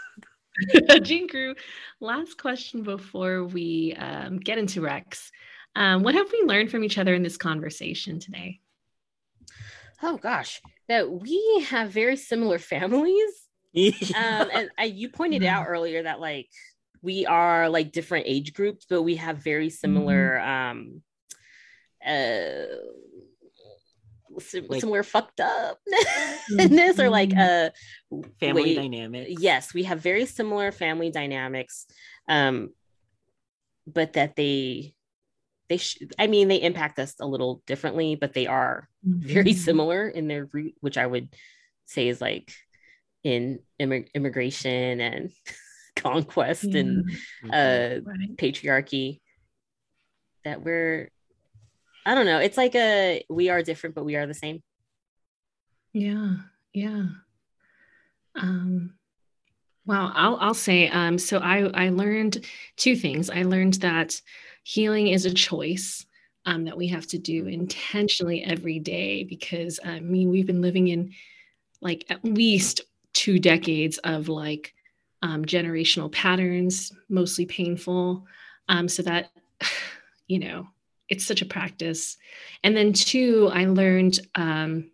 Gene 1.03 1.29
crew. 1.29 1.55
Last 2.01 2.39
question 2.39 2.83
before 2.83 3.45
we 3.45 3.95
um, 3.99 4.39
get 4.39 4.59
into 4.59 4.81
recs. 4.81 5.31
Um, 5.75 6.03
what 6.03 6.15
have 6.15 6.31
we 6.33 6.43
learned 6.47 6.71
from 6.71 6.83
each 6.83 6.99
other 6.99 7.15
in 7.15 7.23
this 7.23 7.37
conversation 7.37 8.19
today? 8.19 8.61
Oh 10.03 10.17
gosh, 10.17 10.61
that 10.89 11.11
we 11.11 11.67
have 11.69 11.91
very 11.91 12.17
similar 12.17 12.59
families. 12.59 13.31
Um, 14.15 14.49
and 14.55 14.71
I, 14.79 14.85
you 14.85 15.11
pointed 15.11 15.43
Yeah. 15.43 15.59
out 15.59 15.67
earlier 15.69 16.05
that 16.05 16.19
like 16.19 16.49
we 17.03 17.27
are 17.27 17.69
like 17.69 17.93
different 17.93 18.25
age 18.27 18.55
groups, 18.55 18.87
but 18.89 19.03
we 19.03 19.17
have 19.17 19.37
very 19.39 19.69
similar 19.69 20.39
um 20.41 21.03
uh 22.07 22.65
Like- 24.69 24.81
somewhere 24.81 25.03
fucked 25.03 25.41
up 25.41 25.79
in 26.59 26.71
this 26.77 26.99
or 26.99 27.11
like 27.11 27.37
uh 27.37 27.71
family 28.41 28.63
Wait, 28.63 28.75
dynamic. 28.77 29.29
yes 29.41 29.73
we 29.75 29.85
have 29.85 30.01
very 30.01 30.27
similar 30.27 30.73
family 30.73 31.11
dynamics 31.11 31.87
um 32.29 32.71
but 33.87 34.15
that 34.15 34.37
they 34.37 34.95
they 35.69 35.77
sh- 35.79 35.99
i 36.19 36.27
mean 36.27 36.49
they 36.49 36.61
impact 36.63 36.99
us 36.99 37.15
a 37.21 37.27
little 37.27 37.63
differently 37.67 38.15
but 38.15 38.33
they 38.33 38.47
are 38.47 38.89
very 39.21 39.51
Mhm. 39.53 39.55
similar 39.55 40.09
in 40.09 40.29
their 40.29 40.45
root 40.53 40.75
which 40.81 40.97
i 40.99 41.07
would 41.07 41.29
say 41.87 42.09
is 42.09 42.21
like 42.21 42.53
in 43.23 43.61
immig- 43.81 44.13
immigration 44.15 45.01
and 45.01 45.31
conquest 45.97 46.65
and 46.65 47.05
Mhm. 47.45 47.53
uh 47.53 48.01
Right. 48.05 48.37
patriarchy 48.37 49.21
that 50.45 50.63
we're 50.63 51.11
i 52.05 52.15
don't 52.15 52.27
know 52.27 52.39
it's 52.39 52.57
like 52.57 52.75
a 52.75 53.25
we 53.29 53.49
are 53.49 53.63
different 53.63 53.95
but 53.95 54.05
we 54.05 54.17
are 54.17 54.27
the 54.27 54.35
same 54.35 54.63
Yeah, 55.93 56.37
yeah. 56.75 57.07
Um, 58.35 58.95
wow, 59.87 60.13
I'll 60.15 60.37
I'll 60.37 60.55
say 60.55 60.89
um, 60.89 61.19
so 61.19 61.39
I 61.39 61.87
I 61.87 61.89
learned 61.89 62.45
two 62.77 62.97
things. 62.97 63.31
I 63.31 63.43
learned 63.45 63.75
that 63.81 64.21
healing 64.67 65.07
is 65.07 65.25
a 65.25 65.33
choice 65.33 66.05
um, 66.45 66.65
that 66.65 66.77
we 66.77 66.89
have 66.89 67.07
to 67.07 67.19
do 67.19 67.47
intentionally 67.47 68.43
every 68.43 68.81
day 68.81 69.23
because 69.23 69.79
I 69.85 70.01
mean 70.01 70.29
we've 70.29 70.47
been 70.47 70.61
living 70.61 70.89
in 70.89 71.13
like 71.81 72.05
at 72.11 72.25
least 72.25 72.81
two 73.13 73.39
decades 73.39 73.99
of 73.99 74.29
like 74.29 74.75
um, 75.23 75.45
generational 75.45 76.11
patterns, 76.11 76.93
mostly 77.09 77.47
painful. 77.47 78.27
Um, 78.69 78.89
so 78.89 79.05
that 79.05 79.31
you 80.27 80.41
know 80.41 80.67
it's 81.09 81.25
such 81.25 81.43
a 81.43 81.47
practice. 81.47 82.17
And 82.65 82.77
then 82.77 82.93
two, 82.93 83.49
I 83.55 83.67
learned. 83.67 84.19
Um, 84.35 84.91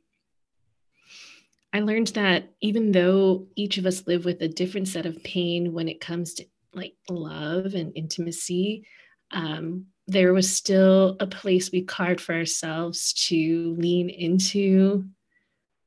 I 1.72 1.80
learned 1.80 2.08
that 2.08 2.50
even 2.60 2.92
though 2.92 3.46
each 3.56 3.78
of 3.78 3.86
us 3.86 4.06
live 4.06 4.26
with 4.26 4.42
a 4.42 4.48
different 4.48 4.88
set 4.88 5.06
of 5.06 5.24
pain 5.24 5.72
when 5.72 5.88
it 5.88 6.02
comes 6.02 6.34
to 6.34 6.44
like 6.74 6.92
love 7.08 7.72
and 7.72 7.92
intimacy, 7.94 8.84
um, 9.32 9.86
there 10.06 10.32
was 10.32 10.54
still 10.54 11.16
a 11.20 11.26
place 11.26 11.70
we 11.72 11.82
carved 11.82 12.20
for 12.20 12.34
ourselves 12.34 13.12
to 13.28 13.74
lean 13.78 14.10
into 14.10 15.04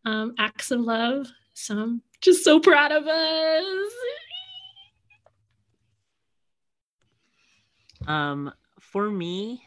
um, 0.06 0.34
acts 0.38 0.72
of 0.72 0.82
love. 0.82 1.28
So 1.54 1.78
I'm 1.78 2.02
just 2.22 2.44
so 2.44 2.60
proud 2.60 2.92
of 2.92 3.08
us. 3.08 3.92
Um, 8.08 8.54
for 8.80 9.10
me, 9.10 9.64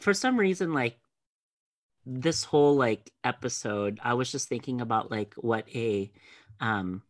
for 0.00 0.14
some 0.14 0.38
reason, 0.38 0.72
like 0.72 0.96
this 2.06 2.44
whole 2.44 2.76
like 2.76 3.10
episode, 3.24 3.98
I 4.02 4.14
was 4.14 4.30
just 4.30 4.48
thinking 4.48 4.80
about 4.80 5.10
like 5.10 5.34
what 5.34 5.68
a 5.74 6.10
um 6.60 7.02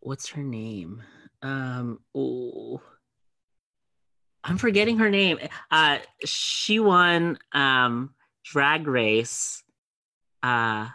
what's 0.00 0.30
her 0.30 0.42
name? 0.42 1.02
Um 1.42 2.00
oh 2.14 2.80
I'm 4.46 4.58
forgetting 4.58 4.98
her 4.98 5.10
name. 5.10 5.38
Uh 5.70 5.98
she 6.24 6.80
won 6.80 7.38
um 7.52 8.14
drag 8.44 8.86
race. 8.86 9.62
Uh 10.42 10.88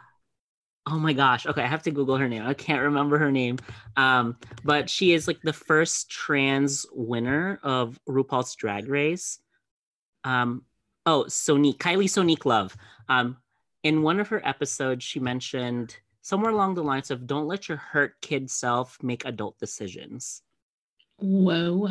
oh 0.88 1.00
my 1.00 1.14
gosh. 1.14 1.46
Okay, 1.46 1.62
I 1.62 1.68
have 1.68 1.84
to 1.84 1.92
Google 1.92 2.18
her 2.18 2.28
name. 2.28 2.44
I 2.46 2.54
can't 2.54 2.82
remember 2.82 3.18
her 3.18 3.32
name. 3.32 3.58
Um, 3.98 4.38
but 4.64 4.90
she 4.90 5.14
is 5.14 5.28
like 5.28 5.42
the 5.42 5.54
first 5.54 6.10
trans 6.10 6.86
winner 6.92 7.60
of 7.64 8.00
RuPaul's 8.08 8.56
Drag 8.56 8.88
Race. 8.88 9.40
Um, 10.24 10.64
oh, 11.06 11.26
Sonique, 11.28 11.78
Kylie 11.78 12.06
Sonique 12.06 12.46
Love. 12.46 12.76
Um, 13.10 13.38
in 13.84 14.02
one 14.02 14.20
of 14.20 14.28
her 14.30 14.46
episodes, 14.46 15.04
she 15.04 15.20
mentioned 15.20 15.98
somewhere 16.22 16.52
along 16.52 16.76
the 16.76 16.84
lines 16.84 17.12
of 17.12 17.28
"Don't 17.28 17.48
let 17.48 17.68
your 17.68 17.78
hurt 17.78 18.20
kid 18.22 18.50
self 18.50 18.98
make 19.02 19.26
adult 19.26 19.58
decisions." 19.60 20.42
Whoa. 21.18 21.90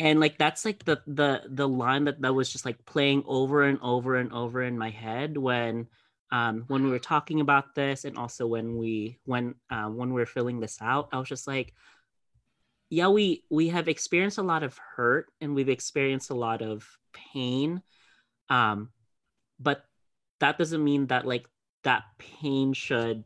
And 0.00 0.20
like 0.20 0.38
that's 0.38 0.64
like 0.64 0.84
the 0.84 1.00
the 1.06 1.42
the 1.48 1.68
line 1.68 2.04
that 2.04 2.20
that 2.22 2.34
was 2.34 2.50
just 2.50 2.64
like 2.64 2.84
playing 2.84 3.24
over 3.26 3.64
and 3.64 3.78
over 3.82 4.16
and 4.16 4.32
over 4.32 4.62
in 4.62 4.78
my 4.78 4.90
head 4.90 5.36
when 5.36 5.88
um 6.30 6.64
when 6.68 6.84
we 6.84 6.90
were 6.90 6.98
talking 6.98 7.40
about 7.40 7.74
this 7.74 8.04
and 8.04 8.16
also 8.16 8.46
when 8.46 8.76
we 8.76 9.18
when 9.24 9.54
uh, 9.70 9.88
when 9.88 10.10
we 10.12 10.20
were 10.20 10.26
filling 10.26 10.60
this 10.60 10.78
out 10.80 11.08
i 11.12 11.18
was 11.18 11.28
just 11.28 11.46
like 11.46 11.74
yeah 12.90 13.08
we 13.08 13.44
we 13.50 13.68
have 13.68 13.88
experienced 13.88 14.38
a 14.38 14.42
lot 14.42 14.62
of 14.62 14.78
hurt 14.96 15.26
and 15.40 15.54
we've 15.54 15.68
experienced 15.68 16.30
a 16.30 16.34
lot 16.34 16.62
of 16.62 16.86
pain 17.12 17.82
um 18.50 18.90
but 19.58 19.84
that 20.40 20.58
doesn't 20.58 20.84
mean 20.84 21.06
that 21.06 21.26
like 21.26 21.46
that 21.84 22.04
pain 22.18 22.72
should 22.72 23.24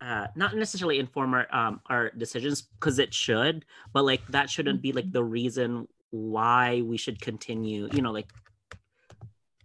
uh 0.00 0.26
not 0.34 0.56
necessarily 0.56 0.98
inform 0.98 1.34
our 1.34 1.46
um 1.54 1.80
our 1.86 2.10
decisions 2.10 2.62
because 2.62 2.98
it 2.98 3.12
should 3.12 3.64
but 3.92 4.04
like 4.04 4.26
that 4.28 4.48
shouldn't 4.48 4.80
be 4.80 4.92
like 4.92 5.10
the 5.12 5.22
reason 5.22 5.86
why 6.10 6.82
we 6.82 6.96
should 6.96 7.20
continue 7.20 7.88
you 7.92 8.02
know 8.02 8.12
like 8.12 8.30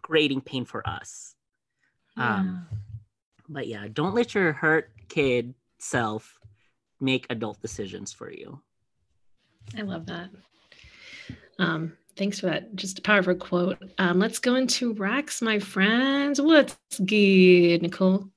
creating 0.01 0.41
pain 0.41 0.65
for 0.65 0.87
us 0.87 1.35
um 2.17 2.67
but 3.49 3.67
yeah 3.67 3.87
don't 3.91 4.13
let 4.13 4.35
your 4.35 4.53
hurt 4.53 4.91
kid 5.09 5.53
self 5.79 6.37
make 6.99 7.25
adult 7.29 7.61
decisions 7.61 8.13
for 8.13 8.31
you 8.31 8.61
I 9.77 9.81
love 9.81 10.05
that. 10.07 10.29
Um, 11.59 11.93
thanks 12.17 12.39
for 12.39 12.47
that. 12.47 12.75
Just 12.75 12.99
a 12.99 13.01
powerful 13.01 13.35
quote. 13.35 13.77
Um, 13.97 14.19
let's 14.19 14.39
go 14.39 14.55
into 14.55 14.93
recs, 14.93 15.41
my 15.41 15.59
friends. 15.59 16.39
What's 16.39 16.77
good, 17.05 17.81
Nicole? 17.81 18.29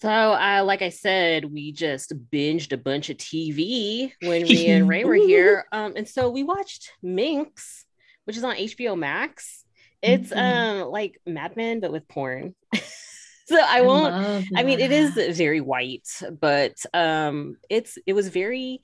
So, 0.00 0.08
uh, 0.08 0.62
like 0.64 0.82
I 0.82 0.90
said, 0.90 1.44
we 1.52 1.72
just 1.72 2.12
binged 2.30 2.72
a 2.72 2.76
bunch 2.76 3.10
of 3.10 3.16
TV 3.16 4.12
when 4.20 4.42
me 4.46 4.70
and 4.70 4.88
Ray 4.88 5.04
were 5.04 5.14
here. 5.26 5.66
Um, 5.72 5.94
and 5.96 6.08
so 6.08 6.30
we 6.30 6.44
watched 6.44 6.92
Minx, 7.02 7.84
which 8.24 8.36
is 8.36 8.44
on 8.44 8.54
HBO 8.56 8.96
Max. 8.96 9.64
It's 10.00 10.30
Mhm. 10.30 10.82
um 10.84 10.90
like 10.90 11.20
Mad 11.26 11.56
Men, 11.56 11.80
but 11.80 11.90
with 11.90 12.06
porn. 12.06 12.54
so 13.46 13.58
I 13.60 13.80
won't. 13.80 14.14
love 14.14 14.44
I 14.56 14.62
mean, 14.62 14.78
it 14.78 14.92
is 14.92 15.36
very 15.36 15.60
white, 15.60 16.06
but 16.40 16.74
um, 16.94 17.56
it's 17.68 17.98
it 18.06 18.12
was 18.12 18.28
very 18.28 18.82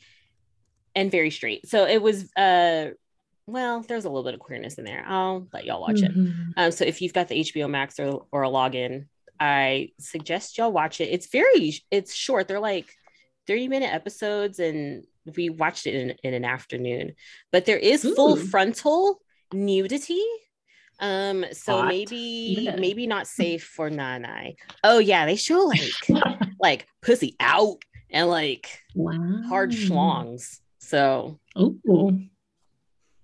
and 0.97 1.11
very 1.11 1.31
straight. 1.31 1.69
So 1.69 1.87
it 1.87 2.03
was 2.03 2.33
uh, 2.37 2.91
well, 3.47 3.83
there's 3.83 4.05
a 4.05 4.09
little 4.09 4.25
bit 4.25 4.35
of 4.35 4.41
queerness 4.41 4.75
in 4.79 4.85
there. 4.85 5.05
I'll 5.07 5.47
let 5.53 5.65
y'all 5.65 5.81
watch 5.81 6.03
it. 6.03 6.11
Mhm. 6.13 6.35
Um, 6.57 6.71
so 6.73 6.85
if 6.85 7.01
you've 7.01 7.13
got 7.13 7.29
the 7.29 7.39
HBO 7.39 7.69
Max 7.71 8.01
or 8.01 8.27
or 8.33 8.43
a 8.43 8.49
login, 8.49 9.07
I 9.41 9.91
suggest 9.99 10.57
y'all 10.59 10.73
watch 10.73 11.01
it. 11.01 11.11
It's 11.11 11.27
very 11.29 11.75
it's 11.91 12.15
short. 12.15 12.49
They're 12.49 12.61
like 12.61 12.87
30 13.47 13.69
minute 13.69 13.93
episodes, 13.93 14.59
and 14.59 15.05
we 15.37 15.51
watched 15.51 15.87
it 15.87 15.95
in, 15.95 16.15
in 16.23 16.35
an 16.35 16.45
afternoon. 16.45 17.15
But 17.53 17.65
there 17.67 17.79
is 17.79 18.03
full 18.03 18.37
frontal 18.37 19.21
nudity. 19.53 20.23
Um, 21.01 21.45
so 21.53 21.79
Hot. 21.79 21.89
maybe 21.89 22.59
Yeah. 22.63 22.77
maybe 22.77 23.07
not 23.07 23.27
safe 23.27 23.65
for 23.65 23.91
Nana. 23.91 24.53
Oh 24.83 24.99
yeah, 24.99 25.27
they 25.27 25.37
show 25.37 25.61
like 25.65 26.09
like 26.61 26.87
pussy 27.03 27.37
out 27.41 27.79
and 28.11 28.29
like 28.29 28.81
Wow. 28.95 29.43
hard 29.49 29.71
schlongs. 29.73 30.61
So 30.79 31.41
Oh, 31.57 31.77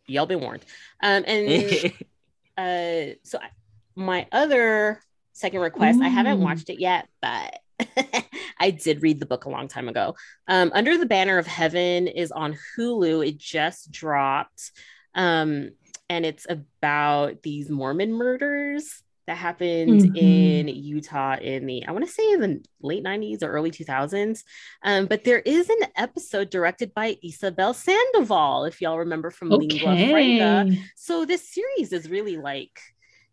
y'all 0.06 0.26
been 0.26 0.40
warned. 0.40 0.64
Um, 1.02 1.24
and 1.26 1.92
uh 2.58 3.14
so 3.22 3.38
I, 3.38 3.50
my 3.94 4.26
other 4.32 5.00
second 5.32 5.60
request. 5.60 6.00
I 6.00 6.08
haven't 6.08 6.40
watched 6.40 6.70
it 6.70 6.80
yet 6.80 7.08
but 7.22 7.58
i 8.60 8.70
did 8.70 9.02
read 9.02 9.20
the 9.20 9.26
book 9.26 9.46
a 9.46 9.50
long 9.50 9.68
time 9.68 9.88
ago. 9.88 10.14
Um 10.48 10.70
under 10.74 10.98
the 10.98 11.06
banner 11.06 11.38
of 11.38 11.46
heaven 11.46 12.06
is 12.08 12.30
on 12.30 12.56
hulu. 12.76 13.26
It 13.26 13.38
just 13.38 13.90
dropped. 13.90 14.72
Um 15.14 15.70
and 16.08 16.26
it's 16.26 16.46
about 16.48 17.42
these 17.42 17.70
mormon 17.70 18.12
murders 18.12 19.02
that 19.26 19.36
happened 19.36 20.00
Mhm. 20.02 20.16
in 20.16 20.68
utah 20.68 21.36
in 21.40 21.64
the 21.66 21.86
i 21.86 21.92
want 21.92 22.04
to 22.04 22.10
say 22.10 22.32
in 22.32 22.40
the 22.40 22.64
late 22.82 23.04
90s 23.04 23.42
or 23.44 23.50
early 23.52 23.70
2000s 23.70 24.42
um, 24.82 25.06
but 25.06 25.22
there 25.22 25.38
is 25.38 25.68
an 25.70 25.82
episode 25.96 26.50
directed 26.50 26.92
by 26.94 27.16
isabel 27.22 27.72
sandoval 27.72 28.64
if 28.64 28.80
y'all 28.80 28.98
remember 28.98 29.30
from 29.30 29.50
lingua 29.50 29.78
franca. 30.10 30.64
Okay. 30.66 30.82
so 30.96 31.24
this 31.24 31.48
series 31.48 31.92
is 31.92 32.10
really 32.10 32.36
like 32.38 32.80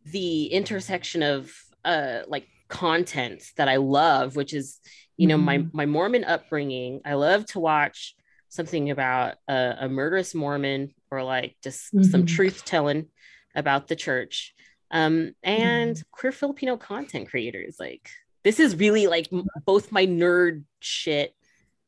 the 0.05 0.45
intersection 0.47 1.23
of 1.23 1.51
uh 1.88 2.23
like 2.27 2.47
content 2.68 3.41
that 3.57 3.69
I 3.69 3.77
love, 3.77 4.35
which 4.35 4.53
is 4.53 4.80
you 5.15 5.27
know 5.27 5.38
my 5.38 5.57
Mhm. 5.59 5.73
my 5.73 5.85
Mormon 5.85 6.23
upbringing. 6.26 7.01
I 7.05 7.14
love 7.15 7.45
to 7.47 7.59
watch 7.59 8.15
something 8.49 8.91
about 8.91 9.35
a, 9.47 9.76
a 9.81 9.89
murderous 9.89 10.35
Mormon 10.35 10.93
or 11.11 11.23
like 11.23 11.55
just 11.64 11.89
some 12.11 12.23
Mhm. 12.23 12.27
truth 12.27 12.64
telling 12.65 13.07
about 13.55 13.88
the 13.88 13.95
church. 13.95 14.53
Um, 14.91 15.34
and 15.43 15.95
Mm-hmm. 15.95 16.01
queer 16.11 16.31
Filipino 16.31 16.77
content 16.77 17.30
creators. 17.30 17.77
Like 17.80 18.09
this 18.43 18.59
is 18.59 18.76
really 18.76 19.07
like 19.07 19.27
m- 19.34 19.47
both 19.65 19.91
my 19.91 20.05
nerd 20.05 20.64
shit 20.80 21.34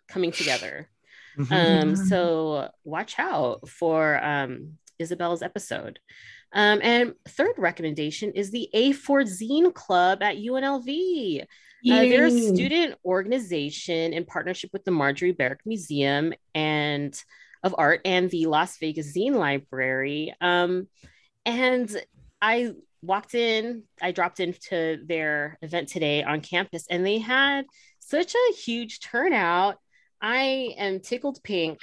coming 0.08 0.32
together. 0.32 0.90
Mhm. 1.38 1.52
Um, 1.84 1.96
so 1.96 2.70
watch 2.84 3.14
out 3.20 3.70
for 3.70 4.22
um 4.24 4.78
Isabel's 4.98 5.42
episode. 5.42 6.00
Um, 6.52 6.80
and 6.82 7.14
third 7.28 7.54
recommendation 7.58 8.32
is 8.32 8.52
the 8.52 8.70
A4 8.74 9.24
Zine 9.24 9.74
Club 9.74 10.24
at 10.24 10.38
UNLV. 10.38 11.42
Uh, 11.42 11.46
they're 11.86 12.26
a 12.26 12.32
student 12.32 12.96
organization 13.06 14.12
in 14.14 14.26
partnership 14.26 14.72
with 14.74 14.84
the 14.84 14.92
Marjorie 14.92 15.32
Barrick 15.32 15.62
Museum 15.66 16.34
and 16.54 17.22
of 17.64 17.76
Art 17.78 18.02
and 18.06 18.30
the 18.30 18.48
Las 18.48 18.78
Vegas 18.80 19.16
Zine 19.16 19.36
Library. 19.36 20.34
Um, 20.42 20.88
and 21.46 21.96
I 22.42 22.74
walked 23.02 23.34
in, 23.34 23.84
I 24.02 24.12
dropped 24.12 24.40
into 24.40 24.98
their 25.06 25.58
event 25.62 25.90
today 25.90 26.24
on 26.24 26.42
campus, 26.42 26.86
and 26.90 27.06
they 27.06 27.20
had 27.20 27.66
such 28.00 28.34
a 28.36 28.54
huge 28.54 29.00
turnout. 29.00 29.78
I 30.22 30.74
am 30.78 31.00
tickled 31.00 31.42
pink 31.44 31.80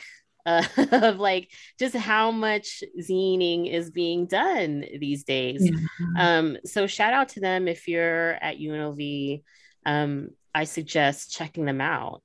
uh, 0.47 0.63
of 0.93 1.19
like 1.19 1.51
just 1.79 1.95
how 1.95 2.31
much 2.31 2.83
zining 3.01 3.71
is 3.71 3.91
being 3.91 4.27
done 4.27 4.85
these 4.99 5.25
days. 5.25 5.69
Yeah. 5.69 5.77
Um, 6.17 6.57
so 6.65 6.87
shout 6.87 7.13
out 7.13 7.31
to 7.31 7.41
them 7.41 7.69
if 7.69 7.89
you're 7.89 8.33
at 8.33 8.59
UNLV. 8.59 9.43
Um, 9.85 10.31
I 10.55 10.65
suggest 10.65 11.33
checking 11.33 11.67
them 11.67 11.81
out 11.81 12.23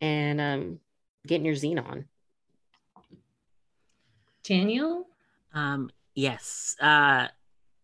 and 0.00 0.40
um, 0.40 0.80
getting 1.26 1.46
your 1.46 1.54
zine 1.54 1.84
on. 1.84 2.06
Daniel? 4.42 5.06
Um, 5.54 5.90
yes. 6.14 6.76
Uh, 6.80 7.28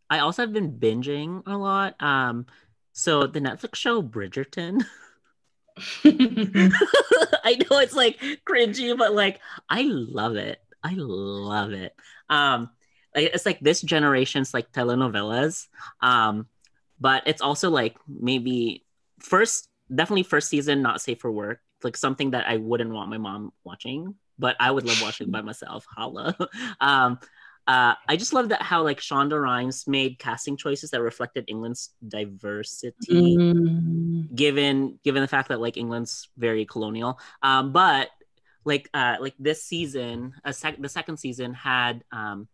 I 0.08 0.18
also 0.20 0.42
have 0.42 0.52
been 0.52 0.72
binging 0.72 1.42
a 1.46 1.56
lot. 1.56 2.00
Um, 2.02 2.46
so 2.92 3.26
the 3.26 3.40
Netflix 3.40 3.76
show 3.76 4.02
Bridgerton. 4.02 4.84
I 6.04 7.56
know 7.58 7.78
it's 7.78 7.94
like 7.94 8.18
cringy, 8.46 8.96
but 8.96 9.12
like 9.14 9.40
I 9.68 9.82
love 9.82 10.36
it. 10.36 10.60
I 10.82 10.94
love 10.96 11.72
it. 11.72 11.94
Um, 12.28 12.70
it's 13.14 13.46
like 13.46 13.60
this 13.60 13.80
generation's 13.82 14.54
like 14.54 14.72
telenovelas. 14.72 15.66
Um, 16.00 16.46
but 17.00 17.22
it's 17.26 17.42
also 17.42 17.70
like 17.70 17.96
maybe 18.08 18.84
first, 19.20 19.68
definitely 19.94 20.22
first 20.22 20.48
season, 20.48 20.82
not 20.82 21.00
safe 21.00 21.20
for 21.20 21.30
work. 21.30 21.60
Like 21.82 21.96
something 21.96 22.30
that 22.30 22.46
I 22.48 22.56
wouldn't 22.56 22.92
want 22.92 23.10
my 23.10 23.18
mom 23.18 23.52
watching, 23.64 24.14
but 24.38 24.56
I 24.58 24.70
would 24.70 24.84
love 24.86 25.00
watching 25.02 25.30
by 25.30 25.40
myself. 25.42 25.84
Holla. 25.94 26.36
um, 26.80 27.18
uh, 27.66 27.94
I 28.08 28.16
just 28.16 28.32
love 28.32 28.50
that 28.50 28.62
how 28.62 28.82
like 28.82 29.00
Shonda 29.00 29.40
Rhimes 29.40 29.88
made 29.88 30.18
casting 30.18 30.56
choices 30.56 30.90
that 30.90 31.02
reflected 31.02 31.44
England's 31.48 31.90
diversity, 32.06 33.36
mm. 33.36 34.34
given 34.34 35.00
given 35.02 35.20
the 35.20 35.28
fact 35.28 35.48
that 35.48 35.60
like 35.60 35.76
England's 35.76 36.28
very 36.36 36.64
colonial. 36.64 37.18
Um, 37.42 37.72
but 37.72 38.10
like 38.64 38.88
uh, 38.94 39.16
like 39.20 39.34
this 39.38 39.64
season, 39.64 40.34
a 40.44 40.52
sec- 40.52 40.80
the 40.80 40.88
second 40.88 41.16
season 41.16 41.54
had 41.54 42.04
um, 42.12 42.46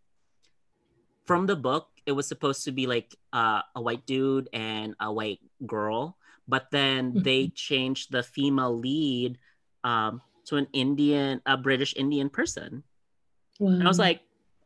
from 1.27 1.45
the 1.45 1.57
book, 1.57 1.89
it 2.07 2.13
was 2.13 2.27
supposed 2.27 2.65
to 2.65 2.73
be 2.73 2.87
like 2.87 3.15
uh, 3.35 3.61
a 3.75 3.83
white 3.83 4.07
dude 4.07 4.49
and 4.55 4.95
a 4.99 5.13
white 5.13 5.41
girl, 5.67 6.17
but 6.49 6.71
then 6.71 7.13
mm-hmm. 7.13 7.23
they 7.23 7.49
changed 7.49 8.13
the 8.13 8.23
female 8.23 8.77
lead 8.77 9.39
um, 9.85 10.23
to 10.47 10.57
an 10.57 10.69
Indian, 10.73 11.43
a 11.45 11.59
British 11.59 11.95
Indian 11.97 12.31
person. 12.31 12.83
Wow. 13.59 13.73
And 13.73 13.85
I 13.85 13.89
was 13.89 13.99
like, 13.99 14.23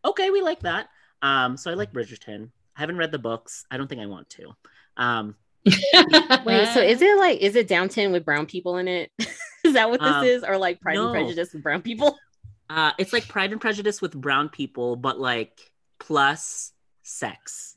okay, 0.07 0.31
we 0.31 0.43
like 0.43 0.61
that. 0.61 0.89
Um, 1.23 1.57
so 1.57 1.71
I 1.71 1.75
like 1.75 1.93
Bridgerton. 1.93 2.51
I 2.77 2.81
haven't 2.81 2.99
read 2.99 3.13
the 3.13 3.19
books. 3.19 3.65
I 3.71 3.77
don't 3.77 3.89
think 3.89 4.01
I 4.01 4.07
want 4.07 4.29
to. 4.31 4.57
Um, 4.97 5.35
Wait, 5.65 6.69
so 6.69 6.81
is 6.81 7.03
it 7.03 7.19
like 7.19 7.41
is 7.41 7.57
it 7.57 7.67
Downton 7.67 8.13
with 8.13 8.25
brown 8.25 8.47
people 8.47 8.77
in 8.77 8.87
it? 8.87 9.11
is 9.65 9.75
that 9.75 9.91
what 9.91 10.01
this 10.01 10.09
um, 10.09 10.25
is, 10.25 10.45
or 10.45 10.57
like 10.59 10.81
Pride 10.81 10.95
no. 10.95 11.07
and 11.07 11.15
Prejudice 11.15 11.53
with 11.53 11.63
brown 11.63 11.83
people? 11.83 12.17
Uh, 12.69 12.91
it's 12.99 13.13
like 13.13 13.29
Pride 13.29 13.53
and 13.53 13.61
Prejudice 13.61 14.03
with 14.03 14.13
brown 14.13 14.49
people, 14.49 14.97
but 14.97 15.21
like 15.21 15.71
plus 16.01 16.73
sex. 17.05 17.77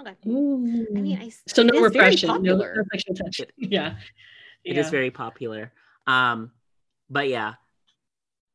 Okay. 0.00 0.14
Ooh. 0.26 0.86
I 0.96 0.98
mean, 0.98 1.18
I, 1.20 1.30
so 1.46 1.62
no 1.62 1.78
repression, 1.78 2.42
no 2.42 2.56
repression. 2.56 3.14
Yeah, 3.58 3.96
it 4.64 4.76
yeah. 4.76 4.80
is 4.80 4.88
very 4.88 5.10
popular. 5.10 5.74
Um, 6.06 6.52
but 7.10 7.28
yeah, 7.28 7.56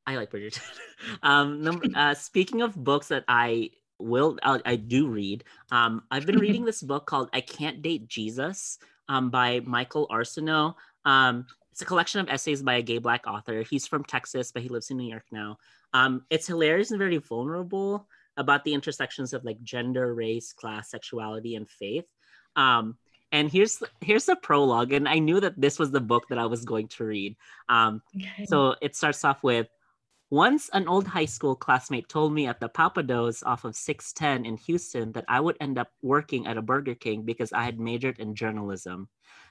I 0.07 0.15
like 0.15 0.31
Bridgerton. 0.31 0.61
um, 1.23 1.61
number, 1.61 1.85
uh, 1.95 2.13
speaking 2.15 2.61
of 2.61 2.75
books 2.75 3.09
that 3.09 3.25
I 3.27 3.71
will, 3.99 4.39
I, 4.41 4.59
I 4.65 4.75
do 4.77 5.07
read. 5.07 5.43
Um, 5.69 6.03
I've 6.09 6.25
been 6.25 6.39
reading 6.39 6.65
this 6.65 6.81
book 6.81 7.05
called 7.05 7.29
"I 7.33 7.41
Can't 7.41 7.81
Date 7.81 8.07
Jesus" 8.07 8.79
um, 9.09 9.29
by 9.29 9.59
Michael 9.59 10.07
Arceneaux. 10.09 10.75
Um, 11.05 11.45
it's 11.71 11.81
a 11.81 11.85
collection 11.85 12.21
of 12.21 12.29
essays 12.29 12.63
by 12.63 12.75
a 12.75 12.81
gay 12.81 12.97
black 12.97 13.27
author. 13.27 13.61
He's 13.61 13.85
from 13.85 14.03
Texas, 14.03 14.51
but 14.51 14.63
he 14.63 14.69
lives 14.69 14.89
in 14.89 14.97
New 14.97 15.09
York 15.09 15.25
now. 15.31 15.57
Um, 15.93 16.25
it's 16.29 16.47
hilarious 16.47 16.89
and 16.89 16.97
very 16.97 17.17
vulnerable 17.17 18.07
about 18.35 18.63
the 18.63 18.73
intersections 18.73 19.33
of 19.33 19.43
like 19.43 19.61
gender, 19.61 20.13
race, 20.15 20.53
class, 20.53 20.89
sexuality, 20.89 21.55
and 21.55 21.69
faith. 21.69 22.05
Um, 22.55 22.97
and 23.31 23.51
here's 23.51 23.83
here's 24.01 24.25
the 24.25 24.37
prologue, 24.37 24.93
and 24.93 25.07
I 25.07 25.19
knew 25.19 25.39
that 25.41 25.59
this 25.59 25.77
was 25.77 25.91
the 25.91 25.99
book 25.99 26.29
that 26.29 26.37
I 26.37 26.45
was 26.45 26.63
going 26.63 26.87
to 26.89 27.03
read. 27.03 27.35
Um, 27.67 28.01
okay. 28.15 28.45
So 28.45 28.75
it 28.81 28.95
starts 28.95 29.23
off 29.25 29.43
with 29.43 29.67
once 30.29 30.69
an 30.73 30.87
old 30.87 31.07
high 31.07 31.25
school 31.25 31.55
classmate 31.55 32.09
told 32.09 32.33
me 32.33 32.47
at 32.47 32.59
the 32.59 32.69
Pappadeaux 32.69 33.41
off 33.45 33.63
of 33.63 33.75
610 33.75 34.45
in 34.45 34.57
Houston 34.57 35.11
that 35.13 35.25
I 35.27 35.39
would 35.39 35.55
end 35.61 35.77
up 35.77 35.89
working 36.01 36.47
at 36.47 36.57
a 36.57 36.61
Burger 36.61 36.95
King 36.95 37.23
because 37.23 37.53
I 37.53 37.63
had 37.63 37.79
majored 37.79 38.19
in 38.19 38.35
journalism. 38.35 39.07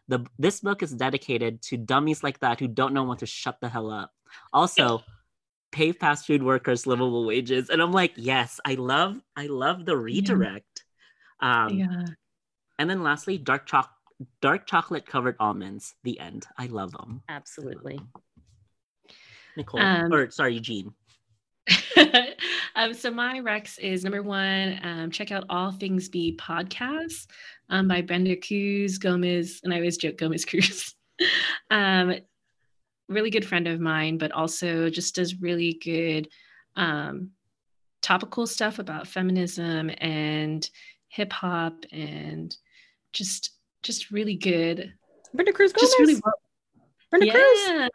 The, 0.09 0.24
this 0.39 0.61
book 0.61 0.82
is 0.82 0.93
dedicated 0.93 1.62
to 1.62 1.77
dummies 1.77 2.23
like 2.23 2.40
that 2.40 2.61
who 2.61 2.69
don't 2.69 2.94
know 2.94 3.05
when 3.05 3.16
to 3.19 3.27
shut 3.27 3.59
the 3.61 3.69
hell 3.69 3.90
up. 3.90 4.12
Also, 4.53 5.03
pay 5.73 5.93
fast 5.93 6.27
food 6.27 6.43
workers 6.43 6.86
livable 6.86 7.27
wages. 7.27 7.70
And 7.70 7.81
I'm 7.81 7.93
like, 7.93 8.12
yes, 8.16 8.61
I 8.65 8.74
love, 8.74 9.20
I 9.35 9.47
love 9.47 9.86
the 9.86 9.97
redirect. 9.97 10.85
Yeah. 11.43 11.65
Um, 11.65 11.78
yeah. 11.78 12.05
And 12.78 12.90
then 12.90 13.03
lastly, 13.03 13.39
dark 13.39 13.66
chocolate 13.66 13.93
dark 14.40 14.66
chocolate 14.66 15.07
covered 15.07 15.36
almonds. 15.40 15.94
The 16.03 16.19
end. 16.20 16.47
I 16.57 16.66
love 16.66 16.93
them. 16.93 17.23
Absolutely. 17.28 17.94
Love 17.94 18.12
them. 18.12 18.23
Nicole, 19.56 19.80
um, 19.80 20.12
or 20.12 20.30
sorry, 20.30 20.54
Eugene. 20.54 20.92
um, 22.76 22.94
so 22.94 23.10
my 23.10 23.40
recs 23.40 23.78
is 23.78 24.04
number 24.04 24.22
one. 24.22 24.78
Um, 24.82 25.10
check 25.10 25.32
out 25.32 25.44
All 25.48 25.72
Things 25.72 26.08
Be 26.08 26.36
podcast 26.36 27.26
um, 27.70 27.88
by 27.88 28.02
Brenda 28.02 28.36
Cruz 28.36 28.98
Gomez, 28.98 29.60
and 29.64 29.72
I 29.72 29.76
always 29.76 29.96
joke 29.96 30.18
Gomez 30.18 30.44
Cruz. 30.44 30.94
um, 31.70 32.14
really 33.08 33.30
good 33.30 33.46
friend 33.46 33.66
of 33.66 33.80
mine, 33.80 34.18
but 34.18 34.32
also 34.32 34.90
just 34.90 35.14
does 35.14 35.40
really 35.40 35.74
good 35.74 36.28
um, 36.76 37.30
topical 38.02 38.46
stuff 38.46 38.78
about 38.78 39.08
feminism 39.08 39.90
and 39.98 40.68
hip 41.08 41.32
hop 41.32 41.84
and 41.92 42.56
just 43.12 43.50
just 43.82 44.10
really 44.10 44.34
good. 44.36 44.92
Brenda 45.32 45.52
Cruz 45.52 45.72
Gomez. 45.72 45.90
Just 45.90 45.98
really 45.98 46.20
well. 46.24 46.34
Brenda 47.10 47.26
yeah. 47.26 47.32
Cruz. 47.32 47.90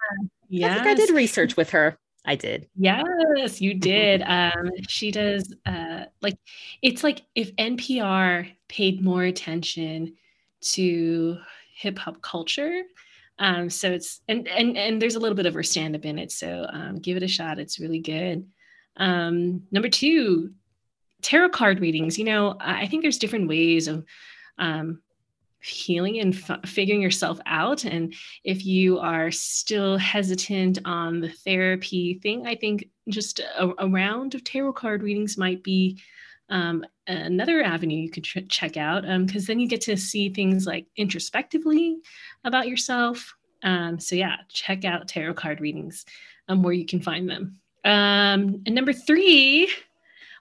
Yes. 0.49 0.71
I 0.71 0.73
think 0.75 0.87
I 0.87 0.93
did 0.93 1.15
research 1.15 1.55
with 1.55 1.69
her. 1.71 1.97
I 2.25 2.35
did. 2.35 2.67
Yes, 2.75 3.61
you 3.61 3.73
did. 3.73 4.21
Um, 4.21 4.69
she 4.87 5.11
does 5.11 5.53
uh, 5.65 6.05
like 6.21 6.37
it's 6.81 7.03
like 7.03 7.23
if 7.33 7.55
NPR 7.55 8.51
paid 8.67 9.03
more 9.03 9.23
attention 9.23 10.15
to 10.61 11.37
hip 11.73 11.97
hop 11.97 12.21
culture. 12.21 12.83
Um, 13.39 13.69
so 13.71 13.91
it's 13.91 14.21
and 14.27 14.47
and 14.47 14.77
and 14.77 15.01
there's 15.01 15.15
a 15.15 15.19
little 15.19 15.35
bit 15.35 15.47
of 15.47 15.55
her 15.55 15.63
stand 15.63 15.95
up 15.95 16.05
in 16.05 16.19
it. 16.19 16.31
So 16.31 16.67
um, 16.71 16.99
give 16.99 17.17
it 17.17 17.23
a 17.23 17.27
shot. 17.27 17.57
It's 17.57 17.79
really 17.79 17.99
good. 17.99 18.45
Um, 18.97 19.63
number 19.71 19.89
two, 19.89 20.51
tarot 21.23 21.49
card 21.49 21.79
readings. 21.79 22.19
You 22.19 22.25
know, 22.25 22.55
I 22.59 22.85
think 22.87 23.01
there's 23.01 23.17
different 23.17 23.47
ways 23.47 23.87
of 23.87 24.05
um, 24.59 25.01
healing 25.61 26.19
and 26.19 26.33
f- 26.33 26.59
figuring 26.65 27.01
yourself 27.01 27.39
out. 27.45 27.85
And 27.85 28.13
if 28.43 28.65
you 28.65 28.99
are 28.99 29.31
still 29.31 29.97
hesitant 29.97 30.79
on 30.85 31.21
the 31.21 31.29
therapy 31.29 32.15
thing, 32.15 32.47
I 32.47 32.55
think 32.55 32.89
just 33.09 33.39
a, 33.39 33.71
a 33.77 33.87
round 33.87 34.35
of 34.35 34.43
tarot 34.43 34.73
card 34.73 35.03
readings 35.03 35.37
might 35.37 35.63
be 35.63 36.01
um, 36.49 36.85
another 37.07 37.63
avenue 37.63 37.97
you 37.97 38.09
could 38.09 38.23
tr- 38.23 38.39
check 38.49 38.75
out 38.75 39.03
because 39.03 39.43
um, 39.43 39.45
then 39.47 39.59
you 39.59 39.67
get 39.67 39.81
to 39.81 39.95
see 39.95 40.29
things 40.29 40.65
like 40.65 40.85
introspectively 40.97 41.97
about 42.43 42.67
yourself. 42.67 43.33
Um, 43.63 43.99
so, 43.99 44.15
yeah, 44.15 44.37
check 44.49 44.83
out 44.83 45.07
tarot 45.07 45.35
card 45.35 45.61
readings 45.61 46.05
um, 46.47 46.63
where 46.63 46.73
you 46.73 46.85
can 46.85 47.01
find 47.01 47.29
them. 47.29 47.59
Um, 47.85 48.61
and 48.65 48.75
number 48.75 48.93
three, 48.93 49.71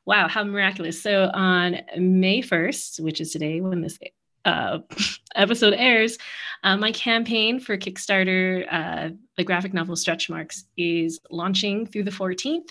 wow, 0.07 0.27
how 0.29 0.43
miraculous. 0.43 1.01
So, 1.01 1.31
on 1.33 1.81
May 1.97 2.43
1st, 2.43 3.01
which 3.01 3.21
is 3.21 3.33
today 3.33 3.61
when 3.61 3.83
this 3.83 3.99
uh, 4.45 4.79
episode 5.35 5.75
airs, 5.77 6.19
uh, 6.65 6.77
my 6.77 6.93
campaign 6.93 7.61
for 7.61 7.77
Kickstarter, 7.77 8.67
uh, 8.71 9.11
the 9.37 9.45
graphic 9.45 9.73
novel 9.73 9.97
Stretch 9.97 10.29
Marks, 10.29 10.65
is 10.77 11.21
launching 11.31 11.87
through 11.87 12.05
the 12.05 12.11
14th. 12.11 12.71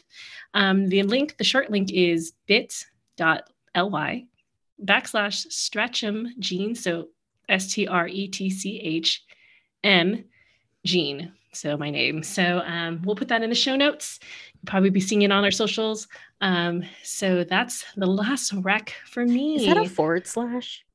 Um, 0.54 0.88
the 0.88 1.04
link, 1.04 1.38
the 1.38 1.44
short 1.44 1.70
link 1.72 1.92
is 1.92 2.34
bit.ly 2.48 4.26
backslash 4.84 5.48
stretchem 5.52 6.28
gene. 6.40 6.76
So 6.76 7.10
S 7.48 7.74
T 7.74 7.88
R 7.88 8.08
E 8.08 8.28
T 8.28 8.50
C 8.50 8.80
H 8.80 9.24
M 9.84 10.24
gene. 10.86 11.34
So 11.52 11.76
my 11.78 11.90
name. 11.90 12.22
So 12.22 12.62
um, 12.66 13.02
we'll 13.04 13.16
put 13.16 13.28
that 13.30 13.42
in 13.42 13.50
the 13.50 13.56
show 13.56 13.76
notes. 13.76 14.20
You'll 14.54 14.70
probably 14.70 14.92
be 14.92 15.00
seeing 15.00 15.24
it 15.24 15.32
on 15.32 15.44
our 15.44 15.52
socials. 15.52 16.08
Um, 16.42 16.84
so 17.04 17.44
that's 17.44 17.86
the 17.98 18.06
last 18.06 18.54
rec 18.54 18.94
for 19.06 19.26
me. 19.26 19.56
Is 19.56 19.66
that 19.66 19.78
a 19.78 19.90
forward 19.90 20.28
slash? 20.28 20.86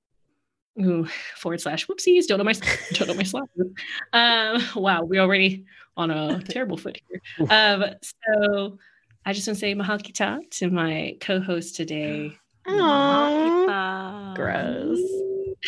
Ooh, 0.81 1.07
forward 1.37 1.61
slash 1.61 1.87
whoopsies. 1.87 2.27
Don't 2.27 2.39
know 2.39 2.45
my 2.45 2.55
don't 2.93 3.09
know 3.09 3.15
my 3.15 3.23
slashes. 3.33 3.73
Um, 4.13 4.63
wow, 4.75 5.03
we're 5.03 5.21
already 5.21 5.65
on 5.97 6.11
a 6.11 6.43
terrible 6.49 6.77
foot 6.77 7.01
here. 7.09 7.21
Um, 7.49 7.85
so 8.03 8.79
I 9.25 9.33
just 9.33 9.47
want 9.47 9.57
to 9.57 9.61
say 9.61 9.75
mahal 9.75 9.99
kita 9.99 10.39
to 10.51 10.71
my 10.71 11.17
co-host 11.21 11.77
today. 11.77 12.37
Aww. 12.67 14.35
Gross. 14.35 14.99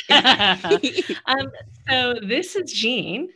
um, 1.27 1.51
so 1.89 2.15
this 2.27 2.57
is 2.57 2.73
Gene. 2.73 3.29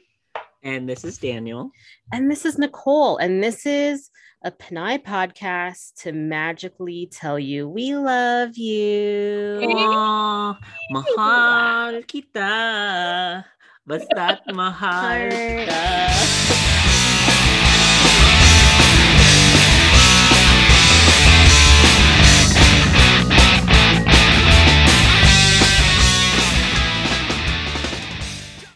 And 0.62 0.88
this 0.88 1.04
is 1.04 1.18
Daniel. 1.18 1.70
And 2.12 2.30
this 2.30 2.44
is 2.44 2.58
Nicole. 2.58 3.16
And 3.16 3.42
this 3.42 3.64
is 3.64 4.10
a 4.42 4.50
Pinay 4.50 5.04
podcast 5.04 6.00
to 6.00 6.12
magically 6.12 7.08
tell 7.12 7.38
you 7.38 7.68
we 7.68 7.94
love 7.94 8.56
you. 8.56 9.60
Aww, 9.60 10.56
mahal 10.88 12.00
kita. 12.08 13.44
Basta't 13.84 14.40
mahal 14.56 15.28
kita. 15.28 16.59